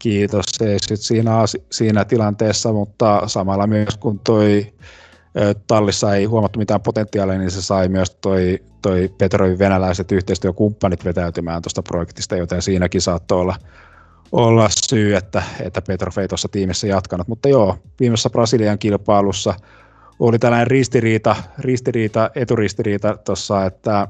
kiitos 0.00 0.44
ei 0.60 0.78
sit 0.82 1.00
siinä, 1.00 1.32
siinä 1.72 2.04
tilanteessa, 2.04 2.72
mutta 2.72 3.22
samalla 3.26 3.66
myös 3.66 3.96
kun 3.96 4.18
toi 4.18 4.72
tallissa 5.66 6.14
ei 6.14 6.24
huomattu 6.24 6.58
mitään 6.58 6.80
potentiaalia, 6.80 7.38
niin 7.38 7.50
se 7.50 7.62
sai 7.62 7.88
myös 7.88 8.10
toi, 8.10 8.58
toi 8.82 9.10
Petrovin 9.18 9.58
venäläiset 9.58 10.12
yhteistyökumppanit 10.12 11.04
vetäytymään 11.04 11.62
tuosta 11.62 11.82
projektista, 11.82 12.36
joten 12.36 12.62
siinäkin 12.62 13.00
saattoi 13.00 13.40
olla, 13.40 13.56
olla 14.32 14.68
syy, 14.88 15.16
että, 15.16 15.42
että 15.60 15.82
Petrov 15.82 16.18
ei 16.18 16.28
tuossa 16.28 16.48
tiimissä 16.48 16.86
jatkanut. 16.86 17.28
Mutta 17.28 17.48
joo, 17.48 17.78
viimeisessä 18.00 18.30
Brasilian 18.30 18.78
kilpailussa 18.78 19.54
oli 20.18 20.38
tällainen 20.38 20.66
ristiriita, 20.66 21.36
ristiriita 21.58 22.30
eturistiriita 22.34 23.16
tuossa, 23.24 23.66
että 23.66 24.08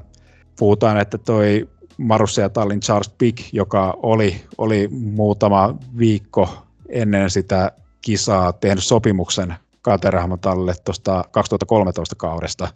puhutaan, 0.59 0.97
että 0.97 1.17
toi 1.17 1.69
Marussia 1.97 2.49
Tallin 2.49 2.79
Charles 2.79 3.09
Pick, 3.17 3.53
joka 3.53 3.97
oli, 4.03 4.41
oli 4.57 4.87
muutama 4.91 5.75
viikko 5.97 6.65
ennen 6.89 7.29
sitä 7.29 7.71
kisaa 8.01 8.53
tehnyt 8.53 8.83
sopimuksen 8.83 9.55
Katerahmatalle 9.81 10.73
tuosta 10.85 11.25
2013 11.31 12.15
kaudesta, 12.15 12.67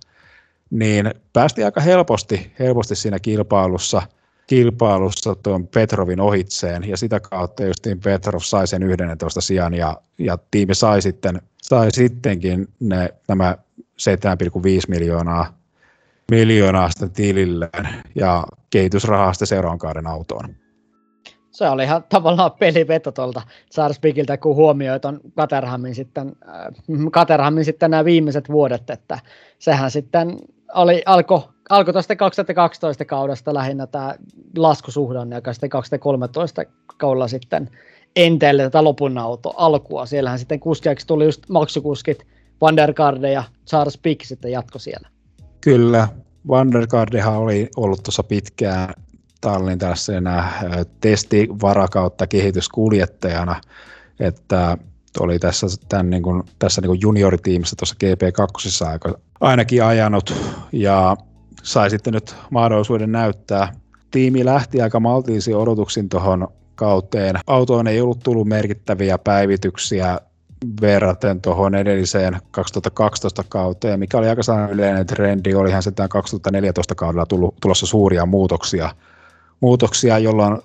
niin 0.70 1.14
päästi 1.34 1.64
aika 1.64 1.82
helposti, 1.82 2.52
helposti 2.60 2.96
siinä 2.96 3.20
kilpailussa, 3.20 4.02
kilpailussa 4.48 5.36
tuon 5.36 5.68
Petrovin 5.68 6.20
ohitseen, 6.20 6.90
ja 6.90 6.98
sitä 6.98 7.20
kautta 7.20 7.64
justiin 7.64 8.00
Petrov 8.00 8.42
sai 8.42 8.68
sen 8.68 8.84
11 8.84 9.42
sijan, 9.42 9.74
ja, 9.74 9.98
ja 10.18 10.38
tiimi 10.52 10.76
sai, 10.76 11.02
sitten, 11.02 11.42
sai 11.62 11.92
sittenkin 11.92 12.68
ne, 12.80 13.14
nämä 13.28 13.58
7,5 13.82 13.88
miljoonaa 14.88 15.54
miljoonaa 16.32 16.90
sitten 16.90 17.12
tililleen 17.12 17.88
ja 18.16 18.44
kehitysrahaa 18.70 19.34
sitten 19.34 19.48
seuraavan 19.48 19.80
kauden 19.80 20.08
autoon. 20.08 20.56
Se 21.52 21.70
oli 21.70 21.84
ihan 21.84 22.04
tavallaan 22.10 22.52
peliveto 22.52 23.12
tuolta 23.12 23.42
Charles 23.74 24.00
Pickiltä, 24.00 24.38
kun 24.38 24.56
huomioi 24.56 25.00
tuon 25.00 25.20
Caterhamin 25.38 25.96
sitten, 25.96 26.36
äh, 26.50 27.64
sitten 27.64 27.92
nämä 27.92 28.06
viimeiset 28.06 28.50
vuodet, 28.50 28.90
että 28.90 29.20
sehän 29.60 29.92
sitten 29.92 30.40
oli, 30.74 31.04
alkoi 31.06 31.42
alko 31.70 31.92
tuosta 31.94 32.16
2012 32.16 33.06
kaudesta 33.06 33.54
lähinnä 33.54 33.88
tämä 33.88 34.16
laskusuhdanne, 34.58 35.36
joka 35.36 35.54
sitten 35.54 35.70
2013 35.70 36.64
kaudella 36.98 37.28
sitten 37.28 37.70
enteelle 38.16 38.64
tätä 38.64 38.84
lopun 38.84 39.18
auto 39.18 39.54
alkua. 39.58 40.06
Siellähän 40.06 40.40
sitten 40.40 40.60
kuskeeksi 40.60 41.08
tuli 41.08 41.26
just 41.26 41.50
maksukuskit 41.50 42.28
Van 42.62 42.76
der 42.76 42.94
Garde 42.94 43.32
ja 43.32 43.44
Charles 43.68 43.98
Pick 43.98 44.26
sitten 44.26 44.52
jatko 44.52 44.80
siellä. 44.80 45.15
Kyllä, 45.66 46.08
Vandergaardehan 46.48 47.38
oli 47.38 47.70
ollut 47.78 48.04
tuossa 48.04 48.24
pitkään 48.24 48.94
tallin 49.42 49.80
tällaisena 49.80 50.50
testivarakautta 51.00 52.28
kehityskuljettajana, 52.28 53.62
että 54.20 54.78
oli 55.20 55.40
tässä, 55.40 55.68
tämän 55.90 56.10
niin 56.10 56.24
kuin, 56.24 56.44
tässä 56.60 56.82
niin 56.82 56.90
kuin 56.90 57.02
junioritiimissä 57.02 57.76
tuossa 57.80 57.96
GP2 58.04 58.88
aika, 58.90 59.20
ainakin 59.42 59.84
ajanut 59.84 60.34
ja 60.72 61.18
sai 61.64 61.90
sitten 61.90 62.14
nyt 62.14 62.36
mahdollisuuden 62.52 63.12
näyttää. 63.12 63.74
Tiimi 64.12 64.46
lähti 64.46 64.82
aika 64.82 65.00
maltiisin 65.00 65.56
odotuksin 65.56 66.10
tuohon 66.10 66.48
kauteen. 66.76 67.36
Autoon 67.48 67.88
ei 67.88 68.02
ollut 68.02 68.20
tullut 68.24 68.48
merkittäviä 68.48 69.18
päivityksiä 69.18 70.20
verraten 70.82 71.42
tuohon 71.42 71.76
edelliseen 71.76 72.38
2012 72.52 73.44
kauteen, 73.50 74.00
mikä 74.00 74.18
oli 74.18 74.30
aika 74.30 74.42
yleinen 74.72 75.06
trendi, 75.06 75.56
olihan 75.56 75.84
se 75.84 75.92
tämän 75.92 76.10
2014 76.10 76.96
kaudella 76.96 77.26
tullut, 77.26 77.56
tulossa 77.62 77.86
suuria 77.86 78.26
muutoksia, 78.26 78.90
muutoksia 79.60 80.20
jolloin 80.20 80.62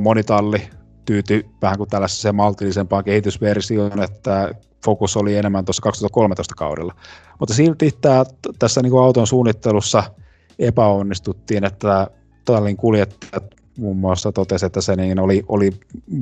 monitalli 0.00 0.62
tyytyi 1.04 1.46
vähän 1.62 1.78
kuin 1.78 1.90
tällaiseen 1.90 2.34
maltillisempaan 2.34 3.04
kehitysversioon, 3.04 4.02
että 4.02 4.54
fokus 4.84 5.16
oli 5.16 5.36
enemmän 5.36 5.64
tuossa 5.64 5.82
2013 5.82 6.54
kaudella. 6.54 6.94
Mutta 7.40 7.54
silti 7.54 7.90
tämä, 8.00 8.24
tässä 8.58 8.82
niin 8.82 8.90
kuin 8.90 9.02
auton 9.02 9.26
suunnittelussa 9.26 10.02
epäonnistuttiin, 10.58 11.64
että 11.64 12.10
tallin 12.44 12.76
kuljettajat 12.76 13.44
muun 13.76 13.96
muassa 13.96 14.32
totesi, 14.32 14.66
että 14.66 14.80
se 14.80 14.96
niin 14.96 15.18
oli, 15.18 15.44
oli 15.48 15.70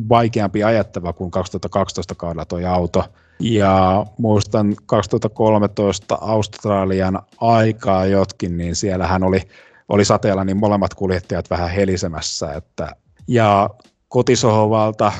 vaikeampi 0.08 0.64
ajattava 0.64 1.12
kuin 1.12 1.30
2012 1.30 2.14
kaudella 2.14 2.44
tuo 2.44 2.58
auto. 2.68 3.04
Ja 3.40 4.06
muistan 4.18 4.76
2013 4.86 6.18
Australian 6.20 7.22
aikaa 7.40 8.06
jotkin, 8.06 8.56
niin 8.56 8.76
siellähän 8.76 9.24
oli, 9.24 9.40
oli 9.88 10.04
sateella 10.04 10.44
niin 10.44 10.56
molemmat 10.56 10.94
kuljettajat 10.94 11.50
vähän 11.50 11.70
helisemässä. 11.70 12.52
Että, 12.52 12.96
ja 13.28 13.70
kotisohovalta 14.08 15.12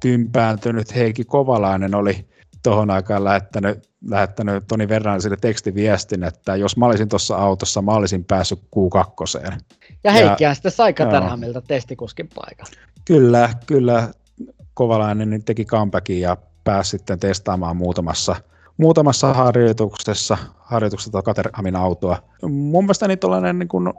tympääntynyt 0.00 0.94
Heikki 0.94 1.24
Kovalainen 1.24 1.94
oli 1.94 2.26
tuohon 2.62 2.90
aikaan 2.90 3.24
lähettänyt, 3.24 3.88
lähettänyt 4.08 4.64
Toni 4.68 4.88
Verranisille 4.88 5.36
tekstiviestin, 5.40 6.24
että 6.24 6.56
jos 6.56 6.76
mä 6.76 6.86
olisin 6.86 7.08
tuossa 7.08 7.36
autossa, 7.36 7.82
mä 7.82 7.92
olisin 7.92 8.24
päässyt 8.24 8.58
Q2. 8.58 9.52
Ja 10.06 10.12
Heikkihän 10.12 10.54
sitten 10.54 10.72
sai 10.72 10.92
Katerhamilta 10.92 11.62
testikuskin 11.62 12.28
paikan. 12.34 12.66
Kyllä, 13.04 13.50
kyllä. 13.66 14.08
Kovalainen 14.74 15.30
niin 15.30 15.44
teki 15.44 15.64
comebackin 15.64 16.20
ja 16.20 16.36
pääsi 16.64 16.90
sitten 16.90 17.18
testaamaan 17.18 17.76
muutamassa, 17.76 18.36
muutamassa 18.76 19.34
harjoituksessa, 19.34 20.38
harjoituksessa 20.58 21.22
Caterhamin 21.22 21.76
autoa. 21.76 22.22
Mun 22.42 22.84
mielestä 22.84 23.08
niin 23.08 23.18
tuollainen 23.18 23.58
niin 23.58 23.68
kuin 23.68 23.92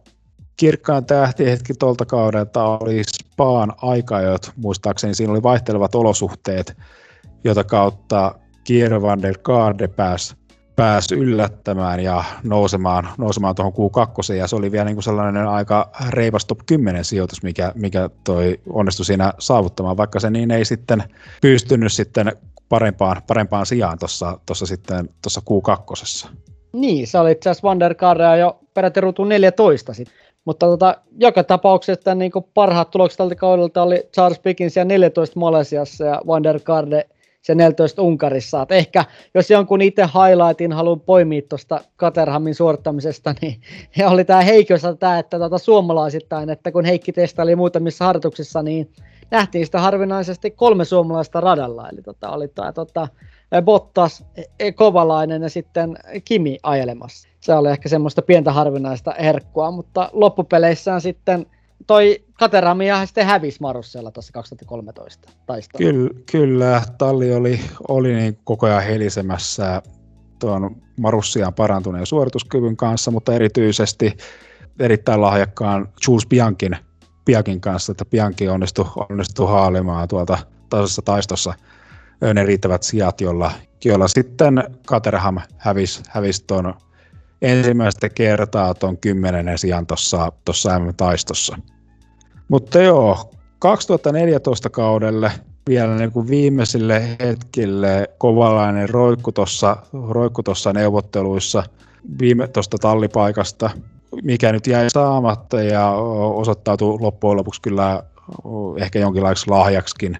kirkkaan 0.57 1.05
tähtihetki 1.05 1.73
tuolta 1.73 2.05
kaudelta 2.05 2.63
oli 2.63 3.01
Spaan 3.03 3.73
aikajot, 3.81 4.51
muistaakseni 4.55 5.15
siinä 5.15 5.33
oli 5.33 5.43
vaihtelevat 5.43 5.95
olosuhteet, 5.95 6.77
jota 7.43 7.63
kautta 7.63 8.35
Kiero 8.63 9.01
van 9.01 9.21
der 9.21 9.37
Kaarde 9.41 9.87
pääsi 9.87 10.35
pääsi 10.77 11.15
yllättämään 11.15 11.99
ja 11.99 12.23
nousemaan, 12.43 13.07
nousemaan 13.17 13.55
tuohon 13.55 13.73
Q2, 13.73 14.33
ja 14.33 14.47
se 14.47 14.55
oli 14.55 14.71
vielä 14.71 14.85
niin 14.85 14.95
kuin 14.95 15.03
sellainen 15.03 15.47
aika 15.47 15.89
reipas 16.09 16.45
top 16.45 16.59
10 16.65 17.05
sijoitus, 17.05 17.43
mikä, 17.43 17.71
mikä 17.75 18.09
toi 18.23 18.59
onnistui 18.69 19.05
siinä 19.05 19.33
saavuttamaan, 19.39 19.97
vaikka 19.97 20.19
se 20.19 20.29
niin 20.29 20.51
ei 20.51 20.65
sitten 20.65 21.03
pystynyt 21.41 21.93
sitten 21.93 22.31
parempaan, 22.69 23.21
parempaan 23.27 23.65
sijaan 23.65 23.97
tuossa 23.99 24.65
sitten 24.65 25.09
tuossa 25.21 25.41
Q2. 25.41 26.29
Niin, 26.73 27.07
se 27.07 27.19
oli 27.19 27.31
itse 27.31 27.49
asiassa 27.49 27.67
Van 27.67 27.79
jo 28.39 28.59
peräti 28.73 29.01
ruutu 29.01 29.25
14 29.25 29.93
sitten. 29.93 30.17
Mutta 30.45 30.65
tota, 30.65 30.97
joka 31.19 31.43
tapauksessa 31.43 32.15
niin 32.15 32.31
parhaat 32.53 32.91
tulokset 32.91 33.17
tältä 33.17 33.35
kaudelta 33.35 33.83
oli 33.83 34.03
Charles 34.13 34.39
Pickens 34.39 34.75
ja 34.75 34.85
14 34.85 35.39
Malesiassa 35.39 36.05
ja 36.05 36.21
Van 36.27 36.43
der 36.43 36.59
Kaarde 36.59 37.05
se 37.47 37.55
14 37.55 38.01
Unkarissa. 38.01 38.61
Et 38.61 38.71
ehkä 38.71 39.05
jos 39.33 39.49
jonkun 39.49 39.81
itse 39.81 40.01
highlightin 40.01 40.73
haluan 40.73 40.99
poimia 40.99 41.41
tuosta 41.49 41.81
Katerhamin 41.95 42.55
suorittamisesta, 42.55 43.35
niin 43.41 43.61
he 43.97 44.07
oli 44.07 44.25
tämä 44.25 44.41
heikössä 44.41 44.95
tämä, 44.95 45.19
että 45.19 45.37
tuota 45.37 45.57
suomalaisittain, 45.57 46.49
että 46.49 46.71
kun 46.71 46.85
Heikki 46.85 47.11
testaili 47.11 47.55
muutamissa 47.55 48.05
harjoituksissa, 48.05 48.63
niin 48.63 48.91
nähtiin 49.31 49.65
sitä 49.65 49.79
harvinaisesti 49.79 50.51
kolme 50.51 50.85
suomalaista 50.85 51.41
radalla. 51.41 51.89
Eli 51.89 52.01
tota, 52.01 52.29
oli 52.29 52.47
tämä 52.47 52.71
tota, 52.71 53.07
Bottas, 53.61 54.25
e, 54.59 54.71
Kovalainen 54.71 55.41
ja 55.41 55.49
sitten 55.49 55.97
Kimi 56.25 56.57
ajelemassa. 56.63 57.29
Se 57.39 57.53
oli 57.53 57.69
ehkä 57.69 57.89
semmoista 57.89 58.21
pientä 58.21 58.51
harvinaista 58.51 59.13
herkkua, 59.19 59.71
mutta 59.71 60.09
loppupeleissään 60.13 61.01
sitten 61.01 61.45
toi 61.87 62.23
Katerami 62.33 62.85
sitten 63.05 63.25
hävisi 63.25 63.57
Marussella 63.61 64.11
tuossa 64.11 64.33
2013 64.33 65.29
taistelua. 65.45 65.91
Kyllä, 65.91 66.09
kyllä, 66.31 66.81
talli 66.97 67.33
oli, 67.33 67.59
oli 67.87 68.13
niin 68.13 68.39
koko 68.43 68.65
ajan 68.65 68.83
helisemässä 68.83 69.81
tuon 70.39 70.75
Marussian 70.99 71.53
parantuneen 71.53 72.05
suorituskyvyn 72.05 72.77
kanssa, 72.77 73.11
mutta 73.11 73.33
erityisesti 73.33 74.17
erittäin 74.79 75.21
lahjakkaan 75.21 75.89
Jules 76.07 76.27
Biankin, 76.27 76.77
Biankin 77.25 77.61
kanssa, 77.61 77.91
että 77.91 78.05
Bianchi 78.05 78.47
onnistui, 78.49 78.85
onnistui 79.09 79.47
haalimaan 79.47 80.07
tuolta 80.07 80.37
tasaisessa 80.69 81.01
taistossa 81.01 81.53
ne 82.33 82.43
riittävät 82.43 82.83
sijat, 82.83 83.21
jolla, 83.21 83.51
jolla 83.85 84.07
sitten 84.07 84.63
Caterham 84.87 85.37
hävisi, 85.57 86.03
hävisi 86.09 86.43
tuon 86.47 86.73
ensimmäistä 87.41 88.09
kertaa 88.09 88.73
tuon 88.73 88.97
kymmenennen 88.97 89.57
sijan 89.57 89.87
tuossa 90.45 90.79
M-taistossa. 90.79 91.57
Mutta 92.47 92.79
joo, 92.79 93.31
2014 93.59 94.69
kaudelle 94.69 95.31
vielä 95.69 95.95
niin 95.95 96.11
kuin 96.11 96.27
viimeisille 96.27 97.17
hetkille 97.19 98.07
kovalainen 98.17 98.89
roikku 98.89 99.31
tuossa 99.31 99.77
roikku 100.09 100.41
neuvotteluissa 100.73 101.63
viime 102.19 102.47
tuosta 102.47 102.77
tallipaikasta, 102.77 103.69
mikä 104.23 104.51
nyt 104.51 104.67
jäi 104.67 104.89
saamatta 104.89 105.61
ja 105.61 105.91
osoittautui 106.33 106.99
loppujen 106.99 107.37
lopuksi 107.37 107.61
kyllä 107.61 108.03
ehkä 108.77 108.99
jonkinlaiseksi 108.99 109.49
lahjaksikin. 109.49 110.17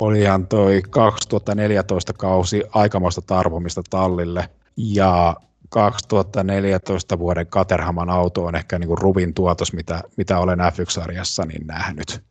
Olihan 0.00 0.46
toi 0.46 0.82
2014 0.90 2.12
kausi 2.12 2.62
aikamoista 2.72 3.22
tarvomista 3.22 3.82
tallille 3.90 4.48
ja 4.76 5.36
2014 5.68 7.18
vuoden 7.18 7.46
Caterhaman 7.46 8.10
auto 8.10 8.44
on 8.44 8.56
ehkä 8.56 8.78
niin 8.78 8.88
kuin 8.88 8.98
ruvin 8.98 9.34
tuotos, 9.34 9.72
mitä, 9.72 10.02
mitä 10.16 10.38
olen 10.38 10.58
F1-sarjassa 10.58 11.46
niin 11.46 11.66
nähnyt. 11.66 12.22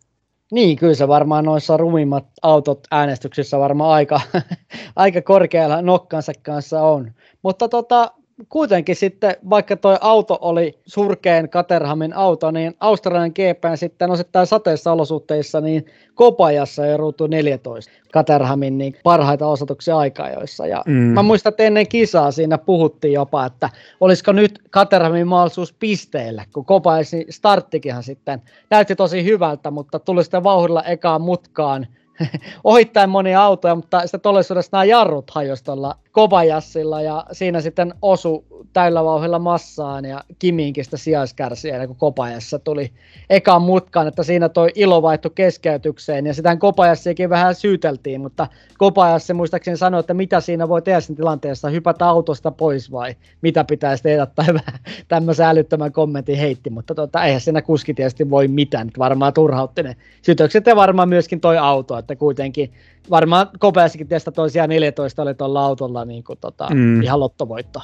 Niin, 0.51 0.77
kyllä 0.77 0.93
se 0.93 1.07
varmaan 1.07 1.45
noissa 1.45 1.77
rumimmat 1.77 2.25
autot 2.41 2.79
äänestyksissä 2.91 3.59
varmaan 3.59 3.91
aika, 3.91 4.21
aika 4.95 5.21
korkealla 5.21 5.81
nokkansa 5.81 6.31
kanssa 6.43 6.81
on. 6.81 7.11
Mutta 7.43 7.69
tota, 7.69 8.11
kuitenkin 8.49 8.95
sitten, 8.95 9.35
vaikka 9.49 9.75
tuo 9.75 9.97
auto 10.01 10.37
oli 10.41 10.79
surkeen 10.85 11.49
Caterhamin 11.49 12.13
auto, 12.13 12.51
niin 12.51 12.75
Australian 12.79 13.29
GP 13.29 13.63
sitten 13.75 14.11
osittain 14.11 14.47
sateissa 14.47 14.91
olosuhteissa, 14.91 15.61
niin 15.61 15.85
Kopajassa 16.15 16.85
ja 16.85 16.97
ruutu 16.97 17.27
14 17.27 17.91
Caterhamin 18.13 18.77
niin 18.77 18.95
parhaita 19.03 19.47
osoituksia 19.47 19.97
aikajoissa. 19.97 20.67
Ja 20.67 20.83
mm. 20.85 20.93
mä 20.93 21.23
muistan, 21.23 21.49
että 21.49 21.63
ennen 21.63 21.87
kisaa 21.87 22.31
siinä 22.31 22.57
puhuttiin 22.57 23.13
jopa, 23.13 23.45
että 23.45 23.69
olisiko 23.99 24.31
nyt 24.31 24.59
Caterhamin 24.71 25.27
mahdollisuus 25.27 25.73
pisteille, 25.73 26.45
kun 26.53 26.65
Kopajasin 26.65 27.25
starttikinhan 27.29 28.03
sitten 28.03 28.41
näytti 28.69 28.95
tosi 28.95 29.23
hyvältä, 29.23 29.71
mutta 29.71 29.99
tuli 29.99 30.23
sitten 30.23 30.43
vauhdilla 30.43 30.83
ekaan 30.83 31.21
mutkaan 31.21 31.87
ohittaen 32.63 33.09
monia 33.09 33.43
autoja, 33.43 33.75
mutta 33.75 34.01
sitten 34.01 34.21
todellisuudessa 34.21 34.69
nämä 34.71 34.83
jarrut 34.83 35.31
hajosi 35.31 35.63
tuolla 35.63 35.95
Kobayassilla 36.13 37.01
ja 37.01 37.25
siinä 37.31 37.61
sitten 37.61 37.93
osu 38.01 38.45
täyllä 38.73 39.03
vauhilla 39.03 39.39
massaan 39.39 40.05
ja 40.05 40.23
Kimiinkin 40.39 40.83
sitä 40.83 40.97
sijaiskärsiä, 40.97 41.87
kun 41.87 41.95
Kobajassa 41.95 42.59
tuli 42.59 42.91
ekaan 43.29 43.61
mutkaan, 43.61 44.07
että 44.07 44.23
siinä 44.23 44.49
toi 44.49 44.69
ilo 44.75 45.01
vaihtui 45.01 45.31
keskeytykseen 45.35 46.25
ja 46.25 46.33
sitähän 46.33 46.59
Kobayassiakin 46.59 47.29
vähän 47.29 47.55
syyteltiin, 47.55 48.21
mutta 48.21 48.47
Kobajassi 48.77 49.33
muistaakseni 49.33 49.77
sanoi, 49.77 49.99
että 49.99 50.13
mitä 50.13 50.41
siinä 50.41 50.69
voi 50.69 50.81
tehdä 50.81 50.99
siinä 50.99 51.17
tilanteessa, 51.17 51.69
hypätä 51.69 52.07
autosta 52.07 52.51
pois 52.51 52.91
vai 52.91 53.15
mitä 53.41 53.63
pitäisi 53.63 54.03
tehdä 54.03 54.25
tai 54.25 54.47
vähän 54.47 54.79
tämmöisen 55.07 55.45
älyttömän 55.45 55.91
kommentin 55.91 56.37
heitti, 56.37 56.69
mutta 56.69 56.95
tota, 56.95 57.23
eihän 57.23 57.41
siinä 57.41 57.61
kuski 57.61 57.93
tietysti 57.93 58.29
voi 58.29 58.47
mitään, 58.47 58.87
että 58.87 58.99
varmaan 58.99 59.33
turhautti 59.33 59.83
ne 59.83 59.95
syytökset 60.21 60.65
ja 60.65 60.75
varmaan 60.75 61.09
myöskin 61.09 61.41
toi 61.41 61.57
auto, 61.57 61.97
että 61.97 62.15
kuitenkin 62.15 62.71
varmaan 63.09 63.47
Kobayassakin 63.59 64.07
testa 64.07 64.31
toisia 64.31 64.67
14 64.67 65.21
oli 65.21 65.33
tuolla 65.33 65.65
autolla 65.65 66.02
niin 66.05 66.23
kuin, 66.23 66.39
tota, 66.39 66.69
mm. 66.73 67.01
ihan 67.01 67.19
lottovoitto. 67.19 67.81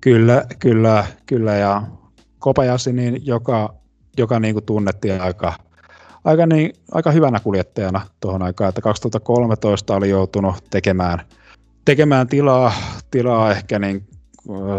Kyllä, 0.00 0.44
kyllä, 0.58 1.06
kyllä 1.26 1.54
ja 1.54 1.82
Kobayashi, 2.38 2.92
niin 2.92 3.26
joka, 3.26 3.74
joka 4.18 4.40
niin 4.40 4.54
kuin 4.54 4.64
tunnettiin 4.64 5.20
aika, 5.20 5.52
aika, 6.24 6.46
niin, 6.46 6.72
aika 6.92 7.10
hyvänä 7.10 7.40
kuljettajana 7.40 8.00
tuohon 8.20 8.42
aikaan, 8.42 8.68
että 8.68 8.80
2013 8.80 9.96
oli 9.96 10.10
joutunut 10.10 10.54
tekemään, 10.70 11.20
tekemään 11.84 12.26
tilaa, 12.26 12.72
tilaa 13.10 13.50
ehkä 13.50 13.78
niin 13.78 14.06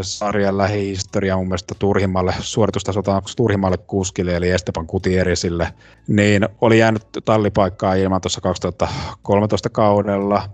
sarjan 0.02 0.58
lähihistoria 0.58 1.38
mun 1.38 1.48
mielestä 1.48 1.76
turhimmalle, 1.80 2.34
suoritustasolta 2.40 3.22
turhimmalle 3.38 3.78
kuskille, 3.78 4.36
eli 4.36 4.52
Esteban 4.52 4.86
Gutierrezille, 4.90 5.74
niin 6.08 6.50
oli 6.62 6.80
jäänyt 6.80 7.04
tallipaikkaa 7.26 7.96
ilman 7.96 8.22
tuossa 8.22 8.42
2013 8.42 9.70
kaudella, 9.70 10.50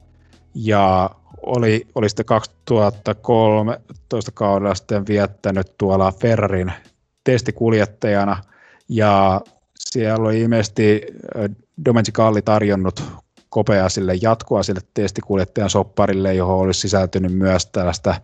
ja 0.55 1.09
oli, 1.43 1.87
oli 1.95 2.09
sitten 2.09 2.25
2013 2.25 4.31
kaudella 4.33 4.75
sitten 4.75 5.07
viettänyt 5.07 5.77
tuolla 5.77 6.11
Ferrarin 6.11 6.73
testikuljettajana, 7.23 8.43
ja 8.89 9.41
siellä 9.79 10.25
oli 10.25 10.41
ilmeisesti 10.41 11.01
Domenici 11.85 12.11
tarjonnut 12.45 13.03
kopea 13.49 13.89
sille 13.89 14.13
jatkoa 14.21 14.63
sille 14.63 14.81
testikuljettajan 14.93 15.69
sopparille, 15.69 16.33
johon 16.33 16.59
olisi 16.59 16.79
sisältynyt 16.79 17.33
myös 17.33 17.65
tällaista 17.65 18.15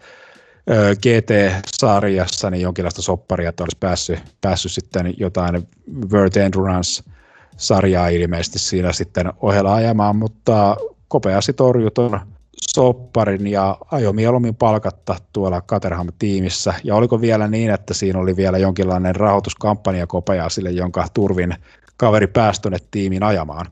GT-sarjassa 1.02 2.50
niin 2.50 2.62
jonkinlaista 2.62 3.02
sopparia, 3.02 3.50
että 3.50 3.64
olisi 3.64 3.78
päässyt, 3.80 4.20
päässyt 4.42 4.72
sitten 4.72 5.14
jotain 5.18 5.68
World 6.12 6.36
Endurance-sarjaa 6.36 8.08
ilmeisesti 8.08 8.60
siinä 8.60 8.94
sitten 8.94 9.34
ohella 9.42 9.76
ajamaan, 9.76 10.16
mutta 10.16 10.78
kopeasti 11.08 11.54
torjui 11.54 11.92
tuon 11.92 12.20
sopparin 12.62 13.48
ja 13.48 13.78
ajoi 13.92 14.14
mieluummin 14.14 14.56
palkatta 14.56 15.16
tuolla 15.34 15.62
Caterham-tiimissä. 15.62 16.74
Ja 16.84 16.96
oliko 16.96 17.22
vielä 17.22 17.48
niin, 17.48 17.72
että 17.72 17.94
siinä 17.94 18.20
oli 18.20 18.36
vielä 18.36 18.58
jonkinlainen 18.58 19.16
rahoituskampanja 19.16 20.08
Kopeasille, 20.08 20.72
jonka 20.72 21.08
turvin 21.14 21.56
kaveri 21.98 22.28
pääsi 22.28 22.62
tuonne 22.62 22.78
tiimiin 22.92 23.24
ajamaan? 23.24 23.66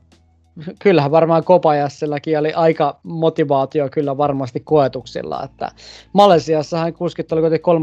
kyllähän 0.78 1.10
varmaan 1.10 1.44
Kopajassillakin 1.44 2.38
oli 2.38 2.52
aika 2.52 3.00
motivaatio 3.02 3.88
kyllä 3.88 4.16
varmasti 4.16 4.60
koetuksilla, 4.60 5.44
että 5.44 5.70
Malesiassahan 6.12 6.94
kuskit 6.94 7.32
oli 7.32 7.40
kuitenkin 7.40 7.74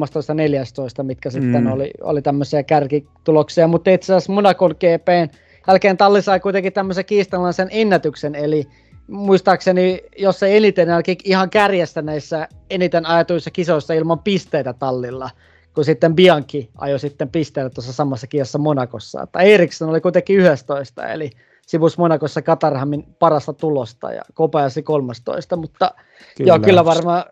13-14, 1.01 1.03
mitkä 1.03 1.29
mm. 1.29 1.33
sitten 1.33 1.67
oli, 1.67 1.91
oli 2.01 2.21
tämmöisiä 2.21 2.63
kärkituloksia, 2.63 3.67
mutta 3.67 3.91
itse 3.91 4.13
asiassa 4.13 4.33
Monaco 4.33 4.69
GPn 4.69 5.37
jälkeen 5.67 5.97
Talli 5.97 6.21
sai 6.21 6.39
kuitenkin 6.39 6.73
tämmöisen 6.73 7.05
kiistanlaisen 7.05 7.67
ennätyksen, 7.71 8.35
eli 8.35 8.67
muistaakseni, 9.07 10.01
jos 10.17 10.39
se 10.39 10.57
eniten 10.57 10.87
ihan 11.23 11.49
kärjestä 11.49 12.01
näissä 12.01 12.47
eniten 12.69 13.05
ajatuissa 13.05 13.51
kisoissa 13.51 13.93
ilman 13.93 14.19
pisteitä 14.19 14.73
tallilla, 14.73 15.29
kun 15.75 15.85
sitten 15.85 16.15
Bianchi 16.15 16.69
ajoi 16.77 16.99
sitten 16.99 17.29
pisteitä 17.29 17.69
tuossa 17.69 17.93
samassa 17.93 18.27
kisassa 18.27 18.57
Monakossa. 18.57 19.21
Että 19.21 19.39
Eriksson 19.39 19.89
oli 19.89 20.01
kuitenkin 20.01 20.39
11, 20.39 21.07
eli 21.07 21.29
sivus 21.67 21.97
Monakossa 21.97 22.41
Katarhamin 22.41 23.03
parasta 23.19 23.53
tulosta 23.53 24.11
ja 24.11 24.21
Kopajaси 24.33 24.83
13, 24.83 25.55
mutta 25.55 25.91
kyllä. 26.37 26.47
joo, 26.47 26.59
kyllä 26.59 26.85
varmaan 26.85 27.23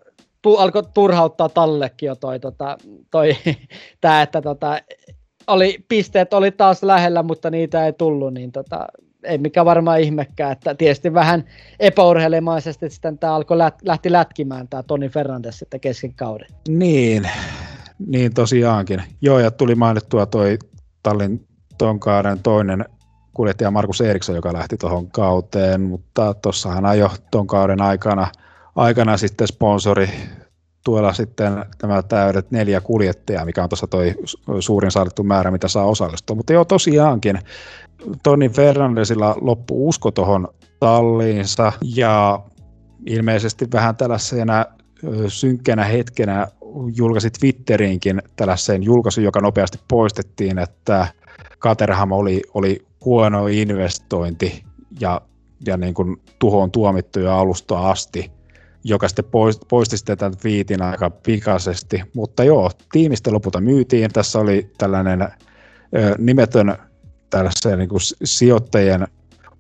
tu, 0.42 0.56
alkoi 0.56 0.84
turhauttaa 0.94 1.50
tallekin 1.50 2.08
jo 2.08 2.16
toi, 2.16 2.40
tota, 2.40 2.78
toi 3.12 3.36
tää, 4.02 4.22
että 4.22 4.42
tota, 4.42 4.80
oli, 5.48 5.86
pisteet 5.88 6.34
oli 6.34 6.52
taas 6.52 6.84
lähellä, 6.84 7.24
mutta 7.24 7.50
niitä 7.50 7.86
ei 7.86 7.94
tullut, 7.94 8.34
niin 8.34 8.52
tota, 8.52 8.88
ei 9.24 9.38
mikä 9.38 9.66
varmaan 9.66 10.00
ihmekään, 10.00 10.52
että 10.52 10.76
tietysti 10.76 11.14
vähän 11.14 11.44
epäurheilemaisesti 11.80 12.90
sitten 12.90 13.18
tämä 13.18 13.36
alkoi 13.36 13.58
lähti 13.84 14.12
lätkimään 14.12 14.68
tämä 14.68 14.84
Toni 14.84 15.10
Fernandes 15.10 15.60
sitten 15.60 15.80
kesken 15.80 16.14
kauden. 16.14 16.48
Niin, 16.68 17.30
niin 18.08 18.34
tosiaankin. 18.34 19.04
Joo, 19.22 19.40
ja 19.40 19.52
tuli 19.52 19.76
mainittua 19.76 20.26
toi 20.26 20.60
Tallin 21.04 21.48
ton 21.78 22.00
kauden 22.00 22.40
toinen 22.40 22.86
kuljettaja 23.34 23.72
Markus 23.72 24.02
Eriksson, 24.02 24.36
joka 24.36 24.54
lähti 24.54 24.78
tuohon 24.78 25.12
kauteen, 25.12 25.82
mutta 25.82 26.34
tuossahan 26.34 26.86
ajo 26.86 27.12
ton 27.32 27.48
kauden 27.48 27.82
aikana, 27.82 28.28
aikana 28.76 29.18
sitten 29.18 29.48
sponsori 29.48 30.10
tuolla 30.84 31.14
sitten 31.14 31.66
tämä 31.78 32.04
täydet 32.04 32.52
neljä 32.52 32.82
kuljettajaa, 32.82 33.46
mikä 33.46 33.64
on 33.64 33.70
tuossa 33.70 33.88
toi 33.88 34.16
suurin 34.60 34.92
saalittu 34.92 35.24
määrä, 35.24 35.52
mitä 35.52 35.68
saa 35.68 35.86
osallistua. 35.86 36.36
Mutta 36.36 36.54
joo, 36.54 36.66
tosiaankin 36.66 37.40
Toni 38.24 38.50
Fernandesilla 38.50 39.36
loppu 39.42 39.90
usko 39.90 40.12
tuohon 40.12 40.48
talliinsa 40.80 41.74
ja 41.96 42.40
ilmeisesti 43.06 43.68
vähän 43.74 43.96
tällaisena 43.96 44.66
synkkänä 45.28 45.84
hetkenä 45.84 46.48
julkaisi 46.96 47.30
Twitteriinkin 47.30 48.22
tällaisen 48.36 48.84
julkaisun, 48.84 49.24
joka 49.24 49.42
nopeasti 49.42 49.80
poistettiin, 49.88 50.60
että 50.60 51.08
Caterham 51.60 52.12
oli, 52.12 52.42
oli 52.54 52.86
huono 53.06 53.48
investointi 53.48 54.64
ja, 55.00 55.22
ja 55.66 55.78
niin 55.78 55.94
kuin 55.94 56.18
tuhoon 56.40 56.72
tuomittu 56.72 57.20
jo 57.20 57.32
alusta 57.34 57.90
asti, 57.90 58.32
joka 58.84 59.08
sitten 59.08 59.26
poisti 59.70 59.98
sitten 59.98 60.18
tämän 60.18 60.34
viitin 60.44 60.82
aika 60.82 61.10
pikaisesti. 61.10 62.02
Mutta 62.16 62.44
joo, 62.44 62.72
tiimistä 62.92 63.32
lopulta 63.32 63.62
myytiin. 63.62 64.12
Tässä 64.14 64.40
oli 64.40 64.72
tällainen 64.78 65.22
ö, 65.22 66.16
nimetön 66.18 66.78
tällaisen 67.32 67.80
niin 67.80 67.90
kuin 67.90 68.02
sijoittajien 68.24 69.08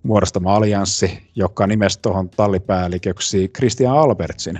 muodostama 0.03 0.55
allianssi, 0.55 1.23
joka 1.35 1.67
nimesi 1.67 1.99
tuohon 2.01 2.29
tallipäälliköksi 2.29 3.51
Christian 3.57 3.97
Albertsin. 3.97 4.59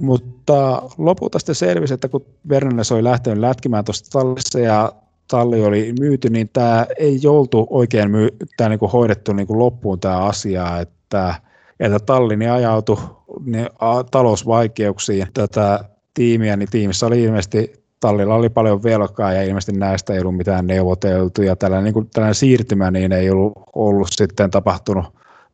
Mutta 0.00 0.82
lopulta 0.98 1.38
sitten 1.38 1.54
selvisi, 1.54 1.94
että 1.94 2.08
kun 2.08 2.26
Vernanes 2.48 2.92
oli 2.92 3.04
lähtenyt 3.04 3.38
lätkimään 3.38 3.84
tuosta 3.84 4.18
tallissa 4.18 4.58
ja 4.58 4.92
talli 5.30 5.64
oli 5.64 5.94
myyty, 6.00 6.30
niin 6.30 6.50
tämä 6.52 6.86
ei 6.98 7.20
oltu 7.26 7.66
oikein 7.70 8.10
myy, 8.10 8.28
tämä 8.56 8.68
niin 8.68 8.78
kuin 8.78 8.92
hoidettu 8.92 9.32
niin 9.32 9.46
kuin 9.46 9.58
loppuun 9.58 10.00
tämä 10.00 10.18
asia, 10.18 10.80
että, 10.80 11.34
että 11.80 11.98
talli 11.98 12.36
niin 12.36 12.50
ajautui 12.50 12.98
niin, 13.44 13.68
a, 13.78 14.04
talousvaikeuksiin 14.04 15.26
tätä 15.34 15.84
tiimiä, 16.14 16.56
niin 16.56 16.70
tiimissä 16.70 17.06
oli 17.06 17.22
ilmeisesti 17.22 17.87
tallilla 18.00 18.34
oli 18.34 18.48
paljon 18.48 18.82
velkaa 18.82 19.32
ja 19.32 19.42
ilmeisesti 19.42 19.72
näistä 19.72 20.14
ei 20.14 20.20
ollut 20.20 20.36
mitään 20.36 20.66
neuvoteltu 20.66 21.42
ja 21.42 21.56
tällainen, 21.56 21.84
niin 21.84 21.94
kuin, 21.94 22.10
tällainen 22.10 22.34
siirtymä 22.34 22.90
niin 22.90 23.12
ei 23.12 23.30
ollut, 23.30 23.52
ollut 23.74 24.08
sitten 24.10 24.50
tapahtunut, 24.50 25.06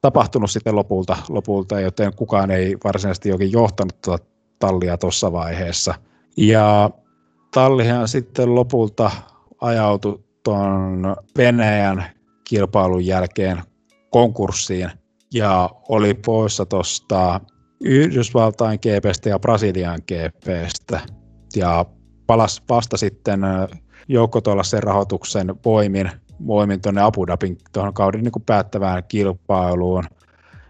tapahtunut 0.03 0.51
sitten 0.51 0.77
lopulta, 0.77 1.17
lopulta, 1.29 1.81
joten 1.81 2.13
kukaan 2.17 2.51
ei 2.51 2.77
varsinaisesti 2.85 3.29
jokin 3.29 3.53
johtanut 3.53 4.01
tuota 4.05 4.25
tallia 4.59 4.99
tuossa 4.99 5.33
vaiheessa. 5.33 5.95
Ja 6.37 6.91
tallihan 7.55 8.09
sitten 8.09 8.55
lopulta 8.55 9.11
ajautui 9.61 10.25
tuon 10.43 11.17
Venäjän 11.39 12.05
kilpailun 12.45 13.07
jälkeen 13.07 13.63
konkurssiin 14.11 14.91
ja 15.35 15.71
oli 15.89 16.15
poissa 16.15 16.67
tuosta 16.67 17.41
Yhdysvaltain 17.81 18.79
GPstä 18.83 19.29
ja 19.29 19.39
Brasilian 19.39 20.01
GPstä 20.09 21.01
ja 21.57 21.85
palasi 22.27 22.63
vasta 22.69 22.97
sitten 22.97 23.41
joukkotuollaisen 24.09 24.83
rahoituksen 24.83 25.55
voimin, 25.65 26.11
voimin 26.47 26.81
tuonne 26.81 27.03
Abu 27.03 27.27
Dhabin 27.27 27.59
tuohon 27.73 27.95
kauden 27.95 28.23
niin 28.23 28.33
kuin 28.33 28.43
päättävään 28.43 29.05
kilpailuun. 29.09 30.05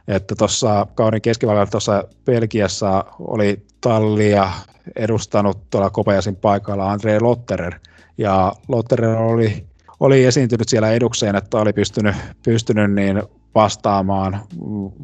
Että 0.09 0.35
tuossa 0.39 0.87
kauden 0.95 1.21
keskivälillä 1.23 1.67
tuossa 1.67 2.05
Belgiassa 2.25 3.05
oli 3.19 3.67
tallia 3.81 4.51
edustanut 4.97 5.71
tuolla 5.71 5.91
Kopajasin 5.91 6.37
paikalla 6.37 6.91
Andre 6.93 7.21
Lotterer, 7.21 7.75
ja 8.19 8.53
Lotterer 8.69 9.17
oli, 9.17 9.67
oli 10.01 10.25
esiintynyt 10.25 10.69
siellä 10.69 10.93
edukseen, 10.93 11.37
että 11.37 11.59
oli 11.59 11.73
pystynyt, 11.73 12.17
pystynyt 12.45 12.93
niin 12.93 13.23
vastaamaan 13.55 14.41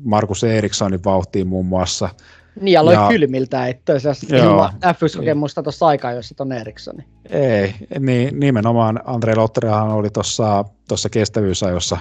Markus 0.04 0.44
Erikssonin 0.44 1.04
vauhtiin 1.04 1.46
muun 1.46 1.66
muassa– 1.66 2.08
niin, 2.60 2.78
aloin 2.78 2.94
ja, 2.94 3.08
kylmiltä, 3.08 3.66
että 3.66 3.98
se 3.98 4.10
ilman 4.36 4.70
F1-kokemusta 4.72 5.62
tuossa 5.62 5.86
aikaa, 5.86 6.12
jos 6.12 6.34
on 6.40 6.52
Erikssoni. 6.52 7.04
Ei, 7.30 7.74
niin, 7.98 8.40
nimenomaan 8.40 9.00
Andre 9.04 9.34
Lotterehan 9.34 9.90
oli 9.90 10.08
tuossa 10.10 11.08
kestävyysajossa 11.10 11.98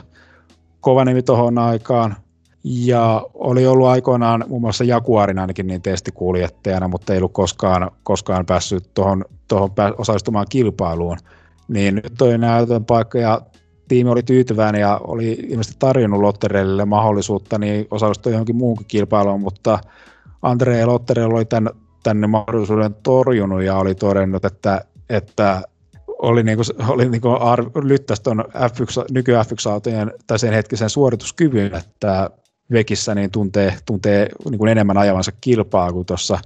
kova 0.81 1.05
nimi 1.05 1.23
tuohon 1.23 1.57
aikaan. 1.57 2.15
Ja 2.63 3.25
oli 3.33 3.67
ollut 3.67 3.87
aikoinaan 3.87 4.45
muun 4.47 4.61
muassa 4.61 4.83
Jaguarin 4.83 5.39
ainakin 5.39 5.67
niin 5.67 5.81
testikuljettajana, 5.81 6.87
mutta 6.87 7.13
ei 7.13 7.19
ollut 7.19 7.33
koskaan, 7.33 7.91
koskaan 8.03 8.45
päässyt 8.45 8.93
tuohon, 8.93 9.25
tuohon 9.47 9.71
osallistumaan 9.97 10.45
kilpailuun. 10.49 11.17
Niin 11.67 11.95
nyt 11.95 12.13
toi 12.17 12.37
näytön 12.37 12.85
paikka 12.85 13.19
ja 13.19 13.41
tiimi 13.87 14.09
oli 14.09 14.23
tyytyväinen 14.23 14.81
ja 14.81 15.01
oli 15.03 15.31
ilmeisesti 15.31 15.79
tarjonnut 15.79 16.21
Lotterelle 16.21 16.85
mahdollisuutta 16.85 17.57
niin 17.57 17.87
osallistua 17.91 18.31
johonkin 18.31 18.55
muuhun 18.55 18.85
kilpailuun, 18.87 19.41
mutta 19.41 19.79
Andre 20.41 20.85
Lotterella 20.85 21.35
oli 21.35 21.45
tämän, 21.45 21.73
tänne 22.03 22.27
mahdollisuuden 22.27 22.95
torjunut 23.03 23.63
ja 23.63 23.77
oli 23.77 23.95
todennut, 23.95 24.45
että, 24.45 24.81
että 25.09 25.61
oli, 26.07 26.43
niinku, 26.43 26.63
oli 26.87 27.09
niinku 27.09 27.29
ar- 27.29 27.71
lyttäisi 27.83 28.23
tuon 28.23 28.45
F1, 28.49 29.05
nyky 29.11 29.31
F1-autojen 29.31 30.13
tai 30.27 30.39
sen 30.39 30.53
hetkisen 30.53 30.89
suorituskyvyn, 30.89 31.75
että 31.75 32.29
Vekissä 32.71 33.15
niin 33.15 33.31
tuntee, 33.31 33.73
tuntee 33.85 34.29
niin 34.49 34.57
kuin 34.57 34.71
enemmän 34.71 34.97
ajavansa 34.97 35.31
kilpaa 35.41 35.93
kuin 35.93 36.05
tuossa 36.05 36.39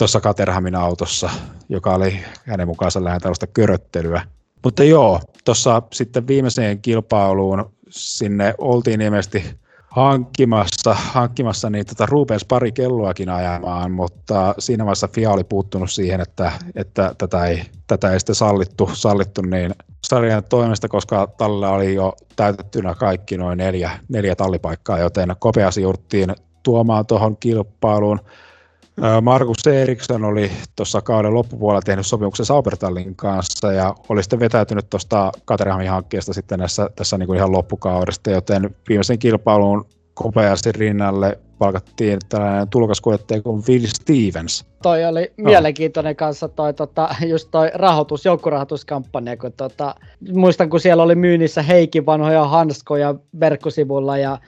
tuossa 0.00 0.20
Caterhamin 0.20 0.74
autossa, 0.74 1.30
joka 1.68 1.94
oli 1.94 2.20
hänen 2.46 2.68
mukaansa 2.68 3.04
lähinnä 3.04 3.20
tällaista 3.20 3.46
köröttelyä. 3.46 4.22
Mutta 4.64 4.84
joo, 4.84 5.20
tuossa 5.44 5.82
sitten 5.92 6.26
viimeiseen 6.26 6.82
kilpailuun 6.82 7.72
sinne 7.88 8.54
oltiin 8.58 9.00
ilmeisesti 9.00 9.44
hankkimassa, 9.90 10.94
hankkimassa 10.94 11.70
niin 11.70 11.86
tota, 11.86 12.06
Rubens 12.06 12.44
pari 12.44 12.72
kelloakin 12.72 13.28
ajamaan, 13.28 13.92
mutta 13.92 14.54
siinä 14.58 14.84
vaiheessa 14.84 15.08
FIA 15.08 15.30
oli 15.30 15.44
puuttunut 15.44 15.90
siihen, 15.90 16.20
että, 16.20 16.52
että 16.74 17.14
tätä, 17.18 17.44
ei, 17.44 17.62
tätä 17.86 18.12
ei 18.12 18.20
sitten 18.20 18.34
sallittu, 18.34 18.90
sallittu 18.92 19.42
niin 19.42 19.74
sarjan 20.04 20.44
toimesta, 20.44 20.88
koska 20.88 21.26
tallilla 21.26 21.70
oli 21.70 21.94
jo 21.94 22.12
täytettynä 22.36 22.94
kaikki 22.94 23.36
noin 23.36 23.58
neljä, 23.58 23.90
neljä 24.08 24.36
tallipaikkaa, 24.36 24.98
joten 24.98 25.36
kopeasti 25.38 25.82
jouduttiin 25.82 26.34
tuomaan 26.62 27.06
tuohon 27.06 27.36
kilpailuun. 27.36 28.20
Markus 29.22 29.66
Eriksson 29.66 30.24
oli 30.24 30.50
tuossa 30.76 31.00
kauden 31.00 31.34
loppupuolella 31.34 31.82
tehnyt 31.82 32.06
sopimuksen 32.06 32.46
Saubertallin 32.46 33.16
kanssa 33.16 33.72
ja 33.72 33.94
oli 34.08 34.22
sitten 34.22 34.40
vetäytynyt 34.40 34.90
tuosta 34.90 35.32
Caterhamin 35.46 35.90
hankkeesta 35.90 36.32
sitten 36.32 36.58
näissä, 36.58 36.90
tässä 36.96 37.18
niin 37.18 37.26
kuin 37.26 37.36
ihan 37.36 37.52
loppukaudesta, 37.52 38.30
joten 38.30 38.76
viimeisen 38.88 39.18
kilpailuun 39.18 39.86
kopeasti 40.14 40.72
rinnalle 40.72 41.38
palkattiin 41.58 42.18
tällainen 42.28 42.68
tulokaskuljettaja 42.68 43.42
kuin 43.42 43.62
Will 43.68 43.86
Stevens. 43.86 44.66
Toi 44.82 45.04
oli 45.04 45.32
no. 45.36 45.44
mielenkiintoinen 45.44 46.16
kanssa 46.16 46.48
toi, 46.48 46.74
tota, 46.74 47.08
just 47.26 47.48
toi 47.50 47.70
rahoitus, 47.74 48.24
joukkorahoituskampanja, 48.24 49.36
kun 49.36 49.52
tota, 49.52 49.94
muistan 50.32 50.70
kun 50.70 50.80
siellä 50.80 51.02
oli 51.02 51.14
myynnissä 51.14 51.62
Heikin 51.62 52.06
vanhoja 52.06 52.44
hanskoja 52.44 53.14
verkkosivulla 53.40 54.18
ja 54.18 54.38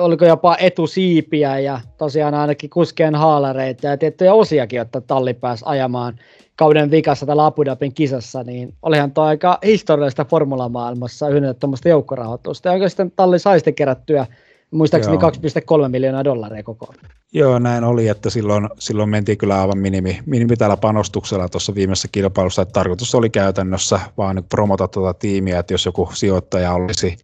oliko 0.00 0.24
jopa 0.24 0.56
etusiipiä 0.60 1.58
ja 1.58 1.80
tosiaan 1.98 2.34
ainakin 2.34 2.70
kuskien 2.70 3.14
haalareita 3.14 3.86
ja 3.86 3.96
tiettyjä 3.96 4.34
osiakin, 4.34 4.80
että 4.80 5.00
talli 5.00 5.34
pääsi 5.34 5.64
ajamaan 5.66 6.18
kauden 6.56 6.90
vikassa 6.90 7.26
tällä 7.26 7.46
Abu 7.46 7.64
Dhabin 7.64 7.94
kisassa, 7.94 8.42
niin 8.42 8.74
olihan 8.82 9.12
tuo 9.12 9.24
aika 9.24 9.58
historiallista 9.64 10.24
formulamaailmassa 10.24 11.28
yhden 11.28 11.56
tuommoista 11.56 11.88
joukkorahoitusta. 11.88 12.68
Ja 12.68 12.72
oikeastaan 12.72 13.10
talli 13.16 13.38
sai 13.38 13.58
sitten 13.58 13.74
kerättyä 13.74 14.26
Muistaakseni 14.70 15.16
2,3 15.16 15.88
miljoonaa 15.88 16.24
dollaria 16.24 16.62
koko. 16.62 16.94
Joo, 17.32 17.58
näin 17.58 17.84
oli, 17.84 18.08
että 18.08 18.30
silloin, 18.30 18.68
silloin 18.78 19.08
mentiin 19.08 19.38
kyllä 19.38 19.60
aivan 19.60 19.78
minimi, 19.78 20.18
minimi 20.26 20.56
tällä 20.56 20.76
panostuksella 20.76 21.48
tuossa 21.48 21.74
viimeisessä 21.74 22.08
kilpailussa, 22.12 22.62
että 22.62 22.72
tarkoitus 22.72 23.14
oli 23.14 23.30
käytännössä 23.30 24.00
vaan 24.16 24.36
nyt 24.36 24.48
promota 24.48 24.88
tuota 24.88 25.18
tiimiä, 25.18 25.58
että 25.58 25.74
jos 25.74 25.86
joku 25.86 26.08
sijoittaja 26.12 26.72
olisi 26.72 27.16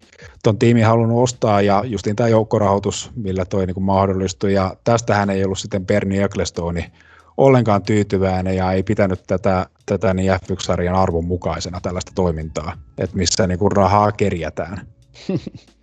tuon 0.44 0.59
tiimin 0.59 0.85
halunnut 0.85 1.23
ostaa 1.23 1.62
ja 1.62 1.85
justiin 1.86 2.16
tämä 2.16 2.28
joukkorahoitus, 2.28 3.10
millä 3.16 3.44
toi 3.44 3.66
niin 3.66 3.82
mahdollistui 3.82 4.52
ja 4.52 4.77
tästähän 4.85 5.31
ei 5.31 5.44
ollut 5.44 5.59
sitten 5.59 5.86
Bernie 5.86 6.24
Ecclestone 6.24 6.93
ollenkaan 7.36 7.82
tyytyväinen 7.82 8.56
ja 8.56 8.73
ei 8.73 8.82
pitänyt 8.82 9.20
tätä, 9.27 9.66
tätä 9.86 10.14
niin 10.14 10.32
F1-sarjan 10.32 10.94
arvon 10.94 11.24
mukaisena 11.24 11.81
tällaista 11.81 12.12
toimintaa, 12.14 12.73
että 12.98 13.16
missä 13.16 13.47
niin 13.47 13.59
kuin 13.59 13.73
rahaa 13.73 14.12
kerjätään. 14.12 14.86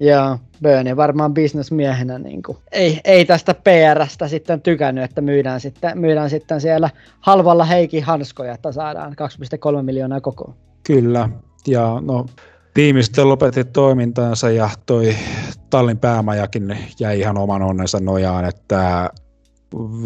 Joo, 0.00 0.38
Bernie 0.62 0.96
varmaan 0.96 1.34
bisnesmiehenä 1.34 2.18
niin 2.18 2.42
kuin, 2.42 2.58
ei, 2.72 3.00
ei, 3.04 3.24
tästä 3.24 3.54
PRstä 3.54 4.28
sitten 4.28 4.60
tykännyt, 4.60 5.04
että 5.04 5.20
myydään 5.20 5.60
sitten, 5.60 5.98
myydään 5.98 6.30
sitten 6.30 6.60
siellä 6.60 6.90
halvalla 7.20 7.64
Heikki 7.64 8.00
hanskoja, 8.00 8.54
että 8.54 8.72
saadaan 8.72 9.16
2,3 9.76 9.82
miljoonaa 9.82 10.20
kokoon. 10.20 10.54
Kyllä, 10.86 11.28
ja 11.66 12.02
no 12.04 12.26
tiimi 12.74 13.02
sitten 13.02 13.28
lopetti 13.28 13.64
toimintaansa 13.64 14.50
ja 14.50 14.70
toi 14.86 15.14
tallin 15.70 15.98
päämajakin 15.98 16.78
jäi 17.00 17.20
ihan 17.20 17.38
oman 17.38 17.62
onnensa 17.62 18.00
nojaan, 18.00 18.44
että 18.44 19.10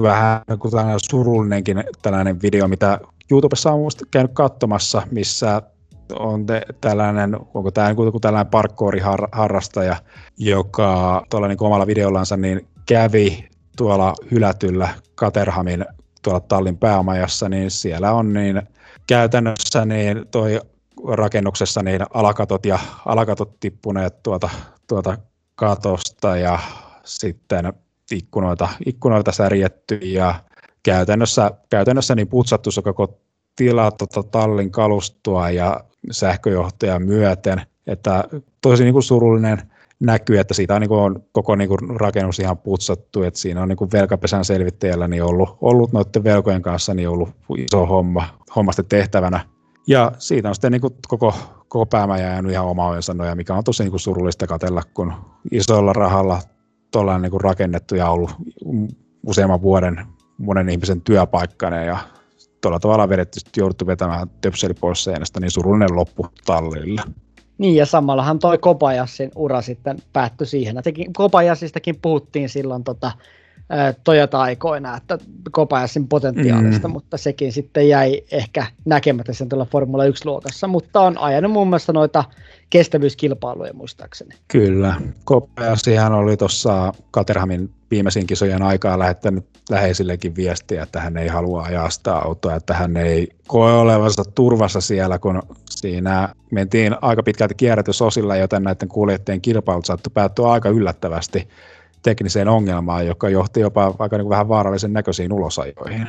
vähän 0.03 0.43
kuin 0.59 0.73
tällainen 0.73 1.01
surullinenkin 1.11 1.85
tällainen 2.03 2.43
video, 2.43 2.69
mitä 2.69 2.99
YouTubessa 3.31 3.73
on 3.73 3.91
käynyt 4.11 4.33
katsomassa, 4.35 5.03
missä 5.11 5.63
on 6.19 6.47
te, 6.47 6.63
tällainen, 6.81 7.37
onko 7.55 7.71
tämä 7.71 7.89
niin 7.89 8.21
tällainen 8.21 8.51
parkouriharrastaja, 8.51 9.97
joka 10.39 11.23
tuolla 11.31 11.49
niin 11.49 11.63
omalla 11.63 11.87
videollansa 11.87 12.37
niin 12.37 12.69
kävi 12.87 13.49
tuolla 13.77 14.15
hylätyllä 14.31 14.89
Katerhamin 15.15 15.85
tuolla 16.23 16.41
tallin 16.41 16.79
päämajassa, 16.79 17.49
niin 17.49 17.71
siellä 17.71 18.13
on 18.13 18.33
niin 18.33 18.63
käytännössä 19.07 19.85
niin 19.85 20.27
toi 20.31 20.61
rakennuksessa 21.09 21.83
niin 21.83 22.01
alakatot 22.15 22.67
ja 22.67 22.79
alakatot 23.07 23.61
tippuneet 23.61 24.23
tuota, 24.23 24.51
tuota 24.89 25.19
katosta 25.55 26.37
ja 26.37 26.59
sitten 27.05 27.73
ikkunoita, 28.13 28.69
ikkunoita 28.87 29.33
särjetty 29.33 29.95
ja 29.95 30.35
käytännössä, 30.83 31.51
käytännössä 31.71 32.15
niin 32.15 32.29
putsattu 32.29 32.71
koko 32.85 33.19
tila 33.57 33.91
tota, 33.91 34.23
tallin 34.23 34.71
kalustua 34.71 35.51
ja 35.51 35.81
sähköjohtaja 36.11 36.99
myöten, 36.99 37.63
että 37.87 38.25
tosi 38.61 38.85
niin 38.85 38.93
kuin 38.93 39.03
surullinen 39.03 39.59
näkyy, 40.01 40.39
että 40.39 40.55
siitä 40.55 40.75
on, 40.75 40.81
niin 40.81 40.89
kuin, 40.89 41.01
on 41.01 41.25
koko 41.33 41.57
niin 41.57 41.69
kuin, 41.69 42.01
rakennus 42.01 42.39
ihan 42.39 42.59
putsattu, 42.59 43.23
että 43.23 43.41
siinä 43.41 43.63
on 43.63 43.69
niin 43.69 43.77
kuin 43.77 43.93
velkapesän 43.93 44.45
selvittäjällä 44.45 45.09
niin 45.09 45.23
ollut, 45.23 45.59
ollut 45.61 45.93
noiden 45.93 46.25
velkojen 46.25 46.63
kanssa 46.63 46.95
niin 46.95 47.09
ollut 47.09 47.31
iso 47.59 47.87
homma, 47.87 48.25
hommasta 48.57 48.83
tehtävänä. 48.83 49.41
Ja 49.87 50.13
siitä 50.19 50.49
on 50.49 50.55
sitten 50.55 50.73
niin 50.73 50.81
kuin 50.81 50.95
koko, 51.09 51.35
koko 51.69 51.87
päämä 51.87 52.19
jäänyt 52.19 52.53
ihan 52.53 52.67
oma 52.67 53.01
sanoja, 53.01 53.35
mikä 53.35 53.55
on 53.55 53.65
tosi 53.65 53.83
niin 53.83 53.91
kuin 53.91 54.01
surullista 54.01 54.47
katella, 54.47 54.83
kun 54.95 55.13
isolla 55.51 55.93
rahalla 55.93 56.41
tuolla 56.91 57.19
niin 57.19 57.31
kuin 57.31 57.41
rakennettu 57.41 57.95
ja 57.95 58.11
ollut 58.11 58.31
useamman 59.27 59.63
vuoden 59.63 60.07
monen 60.39 60.69
ihmisen 60.69 61.01
työpaikkana 61.01 61.85
ja 61.85 61.99
tuolla 62.63 62.81
tavalla 62.81 63.09
vedetty 63.09 63.41
jouduttu 63.57 63.87
vetämään 63.87 64.31
töpseli 64.41 64.75
pois 64.75 65.05
seinästä, 65.05 65.41
niin 65.41 65.51
surullinen 65.51 65.97
loppu 65.97 66.27
tallille. 66.45 67.03
Niin, 67.59 67.77
ja 67.77 67.87
samallahan 67.87 68.39
toi 68.39 68.59
Kopajassin 68.59 69.31
ura 69.37 69.63
sitten 69.63 69.99
päättyi 70.13 70.47
siihen. 70.47 70.77
Kopajassistakin 71.17 71.99
puhuttiin 72.03 72.49
silloin 72.49 72.85
tota, 72.85 73.13
Toyota-aikoina, 74.05 74.97
että 74.97 75.19
Kopajassin 75.51 76.09
potentiaalista, 76.09 76.89
mm. 76.89 76.93
mutta 76.93 77.17
sekin 77.17 77.53
sitten 77.53 77.89
jäi 77.89 78.23
ehkä 78.31 78.67
näkemättä 78.85 79.33
sen 79.33 79.49
tuolla 79.49 79.65
Formula 79.65 80.05
1-luokassa, 80.05 80.69
mutta 80.69 81.01
on 81.01 81.19
ajanut 81.19 81.53
muun 81.53 81.69
muassa 81.69 81.93
noita 81.93 82.25
kestävyyskilpailuja 82.73 83.75
muistaakseni. 83.75 84.35
Kyllä, 84.49 84.95
Kopajassihan 85.25 86.13
oli 86.13 86.37
tuossa 86.37 86.93
Caterhamin 87.15 87.71
viimeisin 87.91 88.27
kisojen 88.27 88.63
aikaa 88.63 88.99
lähettänyt 88.99 89.45
läheisillekin 89.71 90.37
viestiä, 90.37 90.83
että 90.83 91.01
hän 91.01 91.17
ei 91.17 91.29
halua 91.29 91.63
ajaa 91.63 91.91
sitä 91.91 92.17
autoa, 92.17 92.55
että 92.55 92.75
hän 92.75 92.97
ei 92.97 93.29
koe 93.47 93.73
olevansa 93.73 94.25
turvassa 94.35 94.81
siellä, 94.81 95.19
kun 95.19 95.43
siinä 95.71 96.29
mentiin 96.51 96.97
aika 97.03 97.23
pitkälti 97.23 97.55
kierrätysosilla, 97.55 98.37
joten 98.37 98.63
näiden 98.63 98.89
kuljettajien 98.89 99.41
kilpailut 99.41 99.85
saattoi 99.85 100.11
päättyä 100.15 100.47
aika 100.47 100.69
yllättävästi 100.69 101.49
tekniseen 102.03 102.49
ongelmaan, 102.49 103.07
joka 103.07 103.29
johti 103.29 103.61
jopa 103.61 103.95
aika 103.99 104.17
niin 104.17 104.25
kuin 104.25 104.31
vähän 104.31 104.49
vaarallisen 104.49 104.93
näköisiin 104.93 105.33
ulosajoihin. 105.33 106.09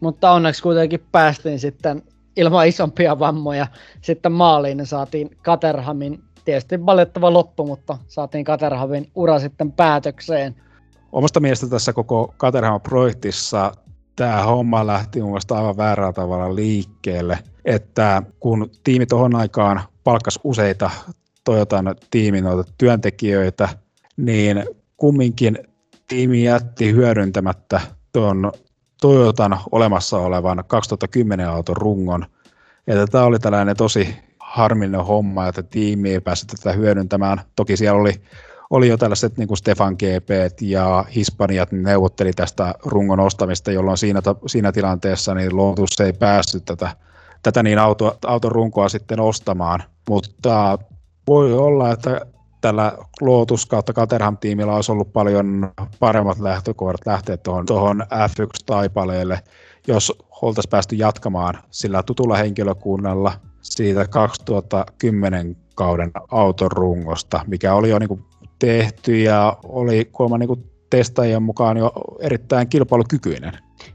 Mutta 0.00 0.30
onneksi 0.30 0.62
kuitenkin 0.62 1.00
päästiin 1.12 1.58
sitten 1.58 2.02
ilman 2.36 2.68
isompia 2.68 3.18
vammoja 3.18 3.66
sitten 4.00 4.32
maaliin 4.32 4.78
ja 4.78 4.86
saatiin 4.86 5.30
Katerhamin, 5.42 6.22
tietysti 6.44 6.86
valitettava 6.86 7.32
loppu, 7.32 7.66
mutta 7.66 7.98
saatiin 8.06 8.44
Katerhamin 8.44 9.10
ura 9.14 9.38
sitten 9.38 9.72
päätökseen. 9.72 10.54
Omasta 11.12 11.40
mielestä 11.40 11.66
tässä 11.66 11.92
koko 11.92 12.34
Caterham-projektissa 12.38 13.72
tämä 14.16 14.42
homma 14.42 14.86
lähti 14.86 15.20
mun 15.20 15.30
mielestä 15.30 15.54
aivan 15.54 15.76
väärällä 15.76 16.12
tavalla 16.12 16.54
liikkeelle, 16.54 17.38
että 17.64 18.22
kun 18.40 18.70
tiimi 18.84 19.06
tuohon 19.06 19.34
aikaan 19.34 19.80
palkkasi 20.04 20.40
useita 20.44 20.90
Toyotan 21.44 21.94
tiimin 22.10 22.44
työntekijöitä, 22.78 23.68
niin 24.16 24.64
kumminkin 24.96 25.58
tiimi 26.08 26.44
jätti 26.44 26.92
hyödyntämättä 26.92 27.80
tuon 28.12 28.52
Toyotan 29.00 29.58
olemassa 29.72 30.18
olevan 30.18 30.64
2010 30.66 31.48
auton 31.48 31.76
rungon. 31.76 32.26
Ja 32.86 33.06
tämä 33.06 33.24
oli 33.24 33.38
tällainen 33.38 33.76
tosi 33.76 34.16
harmillinen 34.40 35.04
homma, 35.04 35.48
että 35.48 35.62
tiimi 35.62 36.10
ei 36.10 36.20
päässyt 36.20 36.48
tätä 36.48 36.72
hyödyntämään. 36.72 37.40
Toki 37.56 37.76
siellä 37.76 38.00
oli, 38.00 38.22
oli 38.70 38.88
jo 38.88 38.96
tällaiset 38.96 39.38
niin 39.38 39.48
kuin 39.48 39.58
Stefan 39.58 39.94
GP 39.94 40.60
ja 40.60 41.04
Hispaniat 41.14 41.72
neuvotteli 41.72 42.32
tästä 42.32 42.74
rungon 42.84 43.20
ostamista, 43.20 43.72
jolloin 43.72 43.98
siinä, 43.98 44.20
siinä 44.46 44.72
tilanteessa 44.72 45.34
niin 45.34 45.56
Lotus 45.56 46.00
ei 46.00 46.12
päässyt 46.12 46.64
tätä, 46.64 46.96
tätä 47.42 47.62
niin 47.62 47.78
auto, 47.78 48.18
auton 48.26 48.52
runkoa 48.52 48.88
sitten 48.88 49.20
ostamaan. 49.20 49.82
Mutta 50.08 50.78
voi 51.26 51.52
olla, 51.52 51.92
että 51.92 52.20
tällä 52.66 52.98
Lotus 53.20 53.66
kautta 53.66 53.92
Caterham-tiimillä 53.92 54.74
olisi 54.74 54.92
ollut 54.92 55.12
paljon 55.12 55.72
paremmat 55.98 56.38
lähtökohdat 56.40 57.06
lähteä 57.06 57.36
tuohon, 57.36 57.66
tuohon 57.66 58.02
F1-taipaleelle, 58.02 59.40
jos 59.86 60.12
oltaisiin 60.42 60.70
päästy 60.70 60.96
jatkamaan 60.96 61.58
sillä 61.70 62.02
tutulla 62.02 62.36
henkilökunnalla 62.36 63.32
siitä 63.60 64.08
2010 64.08 65.56
kauden 65.74 66.10
auton 66.30 66.72
rungosta, 66.72 67.40
mikä 67.46 67.74
oli 67.74 67.90
jo 67.90 67.98
niin 67.98 68.08
kuin 68.08 68.24
tehty 68.58 69.18
ja 69.18 69.56
oli 69.64 70.04
kuulemma 70.04 70.38
niin 70.38 70.75
testaajien 70.90 71.42
mukaan 71.42 71.76
jo 71.76 71.92
erittäin 72.20 72.68
kilpailukykyinen. 72.68 73.52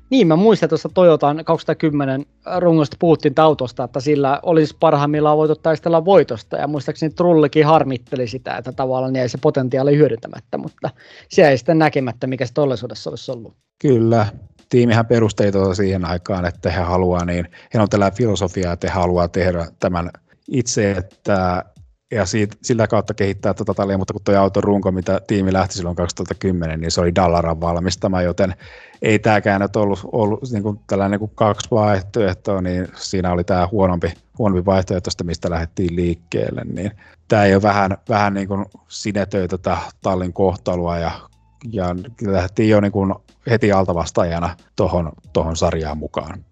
Niin, 0.09 0.27
mä 0.27 0.35
muistan 0.35 0.69
tuossa 0.69 0.89
Toyotan 0.93 1.45
2010 1.45 2.25
rungosta 2.59 2.97
puhuttiin 2.99 3.33
autosta, 3.37 3.83
että 3.83 3.99
sillä 3.99 4.39
olisi 4.43 4.77
parhaimmillaan 4.79 5.37
voitu 5.37 5.55
taistella 5.55 6.05
voitosta, 6.05 6.57
ja 6.57 6.67
muistaakseni 6.67 7.13
Trullikin 7.13 7.65
harmitteli 7.65 8.27
sitä, 8.27 8.57
että 8.57 8.71
tavallaan 8.71 9.15
jäi 9.15 9.29
se 9.29 9.37
potentiaali 9.37 9.97
hyödyntämättä, 9.97 10.57
mutta 10.57 10.89
se 11.29 11.49
ei 11.49 11.57
sitten 11.57 11.79
näkemättä, 11.79 12.27
mikä 12.27 12.45
se 12.45 12.53
todellisuudessa 12.53 13.09
olisi 13.09 13.31
ollut. 13.31 13.53
Kyllä, 13.81 14.25
tiimihän 14.69 15.05
perusteli 15.05 15.51
tuota 15.51 15.75
siihen 15.75 16.05
aikaan, 16.05 16.45
että 16.45 16.71
he 16.71 16.81
haluaa, 16.81 17.25
niin 17.25 17.47
he 17.73 17.79
on 17.79 17.89
tällä 17.89 18.11
filosofia, 18.11 18.71
että 18.71 18.87
he 18.87 18.93
haluaa 18.93 19.27
tehdä 19.27 19.67
tämän 19.79 20.09
itse, 20.47 20.91
että 20.91 21.65
ja 22.11 22.25
siitä, 22.25 22.55
sillä 22.61 22.87
kautta 22.87 23.13
kehittää 23.13 23.53
tuota 23.53 23.73
talia, 23.73 23.97
mutta 23.97 24.13
kun 24.13 24.21
tuo 24.23 24.35
auton 24.35 24.63
runko, 24.63 24.91
mitä 24.91 25.21
tiimi 25.27 25.53
lähti 25.53 25.73
silloin 25.73 25.95
2010, 25.95 26.81
niin 26.81 26.91
se 26.91 27.01
oli 27.01 27.15
Dallaran 27.15 27.61
valmistama, 27.61 28.21
joten 28.21 28.55
ei 29.01 29.19
tämäkään 29.19 29.61
nyt 29.61 29.75
ollut, 29.75 29.99
ollut 30.11 30.51
niin 30.51 30.63
kuin 30.63 30.79
tällainen 30.87 31.19
kuin 31.19 31.31
kaksi 31.35 31.71
vaihtoehtoa, 31.71 32.61
niin 32.61 32.87
siinä 32.95 33.31
oli 33.31 33.43
tämä 33.43 33.67
huonompi, 33.71 34.13
huonompi 34.37 34.65
vaihtoehto, 34.65 35.09
mistä 35.23 35.49
lähdettiin 35.49 35.95
liikkeelle, 35.95 36.61
niin 36.73 36.91
tämä 37.27 37.45
ei 37.45 37.53
ole 37.53 37.61
vähän, 37.61 37.97
vähän 38.09 38.33
niin 38.33 38.47
kuin 38.47 38.65
sinetöi 38.87 39.47
tätä 39.47 39.77
tallin 40.01 40.33
kohtalua 40.33 40.97
ja, 40.97 41.11
ja 41.71 41.95
lähdettiin 42.21 42.69
jo 42.69 42.81
niin 42.81 42.91
kuin 42.91 43.15
heti 43.49 43.71
altavastaajana 43.71 44.55
tuohon 44.75 45.11
tohon 45.33 45.55
sarjaan 45.55 45.97
mukaan. 45.97 46.45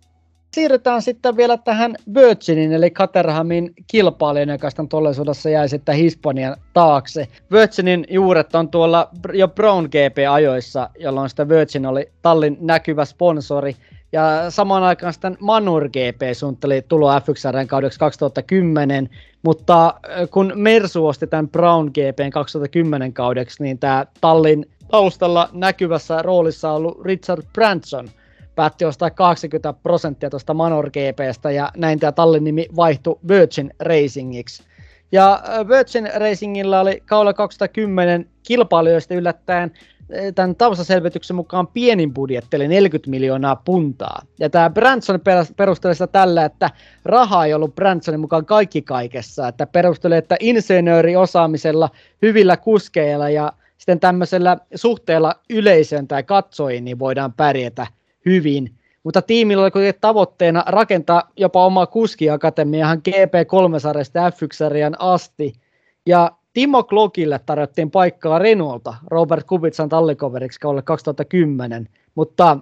Siirrytään 0.54 1.02
sitten 1.02 1.38
vielä 1.38 1.58
tähän 1.58 1.96
Virginin 2.14 2.74
eli 2.74 2.92
Caterhamin 2.92 3.74
kilpailijan, 3.88 4.50
joka 4.50 4.70
sitten 4.70 4.88
todellisuudessa 4.88 5.50
jäi 5.50 5.70
sitten 5.70 5.96
Hispanian 5.96 6.56
taakse. 6.74 7.28
Virginin 7.52 8.06
juuret 8.10 8.56
on 8.56 8.70
tuolla 8.70 9.10
jo 9.34 9.48
Brown 9.48 9.86
GP-ajoissa, 9.86 10.90
jolloin 11.00 11.30
sitä 11.30 11.50
Virgin 11.50 11.86
oli 11.86 12.10
tallin 12.22 12.58
näkyvä 12.62 13.06
sponsori. 13.06 13.76
Ja 14.12 14.52
samaan 14.52 14.84
aikaan 14.84 15.14
sitten 15.14 15.38
Manur 15.40 15.90
GP 15.90 16.22
suunnitteli 16.34 16.82
tuloa 16.88 17.20
f 17.20 17.26
kaudeksi 17.68 18.00
2010, 18.00 19.10
mutta 19.42 19.94
kun 20.32 20.52
Mersu 20.56 21.08
osti 21.08 21.28
tämän 21.28 21.50
Brown 21.50 21.88
GPn 21.90 22.30
2010 22.32 23.14
kaudeksi, 23.14 23.64
niin 23.64 23.80
tämä 23.80 24.06
tallin 24.22 24.66
taustalla 24.92 25.50
näkyvässä 25.54 26.22
roolissa 26.22 26.72
ollut 26.72 27.02
Richard 27.06 27.44
Branson 27.54 28.10
päätti 28.60 28.86
ostaa 28.86 29.10
80 29.10 29.73
prosenttia 29.73 30.30
tuosta 30.30 30.53
Manor 30.53 30.90
GPstä 30.90 31.52
ja 31.52 31.72
näin 31.77 31.99
tämä 31.99 32.11
tallin 32.11 32.44
nimi 32.44 32.68
vaihtui 32.76 33.19
Virgin 33.27 33.73
Racingiksi. 33.80 34.64
Ja 35.11 35.44
Virgin 35.68 36.10
Racingilla 36.15 36.80
oli 36.80 37.03
kaudella 37.06 37.34
2010 37.34 38.30
kilpailijoista 38.48 39.14
yllättäen 39.14 39.72
tämän 40.36 40.56
taustaselvityksen 40.56 41.36
mukaan 41.36 41.68
pienin 41.68 42.14
budjetti, 42.14 42.56
eli 42.56 42.68
40 42.68 43.10
miljoonaa 43.10 43.56
puntaa. 43.56 44.22
Ja 44.40 44.49
tämä 44.49 44.69
Branson 44.69 45.19
perusteli 45.57 45.95
sitä 45.95 46.07
tällä, 46.07 46.45
että 46.45 46.69
raha 47.06 47.45
ei 47.45 47.53
ollut 47.53 47.76
Bransonin 47.76 48.19
mukaan 48.19 48.45
kaikki 48.45 48.81
kaikessa, 48.81 49.48
että 49.48 49.68
perusteli, 49.68 50.15
että 50.15 50.36
insinööriosaamisella, 50.40 51.90
hyvillä 52.22 52.57
kuskeilla 52.57 53.30
ja 53.30 53.53
sitten 53.77 53.99
tämmöisellä 53.99 54.57
suhteella 54.76 55.36
yleisön 55.49 56.07
tai 56.07 56.23
katsojiin 56.23 56.86
niin 56.86 56.99
voidaan 56.99 57.34
pärjätä 57.34 57.88
hyvin. 58.26 58.76
Mutta 59.04 59.22
tiimillä 59.22 59.64
oli 59.64 59.72
kuitenkin 59.72 60.02
tavoitteena 60.02 60.64
rakentaa 60.68 61.24
jopa 61.38 61.66
oma 61.66 61.88
kuskiakatemiahan 61.88 63.02
GP3-sarjasta 63.10 64.30
F1-sarjan 64.30 64.96
asti. 65.00 65.54
Ja 66.06 66.32
Timo 66.54 66.84
Klokille 66.84 67.40
tarjottiin 67.46 67.91
paikkaa 67.91 68.40
Renaulta 68.40 68.96
Robert 69.08 69.48
Kubitsan 69.48 69.90
tallikoveriksi 69.90 70.60
kaudelle 70.60 70.82
2010, 70.82 71.90
mutta 72.16 72.58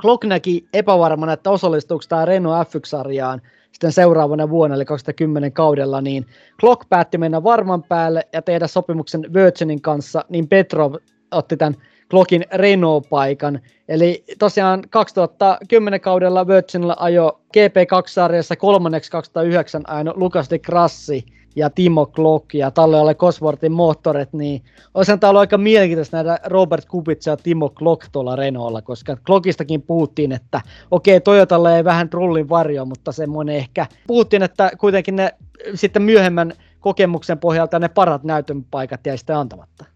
Klok 0.00 0.24
näki 0.24 0.68
epävarmana, 0.72 1.32
että 1.32 1.50
osallistuuko 1.50 2.04
tämä 2.08 2.24
Renault 2.24 2.68
F1-sarjaan 2.68 3.42
sitten 3.72 3.92
seuraavana 3.92 4.50
vuonna, 4.50 4.76
eli 4.76 4.84
2010 4.84 5.52
kaudella, 5.52 6.00
niin 6.00 6.26
Klok 6.60 6.88
päätti 6.88 7.18
mennä 7.18 7.42
varman 7.42 7.82
päälle 7.82 8.28
ja 8.32 8.42
tehdä 8.42 8.66
sopimuksen 8.66 9.22
Virginin 9.34 9.82
kanssa, 9.82 10.24
niin 10.28 10.48
Petrov 10.48 10.94
otti 11.30 11.56
tämän 11.56 11.76
Klockin 12.10 12.44
Renault-paikan. 12.54 13.60
Eli 13.88 14.24
tosiaan 14.38 14.82
2010 14.90 16.00
kaudella 16.00 16.46
Virginilla 16.46 16.96
ajo 16.98 17.40
GP2-sarjassa 17.56 18.56
kolmanneksi 18.56 19.10
2009 19.10 19.82
aino 19.86 20.12
Lukas 20.16 20.50
de 20.50 20.58
Grassi 20.58 21.24
ja 21.56 21.70
Timo 21.70 22.06
Glock 22.06 22.54
ja 22.54 22.70
Talle 22.70 23.00
ole 23.00 23.14
Cosworthin 23.14 23.72
moottorit, 23.72 24.32
niin 24.32 24.62
olisi 24.94 25.18
tämä 25.18 25.28
ollut 25.28 25.40
aika 25.40 25.58
mielenkiintoista 25.58 26.16
nähdä 26.16 26.38
Robert 26.44 26.84
Kubica 26.84 27.30
ja 27.30 27.36
Timo 27.36 27.70
Glock 27.70 28.08
tuolla 28.12 28.36
Renaultilla, 28.36 28.82
koska 28.82 29.16
Glockistakin 29.16 29.82
puhuttiin, 29.82 30.32
että 30.32 30.60
okei, 30.90 31.16
okay, 31.16 31.24
Toyotalle 31.24 31.76
ei 31.76 31.84
vähän 31.84 32.08
rullin 32.12 32.48
varjo, 32.48 32.84
mutta 32.84 33.12
semmoinen 33.12 33.56
ehkä, 33.56 33.86
puhuttiin, 34.06 34.42
että 34.42 34.70
kuitenkin 34.78 35.16
ne 35.16 35.34
sitten 35.74 36.02
myöhemmän 36.02 36.52
kokemuksen 36.80 37.38
pohjalta 37.38 37.78
ne 37.78 37.88
parat 37.88 38.24
näytön 38.24 38.64
paikat 38.64 39.06
jäi 39.06 39.18
sitten 39.18 39.36
antamatta. 39.36 39.95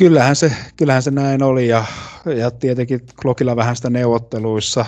Kyllähän 0.00 0.36
se, 0.36 0.52
kyllähän 0.76 1.02
se 1.02 1.10
näin 1.10 1.42
oli 1.42 1.68
ja, 1.68 1.84
ja 2.36 2.50
tietenkin 2.50 3.00
Glockilla 3.22 3.56
vähän 3.56 3.76
sitä 3.76 3.90
neuvotteluissa, 3.90 4.84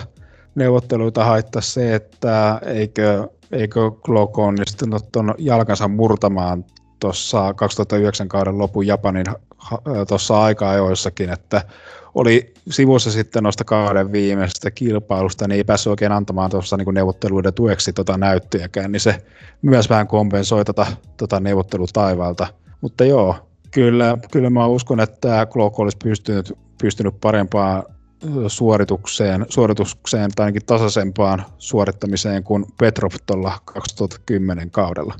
neuvotteluita 0.55 1.25
haittaa 1.25 1.61
se, 1.61 1.95
että 1.95 2.61
eikö 2.65 3.27
eikö 3.51 3.91
Glock 3.91 4.37
onnistunut 4.37 5.11
tuon 5.11 5.35
jalkansa 5.37 5.87
murtamaan 5.87 6.65
tuossa 6.99 7.53
2009 7.53 8.27
kauden 8.27 8.57
lopun 8.57 8.87
Japanin 8.87 9.25
tuossa 10.07 10.41
aika-ajoissakin, 10.43 11.29
että 11.29 11.61
oli 12.15 12.53
sivussa 12.69 13.11
sitten 13.11 13.43
noista 13.43 13.63
kauden 13.63 14.11
viimeisestä 14.11 14.71
kilpailusta, 14.71 15.47
niin 15.47 15.57
ei 15.57 15.63
päässyt 15.63 15.91
oikein 15.91 16.11
antamaan 16.11 16.51
tuossa 16.51 16.77
niin 16.77 16.93
neuvotteluiden 16.93 17.53
tueksi 17.53 17.93
tota 17.93 18.17
näyttöjäkään, 18.17 18.91
niin 18.91 18.99
se 18.99 19.25
myös 19.61 19.89
vähän 19.89 20.07
kompensoi 20.07 20.65
tota, 20.65 20.85
tota 21.17 21.39
neuvottelutaivalta. 21.39 22.47
Mutta 22.81 23.05
joo, 23.05 23.52
kyllä, 23.73 24.17
kyllä 24.31 24.49
mä 24.49 24.67
uskon, 24.67 24.99
että 24.99 25.47
Glock 25.51 25.79
olisi 25.79 25.97
pystynyt, 26.03 26.53
pystynyt 26.81 27.13
parempaan 27.21 27.83
suoritukseen, 28.47 29.45
suoritukseen 29.49 30.31
tai 30.35 30.43
ainakin 30.43 30.65
tasaisempaan 30.65 31.45
suorittamiseen 31.57 32.43
kuin 32.43 32.65
Petrov 32.79 33.11
tuolla 33.25 33.57
2010 33.65 34.71
kaudella. 34.71 35.13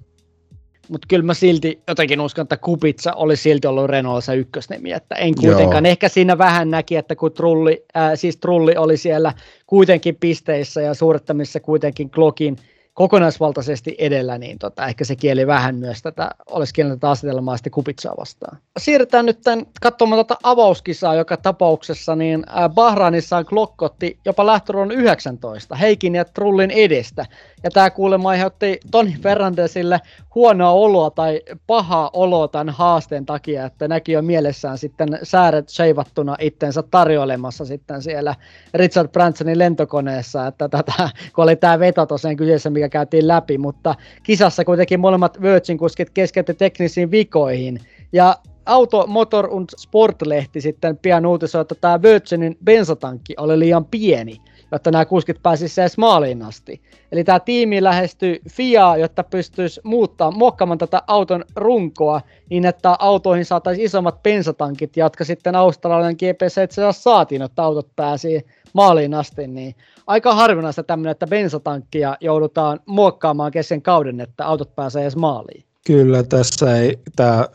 Mutta 0.90 1.06
kyllä 1.10 1.26
mä 1.26 1.34
silti 1.34 1.82
jotenkin 1.88 2.22
uskon, 2.22 2.44
että 2.44 2.58
Kupitsa 2.58 3.14
oli 3.14 3.36
silti 3.36 3.68
ollut 3.68 3.86
Renaultissa 3.86 4.34
ykkösnimi, 4.34 4.92
että 4.92 5.16
en 5.16 5.36
kuitenkaan. 5.36 5.86
Joo. 5.86 5.92
Ehkä 5.92 6.10
siinä 6.10 6.38
vähän 6.38 6.70
näki, 6.70 6.96
että 6.96 7.16
kun 7.16 7.32
Trulli, 7.32 7.86
äh, 7.98 8.12
siis 8.16 8.38
Trulli 8.38 8.76
oli 8.78 8.98
siellä 8.98 9.34
kuitenkin 9.68 10.16
pisteissä 10.16 10.82
ja 10.82 10.94
suorittamissa 10.94 11.60
kuitenkin 11.60 12.10
Glockin– 12.14 12.58
kokonaisvaltaisesti 12.94 13.96
edellä, 13.98 14.38
niin 14.38 14.60
tota, 14.60 14.88
ehkä 14.88 15.04
se 15.06 15.16
kieli 15.16 15.48
vähän 15.48 15.76
myös 15.76 16.02
tätä 16.02 16.32
oleskelun 16.50 16.92
tätä 16.92 17.10
asetelmaa 17.10 17.58
sitten 17.58 17.72
kupitsaa 17.72 18.16
vastaan. 18.18 18.58
Siirrytään 18.78 19.26
nyt 19.26 19.42
tämän, 19.42 19.66
katsomaan 19.82 20.26
tätä 20.26 20.40
avauskisaa 20.44 21.16
joka 21.16 21.38
tapauksessa, 21.38 22.16
niin 22.16 22.44
Bahrainissa 22.74 23.44
Glockotti 23.44 24.20
jopa 24.26 24.46
lähtöruun 24.46 24.92
19 24.92 25.76
Heikin 25.76 26.16
ja 26.16 26.26
Trullin 26.26 26.72
edestä. 26.72 27.26
Ja 27.64 27.72
tämä 27.72 27.90
kuulemma 27.90 28.30
aiheutti 28.30 28.80
Toni 28.92 29.16
Fernandesille 29.22 30.02
huonoa 30.36 30.72
oloa 30.72 31.10
tai 31.10 31.42
pahaa 31.68 32.10
oloa 32.14 32.48
tämän 32.48 32.70
haasteen 32.70 33.26
takia, 33.26 33.66
että 33.66 33.88
näki 33.88 34.12
jo 34.12 34.22
mielessään 34.22 34.78
sitten 34.78 35.20
sääret 35.24 35.70
seivattuna 35.70 36.36
itsensä 36.40 36.84
tarjoilemassa 36.92 37.66
sitten 37.66 38.02
siellä 38.02 38.36
Richard 38.74 39.08
Bransonin 39.08 39.60
lentokoneessa, 39.60 40.48
että 40.48 40.70
tätä, 40.70 41.10
kun 41.36 41.44
oli 41.44 41.56
tämä 41.56 41.80
veto 41.80 42.06
tosiaan 42.06 42.36
kyseessä, 42.36 42.70
mikä 42.70 42.90
käytiin 42.90 43.28
läpi, 43.28 43.58
mutta 43.58 43.96
kisassa 44.24 44.66
kuitenkin 44.66 45.00
molemmat 45.00 45.42
Virgin-kuskit 45.42 46.10
keskeytti 46.10 46.54
teknisiin 46.54 47.12
vikoihin. 47.12 47.80
Ja 48.14 48.36
Auto, 48.66 49.08
Motor 49.08 49.48
und 49.52 49.70
Sport-lehti 49.78 50.62
sitten 50.62 50.98
pian 50.98 51.26
uutisoi, 51.26 51.62
että 51.62 51.76
tämä 51.76 52.02
Virginin 52.02 52.58
bensatankki 52.64 53.34
oli 53.38 53.60
liian 53.60 53.86
pieni– 53.86 54.42
jotta 54.74 54.92
nämä 54.92 55.06
kuskit 55.06 55.44
pääsisivät 55.44 55.84
edes 55.84 55.98
maaliin 55.98 56.42
asti. 56.42 56.82
Eli 57.12 57.24
tämä 57.24 57.40
tiimi 57.40 57.84
lähestyi 57.84 58.42
FIA, 58.50 58.98
jotta 58.98 59.24
pystyisi 59.24 59.82
muuttaa, 59.84 60.32
muokkaamaan 60.32 60.78
tätä 60.78 61.02
auton 61.08 61.46
runkoa 61.56 62.22
niin, 62.50 62.66
että 62.66 62.96
autoihin 63.00 63.46
saataisiin 63.46 63.86
isommat 63.86 64.24
bensatankit, 64.24 64.98
jotka 64.98 65.24
sitten 65.24 65.56
australian 65.56 66.14
GPC 66.14 66.64
itse 66.64 66.64
asiassa 66.64 67.02
saatiin, 67.02 67.42
että 67.42 67.64
autot 67.64 67.96
pääsi 67.96 68.46
maaliin 68.74 69.14
asti, 69.14 69.48
niin 69.48 69.76
aika 70.08 70.36
harvinaista 70.36 70.84
tämmöinen, 70.84 71.12
että 71.12 71.28
bensatankkia 71.28 72.18
joudutaan 72.22 72.80
muokkaamaan 72.86 73.52
kesken 73.52 73.82
kauden, 73.82 74.22
että 74.22 74.46
autot 74.46 74.76
pääsee 74.76 75.02
edes 75.02 75.16
maaliin. 75.16 75.64
Kyllä, 75.88 76.24
tässä 76.24 76.78
ei, 76.78 77.00
tämä 77.16 77.48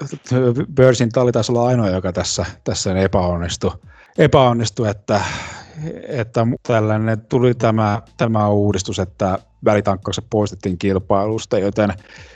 Börsin 0.75 1.09
talli 1.09 1.33
taisi 1.33 1.53
olla 1.53 1.67
ainoa, 1.67 1.91
joka 1.91 2.13
tässä, 2.13 2.47
tässä 2.65 2.99
epäonnistui, 2.99 3.73
epäonnistui 4.19 4.89
että 4.89 5.21
että 6.09 6.47
tällainen 6.63 7.21
tuli 7.21 7.55
tämä, 7.55 8.03
tämä 8.17 8.49
uudistus, 8.49 8.99
että 8.99 9.39
välitankkaukset 9.65 10.25
poistettiin 10.31 10.79
kilpailusta, 10.79 11.59
joten 11.59 11.93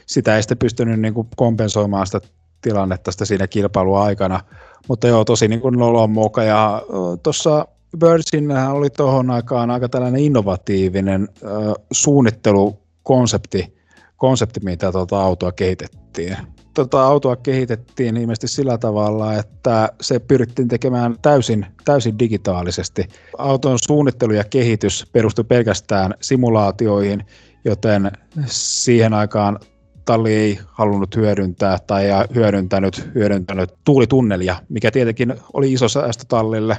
sitä 0.07 0.37
ei 0.37 0.43
sitten 0.43 0.59
pystynyt 0.59 1.01
niin 1.01 1.15
kuin 1.15 1.29
kompensoimaan 1.37 2.07
sitä 2.07 2.21
tilannetta 2.61 3.13
sitä 3.13 3.25
siinä 3.25 3.47
kilpailuaikana. 3.47 4.41
Mutta 4.89 5.07
joo, 5.07 5.25
tosi 5.25 5.49
niin 5.49 5.61
kuin 5.61 5.79
nolon 5.79 6.11
moka. 6.11 6.43
Ja 6.43 6.83
tuossa 7.23 7.67
Birdsin 7.99 8.51
oli 8.51 8.91
tuohon 8.91 9.31
aikaan 9.31 9.71
aika 9.71 9.89
tällainen 9.89 10.21
innovatiivinen 10.21 11.29
äh, 11.45 11.51
suunnittelukonsepti, 11.93 13.79
konsepti, 14.17 14.61
mitä 14.61 14.93
tuota 14.93 15.23
autoa 15.23 15.53
kehitettiin 15.53 16.37
tota 16.75 17.07
autoa 17.07 17.37
kehitettiin 17.37 18.17
ilmeisesti 18.17 18.49
sillä 18.49 18.79
tavalla, 18.79 19.35
että 19.35 19.89
se 20.01 20.19
pyrittiin 20.19 20.69
tekemään 20.69 21.17
täysin, 21.23 21.67
täysin 21.85 22.19
digitaalisesti. 22.19 23.09
Auton 23.39 23.79
suunnittelu 23.87 24.33
ja 24.33 24.45
kehitys 24.45 25.07
perustui 25.13 25.45
pelkästään 25.45 26.15
simulaatioihin, 26.21 27.27
joten 27.65 28.13
siihen 28.47 29.15
aikaan 29.15 29.59
talli 30.05 30.35
ei 30.35 30.59
halunnut 30.67 31.17
hyödyntää 31.17 31.79
tai 31.87 32.07
hyödyntänyt, 32.35 33.11
hyödyntänyt 33.15 33.75
tuulitunnelia, 33.85 34.57
mikä 34.69 34.91
tietenkin 34.91 35.35
oli 35.53 35.73
iso 35.73 35.89
säästö 35.89 36.25
tallille, 36.29 36.77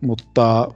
mutta 0.00 0.68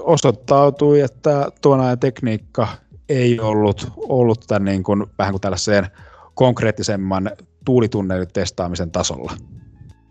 osoittautui, 0.00 1.00
että 1.00 1.48
tuon 1.62 1.80
ajan 1.80 1.98
tekniikka 1.98 2.68
ei 3.08 3.40
ollut, 3.40 3.92
ollut 3.96 4.44
tämän 4.46 4.64
niin 4.64 4.82
kuin, 4.82 5.06
vähän 5.18 5.32
kuin 5.32 5.40
tällaiseen 5.40 5.86
konkreettisemman 6.34 7.30
tuulitunnelin 7.68 8.28
testaamisen 8.32 8.90
tasolla. 8.90 9.32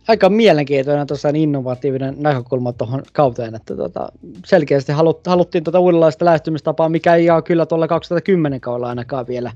Aika 0.08 0.30
mielenkiintoinen 0.30 1.08
tosiaan 1.08 1.36
innovatiivinen 1.36 2.16
näkökulma 2.18 2.74
tuohon 2.74 3.04
kauteen, 3.14 3.56
että 3.56 3.76
tota, 3.76 4.10
selkeästi 4.46 4.92
halut, 4.92 5.28
haluttiin 5.28 5.64
tuota 5.64 5.80
uudenlaista 5.80 6.26
lähestymistapaa, 6.26 6.90
mikä 6.90 7.16
ei 7.16 7.30
ole 7.30 7.42
kyllä 7.42 7.66
tuolla 7.66 7.88
2010 7.88 8.62
kaudella 8.62 8.90
ainakaan 8.90 9.28
vielä, 9.28 9.52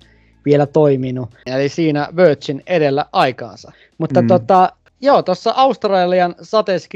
vielä 0.45 0.65
toiminut. 0.65 1.29
Eli 1.45 1.69
siinä 1.69 2.07
Virgin 2.15 2.63
edellä 2.67 3.05
aikaansa. 3.11 3.71
Mutta 3.97 4.21
mm. 4.21 4.27
tota, 4.27 4.69
Joo, 5.03 5.21
tuossa 5.21 5.53
Australian 5.55 6.35
sateessa 6.41 6.89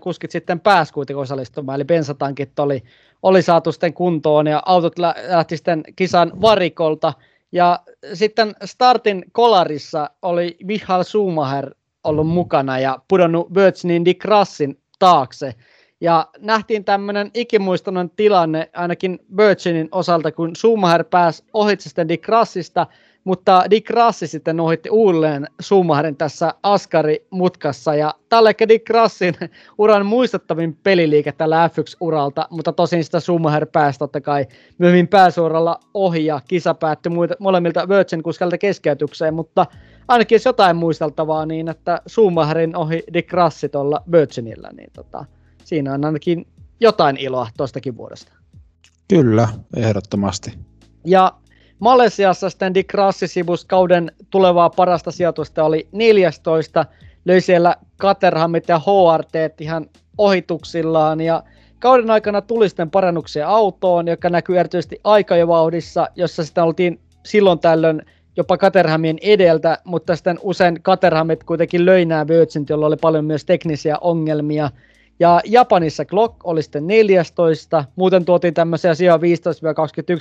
kuskit 0.00 0.30
sitten 0.30 0.60
pääsi 0.60 0.92
kuitenkin 0.92 1.22
osallistumaan, 1.22 1.76
eli 1.76 1.84
bensatankit 1.84 2.58
oli, 2.58 2.82
oli 3.22 3.42
saatu 3.42 3.72
sitten 3.72 3.94
kuntoon 3.94 4.46
ja 4.46 4.62
autot 4.66 4.98
lähti 5.28 5.56
sitten 5.56 5.82
kisan 5.96 6.32
varikolta. 6.40 7.12
Ja 7.52 7.80
sitten 8.14 8.54
startin 8.64 9.24
kolarissa 9.32 10.10
oli 10.22 10.56
Michael 10.64 11.02
Schumacher 11.02 11.74
ollut 12.04 12.26
mukana 12.28 12.78
ja 12.78 12.98
pudonnut 13.08 13.54
Virginin 13.54 14.04
Dick 14.04 14.24
Rassin 14.24 14.80
taakse. 14.98 15.54
Ja 16.00 16.26
nähtiin 16.38 16.84
tämmöinen 16.84 17.30
ikimuistoinen 17.34 18.10
tilanne 18.10 18.70
ainakin 18.74 19.18
Virginin 19.36 19.88
osalta, 19.92 20.32
kun 20.32 20.56
Schumacher 20.56 21.04
pääsi 21.04 21.44
ohitse 21.52 21.88
sitten 21.88 22.08
Dick 22.08 22.28
mutta 23.24 23.64
Dick 23.70 23.90
Rassi 23.90 24.26
sitten 24.26 24.60
ohitti 24.60 24.90
uudelleen 24.90 25.46
Schumacherin 25.62 26.16
tässä 26.16 26.54
Askari-mutkassa, 26.62 27.94
ja 27.94 28.14
tällä 28.28 28.50
Dick 28.68 28.90
Rassin 28.90 29.34
uran 29.78 30.06
muistettavin 30.06 30.78
peliliike 30.82 31.32
tällä 31.32 31.68
F1-uralta, 31.68 32.46
mutta 32.50 32.72
tosin 32.72 33.04
sitä 33.04 33.20
Schumacher 33.20 33.66
pääsi 33.66 33.98
totta 33.98 34.20
kai 34.20 34.46
myöhemmin 34.78 35.08
pääsuoralla 35.08 35.80
ohi, 35.94 36.26
ja 36.26 36.40
kisa 36.48 36.74
päättyi 36.74 37.12
molemmilta 37.38 37.88
Virgin-kuskelta 37.88 38.58
keskeytykseen, 38.58 39.34
mutta 39.34 39.66
ainakin 40.08 40.36
jos 40.36 40.44
jotain 40.44 40.76
muisteltavaa, 40.76 41.46
niin 41.46 41.68
että 41.68 42.00
Schumacherin 42.08 42.76
ohi 42.76 43.02
Dick 43.12 43.32
Rassi 43.32 43.68
tuolla 43.68 44.02
Virginillä, 44.12 44.70
niin 44.76 44.90
tota, 44.92 45.24
siinä 45.64 45.94
on 45.94 46.04
ainakin 46.04 46.46
jotain 46.80 47.16
iloa 47.16 47.48
tuostakin 47.56 47.96
vuodesta. 47.96 48.32
Kyllä, 49.08 49.48
ehdottomasti. 49.76 50.58
Ja 51.04 51.32
Malesiassa 51.82 52.50
sitten 52.50 52.74
Dick 52.74 52.94
Rassi 52.94 53.26
sivus 53.26 53.64
kauden 53.64 54.12
tulevaa 54.30 54.70
parasta 54.70 55.10
sijoitusta 55.10 55.64
oli 55.64 55.88
14, 55.92 56.86
löi 57.24 57.40
siellä 57.40 57.76
Caterhamit 58.00 58.68
ja 58.68 58.78
HRT 58.78 59.60
ihan 59.60 59.86
ohituksillaan 60.18 61.20
ja 61.20 61.42
kauden 61.78 62.10
aikana 62.10 62.40
tuli 62.40 62.68
sitten 62.68 62.90
parannuksia 62.90 63.48
autoon, 63.48 64.08
joka 64.08 64.30
näkyy 64.30 64.58
erityisesti 64.58 65.00
aikajovauhdissa, 65.04 66.08
jossa 66.16 66.44
sitten 66.44 66.64
oltiin 66.64 67.00
silloin 67.24 67.58
tällöin 67.58 68.02
jopa 68.36 68.58
Caterhamien 68.58 69.18
edeltä, 69.22 69.78
mutta 69.84 70.16
sitten 70.16 70.38
usein 70.42 70.82
Caterhamit 70.82 71.44
kuitenkin 71.44 71.86
löi 71.86 72.04
nämä 72.04 72.28
Virgin, 72.28 72.66
jolla 72.68 72.86
oli 72.86 72.96
paljon 72.96 73.24
myös 73.24 73.44
teknisiä 73.44 73.96
ongelmia. 74.00 74.70
Ja 75.20 75.40
Japanissa 75.44 76.04
Glock 76.04 76.46
oli 76.46 76.62
sitten 76.62 76.86
14, 76.86 77.84
muuten 77.96 78.24
tuotiin 78.24 78.54
tämmöisiä 78.54 78.94
sijaa 78.94 79.16
15-21, 79.16 79.20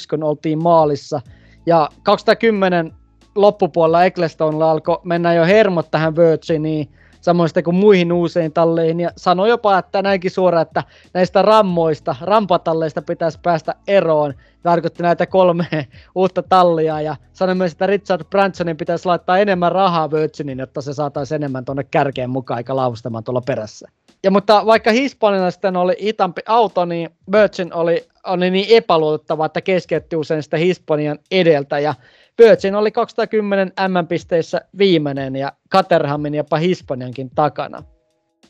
kun 0.10 0.24
oltiin 0.24 0.64
maalissa– 0.64 1.22
ja 1.66 1.90
2010 2.04 2.94
loppupuolella 3.36 4.06
Ecclestonella 4.06 4.72
alkoi 4.72 5.00
mennä 5.04 5.34
jo 5.34 5.46
hermot 5.46 5.92
tähän 5.92 6.16
Virginiin, 6.16 6.90
samoin 7.22 7.50
sitten 7.50 7.64
kuin 7.64 7.76
muihin 7.76 8.12
uusiin 8.12 8.54
talleihin, 8.54 9.00
ja 9.00 9.12
sanoi 9.18 9.50
jopa, 9.50 9.78
että 9.78 10.02
näinkin 10.02 10.32
suoraan, 10.32 10.62
että 10.62 10.84
näistä 11.14 11.42
rammoista, 11.42 12.16
rampatalleista 12.22 13.02
pitäisi 13.02 13.40
päästä 13.44 13.76
eroon. 13.88 14.34
Tarkoitti 14.64 15.04
näitä 15.04 15.26
kolme 15.26 15.68
uutta 16.16 16.44
tallia, 16.44 17.02
ja 17.02 17.16
sanoi 17.34 17.56
myös, 17.56 17.72
että 17.72 17.88
Richard 17.88 18.24
Bransonin 18.30 18.78
pitäisi 18.78 19.06
laittaa 19.06 19.38
enemmän 19.38 19.72
rahaa 19.72 20.12
Virginiin, 20.12 20.60
jotta 20.60 20.82
se 20.82 20.94
saataisiin 20.94 21.36
enemmän 21.36 21.66
tuonne 21.66 21.84
kärkeen 21.84 22.30
mukaan, 22.30 22.58
eikä 22.58 22.76
laustamaan 22.76 23.24
tuolla 23.24 23.42
perässä. 23.42 23.88
Ja 24.24 24.32
mutta 24.32 24.66
vaikka 24.66 24.92
Hispanilla 24.92 25.52
sitten 25.52 25.78
oli 25.78 25.96
itampi 26.00 26.42
auto, 26.48 26.86
niin 26.86 27.10
Virgin 27.32 27.74
oli, 27.74 28.08
oli 28.26 28.52
niin 28.52 28.66
epäluotettava, 28.70 29.46
että 29.46 29.62
keskeytti 29.62 30.16
usein 30.16 30.44
sitä 30.44 30.58
Hispanian 30.58 31.20
edeltä. 31.32 31.80
Ja 31.80 31.94
Virgin 32.38 32.76
oli 32.76 32.92
210 32.92 33.72
M-pisteissä 33.88 34.62
viimeinen 34.78 35.36
ja 35.36 35.52
Caterhamin 35.72 36.36
jopa 36.36 36.58
Hispaniankin 36.58 37.30
takana. 37.36 37.84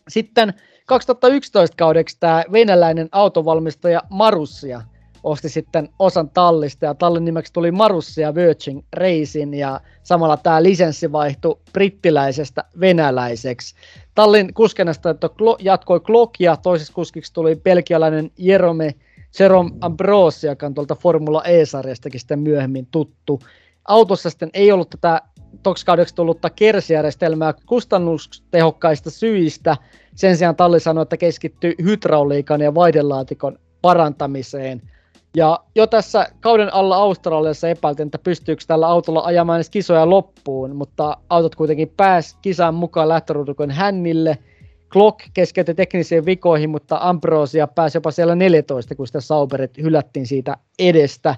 Sitten 0.07 0.53
2011 0.85 1.76
kaudeksi 1.77 2.18
tämä 2.19 2.43
venäläinen 2.52 3.10
autovalmistaja 3.11 4.02
Marussia 4.10 4.81
osti 5.23 5.49
sitten 5.49 5.89
osan 5.99 6.30
tallista 6.30 6.85
ja 6.85 6.93
tallin 6.93 7.26
nimeksi 7.26 7.53
tuli 7.53 7.72
Marussia 7.72 8.35
Virgin 8.35 8.85
Racing 8.93 9.60
ja 9.60 9.80
samalla 10.03 10.38
tämä 10.38 10.64
lisenssi 10.64 11.11
vaihtui 11.11 11.60
brittiläisestä 11.73 12.64
venäläiseksi. 12.80 13.76
Tallin 14.16 14.54
kuskenasta 14.54 15.16
jatkoi 15.60 16.00
Glock 16.00 16.36
ja 16.40 16.58
toisessa 16.58 16.94
kuskiksi 16.94 17.34
tuli 17.34 17.56
belgialainen 17.56 18.32
Jerome 18.38 18.96
Jerome 19.40 19.72
Ambrosi, 19.82 20.48
joka 20.48 20.66
on 20.66 20.74
tuolta 20.74 20.96
Formula 20.96 21.44
E-sarjastakin 21.44 22.20
sitten 22.20 22.40
myöhemmin 22.40 22.88
tuttu. 22.92 23.40
Autossa 23.88 24.30
sitten 24.30 24.50
ei 24.54 24.72
ollut 24.72 24.90
tätä 24.90 25.22
toksikaudeksi 25.64 26.16
tullutta 26.16 26.50
kersijärjestelmää 26.50 27.54
kustannustehokkaista 27.66 29.10
syistä. 29.10 29.78
Sen 30.16 30.38
sijaan 30.38 30.56
talli 30.56 30.80
sanoi, 30.80 31.02
että 31.02 31.18
keskittyy 31.18 31.74
hydrauliikan 31.84 32.62
ja 32.62 32.76
vaihdelaatikon 32.76 33.60
parantamiseen. 33.82 34.82
Ja 35.36 35.60
jo 35.76 35.88
tässä 35.88 36.28
kauden 36.40 36.74
alla 36.74 36.95
Australiassa 36.95 37.70
epäiltiin, 37.70 38.08
että 38.08 38.18
pystyykö 38.18 38.64
tällä 38.68 38.88
autolla 38.88 39.22
ajamaan 39.22 39.58
edes 39.58 39.70
kisoja 39.70 40.10
loppuun, 40.10 40.76
mutta 40.76 41.18
autot 41.30 41.56
kuitenkin 41.56 41.94
pääsi 41.98 42.38
kisaan 42.41 42.74
mukaan 42.74 43.10
lähtöruudukon 43.10 43.72
hännille. 43.72 44.38
Glock 44.90 45.20
keskeytyi 45.34 45.76
teknisiin 45.76 46.26
vikoihin, 46.26 46.70
mutta 46.70 46.98
Ambrosia 47.02 47.68
pääsi 47.68 47.98
jopa 47.98 48.12
siellä 48.12 48.36
14, 48.36 48.95
kun 48.95 49.08
sitä 49.08 49.22
Sauberit 49.22 49.78
hylättiin 49.78 50.28
siitä 50.28 50.58
edestä. 50.80 51.36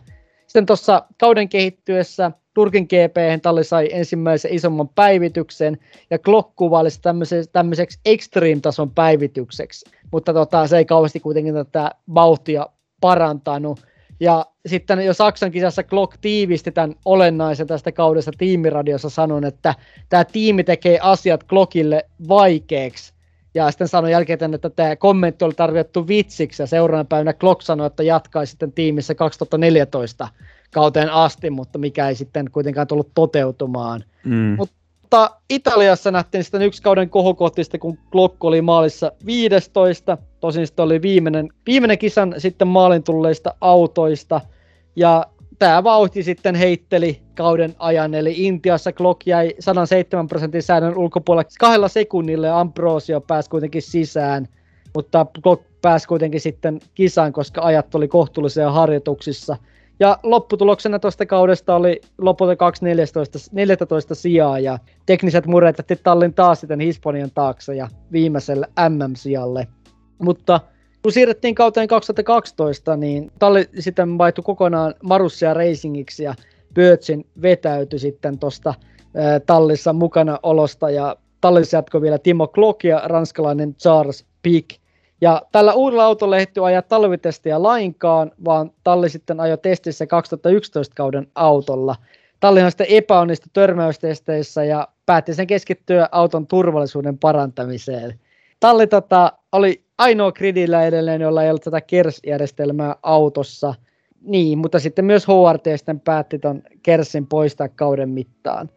Sitten 0.48 0.66
tuossa 0.66 1.04
kauden 1.20 1.50
kehittyessä 1.50 2.32
Turkin 2.54 2.84
GP 2.84 3.42
talli 3.42 3.64
sai 3.64 3.90
ensimmäisen 3.92 4.54
isomman 4.54 4.90
päivityksen, 4.90 5.78
ja 6.10 6.20
Glock 6.20 6.56
kuvaili 6.56 6.90
tämmöiseksi, 7.02 7.50
tämmöiseksi 7.54 8.00
extreme-tason 8.06 8.92
päivitykseksi, 8.92 9.90
mutta 10.12 10.34
tota, 10.34 10.68
se 10.68 10.78
ei 10.78 10.86
kauheasti 10.86 11.20
kuitenkin 11.20 11.54
tätä 11.54 11.92
vauhtia 12.14 12.68
parantanut. 13.04 13.80
Ja 14.20 14.46
sitten 14.66 15.06
jo 15.06 15.14
Saksan 15.14 15.52
kisassa 15.52 15.84
Glock 15.84 16.18
tiivisti 16.22 16.72
tämän 16.72 16.96
olennaisen 17.06 17.68
tästä 17.68 17.92
kaudesta 17.92 18.32
tiimiradiossa 18.38 19.10
sanon, 19.10 19.46
että 19.46 19.76
tämä 20.10 20.26
tiimi 20.26 20.64
tekee 20.64 21.00
asiat 21.02 21.44
Glockille 21.44 22.06
vaikeaksi. 22.28 23.14
Ja 23.54 23.72
sitten 23.72 23.88
sanoi 23.88 24.12
jälkeen, 24.12 24.54
että 24.54 24.70
tämä 24.70 24.96
kommentti 24.96 25.46
oli 25.46 25.54
tarvittu 25.54 26.08
vitsiksi 26.08 26.64
ja 26.64 26.68
seuraavana 26.68 27.06
päivänä 27.06 27.34
Glock 27.34 27.62
sanoi, 27.62 27.88
että 27.88 28.04
jatkaisi 28.04 28.52
sitten 28.52 28.72
tiimissä 28.72 29.16
2014 29.16 30.28
kauteen 30.74 31.10
asti, 31.10 31.50
mutta 31.50 31.80
mikä 31.80 32.08
ei 32.10 32.16
sitten 32.16 32.52
kuitenkaan 32.52 32.88
tullut 32.88 33.12
toteutumaan. 33.16 34.04
Mm. 34.26 34.56
Mutta 34.58 34.76
mutta 35.14 35.38
Italiassa 35.50 36.12
nähtiin 36.12 36.44
sitten 36.44 36.62
yksi 36.62 36.82
kauden 36.82 37.10
kohokohtista, 37.10 37.80
kun 37.80 37.98
Glock 38.12 38.44
oli 38.44 38.62
maalissa 38.62 39.12
15. 39.26 40.18
Tosin 40.40 40.68
sitten 40.68 40.86
oli 40.86 41.02
viimeinen, 41.02 41.50
viimeinen 41.66 41.98
kisan 41.98 42.36
sitten 42.38 42.68
maalin 42.68 43.04
tulleista 43.04 43.56
autoista. 43.62 44.42
Ja 44.96 45.26
tämä 45.60 45.84
vauhti 45.84 46.24
sitten 46.24 46.56
heitteli 46.56 47.22
kauden 47.36 47.76
ajan, 47.80 48.14
eli 48.14 48.34
Intiassa 48.38 48.92
Glock 48.92 49.28
jäi 49.28 49.54
107 49.60 50.28
prosentin 50.28 50.64
säännön 50.64 50.98
ulkopuolelle 50.98 51.50
kahdella 51.60 51.88
sekunnille 51.88 52.48
ja 52.48 52.60
Ambrosio 52.60 53.22
pääsi 53.22 53.50
kuitenkin 53.50 53.82
sisään. 53.82 54.48
Mutta 54.96 55.26
Glock 55.44 55.64
pääsi 55.82 56.08
kuitenkin 56.08 56.42
sitten 56.42 56.80
kisaan, 56.96 57.34
koska 57.34 57.62
ajat 57.62 57.96
oli 57.96 58.08
kohtuullisia 58.08 58.72
harjoituksissa– 58.72 59.58
ja 60.04 60.18
lopputuloksena 60.24 61.00
tuosta 61.00 61.26
kaudesta 61.26 61.76
oli 61.76 62.02
lopulta 62.18 62.56
214 62.56 63.40
14 63.52 64.16
sijaa 64.16 64.60
ja 64.60 64.80
tekniset 65.06 65.46
muret 65.46 65.78
jätti 65.78 65.96
tallin 65.96 66.34
taas 66.34 66.60
sitten 66.60 66.80
Hispanian 66.80 67.32
taakse 67.36 67.76
ja 67.76 67.88
viimeiselle 68.12 68.68
MM-sijalle. 68.90 69.68
Mutta 70.20 70.60
kun 71.04 71.12
siirrettiin 71.12 71.56
kauteen 71.56 71.88
2012, 71.88 72.98
niin 72.98 73.32
talli 73.40 73.70
sitten 73.80 74.18
vaihtui 74.18 74.44
kokonaan 74.44 74.94
Marussia 75.04 75.54
Racingiksi 75.54 76.24
ja 76.24 76.36
Virgin 76.76 77.26
vetäytyi 77.42 78.00
sitten 78.00 78.40
tuosta 78.40 78.74
tallissa 79.46 79.94
mukana 79.94 80.40
olosta 80.44 80.90
ja 80.90 81.16
tallissa 81.42 81.78
jatkoi 81.78 82.02
vielä 82.02 82.18
Timo 82.18 82.48
Klock 82.48 82.84
ja 82.84 83.02
ranskalainen 83.06 83.76
Charles 83.76 84.26
Pick. 84.42 84.83
Ja 85.24 85.42
tällä 85.52 85.74
uudella 85.74 86.06
autolla 86.06 86.38
ei 86.38 86.46
ajaa 86.64 86.82
talvitestiä 86.82 87.64
lainkaan, 87.64 88.32
vaan 88.46 88.72
talli 88.84 89.10
sitten 89.10 89.40
ajoi 89.40 89.58
testissä 89.58 90.08
2011 90.08 90.96
kauden 90.96 91.28
autolla. 91.36 91.96
Tallihan 92.40 92.72
sitten 92.72 92.88
epäonnistui 92.90 93.50
törmäystesteissä 93.54 94.64
ja 94.64 94.88
päätti 95.06 95.34
sen 95.34 95.48
keskittyä 95.48 96.10
auton 96.12 96.48
turvallisuuden 96.48 97.18
parantamiseen. 97.18 98.20
Talli 98.60 98.88
tota, 98.88 99.32
oli 99.52 99.84
ainoa 99.98 100.32
gridillä 100.32 100.84
edelleen, 100.84 101.22
jolla 101.22 101.44
ei 101.44 101.50
ollut 101.50 101.64
tätä 101.64 101.82
KERS-järjestelmää 101.82 102.96
autossa. 103.04 103.74
Niin, 104.22 104.58
mutta 104.58 104.80
sitten 104.80 105.06
myös 105.06 105.28
HRT 105.28 105.64
sitten 105.76 106.00
päätti 106.00 106.40
ton 106.40 106.62
KERSin 106.84 107.28
poistaa 107.28 107.70
kauden 107.70 108.10
mittaan 108.10 108.70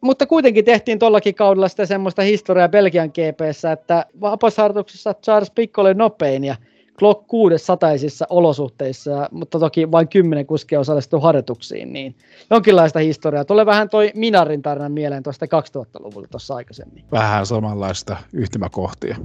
mutta 0.00 0.26
kuitenkin 0.26 0.64
tehtiin 0.64 0.98
tuollakin 0.98 1.34
kaudella 1.34 1.68
sitä 1.68 1.86
semmoista 1.86 2.22
historiaa 2.22 2.68
Belgian 2.68 3.10
GPssä, 3.10 3.72
että 3.72 4.06
vapausharjoituksessa 4.20 5.14
Charles 5.14 5.50
Pick 5.50 5.78
oli 5.78 5.94
nopein 5.94 6.44
ja 6.44 6.56
Glock 6.98 7.26
6 7.26 7.58
sateisissa 7.58 8.26
olosuhteissa, 8.30 9.28
mutta 9.30 9.58
toki 9.58 9.90
vain 9.90 10.08
kymmenen 10.08 10.46
kuskia 10.46 10.80
osallistui 10.80 11.20
harjoituksiin, 11.20 11.92
niin 11.92 12.14
jonkinlaista 12.50 12.98
historiaa. 12.98 13.44
Tulee 13.44 13.66
vähän 13.66 13.88
toi 13.88 14.10
Minarin 14.14 14.62
tarina 14.62 14.88
mieleen 14.88 15.22
tuosta 15.22 15.46
2000-luvulla 15.46 16.28
tuossa 16.30 16.54
aikaisemmin. 16.54 17.04
Vähän 17.12 17.46
samanlaista 17.46 18.16
yhtymäkohtia. 18.32 19.16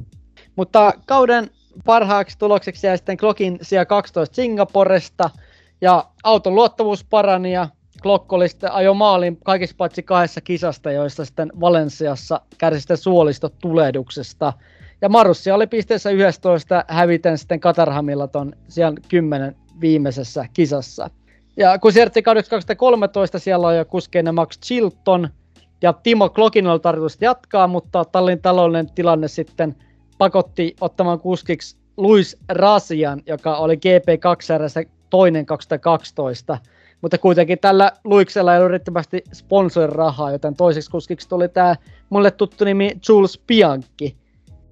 Mutta 0.56 0.94
kauden 1.06 1.50
parhaaksi 1.86 2.38
tulokseksi 2.38 2.88
jäi 2.88 2.98
sitten 2.98 3.18
Glockin 3.20 3.60
sija 3.62 3.86
12 3.86 4.36
Singaporesta, 4.36 5.30
ja 5.82 6.06
auton 6.24 6.56
luottavuus 6.56 7.04
parani, 7.04 7.52
ja 7.52 7.68
Glock 8.06 8.34
oli 8.34 8.50
sitten 8.50 8.72
ajo 8.72 8.94
maalin 8.94 9.38
kaikissa 9.44 9.76
paitsi 9.78 10.04
kahdessa 10.04 10.42
kisasta, 10.42 10.92
joista 10.92 11.26
sitten 11.26 11.52
Valensiassa 11.60 12.42
kärsi 12.58 12.80
sitten 12.80 12.98
suolistotulehduksesta. 12.98 14.54
Ja 15.02 15.10
Marussia 15.10 15.56
oli 15.56 15.68
pisteessä 15.68 16.10
11 16.10 16.86
häviten 16.88 17.38
sitten 17.38 17.60
Katarhamilla 17.60 18.28
ton 18.28 18.54
siellä 18.68 19.00
10 19.08 19.56
viimeisessä 19.82 20.46
kisassa. 20.54 21.10
Ja 21.58 21.80
kun 21.80 21.92
kaudeksi 22.24 22.50
2013, 22.50 23.40
siellä 23.40 23.68
on 23.68 23.78
jo 23.78 23.86
kuskeina 23.86 24.32
Max 24.32 24.60
Chilton 24.60 25.30
ja 25.82 25.94
Timo 25.94 26.30
Klokin 26.30 26.68
oli 26.68 26.80
tarkoitus 26.80 27.18
jatkaa, 27.22 27.68
mutta 27.68 28.06
tallin 28.06 28.42
taloudellinen 28.42 28.96
tilanne 28.96 29.28
sitten 29.28 29.76
pakotti 30.18 30.76
ottamaan 30.82 31.20
kuskiksi 31.20 31.78
Luis 31.98 32.38
Rasian, 32.50 33.22
joka 33.28 33.58
oli 33.58 33.76
GP2 33.76 34.90
toinen 35.10 35.46
2012. 35.46 36.58
Mutta 37.06 37.18
kuitenkin 37.18 37.60
tällä 37.60 37.92
Luiksella 38.04 38.54
ei 38.54 38.60
ollut 38.60 38.72
riittävästi 38.72 39.24
sponsorirahaa, 39.34 40.32
joten 40.32 40.56
toiseksi 40.56 40.92
kuskiksi 40.92 41.30
tuli 41.30 41.50
tämä 41.50 41.76
mulle 42.10 42.32
tuttu 42.32 42.66
nimi 42.66 42.92
Jules 43.10 43.42
Bianchi. 43.48 44.18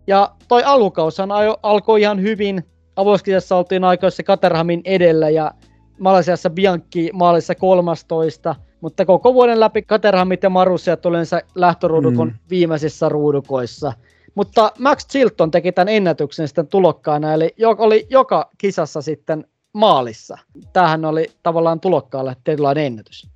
Ja 0.08 0.32
toi 0.48 0.64
alukaushan 0.66 1.30
alkoi 1.64 2.02
ihan 2.02 2.22
hyvin. 2.22 2.64
Avoskisessa 2.96 3.56
oltiin 3.56 3.84
aikoissa 3.84 4.24
Katerhamin 4.24 4.82
edellä 4.86 5.30
ja 5.30 5.52
Malasiassa 6.00 6.50
Bianchi 6.50 7.10
maalissa 7.14 7.56
13, 7.56 8.56
mutta 8.82 9.06
koko 9.06 9.34
vuoden 9.34 9.60
läpi 9.60 9.82
Katerhamit 9.82 10.44
ja 10.44 10.50
Marusiat 10.50 11.06
oli 11.06 11.18
lähtöruudukon 11.56 12.28
mm. 12.28 12.36
viimeisissä 12.50 13.10
ruudukoissa. 13.10 13.94
Mutta 14.36 14.72
Max 14.80 15.08
Chilton 15.08 15.52
teki 15.52 15.72
tämän 15.72 15.90
ennätyksen 15.90 16.48
sitten 16.48 16.68
tulokkaana, 16.68 17.34
eli 17.34 17.56
oli 17.78 18.08
joka 18.10 18.50
kisassa 18.58 19.02
sitten 19.02 19.46
maalissa. 19.74 20.38
Tämähän 20.74 21.06
oli 21.06 21.32
tavallaan 21.44 21.80
tulokkaalle 21.80 22.36
tietynlainen 22.44 22.86
ennätys. 22.86 23.30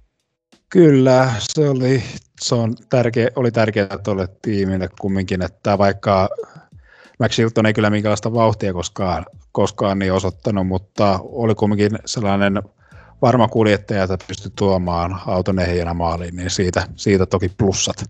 Kyllä, 0.69 1.31
se 1.39 1.69
oli, 1.69 2.03
se 2.41 2.55
on 2.55 2.75
tärkeä, 2.89 3.29
oli 3.35 3.51
tärkeää 3.51 3.97
tuolle 4.03 4.27
tiimille 4.41 4.89
kumminkin, 5.01 5.41
että 5.41 5.77
vaikka 5.77 6.29
Max 7.19 7.37
Hilton 7.37 7.65
ei 7.65 7.73
kyllä 7.73 7.89
minkälaista 7.89 8.33
vauhtia 8.33 8.73
koskaan, 8.73 9.25
koskaan 9.51 9.99
niin 9.99 10.13
osoittanut, 10.13 10.67
mutta 10.67 11.19
oli 11.23 11.55
kumminkin 11.55 11.91
sellainen 12.05 12.61
varma 13.21 13.47
kuljettaja, 13.47 14.03
että 14.03 14.17
pystyi 14.27 14.51
tuomaan 14.57 15.19
auton 15.25 15.59
ehjänä 15.59 15.93
maaliin, 15.93 16.35
niin 16.35 16.49
siitä, 16.49 16.87
siitä 16.95 17.25
toki 17.25 17.49
plussat. 17.57 18.05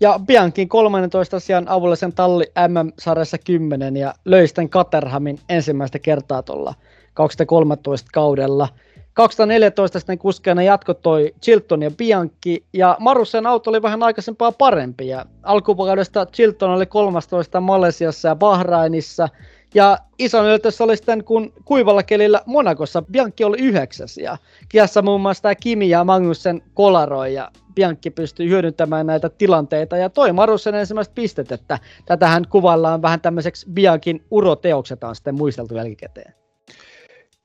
Ja 0.00 0.20
Biankin 0.26 0.68
13 0.68 1.40
sijaan 1.40 1.68
avulla 1.68 1.96
sen 1.96 2.12
talli 2.12 2.44
MM-sarjassa 2.68 3.38
10 3.38 3.96
ja 3.96 4.14
löi 4.24 4.46
sitten 4.46 4.70
Caterhamin 4.70 5.38
ensimmäistä 5.48 5.98
kertaa 5.98 6.42
tuolla 6.42 6.74
2013 7.14 8.10
kaudella. 8.12 8.68
2014 9.14 9.98
sitten 9.98 10.18
kuskeena 10.18 10.62
jatko 10.62 10.94
toi 10.94 11.34
Chilton 11.42 11.82
ja 11.82 11.90
Bianchi, 11.90 12.64
ja 12.72 12.96
Marussen 13.00 13.46
auto 13.46 13.70
oli 13.70 13.82
vähän 13.82 14.02
aikaisempaa 14.02 14.52
parempi, 14.52 15.08
ja 15.08 15.26
alkupuolesta 15.42 16.26
Chilton 16.26 16.70
oli 16.70 16.86
13 16.86 17.60
Malesiassa 17.60 18.28
ja 18.28 18.36
Bahrainissa, 18.36 19.28
ja 19.74 19.98
iso 20.18 20.44
yllätys 20.44 20.80
oli 20.80 20.96
sitten, 20.96 21.24
kun 21.24 21.52
kuivalla 21.64 22.02
kelillä 22.02 22.40
Monakossa 22.46 23.02
Bianchi 23.02 23.44
oli 23.44 23.58
yhdeksäs, 23.60 24.18
ja 24.18 24.36
kiassa 24.68 25.02
muun 25.02 25.20
muassa 25.20 25.42
tämä 25.42 25.54
Kimi 25.54 25.88
ja 25.88 26.04
Magnussen 26.04 26.62
kolaroi, 26.74 27.34
ja 27.34 27.50
Bianchi 27.74 28.10
pystyi 28.10 28.48
hyödyntämään 28.48 29.06
näitä 29.06 29.28
tilanteita, 29.28 29.96
ja 29.96 30.10
toi 30.10 30.32
Marussen 30.32 30.74
ensimmäiset 30.74 31.14
pistet, 31.14 31.52
että 31.52 31.78
tätähän 32.06 32.44
kuvaillaan 32.48 33.02
vähän 33.02 33.20
tämmöiseksi 33.20 33.66
Bianchin 33.70 34.24
uroteokset 34.30 35.04
on 35.04 35.16
sitten 35.16 35.34
muisteltu 35.34 35.74
jälkikäteen. 35.74 36.43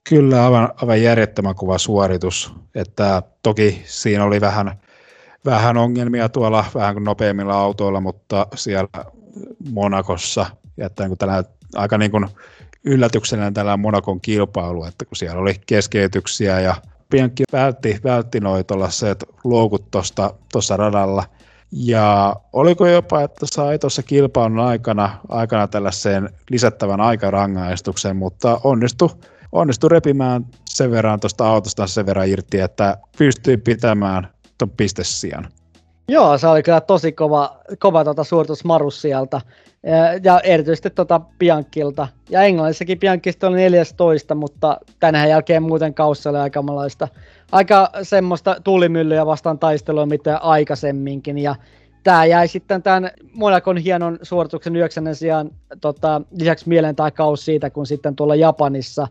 Kyllä, 0.10 0.45
aivan, 0.45 0.69
aivan 0.76 1.02
järjettömän 1.02 1.56
kuva 1.56 1.77
suoritus. 1.77 2.53
Että 2.76 3.23
toki 3.44 3.81
siinä 3.86 4.23
oli 4.23 4.41
vähän, 4.41 4.80
vähän 5.45 5.77
ongelmia 5.77 6.30
tuolla 6.30 6.65
vähän 6.76 6.94
kuin 6.95 7.03
nopeammilla 7.03 7.53
autoilla, 7.53 8.02
mutta 8.02 8.48
siellä 8.56 8.90
Monakossa, 9.72 10.45
että 10.77 11.07
niin 11.07 11.18
tällä, 11.18 11.44
aika 11.76 11.98
niin 11.98 12.11
kuin 12.11 12.27
yllätyksellinen 12.84 13.53
tällä 13.53 13.77
Monakon 13.77 14.22
kilpailu, 14.22 14.84
että 14.84 15.06
kun 15.06 15.18
siellä 15.18 15.41
oli 15.41 15.56
keskeytyksiä 15.65 16.60
ja 16.60 16.76
Bianchi 17.10 17.44
vältti, 17.52 17.99
vältti 18.03 18.40
noi 18.40 18.64
tuollaiset 18.64 19.26
luokut 19.44 19.86
tuossa 20.52 20.77
radalla. 20.77 21.23
Ja 21.72 22.36
oliko 22.53 22.88
jopa, 22.88 23.22
että 23.22 23.45
sai 23.45 23.80
tuossa 23.80 24.03
kilpailun 24.03 24.60
aikana, 24.60 25.18
aikana 25.30 25.68
tällaiseen 25.68 26.30
lisättävän 26.49 27.02
aikarangaistuksen, 27.02 28.15
mutta 28.15 28.61
onnistui 28.64 29.10
onnistui 29.52 29.90
repimään 29.90 30.46
sen 30.66 30.92
verran 30.92 31.20
tuosta 31.20 31.50
autosta 31.50 31.88
sen 31.88 32.06
verran 32.06 32.30
irti, 32.30 32.60
että 32.60 32.98
pystyi 33.18 33.58
pitämään 33.58 34.28
tuon 34.58 34.70
pistesijan. 34.70 35.48
Joo, 36.08 36.38
se 36.38 36.48
oli 36.48 36.64
kyllä 36.64 36.82
tosi 36.82 37.12
kova, 37.12 37.58
kova 37.80 38.04
tuota 38.04 38.24
suoritus 38.24 38.64
Marus 38.66 39.02
sieltä. 39.02 39.42
Ja, 40.24 40.40
erityisesti 40.40 40.90
tuota 40.90 41.22
Biankilta. 41.40 42.08
Ja 42.30 42.42
Englannissakin 42.42 43.00
Biankista 43.00 43.48
oli 43.48 43.58
14, 43.58 44.36
mutta 44.36 44.78
tänään 45.00 45.30
jälkeen 45.30 45.64
muuten 45.64 45.94
kaussa 45.94 46.30
oli 46.30 46.38
aika, 46.38 46.64
aika 47.52 47.90
semmoista 48.04 48.56
tuulimyllyä 48.64 49.26
vastaan 49.26 49.60
taistelua 49.60 50.06
mitä 50.06 50.38
aikaisemminkin. 50.38 51.38
Ja 51.38 51.56
tämä 52.04 52.26
jäi 52.26 52.48
sitten 52.48 52.84
tämän 52.84 53.12
Monakon 53.34 53.78
hienon 53.78 54.20
suorituksen 54.22 54.76
yhdeksännen 54.76 55.16
sijaan 55.16 55.52
tota, 55.82 56.22
lisäksi 56.40 56.70
mieleen 56.70 56.96
tämä 56.96 57.12
kausi 57.12 57.44
siitä, 57.44 57.70
kun 57.70 57.86
sitten 57.88 58.16
tuolla 58.16 58.36
Japanissa 58.36 59.08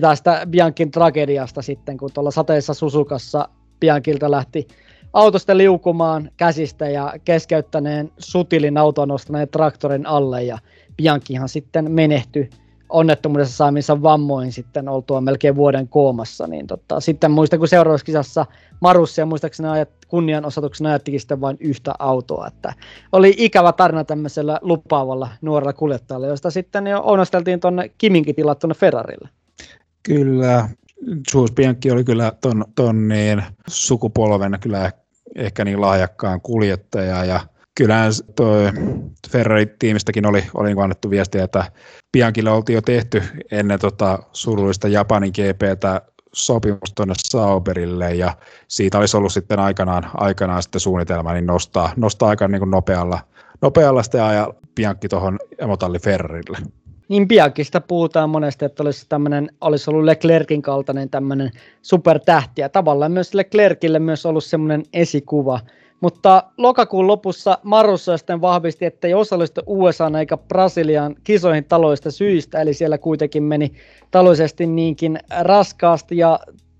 tästä 0.00 0.46
Biankin 0.50 0.90
tragediasta 0.90 1.62
sitten, 1.62 1.96
kun 1.96 2.10
tuolla 2.14 2.30
sateessa 2.30 2.74
Susukassa 2.74 3.48
Biankilta 3.80 4.30
lähti 4.30 4.66
autosta 5.12 5.56
liukumaan 5.56 6.30
käsistä 6.36 6.88
ja 6.88 7.14
keskeyttäneen 7.24 8.12
sutilin 8.18 8.78
auton 8.78 9.08
nostaneen 9.08 9.48
traktorin 9.48 10.06
alle 10.06 10.42
ja 10.42 10.58
Biankihan 10.96 11.48
sitten 11.48 11.90
menehtyi 11.90 12.50
onnettomuudessa 12.88 13.56
saamissa 13.56 14.02
vammoin 14.02 14.52
sitten 14.52 14.88
oltua 14.88 15.20
melkein 15.20 15.56
vuoden 15.56 15.88
koomassa, 15.88 16.46
niin 16.46 16.66
tota, 16.66 17.00
sitten 17.00 17.30
muistan, 17.30 17.58
kun 17.58 17.68
seuraavassa 17.68 18.04
kisassa 18.04 18.46
Marussia 18.80 19.26
muistaakseni 19.26 19.68
ajat, 19.68 19.88
kunnianosoituksena 20.08 20.88
ajattikin 20.88 21.20
sitten 21.20 21.40
vain 21.40 21.56
yhtä 21.60 21.94
autoa, 21.98 22.46
että 22.46 22.72
oli 23.12 23.34
ikävä 23.36 23.72
tarina 23.72 24.04
tämmöisellä 24.04 24.58
lupaavalla 24.62 25.28
nuorella 25.42 25.72
kuljettajalla, 25.72 26.26
josta 26.26 26.50
sitten 26.50 26.86
jo 26.86 27.02
onnosteltiin 27.04 27.60
tuonne 27.60 27.90
Kiminkin 27.98 28.34
tilat 28.34 28.58
tuonne 28.58 28.74
Ferrarille. 28.74 29.28
Kyllä, 30.06 30.68
Jules 31.34 31.52
Bianchi 31.52 31.90
oli 31.90 32.04
kyllä 32.04 32.32
ton, 32.40 32.64
ton 32.74 33.08
niin 33.08 33.42
sukupolven 33.68 34.58
kyllä 34.60 34.92
ehkä 35.36 35.64
niin 35.64 35.80
lahjakkaan 35.80 36.40
kuljettaja 36.40 37.24
ja 37.24 37.40
kyllähän 37.74 38.12
toi 38.36 38.72
Ferrari-tiimistäkin 39.30 40.26
oli, 40.26 40.44
oli 40.54 40.68
niin 40.68 40.82
annettu 40.82 41.10
viestiä, 41.10 41.44
että 41.44 41.72
Bianchille 42.12 42.50
oltiin 42.50 42.74
jo 42.74 42.82
tehty 42.82 43.22
ennen 43.50 43.80
tota 43.80 44.18
surullista 44.32 44.88
Japanin 44.88 45.32
GPtä 45.32 46.02
sopimus 46.32 46.92
tuonne 46.94 47.14
Sauberille 47.18 48.14
ja 48.14 48.36
siitä 48.68 48.98
olisi 48.98 49.16
ollut 49.16 49.32
sitten 49.32 49.58
aikanaan, 49.58 50.10
aikanaan 50.14 50.62
sitten 50.62 50.80
suunnitelma 50.80 51.32
niin 51.32 51.46
nostaa, 51.46 51.92
nostaa 51.96 52.28
aika 52.28 52.48
niin 52.48 52.58
kuin 52.58 52.70
nopealla, 52.70 53.20
nopealla 53.62 54.02
sitten 54.02 54.22
ajaa 54.22 54.52
Bianchi 54.74 55.08
tuohon 55.08 55.38
emotalli 55.58 55.98
Ferrarille. 55.98 56.58
Niin 57.08 57.28
piankin 57.28 57.64
puhutaan 57.88 58.30
monesti, 58.30 58.64
että 58.64 58.82
olisi, 58.82 59.06
tämmöinen, 59.08 59.50
olisi 59.60 59.90
ollut 59.90 60.04
Leclerkin 60.04 60.62
kaltainen 60.62 61.10
tämmöinen 61.10 61.50
supertähti. 61.82 62.60
Ja 62.60 62.68
tavallaan 62.68 63.12
myös 63.12 63.34
Leclerkille 63.34 63.98
myös 63.98 64.26
ollut 64.26 64.44
semmoinen 64.44 64.82
esikuva. 64.92 65.60
Mutta 66.00 66.42
lokakuun 66.58 67.06
lopussa 67.06 67.58
Marussa 67.62 68.16
sitten 68.16 68.40
vahvisti, 68.40 68.84
että 68.84 69.06
ei 69.06 69.14
osallistu 69.14 69.60
USA 69.66 70.10
eikä 70.18 70.36
Brasilian 70.36 71.16
kisoihin 71.24 71.64
taloista 71.64 72.10
syistä, 72.10 72.60
eli 72.60 72.74
siellä 72.74 72.98
kuitenkin 72.98 73.42
meni 73.42 73.72
taloudellisesti 74.10 74.66
niinkin 74.66 75.18
raskaasti 75.40 76.16
ja 76.16 76.38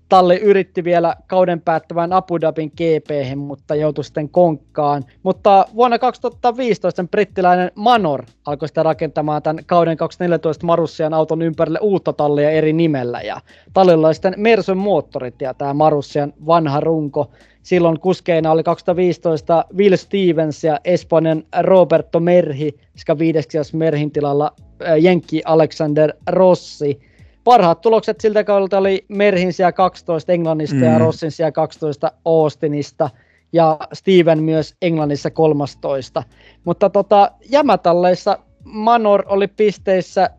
Talli 0.09 0.37
yritti 0.37 0.83
vielä 0.83 1.15
kauden 1.27 1.61
päättävän 1.61 2.13
Abu 2.13 2.41
Dhabin 2.41 2.71
gp 2.77 3.37
mutta 3.37 3.75
joutui 3.75 4.03
sitten 4.03 4.29
konkkaan. 4.29 5.03
Mutta 5.23 5.65
vuonna 5.75 5.99
2015 5.99 7.03
brittiläinen 7.11 7.71
Manor 7.75 8.23
alkoi 8.45 8.67
sitten 8.67 8.85
rakentamaan 8.85 9.41
tämän 9.41 9.65
kauden 9.65 9.97
2014 9.97 10.65
Marussian 10.65 11.13
auton 11.13 11.41
ympärille 11.41 11.79
uutta 11.81 12.13
tallia 12.13 12.49
eri 12.49 12.73
nimellä. 12.73 13.21
Ja 13.21 13.41
tallilla 13.73 14.07
oli 14.07 14.13
sitten 14.13 14.33
Mersun 14.37 14.77
moottorit 14.77 15.41
ja 15.41 15.53
tämä 15.53 15.73
Marussian 15.73 16.33
vanha 16.45 16.79
runko. 16.79 17.31
silloin 17.63 17.99
kuskeina 17.99 18.51
oli 18.51 18.63
2015 18.63 19.65
Will 19.77 19.95
Stevens 19.95 20.63
ja 20.63 20.79
Espanjan 20.83 21.43
Roberto 21.59 22.19
Merhi, 22.19 22.79
sekä 22.95 23.17
viideksi 23.17 23.57
Merhin 23.73 24.11
tilalla 24.11 24.51
Jenkki 24.99 25.41
Alexander 25.45 26.13
Rossi. 26.27 26.99
Parhaat 27.45 27.81
tulokset 27.81 28.21
siltä 28.21 28.43
kaudelta 28.43 28.77
oli 28.77 29.05
Merhin 29.07 29.53
sija 29.53 29.71
12 29.71 30.31
Englannista 30.31 30.75
mm. 30.75 30.83
ja 30.83 30.97
Rossin 30.97 31.31
sija 31.31 31.51
12 31.51 32.11
Austinista 32.25 33.09
ja 33.53 33.77
Steven 33.93 34.43
myös 34.43 34.75
Englannissa 34.81 35.31
13. 35.31 36.23
Mutta 36.63 36.89
tota, 36.89 37.31
jämätalleissa 37.49 38.39
Manor 38.63 39.23
oli 39.27 39.47
pisteissä 39.47 40.29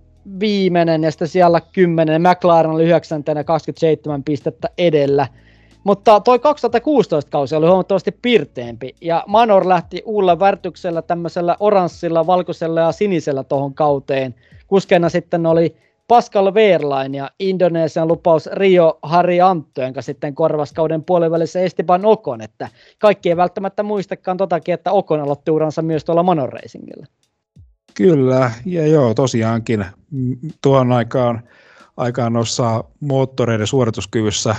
viimeinen 0.40 1.04
ja 1.04 1.10
sitten 1.10 1.28
siellä 1.28 1.60
10. 1.60 2.22
McLaren 2.22 2.72
oli 2.72 2.84
9. 2.84 3.24
27 3.46 4.24
pistettä 4.24 4.68
edellä. 4.78 5.26
Mutta 5.84 6.20
toi 6.20 6.38
2016 6.38 7.30
kausi 7.30 7.54
oli 7.54 7.66
huomattavasti 7.66 8.12
pirteempi 8.22 8.94
ja 9.00 9.24
Manor 9.26 9.68
lähti 9.68 10.02
uudella 10.04 10.38
värtyksellä 10.38 11.02
tämmöisellä 11.02 11.56
oranssilla, 11.60 12.26
valkoisella 12.26 12.80
ja 12.80 12.92
sinisellä 12.92 13.44
tuohon 13.44 13.74
kauteen. 13.74 14.34
Kuskeena 14.66 15.08
sitten 15.08 15.46
oli 15.46 15.76
Pascal 16.08 16.54
Wehrlein 16.54 17.14
ja 17.14 17.30
Indonesian 17.38 18.08
lupaus 18.08 18.46
Rio 18.52 18.98
Harri 19.02 19.40
Antto, 19.40 19.82
jonka 19.82 20.02
sitten 20.02 20.34
korvaskauden 20.34 21.04
puolivälissä 21.04 21.60
Esteban 21.60 22.04
Okon, 22.04 22.40
että 22.40 22.68
kaikki 22.98 23.28
ei 23.28 23.36
välttämättä 23.36 23.82
muistakaan 23.82 24.36
totakin, 24.36 24.74
että 24.74 24.92
Okon 24.92 25.20
aloitti 25.20 25.50
uransa 25.50 25.82
myös 25.82 26.04
tuolla 26.04 26.22
Manor 26.22 26.52
Racingilla. 26.52 27.06
Kyllä, 27.94 28.50
ja 28.64 28.86
joo, 28.86 29.14
tosiaankin 29.14 29.86
tuohon 30.62 30.92
aikaan, 30.92 31.42
aikaan 31.96 32.32
noissa 32.32 32.84
moottoreiden 33.00 33.66
suorituskyvyssä 33.66 34.56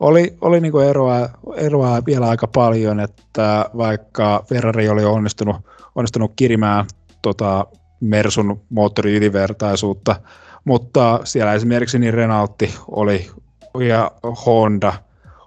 oli, 0.00 0.36
oli 0.40 0.60
niin 0.60 0.72
kuin 0.72 0.86
eroa, 0.86 1.28
eroa 1.56 2.02
vielä 2.06 2.28
aika 2.28 2.46
paljon, 2.46 3.00
että 3.00 3.66
vaikka 3.76 4.44
Ferrari 4.48 4.88
oli 4.88 5.04
onnistunut, 5.04 5.56
onnistunut 5.94 6.32
kirimään 6.36 6.86
tota 7.22 7.66
Mersun 8.00 8.60
moottorin 8.70 9.14
ylivertaisuutta, 9.14 10.16
mutta 10.64 11.20
siellä 11.24 11.52
esimerkiksi 11.52 11.98
niin 11.98 12.14
Renaultti 12.14 12.74
oli 12.88 13.30
ja 13.88 14.10
Honda 14.46 14.92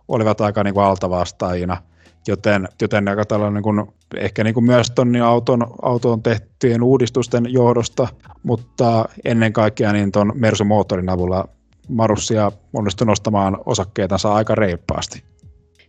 olivat 0.08 0.42
aika 0.42 0.64
niin 0.64 0.74
kuin 0.74 0.86
altavastaajina– 0.86 1.78
joten, 2.28 2.68
joten 2.82 3.08
aika 3.08 3.26
tällainen 3.26 3.64
niin 3.64 3.94
ehkä 4.16 4.44
niin 4.44 4.54
kuin 4.54 4.64
myös 4.64 4.92
tuon 4.92 5.16
auton, 5.16 5.68
auton 5.82 6.24
tehtyjen 6.24 6.84
uudistusten 6.84 7.54
johdosta, 7.54 8.08
mutta 8.44 9.10
ennen 9.26 9.54
kaikkea 9.54 9.94
niin 9.94 10.12
tuon 10.12 10.34
Mersu-moottorin 10.36 11.10
avulla 11.10 11.48
Marussia 11.90 12.52
onnistui 12.74 13.08
nostamaan 13.08 13.58
osakkeitansa 13.66 14.34
aika 14.34 14.56
reippaasti. 14.56 15.24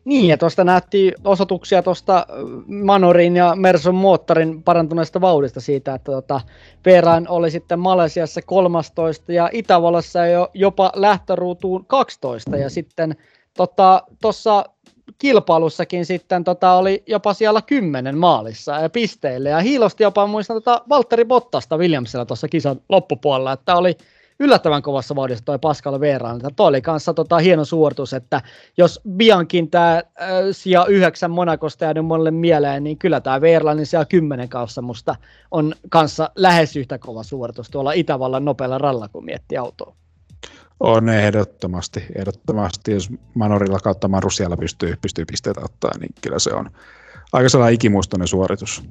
Niin, 0.07 0.29
ja 0.29 0.39
tuosta 0.39 0.65
nähtiin 0.65 1.15
osoituksia 1.25 1.83
tuosta 1.83 2.27
Manorin 2.67 3.37
ja 3.37 3.57
Mersun 3.57 3.95
moottorin 3.95 4.63
parantuneesta 4.63 5.21
vauhdista 5.21 5.61
siitä, 5.61 5.95
että 5.95 6.13
tota, 6.13 6.41
Verain 6.85 7.29
oli 7.29 7.51
sitten 7.51 7.79
Malesiassa 7.79 8.43
13 8.43 9.33
ja 9.33 9.51
Itävallassa 9.53 10.27
jo 10.27 10.51
jopa 10.55 10.93
lähtöruutuun 10.95 11.85
12 11.87 12.57
ja 12.57 12.71
sitten 12.71 13.17
tuossa 14.21 14.51
tota, 14.51 14.71
kilpailussakin 15.19 16.07
sitten 16.07 16.45
tota, 16.45 16.73
oli 16.73 17.03
jopa 17.07 17.35
siellä 17.35 17.63
kymmenen 17.63 18.19
maalissa 18.19 18.73
ja 18.73 18.91
pisteille. 18.91 19.49
Ja 19.49 19.61
hiilosti 19.61 20.03
jopa 20.03 20.27
muistan 20.27 20.55
tota 20.55 20.83
Valtteri 20.89 21.25
Bottasta 21.25 21.77
Williamsilla 21.77 22.25
tuossa 22.25 22.49
kisan 22.49 22.81
loppupuolella, 22.89 23.53
että 23.53 23.77
oli 23.77 23.97
yllättävän 24.41 24.83
kovassa 24.83 25.17
vauhdissa 25.17 25.45
toi 25.45 25.59
Pascal 25.59 26.01
Veeraan. 26.01 26.41
Tuo 26.57 26.67
oli 26.67 26.83
kanssa 26.83 27.15
tota, 27.15 27.39
hieno 27.39 27.65
suoritus, 27.65 28.13
että 28.13 28.43
jos 28.77 29.01
Biankin 29.09 29.71
tämä 29.71 29.97
äh, 29.97 30.05
sija 30.53 30.87
yhdeksän 30.87 31.31
Monakosta 31.31 31.85
jäänyt 31.85 32.07
monelle 32.07 32.31
mieleen, 32.31 32.85
niin 32.85 32.99
kyllä 32.99 33.21
tämä 33.21 33.41
Veerlanin 33.41 33.87
sija 33.87 34.05
kymmenen 34.05 34.49
kanssa 34.49 34.83
musta 34.83 35.17
on 35.51 35.75
kanssa 35.91 36.31
lähes 36.37 36.77
yhtä 36.77 36.99
kova 36.99 37.23
suoritus 37.23 37.71
tuolla 37.71 37.93
Itävallan 37.93 38.45
nopealla 38.45 38.79
ralla, 38.79 39.09
kun 39.09 39.25
miettii 39.25 39.59
autoa. 39.59 39.95
On 40.81 41.09
ehdottomasti, 41.09 42.05
ehdottomasti. 42.15 42.93
Jos 42.93 43.11
Manorilla 43.35 43.79
kautta 43.79 44.09
Marusialla 44.09 44.57
pystyy, 44.57 44.95
pystyy 45.03 45.25
pisteitä 45.25 45.61
ottaa, 45.65 45.91
niin 46.01 46.11
kyllä 46.21 46.39
se 46.39 46.55
on 46.55 46.71
aika 47.33 47.49
sellainen 47.49 47.75
ikimuistoinen 47.75 48.29
suoritus. 48.29 48.83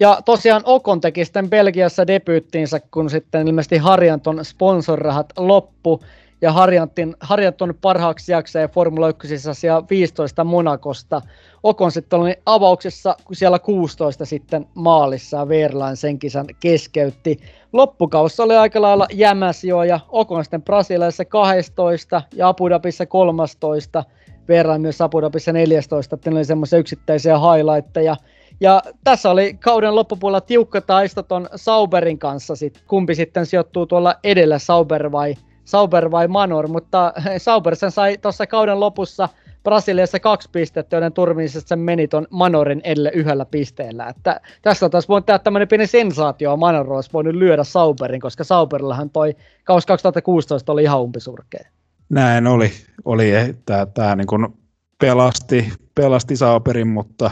Ja 0.00 0.20
tosiaan 0.24 0.62
Okon 0.64 1.00
teki 1.00 1.24
sitten 1.24 1.50
Belgiassa 1.50 2.06
debyyttiinsä, 2.06 2.80
kun 2.90 3.10
sitten 3.10 3.48
ilmeisesti 3.48 3.78
Harjanton 3.78 4.44
sponsorrahat 4.44 5.32
loppu 5.36 6.00
ja 6.42 6.52
Harjantin, 6.52 7.16
Harjanton 7.20 7.74
parhaaksi 7.80 8.32
jakseen 8.32 8.70
Formula 8.70 9.08
1 9.08 9.66
ja 9.66 9.82
15 9.90 10.44
Monakosta. 10.44 11.22
Okon 11.62 11.92
sitten 11.92 12.20
oli 12.20 12.34
avauksessa 12.46 13.16
siellä 13.32 13.58
16 13.58 14.24
sitten 14.24 14.66
maalissa 14.74 15.36
ja 15.36 15.48
Verlain 15.48 15.96
sen 15.96 16.18
kisan 16.18 16.46
keskeytti. 16.60 17.40
Loppukaussa 17.72 18.42
oli 18.42 18.56
aika 18.56 18.82
lailla 18.82 19.06
jämäs 19.12 19.64
jo 19.64 19.82
ja 19.82 20.00
Okon 20.08 20.44
sitten 20.44 20.62
Brasiliassa 20.62 21.24
12 21.24 22.22
ja 22.34 22.48
Abu 22.48 22.68
Dhabissa 22.68 23.06
13. 23.06 24.04
Verlain 24.48 24.80
myös 24.80 25.00
Abu 25.00 25.20
Dhabissa 25.20 25.52
14, 25.52 26.14
että 26.14 26.30
oli 26.30 26.44
semmoisia 26.44 26.78
yksittäisiä 26.78 27.38
highlightteja. 27.38 28.16
Ja 28.60 28.82
tässä 29.04 29.30
oli 29.30 29.54
kauden 29.54 29.94
loppupuolella 29.94 30.40
tiukka 30.40 30.80
taisto 30.80 31.22
ton 31.22 31.48
Sauberin 31.56 32.18
kanssa, 32.18 32.56
sit, 32.56 32.82
kumpi 32.86 33.14
sitten 33.14 33.46
sijoittuu 33.46 33.86
tuolla 33.86 34.14
edellä, 34.24 34.58
Sauber 34.58 35.12
vai 35.12 35.34
Sauber 35.64 36.10
vai 36.10 36.28
Manor, 36.28 36.68
mutta 36.68 37.12
Sauber 37.38 37.76
sen 37.76 37.90
sai 37.90 38.18
tuossa 38.18 38.46
kauden 38.46 38.80
lopussa 38.80 39.28
Brasiliassa 39.62 40.20
kaksi 40.20 40.48
pistettä, 40.52 40.96
joiden 40.96 41.12
turmimisesta 41.12 41.68
se 41.68 41.76
meni 41.76 42.08
ton 42.08 42.26
Manorin 42.30 42.80
edelle 42.84 43.10
yhdellä 43.14 43.44
pisteellä. 43.44 44.06
Että 44.06 44.40
tässä 44.62 44.88
taas 44.88 45.08
voinut 45.08 45.26
tehdä 45.26 45.38
tämmöinen 45.38 45.68
pieni 45.68 45.86
sensaatio, 45.86 46.56
Manor 46.56 46.92
olisi 46.92 47.10
voinut 47.12 47.34
lyödä 47.34 47.64
Sauberin, 47.64 48.20
koska 48.20 48.44
Sauberillahan 48.44 49.10
toi 49.10 49.36
kaus 49.64 49.86
2016 49.86 50.72
oli 50.72 50.82
ihan 50.82 51.00
umpisurkea. 51.00 51.68
Näin 52.08 52.46
oli, 52.46 52.70
oli 53.04 53.34
että 53.34 53.86
tämä 53.94 54.16
niin 54.16 54.52
pelasti, 55.00 55.72
pelasti 55.94 56.36
Sauberin, 56.36 56.88
mutta 56.88 57.30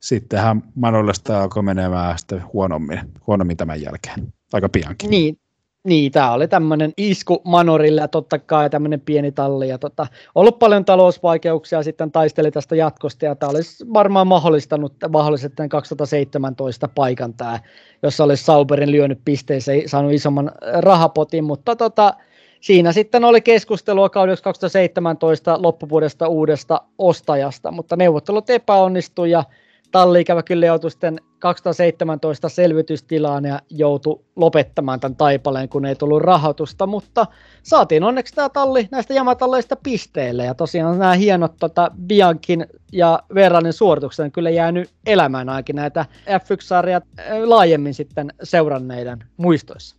sittenhän 0.00 0.62
Manollesta 0.74 1.42
alkoi 1.42 1.62
menemään 1.62 2.18
sitten 2.18 2.42
huonommin, 2.52 3.00
huonommin 3.26 3.56
tämän 3.56 3.82
jälkeen, 3.82 4.32
aika 4.52 4.68
piankin. 4.68 5.10
Niin, 5.10 5.38
niin, 5.84 6.12
tämä 6.12 6.32
oli 6.32 6.48
tämmöinen 6.48 6.92
isku 6.96 7.42
Manorille 7.44 8.00
ja 8.00 8.08
totta 8.08 8.38
kai 8.38 8.70
tämmöinen 8.70 9.00
pieni 9.00 9.32
talli. 9.32 9.68
Ja 9.68 9.78
tota, 9.78 10.06
ollut 10.34 10.58
paljon 10.58 10.84
talousvaikeuksia 10.84 11.82
sitten 11.82 12.12
taisteli 12.12 12.50
tästä 12.50 12.76
jatkosta 12.76 13.24
ja 13.24 13.34
tämä 13.34 13.50
olisi 13.50 13.84
varmaan 13.92 14.26
mahdollistanut 14.26 14.94
mahdollisesti 15.08 15.68
2017 15.68 16.88
paikan 16.94 17.34
tämä, 17.34 17.58
jossa 18.02 18.24
olisi 18.24 18.44
Sauberin 18.44 18.92
lyönyt 18.92 19.20
pisteeseen, 19.24 19.88
saanut 19.88 20.12
isomman 20.12 20.52
rahapotin, 20.78 21.44
mutta 21.44 21.76
tota, 21.76 22.14
siinä 22.60 22.92
sitten 22.92 23.24
oli 23.24 23.40
keskustelua 23.40 24.08
kaudeksi 24.08 24.44
2017 24.44 25.62
loppuvuodesta 25.62 26.28
uudesta 26.28 26.80
ostajasta, 26.98 27.70
mutta 27.70 27.96
neuvottelut 27.96 28.50
epäonnistui 28.50 29.30
ja 29.30 29.44
talli 29.90 30.20
ikävä 30.20 30.42
kyllä 30.42 30.66
joutui 30.66 30.90
sitten 30.90 31.20
2017 31.38 32.48
selvitystilaan 32.48 33.44
ja 33.44 33.60
joutui 33.70 34.20
lopettamaan 34.36 35.00
tämän 35.00 35.16
taipaleen, 35.16 35.68
kun 35.68 35.86
ei 35.86 35.94
tullut 35.94 36.22
rahoitusta, 36.22 36.86
mutta 36.86 37.26
saatiin 37.62 38.04
onneksi 38.04 38.34
tämä 38.34 38.48
talli 38.48 38.88
näistä 38.90 39.14
jamatalleista 39.14 39.76
pisteille 39.76 40.44
ja 40.44 40.54
tosiaan 40.54 40.98
nämä 40.98 41.14
hienot 41.14 41.52
tota, 41.60 41.90
Biankin 42.06 42.66
ja 42.92 43.22
Veranin 43.34 43.72
suoritukset 43.72 44.24
on 44.24 44.32
kyllä 44.32 44.50
jäänyt 44.50 44.90
elämään 45.06 45.48
ainakin 45.48 45.76
näitä 45.76 46.06
F1-sarjat 46.26 47.04
äh, 47.18 47.26
laajemmin 47.44 47.94
sitten 47.94 48.32
seuranneiden 48.42 49.24
muistoissa. 49.36 49.96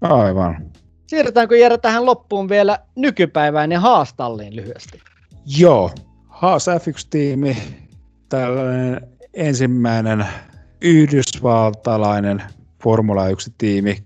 Aivan. 0.00 0.70
Siirrytäänkö 1.06 1.56
Jere 1.56 1.78
tähän 1.78 2.06
loppuun 2.06 2.48
vielä 2.48 2.78
nykypäivään 2.94 3.72
ja 3.72 3.80
Haastalliin 3.80 4.56
lyhyesti? 4.56 5.00
Joo, 5.58 5.90
Haas 6.28 6.66
F1-tiimi 6.68 7.56
tällainen 8.28 9.15
ensimmäinen 9.36 10.26
yhdysvaltalainen 10.80 12.42
Formula 12.82 13.28
1-tiimi 13.28 13.96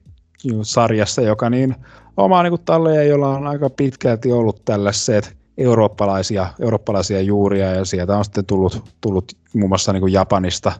sarjassa, 0.62 1.22
joka 1.22 1.50
niin 1.50 1.76
omaa 2.16 2.42
niin 2.42 2.64
talleja, 2.64 3.02
jolla 3.02 3.28
on 3.28 3.46
aika 3.46 3.70
pitkälti 3.70 4.32
ollut 4.32 4.64
tällaiset 4.64 5.36
eurooppalaisia, 5.58 6.46
eurooppalaisia 6.60 7.20
juuria 7.20 7.72
ja 7.72 7.84
sieltä 7.84 8.16
on 8.16 8.24
sitten 8.24 8.46
tullut, 8.46 8.84
tullut 9.00 9.32
muun 9.54 9.70
muassa 9.70 9.92
niin 9.92 10.12
Japanista, 10.12 10.72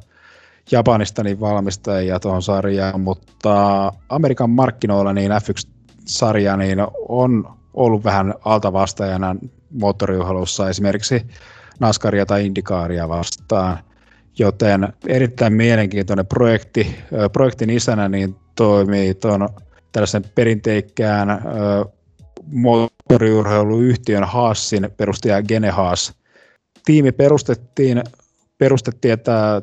Japanista 0.70 1.22
niin 1.22 1.40
valmistajia 1.40 2.20
tuohon 2.20 2.42
sarjaan, 2.42 3.00
mutta 3.00 3.92
Amerikan 4.08 4.50
markkinoilla 4.50 5.12
niin 5.12 5.32
F1-sarja 5.32 6.56
niin 6.56 6.78
on 7.08 7.56
ollut 7.74 8.04
vähän 8.04 8.34
altavastaajana 8.44 9.36
moottoriuhalussa 9.70 10.68
esimerkiksi 10.68 11.26
Naskaria 11.80 12.26
tai 12.26 12.46
Indikaaria 12.46 13.08
vastaan. 13.08 13.78
Joten 14.38 14.88
erittäin 15.06 15.52
mielenkiintoinen 15.52 16.26
projekti. 16.26 16.96
Projektin 17.32 17.70
isänä 17.70 18.08
niin 18.08 18.36
toimii 18.54 19.14
tuon 19.14 19.48
tällaisen 19.92 20.24
perinteikkään 20.34 21.42
moottoriurheiluyhtiön 22.52 24.24
Haasin 24.24 24.90
perustaja 24.96 25.42
Gene 25.42 25.70
Haas. 25.70 26.14
tiimi 26.84 27.12
perustettiin, 27.12 28.02
perustettiin, 28.58 29.14
että 29.14 29.62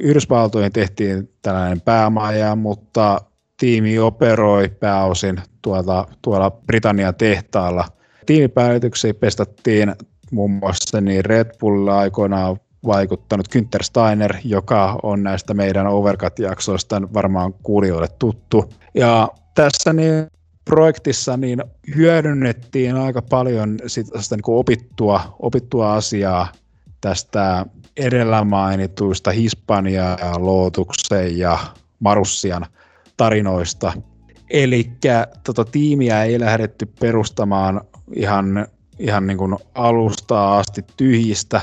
Yhdysvaltoihin 0.00 0.72
tehtiin 0.72 1.32
tällainen 1.42 1.80
päämaja, 1.80 2.56
mutta 2.56 3.20
tiimi 3.56 3.98
operoi 3.98 4.68
pääosin 4.68 5.40
tuolla, 5.62 6.06
tuolla 6.22 6.50
Britannian 6.50 7.14
tehtaalla. 7.14 7.84
Tiimipäivityksiä 8.26 9.14
pestattiin 9.14 9.94
muun 10.30 10.50
muassa 10.50 11.00
niin 11.00 11.24
Red 11.24 11.50
Bull 11.60 11.88
aikoinaan 11.88 12.60
vaikuttanut 12.88 13.48
Günther 13.48 13.82
Steiner, 13.82 14.34
joka 14.44 14.98
on 15.02 15.22
näistä 15.22 15.54
meidän 15.54 15.86
Overcut-jaksoista 15.86 17.02
varmaan 17.14 17.54
kuulijoille 17.62 18.08
tuttu. 18.18 18.72
Ja 18.94 19.28
tässä 19.54 19.92
niin 19.92 20.26
projektissa 20.64 21.36
niin 21.36 21.62
hyödynnettiin 21.96 22.96
aika 22.96 23.22
paljon 23.22 23.78
sitä 23.86 24.36
niin 24.36 24.42
opittua, 24.46 25.36
opittua 25.38 25.94
asiaa 25.94 26.48
tästä 27.00 27.66
edellä 27.96 28.44
mainituista 28.44 29.30
Hispania, 29.30 30.16
Lootuksen 30.36 31.38
ja 31.38 31.58
Marussian 32.00 32.66
tarinoista. 33.16 33.92
Eli 34.50 34.90
tota, 35.44 35.64
tiimiä 35.64 36.24
ei 36.24 36.40
lähdetty 36.40 36.86
perustamaan 37.00 37.80
ihan, 38.14 38.66
ihan 38.98 39.26
niin 39.26 39.38
kuin 39.38 39.56
alusta 39.74 40.58
asti 40.58 40.84
tyhjistä, 40.96 41.60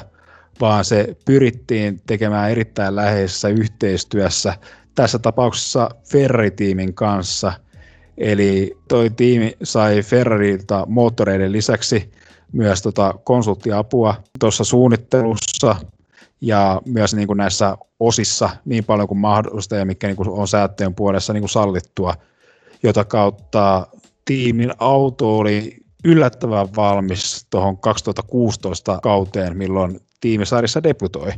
vaan 0.61 0.85
se 0.85 1.17
pyrittiin 1.25 2.01
tekemään 2.07 2.51
erittäin 2.51 2.95
läheisessä 2.95 3.47
yhteistyössä, 3.47 4.53
tässä 4.95 5.19
tapauksessa 5.19 5.89
Ferrari-tiimin 6.11 6.93
kanssa. 6.93 7.53
Eli 8.17 8.77
toi 8.87 9.09
tiimi 9.09 9.57
sai 9.63 10.01
Ferrarilta 10.01 10.85
moottoreiden 10.89 11.51
lisäksi 11.51 12.11
myös 12.51 12.81
tota 12.81 13.13
konsulttiapua 13.23 14.23
tuossa 14.39 14.63
suunnittelussa 14.63 15.75
ja 16.41 16.81
myös 16.85 17.13
niin 17.13 17.27
kuin 17.27 17.37
näissä 17.37 17.77
osissa 17.99 18.49
niin 18.65 18.83
paljon 18.83 19.07
kuin 19.07 19.17
mahdollista 19.17 19.75
ja 19.75 19.85
mikä 19.85 20.07
niin 20.07 20.17
kuin 20.17 20.29
on 20.29 20.47
säätteen 20.47 20.95
puolessa 20.95 21.33
niin 21.33 21.41
kuin 21.41 21.49
sallittua, 21.49 22.13
jota 22.83 23.05
kautta 23.05 23.87
tiimin 24.25 24.73
auto 24.79 25.37
oli 25.37 25.77
yllättävän 26.03 26.67
valmis 26.75 27.47
tuohon 27.49 27.77
2016 27.77 28.99
kauteen, 29.03 29.57
milloin 29.57 29.99
tiimisarjassa 30.25 30.83
debutoi. 30.83 31.31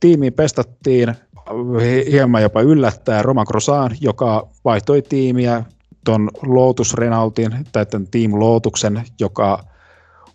Tiimiin 0.00 0.32
pestattiin 0.32 1.14
hieman 2.10 2.42
jopa 2.42 2.60
yllättää 2.60 3.22
Roman 3.22 3.46
Grosan, 3.48 3.96
joka 4.00 4.48
vaihtoi 4.64 5.02
tiimiä 5.02 5.64
tuon 6.04 6.30
Lotus 6.42 6.94
Renaultin 6.94 7.66
tai 7.72 7.86
tämän 7.86 8.08
Team 8.10 8.40
Lotuksen, 8.40 9.04
joka 9.20 9.64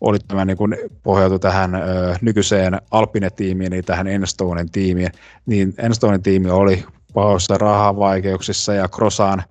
oli 0.01 0.17
tämä 0.27 0.45
niin 0.45 0.57
kuin 0.57 0.77
pohjautu 1.03 1.39
tähän 1.39 1.75
ö, 1.75 1.79
nykyiseen 2.21 2.81
Alpine-tiimiin, 2.91 3.71
niin 3.71 3.85
tähän 3.85 4.07
Enstonen 4.07 4.69
tiimiin, 4.69 5.11
niin 5.45 5.73
Enstonen 5.77 6.21
tiimi 6.21 6.49
oli 6.49 6.83
pahoissa 7.13 7.57
rahavaikeuksissa 7.57 8.73
ja 8.73 8.87
Krosan 8.87 9.43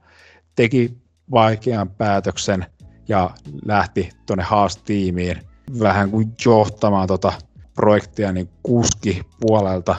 teki 0.56 0.96
vaikean 1.30 1.90
päätöksen 1.90 2.66
ja 3.08 3.30
lähti 3.64 4.10
tuonne 4.26 4.44
Haas-tiimiin 4.44 5.36
vähän 5.80 6.10
kuin 6.10 6.32
johtamaan 6.44 7.08
tota 7.08 7.32
projektia 7.76 8.32
niin 8.32 8.48
kuski 8.62 9.22
puolelta. 9.40 9.96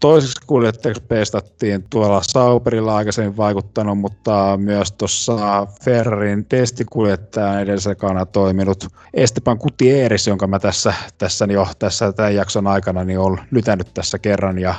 Toiseksi 0.00 0.46
kuljettajaksi 0.46 1.02
pestattiin 1.08 1.84
tuolla 1.90 2.22
Sauberilla 2.22 2.96
aikaisemmin 2.96 3.36
vaikuttanut, 3.36 3.98
mutta 3.98 4.58
myös 4.62 4.92
tuossa 4.92 5.66
Ferrarin 5.84 6.44
testikuljettajan 6.44 7.60
edellisekana 7.60 8.26
toiminut 8.26 8.86
Esteban 9.14 9.58
Gutierrez, 9.60 10.26
jonka 10.26 10.46
mä 10.46 10.58
tässä, 10.58 10.94
tässä 11.18 11.46
jo 11.50 11.66
tässä 11.78 12.12
tämän 12.12 12.34
jakson 12.34 12.66
aikana 12.66 13.04
niin 13.04 13.18
olen 13.18 13.40
lytänyt 13.50 13.94
tässä 13.94 14.18
kerran. 14.18 14.58
Ja 14.58 14.74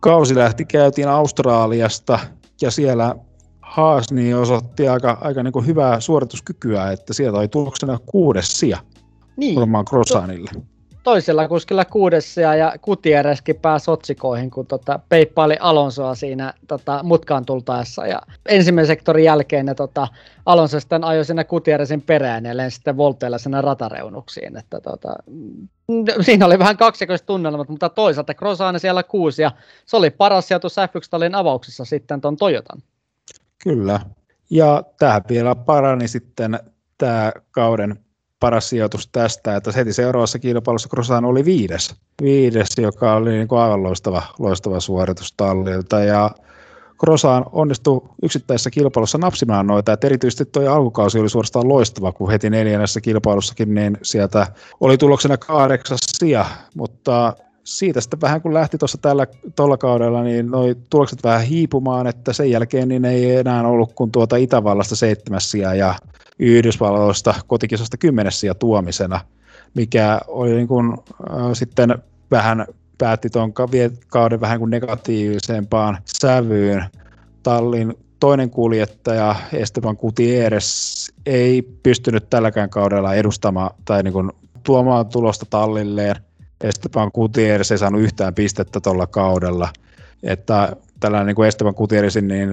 kausi 0.00 0.34
lähti, 0.34 0.64
käytiin 0.64 1.08
Australiasta 1.08 2.18
ja 2.62 2.70
siellä 2.70 3.14
Haas 3.60 4.12
niin 4.12 4.36
osoitti 4.36 4.88
aika, 4.88 5.18
aika 5.20 5.42
niin 5.42 5.52
kuin 5.52 5.66
hyvää 5.66 6.00
suorituskykyä, 6.00 6.92
että 6.92 7.14
sieltä 7.14 7.38
oli 7.38 7.48
tuloksena 7.48 7.98
kuudes 8.06 8.58
sija 8.58 8.78
niin. 9.36 9.60
Roman 9.60 9.84
Crossanille 9.84 10.50
toisella 11.06 11.48
kuskilla 11.48 11.84
kuudessa 11.84 12.40
ja 12.40 12.74
Kutiereskin 12.80 13.56
pääsi 13.56 13.90
otsikoihin, 13.90 14.50
kun 14.50 14.66
tota, 14.66 15.00
peippaili 15.08 15.56
Alonsoa 15.60 16.14
siinä 16.14 16.54
tota, 16.68 17.00
mutkaan 17.02 17.46
tultaessa. 17.46 18.06
Ja 18.06 18.20
ensimmäisen 18.48 18.96
sektorin 18.96 19.24
jälkeen 19.24 19.66
ne, 19.66 19.74
tota, 19.74 20.08
Alonso 20.46 20.80
sitten 20.80 21.04
ajoi 21.04 21.24
sinne 21.24 21.44
Kutieresin 21.44 22.02
perään 22.02 22.44
ja 22.44 22.70
sitten 22.70 22.96
volteilla 22.96 23.38
sinne 23.38 23.60
ratareunuksiin. 23.60 24.56
Että, 24.56 24.80
tota, 24.80 25.14
mm, 25.26 26.04
siinä 26.20 26.46
oli 26.46 26.58
vähän 26.58 26.76
kaksikoiset 26.76 27.26
tunnelmat, 27.26 27.68
mutta 27.68 27.88
toisaalta 27.88 28.34
Crosane 28.34 28.78
siellä 28.78 29.02
kuusi 29.02 29.42
ja 29.42 29.50
se 29.86 29.96
oli 29.96 30.10
paras 30.10 30.48
sijoitus 30.48 30.76
F1 30.76 31.36
avauksessa 31.36 31.84
sitten 31.84 32.20
tuon 32.20 32.36
Toyotan. 32.36 32.82
Kyllä. 33.62 34.00
Ja 34.50 34.82
tämä 34.98 35.20
vielä 35.28 35.54
parani 35.54 36.08
sitten 36.08 36.60
tämä 36.98 37.32
kauden 37.50 38.05
paras 38.40 38.68
sijoitus 38.68 39.08
tästä, 39.12 39.56
että 39.56 39.72
heti 39.76 39.92
seuraavassa 39.92 40.38
kilpailussa 40.38 40.88
Crossan 40.88 41.24
oli 41.24 41.44
viides, 41.44 41.94
viides 42.22 42.68
joka 42.78 43.14
oli 43.14 43.30
niin 43.30 43.48
kuin 43.48 43.58
aivan 43.58 43.82
loistava, 43.82 44.22
loistava 44.38 44.80
suoritus 44.80 45.34
tallilta. 45.36 46.00
Ja 46.00 46.30
Crossan 47.00 47.44
onnistui 47.52 48.08
yksittäisessä 48.22 48.70
kilpailussa 48.70 49.18
napsimaan 49.18 49.66
noita, 49.66 49.92
että 49.92 50.06
erityisesti 50.06 50.44
tuo 50.44 50.70
alkukausi 50.70 51.18
oli 51.18 51.28
suorastaan 51.28 51.68
loistava, 51.68 52.12
kun 52.12 52.30
heti 52.30 52.50
neljännessä 52.50 53.00
kilpailussakin, 53.00 53.74
niin 53.74 53.98
sieltä 54.02 54.46
oli 54.80 54.98
tuloksena 54.98 55.36
kahdeksas 55.36 56.00
sija, 56.18 56.46
mutta 56.74 57.36
siitä 57.64 58.00
sitten 58.00 58.20
vähän 58.20 58.42
kun 58.42 58.54
lähti 58.54 58.78
tuossa 58.78 58.98
tällä 59.02 59.26
tuolla 59.56 59.76
kaudella, 59.76 60.22
niin 60.22 60.50
noi 60.50 60.76
tulokset 60.90 61.24
vähän 61.24 61.42
hiipumaan, 61.42 62.06
että 62.06 62.32
sen 62.32 62.50
jälkeen 62.50 62.88
niin 62.88 63.04
ei 63.04 63.36
enää 63.36 63.68
ollut 63.68 63.92
kuin 63.92 64.10
tuota 64.10 64.36
Itävallasta 64.36 64.96
seitsemäs 64.96 65.50
sija. 65.50 65.74
Ja 65.74 65.94
Yhdysvalloista 66.38 67.34
kotikisasta 67.46 67.96
kymmenessä 67.96 68.54
tuomisena, 68.54 69.20
mikä 69.74 70.20
oli 70.26 70.54
niin 70.54 70.68
kuin, 70.68 70.92
äh, 70.92 71.36
sitten 71.52 71.94
vähän 72.30 72.66
päätti 72.98 73.30
tuon 73.30 73.52
kauden 74.08 74.40
vähän 74.40 74.58
kuin 74.58 74.70
negatiivisempaan 74.70 75.98
sävyyn. 76.04 76.84
Tallin 77.42 77.94
toinen 78.20 78.50
kuljettaja 78.50 79.36
Esteban 79.52 79.96
Gutierrez 80.00 81.08
ei 81.26 81.62
pystynyt 81.82 82.30
tälläkään 82.30 82.70
kaudella 82.70 83.14
edustamaan 83.14 83.70
tai 83.84 84.02
niin 84.02 84.12
kuin 84.12 84.32
tuomaan 84.62 85.06
tulosta 85.06 85.46
tallilleen. 85.50 86.16
Esteban 86.60 87.10
Gutierrez 87.14 87.70
ei 87.70 87.78
saanut 87.78 88.00
yhtään 88.00 88.34
pistettä 88.34 88.80
tuolla 88.80 89.06
kaudella. 89.06 89.68
Että 90.22 90.76
tällainen 91.00 91.26
niin 91.26 91.36
kuin 91.36 91.48
Esteban 91.48 91.74
Gutierrezin 91.76 92.28
niin, 92.28 92.50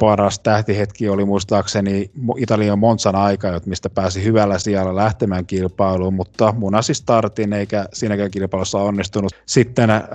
paras 0.00 0.38
tähtihetki 0.38 1.08
oli 1.08 1.24
muistaakseni 1.24 2.10
Italian 2.36 2.78
Monsan 2.78 3.16
aika, 3.16 3.60
mistä 3.66 3.90
pääsi 3.90 4.24
hyvällä 4.24 4.58
sijalla 4.58 4.96
lähtemään 4.96 5.46
kilpailuun, 5.46 6.14
mutta 6.14 6.54
munasi 6.58 6.94
startin 6.94 7.52
eikä 7.52 7.86
siinäkään 7.92 8.30
kilpailussa 8.30 8.78
onnistunut. 8.78 9.32
Sitten 9.46 9.90
äh, 9.90 10.08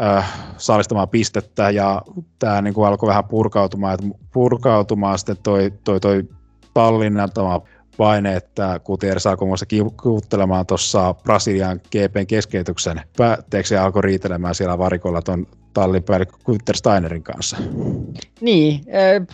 saalistamaan 0.58 1.10
pistettä 1.10 1.70
ja 1.70 2.02
tämä 2.40 2.62
niin 2.62 2.74
kuin 2.74 2.88
alkoi 2.88 3.10
vähän 3.10 3.26
purkautumaan, 3.26 3.94
että 3.94 4.20
purkautumaan 4.34 5.18
sitten 5.20 5.38
toi, 5.44 5.72
toi, 5.84 6.00
toi 6.00 6.24
Tallinnan 6.74 7.32
tämä 7.34 7.60
paine, 7.98 8.36
että 8.36 8.80
Gutierrez 8.86 9.26
alkoi 9.26 9.48
muassa 9.48 9.66
kiuttelemaan 10.04 10.66
tuossa 10.66 11.14
Brasilian 11.14 11.80
GPn 11.80 12.28
keskeytyksen. 12.28 13.02
Päätteeksi 13.18 13.74
ja 13.74 13.86
alkoi 13.86 14.02
riitelemään 14.02 14.56
siellä 14.56 14.78
varikolla 14.78 15.22
tuon 15.22 15.48
tallipäällikkö 15.74 16.38
Günther 16.38 16.76
Steinerin 16.76 17.24
kanssa. 17.24 17.58
Niin, 18.42 18.82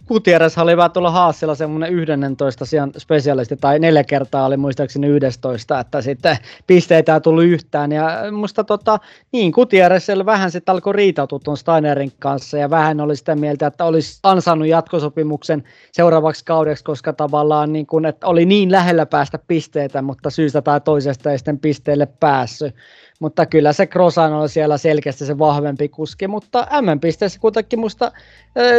Gutierrez 0.08 0.58
oli 0.58 0.78
vähän 0.78 0.92
tuolla 0.92 1.12
Haasilla 1.12 1.56
semmoinen 1.56 1.94
11 1.94 2.66
sijan 2.66 2.92
spesialisti, 2.98 3.58
tai 3.58 3.80
neljä 3.80 4.04
kertaa 4.04 4.46
oli 4.46 4.58
muistaakseni 4.58 5.08
11, 5.08 5.80
että 5.80 6.02
sitten 6.02 6.38
pisteitä 6.68 7.14
ei 7.14 7.22
tullut 7.22 7.44
yhtään, 7.44 7.92
ja 7.92 8.10
musta 8.32 8.64
tota, 8.64 9.00
niin, 9.32 9.52
Gutierrez 9.52 10.08
vähän 10.26 10.52
sitten 10.52 10.74
alkoi 10.74 10.94
riitautua 10.94 11.40
tuon 11.44 11.58
Steinerin 11.58 12.12
kanssa, 12.20 12.58
ja 12.58 12.70
vähän 12.70 13.02
oli 13.02 13.16
sitä 13.16 13.36
mieltä, 13.36 13.68
että 13.68 13.86
olisi 13.86 14.20
ansannut 14.24 14.68
jatkosopimuksen 14.68 15.64
seuraavaksi 15.92 16.46
kaudeksi, 16.46 16.84
koska 16.84 17.14
tavallaan 17.14 17.74
niin 17.74 17.86
kun, 17.86 18.06
että 18.06 18.28
oli 18.28 18.46
niin 18.46 18.72
lähellä 18.72 19.06
päästä 19.06 19.40
pisteitä, 19.48 20.02
mutta 20.02 20.30
syystä 20.30 20.62
tai 20.62 20.82
toisesta 20.82 21.32
ei 21.32 21.38
sitten 21.38 21.60
pisteelle 21.60 22.06
päässyt. 22.20 22.76
Mutta 23.20 23.46
kyllä 23.46 23.74
se 23.74 23.88
Krosan 23.88 24.34
on 24.34 24.50
siellä 24.50 24.78
selkeästi 24.78 25.26
se 25.26 25.38
vahvempi 25.38 25.90
kuski, 25.90 26.28
mutta 26.28 26.68
M-pisteessä 26.82 27.40
kuitenkin 27.40 27.80
musta 27.80 28.12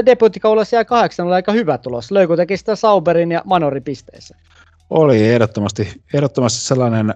debuttikaudella 0.06 0.64
ja 0.72 0.84
kahdeksan 0.84 1.26
oli 1.26 1.34
aika 1.34 1.52
hyvä 1.52 1.78
tulos. 1.78 2.10
Löi 2.10 2.26
kuitenkin 2.26 2.58
sitä 2.58 2.76
Sauberin 2.76 3.32
ja 3.32 3.42
Manorin 3.44 3.82
pisteessä. 3.82 4.36
Oli 4.90 5.28
ehdottomasti, 5.28 6.02
ehdottomasti 6.14 6.60
sellainen 6.60 7.14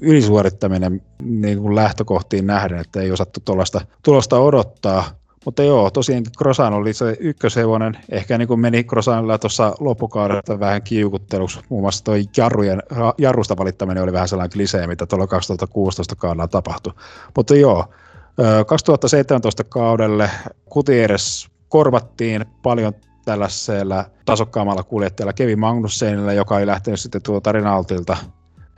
ylisuorittaminen 0.00 1.02
niin 1.22 1.58
kuin 1.58 1.74
lähtökohtiin 1.74 2.46
nähden, 2.46 2.78
että 2.78 3.00
ei 3.00 3.12
osattu 3.12 3.40
tuollaista 3.44 3.80
tulosta 4.04 4.38
odottaa. 4.38 5.19
Mutta 5.44 5.62
joo, 5.62 5.90
tosiaankin 5.90 6.32
Krosan 6.38 6.72
oli 6.72 6.92
se 6.92 7.16
ykköshevonen. 7.20 7.98
Ehkä 8.08 8.38
niin 8.38 8.48
kuin 8.48 8.60
meni 8.60 8.84
Krosanilla 8.84 9.38
tuossa 9.38 9.74
loppukaudella 9.80 10.60
vähän 10.60 10.82
kiukutteluksi. 10.82 11.60
Muun 11.68 11.82
muassa 11.82 12.04
tuo 12.04 12.14
jarrujen, 12.36 12.82
jarrusta 13.18 13.56
valittaminen 13.56 14.02
oli 14.02 14.12
vähän 14.12 14.28
sellainen 14.28 14.52
klisee, 14.52 14.86
mitä 14.86 15.06
tuolla 15.06 15.26
2016 15.26 16.16
kaudella 16.16 16.48
tapahtui. 16.48 16.92
Mutta 17.36 17.56
joo, 17.56 17.84
2017 18.66 19.64
kaudelle 19.64 20.30
Kutieres 20.64 21.48
korvattiin 21.68 22.44
paljon 22.62 22.92
tällaisella 23.24 24.04
tasokkaammalla 24.24 24.82
kuljettajalla 24.82 25.32
Kevin 25.32 25.60
Magnussenilla, 25.60 26.32
joka 26.32 26.56
oli 26.56 26.66
lähtenyt 26.66 27.00
sitten 27.00 27.22
tuolta 27.22 27.52
Renaultilta, 27.52 28.16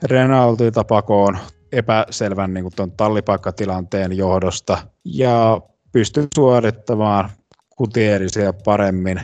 Renaultilta 0.03 0.85
pakoon 0.85 1.39
epäselvän 1.73 2.55
niin 2.55 2.65
kuin 2.65 2.73
tuon 2.77 2.93
tallipaikkatilanteen 2.93 4.17
johdosta 4.17 4.79
ja 5.05 5.61
pystyi 5.93 6.27
suorittamaan 6.35 7.31
Gutierrezia 7.79 8.53
paremmin. 8.53 9.21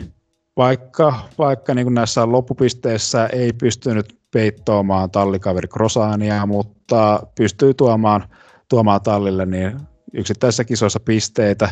Vaikka, 0.57 1.29
vaikka 1.39 1.75
niin 1.75 1.95
näissä 1.95 2.33
loppupisteissä 2.33 3.27
ei 3.27 3.53
pystynyt 3.53 4.19
peittoamaan 4.31 5.11
tallikaveri 5.11 5.69
Krosania, 5.69 6.47
mutta 6.47 7.27
pystyy 7.35 7.75
tuomaan, 7.75 8.29
tuomaan 8.69 9.01
tallille 9.01 9.47
niin 9.47 9.81
yksittäisissä 10.15 10.65
kisoissa 10.65 11.01
pisteitä, 11.01 11.71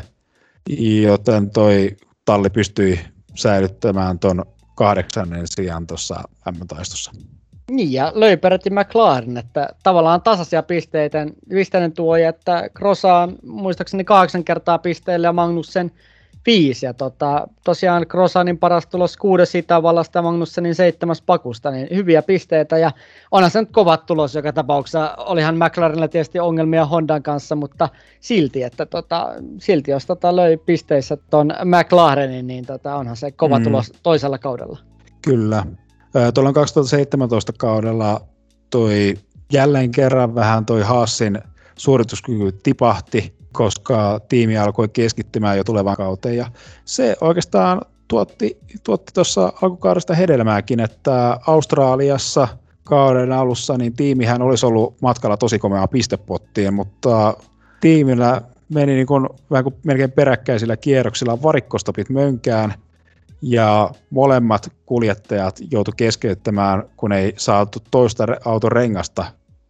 joten 1.02 1.51
toi 1.51 1.97
talli 2.24 2.51
pystyi 2.51 3.01
säilyttämään 3.35 4.18
tuon 4.18 4.44
kahdeksannen 4.74 5.47
sijaan 5.47 5.86
tuossa 5.86 6.23
M-taistossa. 6.52 7.12
Niin, 7.70 7.93
ja 7.93 8.12
löi 8.14 8.36
peräti 8.36 8.70
McLaren, 8.70 9.36
että 9.36 9.68
tavallaan 9.82 10.22
tasaisia 10.22 10.62
pisteitä. 10.62 11.26
Vistänen 11.51 11.93
tuo, 11.93 12.16
että 12.16 12.68
Krosa 12.74 13.28
muistaakseni 13.47 14.05
kahdeksan 14.05 14.44
kertaa 14.44 14.78
pisteille 14.78 15.26
ja 15.26 15.32
Magnussen 15.32 15.93
viisi. 16.47 16.86
Ja 16.86 16.94
tota, 16.94 17.48
tosiaan 17.64 18.06
Krosanin 18.06 18.59
paras 18.59 18.86
tulos 18.86 19.16
kuudes 19.16 19.55
Itävallasta 19.55 20.18
ja 20.18 20.22
Magnussenin 20.22 20.74
seitsemäs 20.74 21.22
pakusta, 21.22 21.70
niin 21.70 21.88
hyviä 21.94 22.22
pisteitä. 22.22 22.78
Ja 22.78 22.90
onhan 23.30 23.51
se 23.51 23.60
nyt 23.60 23.72
kovat 23.72 24.06
tulos 24.06 24.34
joka 24.34 24.52
tapauksessa. 24.52 25.14
Olihan 25.16 25.56
McLarenilla 25.56 26.09
tietysti 26.09 26.40
ongelmia 26.40 26.86
Hondan 26.86 27.22
kanssa, 27.22 27.56
mutta 27.56 27.88
silti, 28.20 28.62
että 28.62 28.86
tota, 28.86 29.34
silti 29.59 29.90
jos 29.90 30.06
tota 30.06 30.36
löi 30.36 30.56
pisteissä 30.56 31.16
tuon 31.30 31.52
McLarenin, 31.64 32.47
niin 32.47 32.66
tota, 32.66 32.97
onhan 32.97 33.16
se 33.16 33.30
kova 33.30 33.59
mm. 33.59 33.64
tulos 33.64 33.93
toisella 34.02 34.38
kaudella. 34.38 34.78
Kyllä, 35.24 35.64
Tuolla 36.34 36.52
2017 36.52 37.52
kaudella 37.59 38.20
toi 38.70 39.14
jälleen 39.52 39.90
kerran 39.90 40.34
vähän 40.34 40.66
toi 40.66 40.82
Haassin 40.82 41.38
suorituskyky 41.76 42.52
tipahti, 42.62 43.34
koska 43.52 44.20
tiimi 44.28 44.59
alkoi 44.59 44.88
keskittymään 44.88 45.56
jo 45.56 45.64
tulevaan 45.64 45.97
kauteen. 45.97 46.36
Ja 46.36 46.51
se 46.84 47.16
oikeastaan 47.20 47.80
tuotti 48.09 48.59
tuotti 48.84 49.12
tuossa 49.14 49.52
alkukaudesta 49.62 50.14
hedelmääkin, 50.14 50.80
että 50.80 51.38
Australiassa 51.47 52.48
kauden 52.84 53.32
alussa 53.32 53.78
niin 53.78 53.93
tiimihän 53.93 54.43
olisi 54.43 54.66
ollut 54.66 55.01
matkalla 55.02 55.36
tosi 55.36 55.59
komeaa 55.59 55.88
pistepottiin, 55.88 56.74
mutta 56.74 57.36
tiimillä 57.80 58.43
meni 58.68 58.94
niin 58.94 59.06
kuin, 59.06 59.28
vähän 59.51 59.64
kuin 59.64 59.74
melkein 59.84 60.12
peräkkäisillä 60.12 60.76
kierroksilla 60.76 61.43
varikkostopit 61.43 62.10
mönkään– 62.10 62.74
ja 63.48 63.90
molemmat 64.10 64.73
kuljettajat 64.86 65.60
joutu 65.70 65.93
keskeyttämään, 65.97 66.82
kun 66.97 67.12
ei 67.12 67.35
saatu 67.36 67.78
toista 67.90 68.27
auton 68.44 68.73
rengasta 68.73 69.24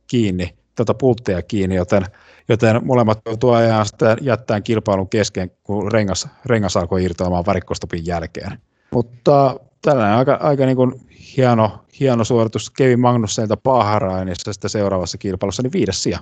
kiinni, 0.06 0.54
tuota 0.76 0.94
pulttia 0.94 1.42
kiinni, 1.42 1.76
joten, 1.76 2.04
joten 2.48 2.86
molemmat 2.86 3.18
joutuu 3.26 3.50
ajan 3.50 3.86
sitten 3.86 4.18
jättämään 4.20 4.62
kilpailun 4.62 5.08
kesken, 5.08 5.50
kun 5.62 5.92
rengas, 5.92 6.28
rengas 6.44 6.76
alkoi 6.76 7.04
irtoamaan 7.04 7.46
varikkostopin 7.46 8.06
jälkeen. 8.06 8.58
Mutta 8.90 9.60
tällainen 9.82 10.16
aika, 10.16 10.34
aika 10.34 10.66
niin 10.66 10.76
kuin 10.76 10.92
hieno, 11.36 11.84
hieno 12.00 12.24
suoritus 12.24 12.70
Kevin 12.70 13.00
Magnussenilta 13.00 13.56
Paharainissa 13.56 14.52
sitten 14.52 14.70
seuraavassa 14.70 15.18
kilpailussa, 15.18 15.62
niin 15.62 15.72
viides 15.72 16.02
sija. 16.02 16.18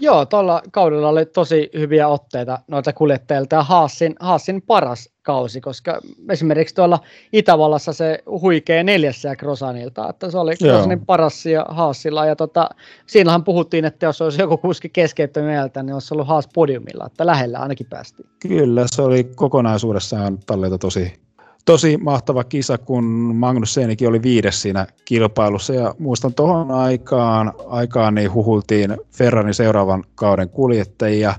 Joo, 0.00 0.26
tuolla 0.26 0.62
kaudella 0.72 1.08
oli 1.08 1.26
tosi 1.26 1.70
hyviä 1.74 2.08
otteita 2.08 2.58
noita 2.68 2.92
kuljettajilta 2.92 3.56
ja 3.56 3.62
Haasin, 3.62 4.14
Haasin 4.20 4.62
paras 4.62 5.08
kausi, 5.22 5.60
koska 5.60 6.00
esimerkiksi 6.30 6.74
tuolla 6.74 7.00
Itävallassa 7.32 7.92
se 7.92 8.18
huikee 8.26 8.82
neljässä 8.84 9.28
ja 9.28 9.36
Krosanilta, 9.36 10.08
että 10.08 10.30
se 10.30 10.38
oli 10.38 10.56
Krosanin 10.56 11.06
paras 11.06 11.46
ja 11.46 11.66
Haasilla 11.68 12.26
ja 12.26 12.36
tota, 12.36 12.68
siinähän 13.06 13.44
puhuttiin, 13.44 13.84
että 13.84 14.06
jos 14.06 14.22
olisi 14.22 14.42
joku 14.42 14.56
kuski 14.56 14.88
keskeyttänyt 14.88 15.50
mieltä, 15.50 15.82
niin 15.82 15.94
olisi 15.94 16.14
ollut 16.14 16.28
Haas 16.28 16.48
podiumilla, 16.54 17.06
että 17.06 17.26
lähellä 17.26 17.58
ainakin 17.58 17.86
päästiin. 17.90 18.28
Kyllä, 18.40 18.84
se 18.86 19.02
oli 19.02 19.24
kokonaisuudessaan 19.24 20.38
Tallilta 20.46 20.78
tosi, 20.78 21.23
tosi 21.64 21.96
mahtava 21.96 22.44
kisa, 22.44 22.78
kun 22.78 23.04
Magnus 23.34 23.74
Seenikin 23.74 24.08
oli 24.08 24.22
viides 24.22 24.62
siinä 24.62 24.86
kilpailussa. 25.04 25.74
Ja 25.74 25.94
muistan 25.98 26.34
tuohon 26.34 26.70
aikaan, 26.70 27.52
aikaan 27.66 28.14
niin 28.14 28.32
huhultiin 28.32 28.96
Ferrarin 29.10 29.54
seuraavan 29.54 30.04
kauden 30.14 30.48
kuljettajia, 30.48 31.34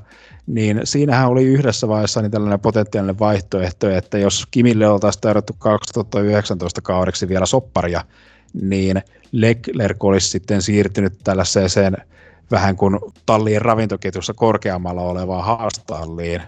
niin 0.47 0.81
siinähän 0.83 1.29
oli 1.29 1.43
yhdessä 1.43 1.87
vaiheessa 1.87 2.21
niin 2.21 2.31
tällainen 2.31 2.59
potentiaalinen 2.59 3.19
vaihtoehto, 3.19 3.89
että 3.89 4.17
jos 4.17 4.47
Kimille 4.51 4.87
oltaisiin 4.87 5.21
tarjottu 5.21 5.53
2019 5.59 6.81
kaudeksi 6.81 7.29
vielä 7.29 7.45
sopparia, 7.45 8.03
niin 8.61 9.01
Leclerc 9.31 10.03
olisi 10.03 10.29
sitten 10.29 10.61
siirtynyt 10.61 11.13
tällaiseen 11.23 11.97
vähän 12.51 12.75
kuin 12.75 12.99
tallien 13.25 13.61
ravintoketjussa 13.61 14.33
korkeammalla 14.33 15.01
olevaan 15.01 15.45
haastalliin 15.45 16.41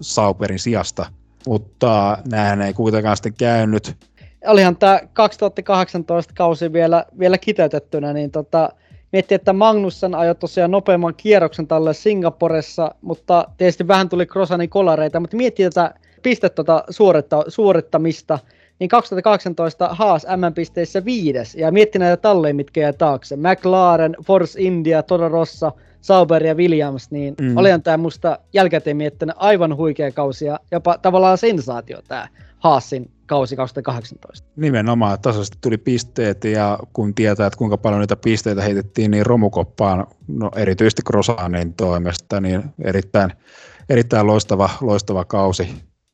Sauperin 0.00 0.58
sijasta– 0.58 1.06
mutta 1.46 2.18
näin 2.30 2.60
ei 2.60 2.72
kuitenkaan 2.72 3.16
sitten 3.16 3.34
käynyt. 3.38 3.96
Olihan 4.46 4.76
tämä 4.76 5.00
2018 5.12 6.32
kausi 6.36 6.72
vielä, 6.72 7.04
vielä 7.18 7.38
kiteytettynä, 7.38 8.12
niin 8.12 8.30
tota, 8.30 8.72
mietti, 9.12 9.34
että 9.34 9.52
Magnussen 9.52 10.14
ajoi 10.14 10.34
tosiaan 10.34 10.70
nopeamman 10.70 11.14
kierroksen 11.14 11.66
tälle 11.66 11.94
Singaporessa, 11.94 12.94
mutta 13.02 13.48
tietysti 13.56 13.88
vähän 13.88 14.08
tuli 14.08 14.26
Krosanin 14.26 14.70
kolareita, 14.70 15.20
mutta 15.20 15.36
mietti 15.36 15.62
tätä 15.64 15.94
pistettä 16.22 16.54
tota 16.54 16.84
suoritta, 16.90 17.44
suorittamista, 17.48 18.38
niin 18.78 18.88
2018 18.88 19.88
Haas 19.88 20.26
M-pisteissä 20.36 21.04
viides, 21.04 21.54
ja 21.54 21.72
mietti 21.72 21.98
näitä 21.98 22.16
talleja, 22.16 22.54
mitkä 22.54 22.80
jää 22.80 22.92
taakse. 22.92 23.36
McLaren, 23.36 24.16
Force 24.24 24.62
India, 24.62 25.02
Toro 25.02 25.28
Rossa, 25.28 25.72
Sauber 26.00 26.46
ja 26.46 26.54
Williams, 26.54 27.10
niin 27.10 27.34
mm. 27.40 27.56
olihan 27.56 27.82
tämä 27.82 27.96
musta 27.96 28.38
jälkikäteen 28.52 28.96
miettinyt 28.96 29.36
aivan 29.38 29.76
huikea 29.76 30.12
kausi 30.12 30.44
ja 30.44 30.60
jopa 30.70 30.98
tavallaan 30.98 31.38
sensaatio 31.38 32.02
tämä 32.08 32.28
Haasin 32.58 33.10
kausi 33.26 33.56
2018. 33.56 34.48
Nimenomaan, 34.56 35.20
tasaisesti 35.20 35.58
tuli 35.60 35.78
pisteet 35.78 36.44
ja 36.44 36.78
kun 36.92 37.14
tietää, 37.14 37.46
että 37.46 37.56
kuinka 37.56 37.76
paljon 37.78 38.00
niitä 38.00 38.16
pisteitä 38.16 38.62
heitettiin, 38.62 39.10
niin 39.10 39.26
romukoppaan, 39.26 40.06
no 40.28 40.50
erityisesti 40.56 41.02
Krosanin 41.02 41.74
toimesta, 41.74 42.40
niin 42.40 42.62
erittäin, 42.84 43.32
erittäin 43.88 44.26
loistava, 44.26 44.70
loistava 44.80 45.24
kausi 45.24 45.68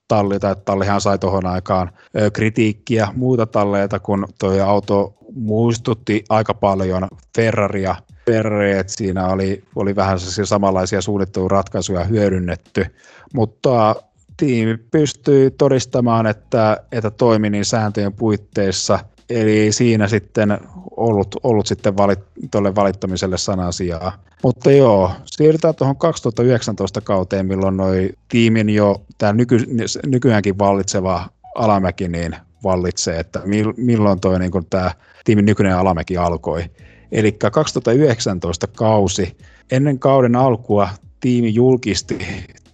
talli, 0.09 0.40
tai 0.40 0.56
tallihan 0.65 1.01
sai 1.01 1.19
tuohon 1.19 1.47
aikaan 1.47 1.90
kritiikkiä 2.32 3.09
muuta 3.16 3.47
talleita, 3.47 3.98
kun 3.98 4.27
tuo 4.40 4.62
auto 4.62 5.15
muistutti 5.35 6.24
aika 6.28 6.55
paljon 6.55 7.09
Ferraria. 7.36 7.97
Ferrari, 8.27 8.73
että 8.73 8.93
siinä 8.93 9.27
oli, 9.27 9.62
oli 9.77 9.97
vähän 9.97 10.19
samanlaisia 10.44 11.01
suunnitteluratkaisuja 11.01 12.05
hyödynnetty, 12.05 12.86
mutta 13.35 13.97
tiimi 14.36 14.77
pystyi 14.77 15.51
todistamaan, 15.51 16.27
että, 16.27 16.77
että 16.93 17.11
toimi 17.11 17.51
niin 17.51 17.65
sääntöjen 17.65 18.12
puitteissa, 18.12 18.98
eli 19.31 19.73
siinä 19.73 20.09
sitten 20.09 20.59
ollut, 20.97 21.36
ollut 21.43 21.66
sitten 21.66 21.97
valit, 21.97 22.19
tuolle 22.51 22.74
valittamiselle 22.74 23.39
sanasijaa. 23.39 24.12
Mutta 24.43 24.73
joo, 24.73 25.11
siirrytään 25.24 25.74
tuohon 25.74 25.97
2019 25.97 27.01
kauteen, 27.01 27.47
milloin 27.47 27.77
noi 27.77 28.11
tiimin 28.28 28.69
jo 28.69 29.02
tämä 29.19 29.32
nyky, 29.32 29.59
nykyäänkin 30.06 30.59
vallitseva 30.59 31.28
alamäki 31.55 32.09
niin 32.09 32.36
vallitsee, 32.65 33.20
että 33.20 33.43
milloin 33.77 34.20
toi 34.20 34.39
niin 34.39 34.51
tämä 34.70 34.91
tiimin 35.24 35.45
nykyinen 35.45 35.77
alamäki 35.77 36.16
alkoi. 36.16 36.65
Eli 37.12 37.32
2019 37.32 38.66
kausi, 38.66 39.36
ennen 39.70 39.99
kauden 39.99 40.36
alkua 40.36 40.89
tiimi 41.20 41.55
julkisti 41.55 42.19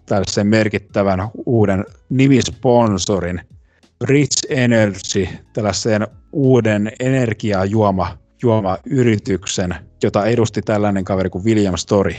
tällaisen 0.07 0.47
merkittävän 0.47 1.29
uuden 1.47 1.85
nimisponsorin, 2.09 3.41
Rich 4.05 4.47
Energy, 4.49 5.29
tällaisen 5.53 6.07
uuden 6.33 6.93
energiajuoma 7.01 8.19
juomayrityksen, 8.43 9.75
jota 10.03 10.27
edusti 10.27 10.63
tällainen 10.63 11.05
kaveri 11.05 11.31
kuin 11.31 11.45
William 11.45 11.77
Story. 11.77 12.15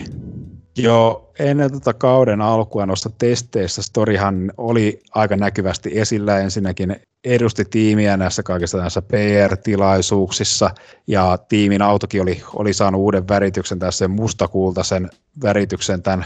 Jo 0.77 1.29
ennen 1.39 1.71
tätä 1.71 1.93
kauden 1.93 2.41
alkua 2.41 2.85
noista 2.85 3.09
testeistä 3.17 3.81
Storihan 3.81 4.51
oli 4.57 5.01
aika 5.15 5.35
näkyvästi 5.35 5.99
esillä. 5.99 6.39
Ensinnäkin 6.39 6.95
edusti 7.23 7.65
tiimiä 7.65 8.17
näissä 8.17 8.43
kaikissa 8.43 8.77
näissä 8.77 9.01
PR-tilaisuuksissa 9.01 10.69
ja 11.07 11.37
tiimin 11.49 11.81
autokin 11.81 12.21
oli, 12.21 12.43
oli 12.55 12.73
saanut 12.73 13.01
uuden 13.01 13.27
värityksen 13.27 13.79
tässä 13.79 14.07
mustakultaisen 14.07 15.09
värityksen 15.43 16.03
tämän 16.03 16.25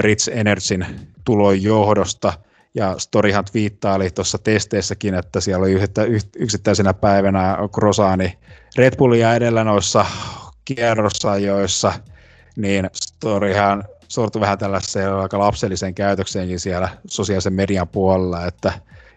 Rich 0.00 0.30
Energyn 0.32 0.86
tulon 1.24 1.62
johdosta. 1.62 2.32
ja 2.76 2.94
Storyhan 2.98 3.44
viittaili 3.54 4.10
tuossa 4.10 4.38
testeissäkin, 4.38 5.14
että 5.14 5.40
siellä 5.40 5.62
oli 5.62 5.72
yhtä, 5.72 6.02
yksittäisenä 6.36 6.94
päivänä 6.94 7.58
Grosani 7.72 8.38
Red 8.76 8.96
Bullia 8.96 9.34
edellä 9.34 9.64
noissa 9.64 10.06
kierrosajoissa, 10.64 11.92
niin 12.56 12.90
Storyhan 12.92 13.84
sortui 14.08 14.40
vähän 14.40 14.58
tällaiseen 14.58 15.14
aika 15.14 15.38
lapselliseen 15.38 15.94
käytökseenkin 15.94 16.60
siellä 16.60 16.88
sosiaalisen 17.06 17.52
median 17.52 17.88
puolella, 17.88 18.46
että, 18.46 18.72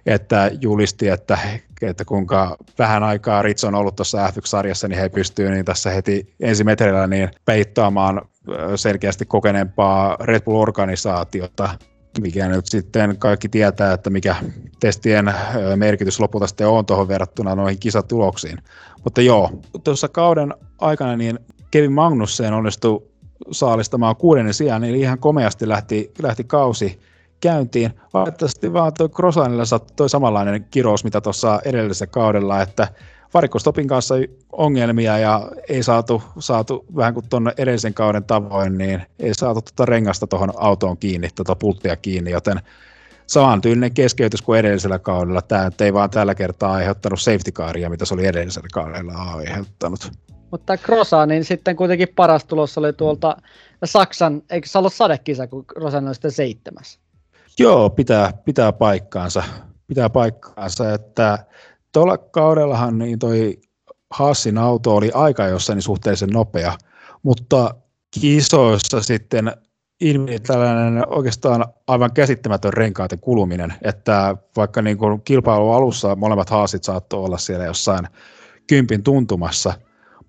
että 0.06 0.52
julisti, 0.61 1.07
että, 1.07 1.38
että 1.82 2.06
kuinka 2.06 2.57
vähän 2.80 3.03
aikaa 3.03 3.41
Ritz 3.41 3.64
on 3.64 3.76
ollut 3.76 3.95
tuossa 3.95 4.28
F1-sarjassa, 4.28 4.88
niin 4.88 4.99
he 4.99 5.10
pystyvät 5.10 5.52
niin 5.52 5.66
tässä 5.66 5.90
heti 5.90 6.36
ensimetrillä 6.40 7.07
niin 7.07 7.30
peittaamaan 7.45 8.22
selkeästi 8.76 9.26
kokeneempaa 9.26 10.18
Red 10.20 10.41
Bull-organisaatiota, 10.41 11.70
mikä 12.22 12.48
nyt 12.48 12.66
sitten 12.66 13.18
kaikki 13.18 13.49
tietää, 13.49 13.94
että 13.94 14.10
mikä 14.10 14.36
testien 14.80 15.34
merkitys 15.76 16.20
lopulta 16.20 16.48
sitten 16.48 16.68
on 16.68 16.86
tuohon 16.86 17.07
verrattuna 17.07 17.56
noihin 17.56 17.80
kisatuloksiin. 17.80 18.57
Mutta 19.03 19.22
joo, 19.22 19.49
tuossa 19.84 20.07
kauden 20.07 20.53
aikana 20.80 21.16
niin 21.16 21.40
Kevin 21.72 21.91
Magnussen 21.91 22.53
onnistui 22.53 23.10
saalistamaan 23.52 24.16
kuudennen 24.16 24.53
sijaan, 24.53 24.82
niin 24.82 24.95
ihan 24.95 25.20
komeasti 25.20 25.68
lähti, 25.68 26.11
lähti 26.22 26.44
kausi 26.44 26.99
käyntiin. 27.40 27.94
Valitettavasti 28.14 28.74
vaan 28.74 28.94
tuo 28.98 29.10
Krosanilla 29.10 29.66
sattui 29.66 30.10
samanlainen 30.10 30.68
kirous, 30.72 31.03
mitä 31.03 31.22
tuossa 31.22 31.60
edellisellä 31.66 32.11
kaudella, 32.11 32.61
että 32.61 32.88
varikkostopin 33.34 33.88
kanssa 33.88 34.16
ongelmia 34.52 35.18
ja 35.18 35.52
ei 35.70 35.84
saatu, 35.84 36.24
saatu 36.40 36.86
vähän 36.95 37.14
kuin 37.14 37.30
tuonne 37.30 37.53
edellisen 37.57 37.94
kauden 37.94 38.24
tavoin, 38.24 38.78
niin 38.78 39.02
ei 39.20 39.34
saatu 39.34 39.61
tuota 39.61 39.86
rengasta 39.86 40.28
tuohon 40.28 40.53
autoon 40.57 40.98
kiinni, 40.98 41.30
tuota 41.36 41.56
pulttia 41.56 41.95
kiinni, 41.95 42.32
joten 42.32 42.61
samantyylinen 43.28 43.94
keskeytys 43.94 44.41
kuin 44.41 44.60
edellisellä 44.60 44.99
kaudella. 44.99 45.41
Tämä 45.41 45.72
ei 45.80 45.94
vaan 45.94 46.10
tällä 46.10 46.36
kertaa 46.36 46.74
aiheuttanut 46.74 47.22
safety 47.22 47.52
caria, 47.52 47.90
mitä 47.90 48.06
se 48.06 48.14
oli 48.14 48.26
edellisellä 48.26 48.68
kaudella 48.74 49.14
aiheuttanut. 49.14 50.11
Mutta 50.51 50.73
niin 51.27 51.43
sitten 51.43 51.76
kuitenkin 51.76 52.07
paras 52.15 52.45
tulos 52.45 52.77
oli 52.77 52.93
tuolta 52.93 53.38
Saksan, 53.85 54.41
eikö 54.49 54.67
se 54.67 54.77
ollut 54.77 54.93
sadekisa, 54.93 55.47
kun 55.47 55.65
Krosan 55.65 56.07
oli 56.07 56.15
sitten 56.15 56.31
seitsemäs? 56.31 56.99
Joo, 57.59 57.89
pitää, 57.89 58.34
pitää 58.45 58.71
paikkaansa. 58.71 59.43
Pitää 59.88 60.09
paikkaansa, 60.09 60.93
että 60.93 61.45
tuolla 61.91 62.17
kaudellahan 62.17 62.97
niin 62.97 63.19
toi 63.19 63.59
Hassin 64.11 64.57
auto 64.57 64.95
oli 64.95 65.11
aika 65.13 65.47
jossain 65.47 65.76
niin 65.76 65.84
suhteellisen 65.84 66.30
nopea, 66.30 66.77
mutta 67.23 67.76
kisoissa 68.21 69.01
sitten 69.01 69.51
ilmi 70.01 70.39
tällainen 70.39 71.03
oikeastaan 71.09 71.65
aivan 71.88 72.13
käsittämätön 72.13 72.73
renkaiden 72.73 73.19
kuluminen, 73.19 73.73
että 73.81 74.35
vaikka 74.55 74.81
niin 74.81 74.97
kuin 74.97 75.21
kilpailu 75.21 75.71
alussa 75.71 76.15
molemmat 76.15 76.49
haasit 76.49 76.84
saattoi 76.84 77.23
olla 77.23 77.38
siellä 77.38 77.65
jossain 77.65 78.07
kympin 78.67 79.03
tuntumassa, 79.03 79.73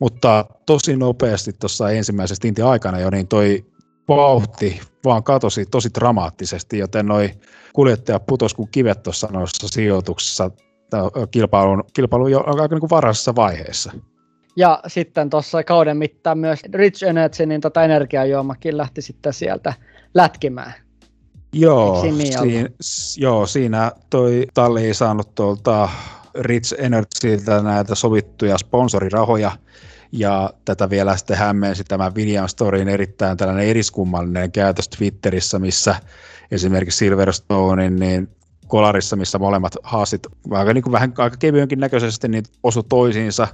mutta 0.00 0.44
tosi 0.66 0.96
nopeasti 0.96 1.52
tuossa 1.52 1.90
ensimmäisessä 1.90 2.40
tintin 2.42 2.64
aikana 2.64 3.00
jo, 3.00 3.10
niin 3.10 3.28
toi 3.28 3.66
vauhti 4.08 4.80
vaan 5.04 5.22
katosi 5.22 5.66
tosi 5.66 5.88
dramaattisesti, 5.94 6.78
joten 6.78 7.06
noi 7.06 7.30
kuljettajat 7.72 8.26
putos 8.26 8.54
kuin 8.54 8.68
kivet 8.72 9.02
tuossa 9.02 9.28
noissa 9.32 9.68
sijoituksissa 9.68 10.50
kilpailun, 11.30 11.84
kilpailun 11.92 12.30
jo 12.30 12.44
aika 12.46 12.74
niin 12.74 12.80
kuin 12.80 12.90
varhaisessa 12.90 13.34
vaiheessa. 13.34 13.92
Ja 14.56 14.80
sitten 14.86 15.30
tuossa 15.30 15.64
kauden 15.64 15.96
mittaan 15.96 16.38
myös 16.38 16.60
Rich 16.74 17.04
Energy, 17.04 17.46
niin 17.46 17.60
tota 17.60 17.84
energiajuomakin 17.84 18.76
lähti 18.76 19.02
sitten 19.02 19.32
sieltä 19.32 19.74
lätkimään. 20.14 20.74
Joo, 21.52 22.02
niin 22.02 22.38
siinä, 22.38 22.68
joo, 23.16 23.46
siinä 23.46 23.92
toi 24.10 24.46
talli 24.54 24.86
ei 24.86 24.94
saanut 24.94 25.34
tuolta 25.34 25.88
Rich 26.34 26.74
Energyltä 26.78 27.62
näitä 27.62 27.94
sovittuja 27.94 28.58
sponsorirahoja, 28.58 29.52
ja 30.12 30.50
tätä 30.64 30.90
vielä 30.90 31.16
sitten 31.16 31.36
hämmensi 31.36 31.84
tämä 31.84 32.12
William 32.14 32.48
Storyn 32.48 32.88
erittäin 32.88 33.36
tällainen 33.36 33.66
eriskummallinen 33.66 34.52
käytös 34.52 34.88
Twitterissä, 34.88 35.58
missä 35.58 35.94
esimerkiksi 36.50 36.98
Silverstonein 36.98 37.96
niin 37.96 38.28
kolarissa, 38.66 39.16
missä 39.16 39.38
molemmat 39.38 39.76
haasit 39.82 40.26
aika, 40.50 40.74
niin 40.74 40.82
kuin 40.82 40.92
vähän 40.92 41.12
aika 41.18 41.36
kevyenkin 41.36 41.80
näköisesti 41.80 42.28
niin 42.28 42.44
osu 42.62 42.82
toisiinsa, 42.82 43.48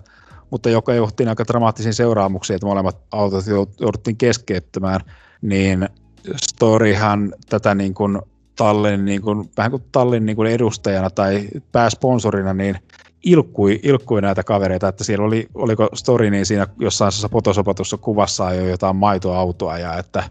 mutta 0.51 0.70
joka 0.70 0.95
johti 0.95 1.27
aika 1.27 1.45
dramaattisiin 1.49 1.95
seuraamuksiin, 1.95 2.55
että 2.55 2.66
molemmat 2.66 2.99
autot 3.12 3.45
jouduttiin 3.81 4.16
keskeyttämään, 4.16 5.01
niin 5.43 5.89
Storyhan 6.37 7.35
tätä 7.49 7.74
niin 7.74 7.95
kuin 7.95 8.19
tallin, 8.57 9.05
niin 9.05 9.23
kuin, 9.23 9.51
vähän 9.57 9.70
kuin 9.70 9.85
tallin 9.93 10.27
niin 10.27 10.37
kuin 10.37 10.51
edustajana 10.51 11.11
tai 11.11 11.49
pääsponsorina, 11.73 12.55
niin 12.55 12.78
ilkkui, 13.22 13.80
ilkkui 13.82 14.22
näitä 14.22 14.44
kavereita, 14.44 14.88
että 14.88 15.05
siellä 15.05 15.26
oli, 15.26 15.47
oliko 15.55 15.88
story, 15.94 16.30
niin 16.30 16.47
siinä 16.47 16.66
jossain 16.78 17.12
potosopatussa 17.30 17.97
kuvassa 17.97 18.52
jo 18.52 18.68
jotain 18.68 18.97
maitoautoa 18.97 19.78
ja, 19.78 19.98
että, 19.98 20.30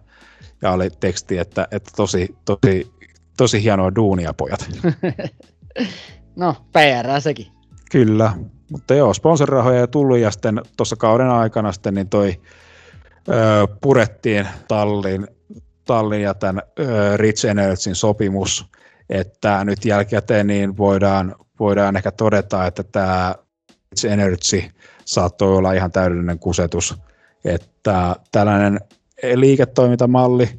ja 0.62 0.72
oli 0.72 0.90
teksti, 1.00 1.38
että, 1.38 1.68
että 1.72 1.92
tosi, 1.96 2.36
tosi, 2.46 2.92
tosi 3.38 3.64
hienoa 3.64 3.96
duunia 3.96 4.34
pojat. 4.34 4.70
no, 6.36 6.56
PR 6.74 7.22
sekin. 7.22 7.48
Kyllä, 7.92 8.34
mutta 8.72 8.96
joo, 8.96 9.14
sponsorirahoja 9.14 9.82
ei 9.82 9.88
tullut 9.88 10.18
ja 10.18 10.32
sitten 10.32 10.62
tuossa 10.78 10.96
kauden 10.96 11.30
aikana 11.30 11.72
sitten 11.72 11.94
niin 11.94 12.10
toi 12.10 12.42
ö, 13.30 13.68
purettiin 13.82 14.48
tallin, 14.68 15.28
tallin 15.86 16.22
ja 16.22 16.34
tämän 16.34 16.64
ö, 16.80 17.18
Rich 17.18 17.46
Energyn 17.46 17.96
sopimus, 17.96 18.66
että 19.10 19.64
nyt 19.64 19.86
jälkikäteen 19.86 20.48
niin 20.48 20.78
voidaan, 20.78 21.36
voidaan 21.60 21.98
ehkä 21.98 22.12
todeta, 22.12 22.66
että 22.66 22.84
tämä 22.84 23.36
Energy 24.08 24.64
saattoi 25.06 25.58
olla 25.58 25.74
ihan 25.74 25.92
täydellinen 25.92 26.40
kusetus, 26.40 26.96
että 27.46 28.16
tällainen 28.32 28.80
liiketoimintamalli, 29.36 30.50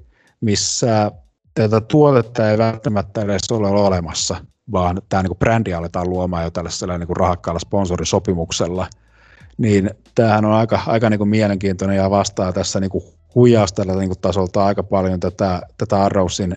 missä 0.40 1.10
tätä 1.54 1.80
tuotetta 1.80 2.50
ei 2.50 2.58
välttämättä 2.58 3.20
edes 3.20 3.52
ole 3.52 3.68
olemassa, 3.68 4.36
vaan 4.72 5.02
tämä 5.08 5.22
niin 5.22 5.38
brändi 5.38 5.74
aletaan 5.74 6.10
luomaan 6.10 6.44
jo 6.44 6.50
tällaisella 6.50 6.98
niin 6.98 7.06
kuin 7.06 7.16
rahakkaalla 7.16 7.58
sponsorisopimuksella, 7.58 8.86
niin 9.58 9.90
tämähän 10.14 10.44
on 10.44 10.52
aika, 10.52 10.80
aika 10.86 11.10
niin 11.10 11.18
kuin 11.18 11.28
mielenkiintoinen 11.28 11.96
ja 11.96 12.10
vastaa 12.10 12.52
tässä 12.52 12.80
niin 12.80 12.90
kuin 12.90 13.04
huijaustella 13.34 13.94
niin 13.94 14.20
tasolta 14.20 14.64
aika 14.64 14.82
paljon 14.82 15.20
tätä, 15.20 15.62
tätä 15.78 16.02
Arrowsin 16.02 16.56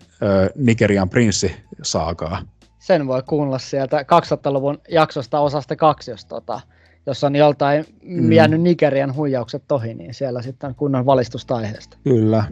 Nigerian 0.55 1.09
prinssi-saakaa. 1.09 2.41
Sen 2.79 3.07
voi 3.07 3.23
kuunnella 3.23 3.59
sieltä 3.59 4.01
2000-luvun 4.01 4.81
jaksosta 4.89 5.39
osasta 5.39 5.75
kaksi, 5.75 6.11
jos, 6.11 6.25
tota, 6.25 6.61
jos 7.05 7.23
on 7.23 7.35
joltain 7.35 7.85
mm. 8.03 8.31
jäänyt 8.31 8.61
Nigerian 8.61 9.15
huijaukset 9.15 9.71
ohi, 9.71 9.93
niin 9.93 10.13
siellä 10.13 10.41
sitten 10.41 10.75
kunnon 10.75 11.05
valistusta 11.05 11.55
aiheesta. 11.55 11.97
Kyllä. 12.03 12.43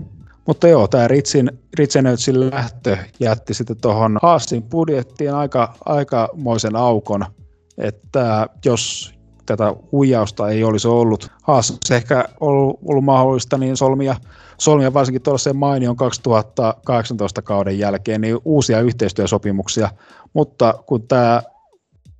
Mutta 0.48 0.68
joo, 0.68 0.88
tämä 0.88 1.08
Ritsin, 1.08 1.52
Ritsenötsin 1.78 2.50
lähtö 2.50 2.98
jätti 3.20 3.54
sitten 3.54 3.78
tuohon 3.82 4.18
Haasin 4.22 4.64
budjettiin 4.64 5.34
aika, 5.34 5.74
aikamoisen 5.86 6.76
aukon, 6.76 7.26
että 7.78 8.48
jos 8.66 9.17
tätä 9.48 9.76
huijausta 9.92 10.50
ei 10.50 10.64
olisi 10.64 10.88
ollut 10.88 11.32
Haasassa 11.44 11.96
ehkä 11.96 12.26
ollut, 12.40 12.80
ollut 12.86 13.04
mahdollista 13.04 13.58
niin 13.58 13.78
solmia, 13.78 14.16
solmia 14.58 14.94
varsinkin 14.94 15.22
tuollaisen 15.22 15.56
mainion 15.56 15.96
2018 15.96 17.42
kauden 17.42 17.80
jälkeen 17.80 18.22
niin 18.22 18.38
uusia 18.46 18.82
yhteistyösopimuksia, 18.82 19.90
mutta 20.34 20.74
kun 20.86 21.08
tämä 21.08 21.42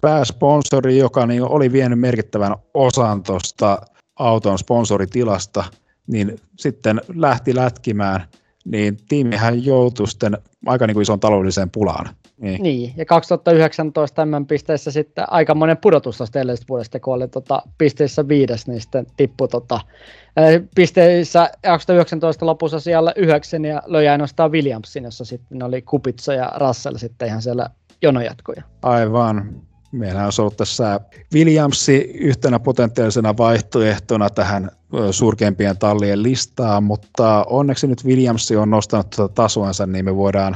pääsponsori, 0.02 0.98
joka 0.98 1.26
niin 1.26 1.44
oli 1.44 1.72
vienyt 1.72 2.00
merkittävän 2.00 2.56
osan 2.74 3.24
tuosta 3.24 3.82
auton 4.20 4.60
sponsoritilasta, 4.60 5.64
niin 6.08 6.40
sitten 6.58 7.02
lähti 7.16 7.56
lätkimään, 7.56 8.28
niin 8.66 8.98
tiimihän 9.10 9.66
joutui 9.66 10.08
sitten 10.08 10.38
aika 10.66 10.88
niin 10.88 10.96
kuin 10.96 11.02
ison 11.02 11.20
taloudelliseen 11.20 11.72
pulaan. 11.72 12.10
Niin. 12.42 12.64
niin, 12.64 12.94
ja 12.98 13.06
2019 13.06 14.16
tämän 14.16 14.46
pisteessä 14.46 14.92
sitten 14.92 15.26
aikamoinen 15.32 15.78
pudotus 15.78 16.18
tuosta 16.18 16.40
edellisestä 16.40 16.70
vuodesta, 16.70 17.00
kun 17.00 17.14
oli 17.14 17.28
tota, 17.28 17.62
pisteissä 17.78 18.28
viides, 18.28 18.68
niin 18.68 18.82
sitten 18.82 19.06
tippui 19.18 19.48
tota, 19.48 19.80
pisteissä 20.76 21.50
2019 21.64 22.46
lopussa 22.46 22.80
siellä 22.80 23.14
yhdeksän 23.16 23.66
ja 23.66 23.82
löi 23.86 24.08
ainoastaan 24.08 24.52
Williamsin, 24.52 25.04
jossa 25.04 25.26
sitten 25.26 25.64
oli 25.64 25.82
Kupitsa 25.82 26.34
ja 26.34 26.52
Russell 26.58 26.98
sitten 26.98 27.28
ihan 27.28 27.42
siellä 27.42 27.70
jonojatkoja. 28.02 28.64
Aivan. 28.82 29.62
Meillä 29.92 30.24
on 30.24 30.32
ollut 30.40 30.58
tässä 30.58 31.00
Williamsi 31.34 31.98
yhtenä 32.20 32.60
potentiaalisena 32.60 33.38
vaihtoehtona 33.38 34.30
tähän 34.30 34.72
surkeimpien 35.12 35.78
tallien 35.78 36.24
listaan, 36.24 36.84
mutta 36.84 37.46
onneksi 37.50 37.88
nyt 37.88 38.06
Williamsi 38.06 38.56
on 38.56 38.70
nostanut 38.70 39.10
tuota 39.10 39.34
tasoansa, 39.34 39.86
niin 39.86 40.06
me 40.06 40.16
voidaan 40.16 40.56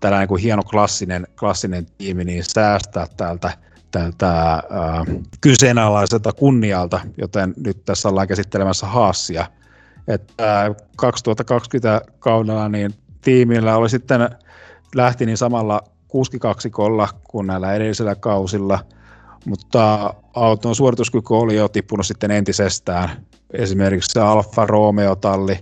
tällainen 0.00 0.28
kuin 0.28 0.42
hieno 0.42 0.62
klassinen, 0.62 1.26
klassinen 1.38 1.86
tiimi 1.98 2.24
niin 2.24 2.44
säästää 2.44 3.06
täältä 3.16 3.50
tältä 3.90 4.52
äh, 4.54 4.62
kyseenalaiselta 5.40 6.32
kunnialta, 6.32 7.00
joten 7.18 7.54
nyt 7.64 7.84
tässä 7.84 8.08
ollaan 8.08 8.28
käsittelemässä 8.28 8.86
Haassia. 8.86 9.46
Että 10.08 10.64
äh, 10.64 10.76
2020 10.96 12.00
kaudella 12.18 12.68
niin 12.68 12.94
tiimillä 13.20 13.76
oli 13.76 13.90
sitten 13.90 14.20
lähti 14.94 15.26
niin 15.26 15.36
samalla 15.36 15.82
kuskikaksikolla 16.08 17.08
kuin 17.24 17.46
näillä 17.46 17.74
edellisillä 17.74 18.14
kausilla, 18.14 18.78
mutta 19.44 20.14
auton 20.34 20.74
suorituskyky 20.74 21.34
oli 21.34 21.56
jo 21.56 21.68
tippunut 21.68 22.06
sitten 22.06 22.30
entisestään. 22.30 23.10
Esimerkiksi 23.52 24.12
se 24.12 24.20
Alfa 24.20 24.66
Romeo-talli 24.66 25.58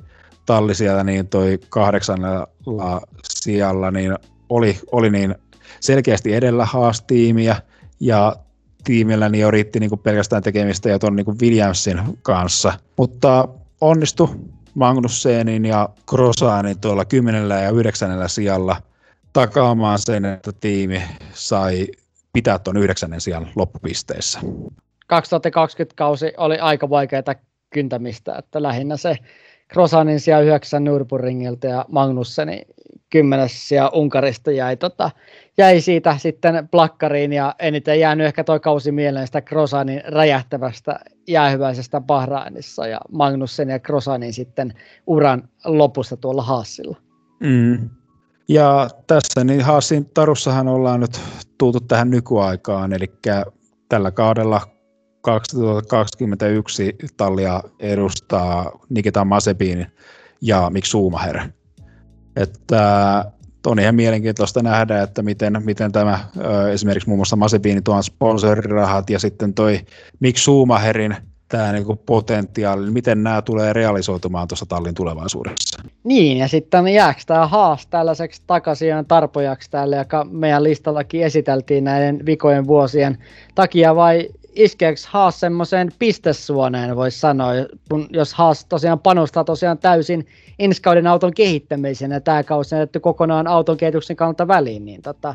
talli 0.47 0.75
siellä, 0.75 1.05
niin 1.05 1.28
toi 1.28 1.58
kahdeksannella 1.68 3.02
sijalla, 3.25 3.91
niin 3.91 4.15
oli, 4.49 4.78
oli 4.92 5.10
niin 5.10 5.34
selkeästi 5.81 6.34
edellä 6.34 6.65
haastiimiä, 6.65 7.57
ja 8.00 8.36
tiimillä 8.84 9.28
niin 9.28 9.42
jo 9.42 9.50
riitti 9.50 9.81
niin 9.81 9.99
pelkästään 10.02 10.42
tekemistä 10.42 10.89
ja 10.89 10.99
tuon 10.99 11.16
niin 11.16 11.41
Williamsin 11.42 12.00
kanssa. 12.23 12.73
Mutta 12.97 13.49
onnistu 13.81 14.31
Magnussenin 14.75 15.65
ja 15.65 15.89
Krosanin 16.10 16.81
tuolla 16.81 17.05
10 17.05 17.49
ja 17.49 17.70
9 17.70 18.28
sijalla 18.28 18.76
takaamaan 19.33 19.99
sen, 19.99 20.25
että 20.25 20.52
tiimi 20.52 21.02
sai 21.33 21.86
pitää 22.33 22.58
tuon 22.58 22.76
yhdeksännen 22.76 23.20
sijan 23.20 23.49
loppupisteissä. 23.57 24.41
2020 25.07 25.97
kausi 25.97 26.33
oli 26.36 26.58
aika 26.58 26.91
vaikeaa 26.91 27.23
kyntämistä, 27.70 28.36
että 28.39 28.62
lähinnä 28.62 28.97
se 28.97 29.16
Krosanin 29.77 30.21
sija 30.21 30.41
9 30.41 30.85
Nürburgringiltä 30.85 31.69
ja 31.69 31.85
Magnusseni 31.89 32.63
kymmenes 33.11 33.73
ja 33.73 33.91
Unkarista 33.95 34.51
jäi, 34.51 34.77
tota, 34.77 35.11
jäi 35.59 35.81
siitä 35.81 36.19
sitten 36.19 36.69
plakkariin 36.69 37.33
ja 37.33 37.55
eniten 37.59 38.01
jäänyt 38.01 38.27
ehkä 38.27 38.45
toi 38.45 38.61
kausi 38.61 38.93
mieleen 38.93 39.27
sitä 39.27 39.41
Krosanin 39.41 40.03
räjähtävästä 40.07 41.01
jäähyväisestä 41.29 42.01
Bahrainissa 42.01 42.87
ja 42.87 43.01
Magnussen 43.13 43.69
ja 43.69 43.79
Krosanin 43.79 44.33
sitten 44.33 44.75
uran 45.07 45.49
lopussa 45.65 46.17
tuolla 46.17 46.43
Haasilla. 46.43 46.97
Mm. 47.41 47.91
Ja 48.49 48.89
tässä 49.07 49.45
niin 49.45 49.63
Haasin 49.63 50.11
Tarussahan 50.15 50.69
ollaan 50.69 51.01
nyt 51.01 51.21
tultu 51.59 51.81
tähän 51.81 52.11
nykyaikaan, 52.11 52.93
eli 52.93 53.13
tällä 53.89 54.11
kaudella 54.11 54.76
2021 55.27 56.97
tallia 57.17 57.63
edustaa 57.81 58.71
Nikita 58.89 59.25
Masepin 59.25 59.87
ja 60.41 60.71
Mick 60.71 60.87
Schumacher. 60.87 61.41
Että 62.37 63.25
on 63.67 63.79
ihan 63.79 63.95
mielenkiintoista 63.95 64.63
nähdä, 64.63 65.03
että 65.03 65.23
miten, 65.23 65.63
miten 65.65 65.93
tämä 65.93 66.21
esimerkiksi 66.73 67.09
muun 67.09 67.19
muassa 67.19 67.37
Masepin 67.37 67.85
tuon 67.85 68.03
sponsorirahat 68.03 69.11
ja 69.11 69.19
sitten 69.19 69.55
toi 69.55 69.81
Mick 70.21 70.39
Schumacherin 70.39 71.17
tämä 71.49 71.73
niinku 71.73 71.97
potentiaali, 71.97 72.83
niin 72.83 72.93
miten 72.93 73.23
nämä 73.23 73.43
tulee 73.43 73.73
realisoitumaan 73.73 74.49
tuossa 74.49 74.67
tallin 74.67 74.95
tulevaisuudessa. 74.95 75.83
Niin, 76.05 76.39
ja 76.39 76.49
sitten 76.49 76.89
jääkö 76.89 77.21
tämä 77.27 77.47
Haas 77.47 77.87
tällaiseksi 77.87 78.43
takaisin 78.47 79.07
tarpojaksi 79.09 79.71
täällä, 79.71 79.97
joka 79.97 80.27
meidän 80.31 80.63
listallakin 80.63 81.23
esiteltiin 81.23 81.85
näiden 81.85 82.27
vikojen 82.27 82.67
vuosien 82.67 83.19
takia, 83.55 83.97
vai 83.97 84.29
iskeekö 84.57 85.01
Haas 85.09 85.41
semmoiseen 85.41 85.93
pistesuoneen, 85.99 86.97
voisi 86.97 87.20
sanoa, 87.20 87.52
jos 88.10 88.35
Haas 88.35 88.65
tosiaan 88.65 88.99
panostaa 88.99 89.44
tosiaan 89.44 89.78
täysin 89.78 90.26
ensi 90.59 90.83
kauden 90.83 91.07
auton 91.07 91.35
kehittämiseen, 91.35 92.10
ja 92.10 92.20
tämä 92.20 92.43
kausi 92.43 92.75
on 92.75 92.78
jätetty 92.78 93.01
kokonaan 93.01 93.47
auton 93.47 93.76
kehityksen 93.76 94.17
kannalta 94.17 94.49
väliin, 94.49 94.85
niin 94.85 95.02
tota, 95.02 95.35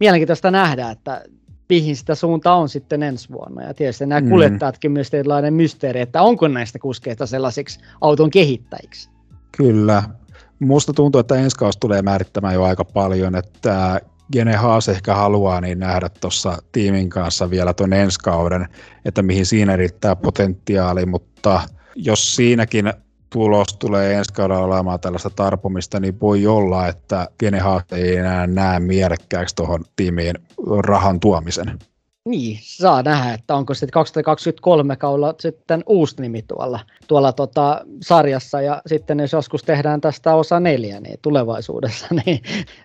mielenkiintoista 0.00 0.50
nähdä, 0.50 0.90
että 0.90 1.22
mihin 1.68 1.96
sitä 1.96 2.14
suunta 2.14 2.54
on 2.54 2.68
sitten 2.68 3.02
ensi 3.02 3.28
vuonna. 3.32 3.62
Ja 3.62 3.74
tietysti 3.74 4.06
nämä 4.06 4.20
mm. 4.20 4.28
kuljettajatkin 4.28 4.92
myös 4.92 5.10
tietynlainen 5.10 5.54
mysteeri, 5.54 6.00
että 6.00 6.22
onko 6.22 6.48
näistä 6.48 6.78
kuskeista 6.78 7.26
sellaisiksi 7.26 7.80
auton 8.00 8.30
kehittäjiksi. 8.30 9.10
Kyllä. 9.56 10.02
Musta 10.58 10.92
tuntuu, 10.92 11.18
että 11.18 11.34
ensi 11.34 11.56
kausi 11.56 11.78
tulee 11.80 12.02
määrittämään 12.02 12.54
jo 12.54 12.62
aika 12.62 12.84
paljon, 12.84 13.36
että 13.36 14.00
Gene 14.32 14.56
Haas 14.56 14.88
ehkä 14.88 15.14
haluaa 15.14 15.60
niin 15.60 15.78
nähdä 15.78 16.08
tuossa 16.20 16.58
tiimin 16.72 17.08
kanssa 17.08 17.50
vielä 17.50 17.74
tuon 17.74 17.92
ensi 17.92 18.18
kauden, 18.18 18.68
että 19.04 19.22
mihin 19.22 19.46
siinä 19.46 19.76
riittää 19.76 20.16
potentiaali, 20.16 21.06
mutta 21.06 21.60
jos 21.94 22.36
siinäkin 22.36 22.92
tulos 23.32 23.66
tulee 23.78 24.14
ensi 24.14 24.32
kaudella 24.32 24.64
olemaan 24.64 25.00
tällaista 25.00 25.30
tarpomista, 25.30 26.00
niin 26.00 26.20
voi 26.20 26.46
olla, 26.46 26.88
että 26.88 27.28
Gene 27.38 27.58
Haas 27.58 27.84
ei 27.92 28.16
enää 28.16 28.46
näe 28.46 28.80
mielekkääksi 28.80 29.56
tuohon 29.56 29.84
tiimiin 29.96 30.34
rahan 30.78 31.20
tuomisen. 31.20 31.78
Niin, 32.28 32.58
saa 32.62 33.02
nähdä, 33.02 33.34
että 33.34 33.54
onko 33.54 33.74
sitten 33.74 33.90
2023 33.90 34.96
kaudella 34.96 35.34
sitten 35.40 35.82
uusi 35.86 36.22
nimi 36.22 36.42
tuolla, 36.42 36.80
tuolla 37.08 37.32
tota 37.32 37.84
sarjassa, 38.02 38.60
ja 38.60 38.82
sitten 38.86 39.20
jos 39.20 39.32
joskus 39.32 39.62
tehdään 39.62 40.00
tästä 40.00 40.34
osa 40.34 40.60
neljä 40.60 41.00
niin 41.00 41.18
tulevaisuudessa, 41.22 42.06
niin 42.26 42.42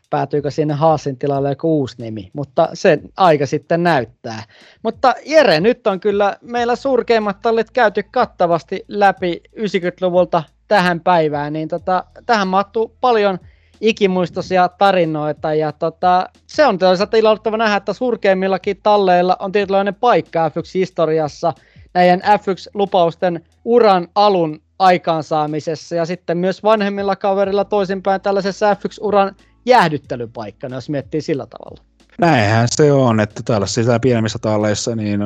päätyykö 0.09 0.51
sinne 0.51 0.73
Haasin 0.73 1.17
tilalle 1.17 1.49
joku 1.49 1.79
uusi 1.79 1.95
nimi, 2.01 2.29
mutta 2.33 2.69
sen 2.73 3.01
aika 3.17 3.45
sitten 3.45 3.83
näyttää. 3.83 4.43
Mutta 4.83 5.15
Jere, 5.25 5.59
nyt 5.59 5.87
on 5.87 5.99
kyllä 5.99 6.37
meillä 6.41 6.75
surkeimmat 6.75 7.41
tallit 7.41 7.71
käyty 7.71 8.03
kattavasti 8.03 8.85
läpi 8.87 9.41
90-luvulta 9.59 10.43
tähän 10.67 10.99
päivään, 10.99 11.53
niin 11.53 11.67
tota, 11.67 12.03
tähän 12.25 12.47
mahtuu 12.47 12.97
paljon– 13.01 13.39
ikimuistoisia 13.81 14.69
tarinoita. 14.69 15.53
Ja 15.53 15.71
tota, 15.71 16.29
se 16.47 16.65
on 16.65 16.77
toisaalta 16.77 17.17
ilahduttava 17.17 17.57
nähdä, 17.57 17.75
että 17.75 17.93
surkeimmillakin 17.93 18.79
talleilla 18.83 19.37
on 19.39 19.51
tietynlainen 19.51 19.95
paikka 19.95 20.49
F1-historiassa 20.49 21.53
näiden 21.93 22.21
F1-lupausten 22.21 23.43
uran 23.65 24.07
alun 24.15 24.61
aikaansaamisessa 24.79 25.95
ja 25.95 26.05
sitten 26.05 26.37
myös 26.37 26.63
vanhemmilla 26.63 27.15
kaverilla 27.15 27.65
toisinpäin 27.65 28.21
tällaisessa 28.21 28.73
F1-uran 28.73 29.35
jäähdyttelypaikkana, 29.65 30.75
jos 30.75 30.89
miettii 30.89 31.21
sillä 31.21 31.45
tavalla. 31.45 31.83
Näinhän 32.19 32.67
se 32.71 32.91
on, 32.91 33.19
että 33.19 33.41
tällaisissa 33.45 33.99
pienemmissä 33.99 34.39
talleissa 34.39 34.95
niin 34.95 35.19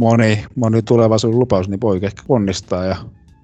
moni, 0.00 0.44
moni 0.54 0.82
tulevaisuuden 0.82 1.38
lupaus 1.38 1.68
niin 1.68 1.80
voi 1.80 2.00
ehkä 2.02 2.22
onnistaa 2.28 2.84
ja 2.84 2.96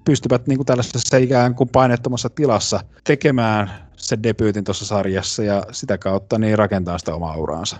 pystyvät 0.05 0.47
niin 0.47 0.57
kuin 0.57 0.65
tällaisessa 0.65 1.17
ikään 1.17 1.55
kuin 1.55 1.69
painettomassa 1.69 2.29
tilassa 2.29 2.79
tekemään 3.03 3.71
sen 3.95 4.23
debyytin 4.23 4.63
tuossa 4.63 4.85
sarjassa 4.85 5.43
ja 5.43 5.63
sitä 5.71 5.97
kautta 5.97 6.39
niin 6.39 6.57
rakentaa 6.57 6.97
sitä 6.97 7.15
omaa 7.15 7.35
uraansa. 7.37 7.77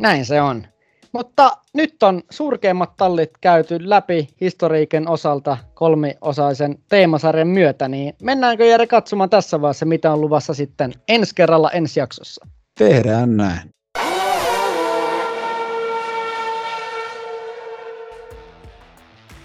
Näin 0.00 0.24
se 0.24 0.40
on. 0.42 0.66
Mutta 1.12 1.56
nyt 1.74 2.02
on 2.02 2.22
surkeimmat 2.30 2.96
tallit 2.96 3.30
käyty 3.40 3.88
läpi 3.88 4.28
historiiken 4.40 5.08
osalta 5.08 5.56
kolmiosaisen 5.74 6.78
teemasarjan 6.88 7.48
myötä, 7.48 7.88
niin 7.88 8.14
mennäänkö 8.22 8.64
Jere 8.64 8.86
katsomaan 8.86 9.30
tässä 9.30 9.60
vaiheessa, 9.60 9.86
mitä 9.86 10.12
on 10.12 10.20
luvassa 10.20 10.54
sitten 10.54 10.92
ensi 11.08 11.34
kerralla 11.34 11.70
ensi 11.70 12.00
jaksossa? 12.00 12.46
Tehdään 12.78 13.36
näin. 13.36 13.73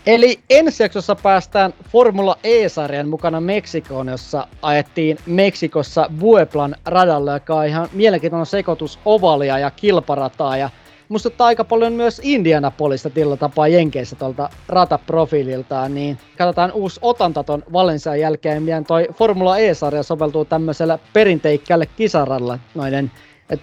Eli 0.10 0.40
ensi 0.50 0.84
jaksossa 0.84 1.16
päästään 1.16 1.74
Formula 1.92 2.38
E-sarjan 2.44 3.10
mukana 3.10 3.42
Meksikoon, 3.42 4.08
jossa 4.08 4.48
ajettiin 4.62 5.18
Meksikossa 5.26 6.10
Bueplan 6.20 6.76
radalla, 6.86 7.34
joka 7.34 7.56
on 7.56 7.66
ihan 7.66 7.90
mielenkiintoinen 7.94 8.46
sekoitus 8.46 9.00
ovalia 9.06 9.60
ja 9.60 9.72
kilparataa. 9.72 10.58
Ja 10.58 10.70
muistuttaa 11.10 11.48
aika 11.48 11.64
paljon 11.64 11.94
myös 11.94 12.22
Indianapolista 12.24 13.10
tillä 13.10 13.38
tapaa 13.38 13.68
Jenkeissä 13.68 14.16
tuolta 14.16 14.50
rataprofiililtaan, 14.68 15.96
niin 15.96 16.18
katsotaan 16.38 16.72
uusi 16.72 17.00
otanta 17.04 17.44
ton 17.44 17.64
Valensian 17.74 18.20
jälkeen, 18.20 18.64
miten 18.64 18.86
toi 18.86 19.08
Formula 19.14 19.58
E-sarja 19.58 20.04
soveltuu 20.04 20.46
tämmöisellä 20.46 21.00
perinteikkäälle 21.14 21.86
kisaralla 21.86 22.60
noiden 22.76 23.12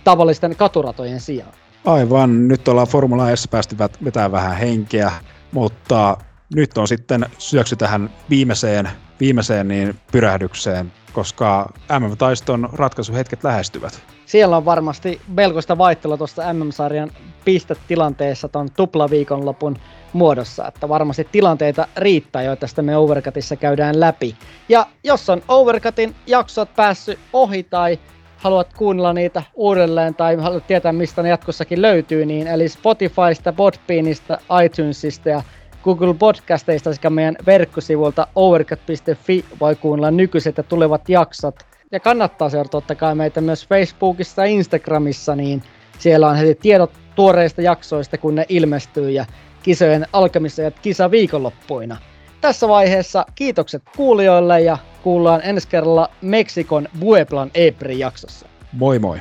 tavallisten 0.04 0.56
katuratojen 0.56 1.20
sijaan. 1.20 1.52
Aivan, 1.84 2.48
nyt 2.48 2.68
ollaan 2.68 2.88
Formula 2.88 3.30
E 3.30 3.34
päästy 3.50 3.76
vetää 4.04 4.32
vähän 4.32 4.56
henkeä, 4.56 5.12
mutta 5.52 6.16
nyt 6.54 6.78
on 6.78 6.88
sitten 6.88 7.26
syöksy 7.38 7.76
tähän 7.76 8.10
viimeiseen, 8.30 8.88
viimeiseen 9.20 9.68
niin 9.68 9.96
pyrähdykseen, 10.12 10.92
koska 11.12 11.72
MM-taiston 11.98 12.68
ratkaisuhetket 12.72 13.44
lähestyvät. 13.44 14.02
Siellä 14.26 14.56
on 14.56 14.64
varmasti 14.64 15.20
melkoista 15.28 15.78
vaihtelua 15.78 16.16
tuosta 16.16 16.52
MM-sarjan 16.52 17.10
pistetilanteessa 17.44 18.48
tuon 18.48 18.68
tuplaviikonlopun 18.76 19.76
muodossa, 20.12 20.68
että 20.68 20.88
varmasti 20.88 21.28
tilanteita 21.32 21.88
riittää, 21.96 22.42
joita 22.42 22.66
sitten 22.66 22.84
me 22.84 22.96
Overcutissa 22.96 23.56
käydään 23.56 24.00
läpi. 24.00 24.36
Ja 24.68 24.86
jos 25.04 25.30
on 25.30 25.42
Overcutin 25.48 26.14
jaksot 26.26 26.74
päässyt 26.76 27.18
ohi 27.32 27.62
tai 27.62 27.98
haluat 28.36 28.72
kuunnella 28.72 29.12
niitä 29.12 29.42
uudelleen 29.54 30.14
tai 30.14 30.36
haluat 30.36 30.66
tietää, 30.66 30.92
mistä 30.92 31.22
ne 31.22 31.28
jatkossakin 31.28 31.82
löytyy, 31.82 32.26
niin 32.26 32.46
eli 32.46 32.68
Spotifysta, 32.68 33.52
Podbeanista, 33.52 34.38
iTunesista 34.64 35.28
ja 35.28 35.42
Google 35.86 36.14
Podcasteista 36.14 36.94
sekä 36.94 37.10
meidän 37.10 37.36
verkkosivulta 37.46 38.26
overcut.fi 38.34 39.44
voi 39.60 39.76
kuunnella 39.76 40.10
nykyiset 40.10 40.56
ja 40.56 40.62
tulevat 40.62 41.08
jaksot. 41.08 41.54
Ja 41.92 42.00
kannattaa 42.00 42.48
seurata 42.50 42.70
totta 42.70 42.94
kai 42.94 43.14
meitä 43.14 43.40
myös 43.40 43.68
Facebookissa 43.68 44.42
ja 44.42 44.50
Instagramissa, 44.50 45.36
niin 45.36 45.62
siellä 45.98 46.28
on 46.28 46.36
heti 46.36 46.54
tiedot 46.54 46.90
tuoreista 47.14 47.62
jaksoista, 47.62 48.18
kun 48.18 48.34
ne 48.34 48.46
ilmestyy 48.48 49.10
ja 49.10 49.26
kisojen 49.62 50.06
alkamissa 50.12 50.62
ja 50.62 50.70
kisa 50.70 51.10
viikonloppuina. 51.10 51.96
Tässä 52.40 52.68
vaiheessa 52.68 53.26
kiitokset 53.34 53.82
kuulijoille 53.96 54.60
ja 54.60 54.78
kuullaan 55.02 55.40
ensi 55.44 55.68
kerralla 55.68 56.08
Meksikon 56.22 56.88
Bueplan 57.00 57.50
Epri 57.54 57.98
jaksossa. 57.98 58.46
Moi 58.72 58.98
moi! 58.98 59.18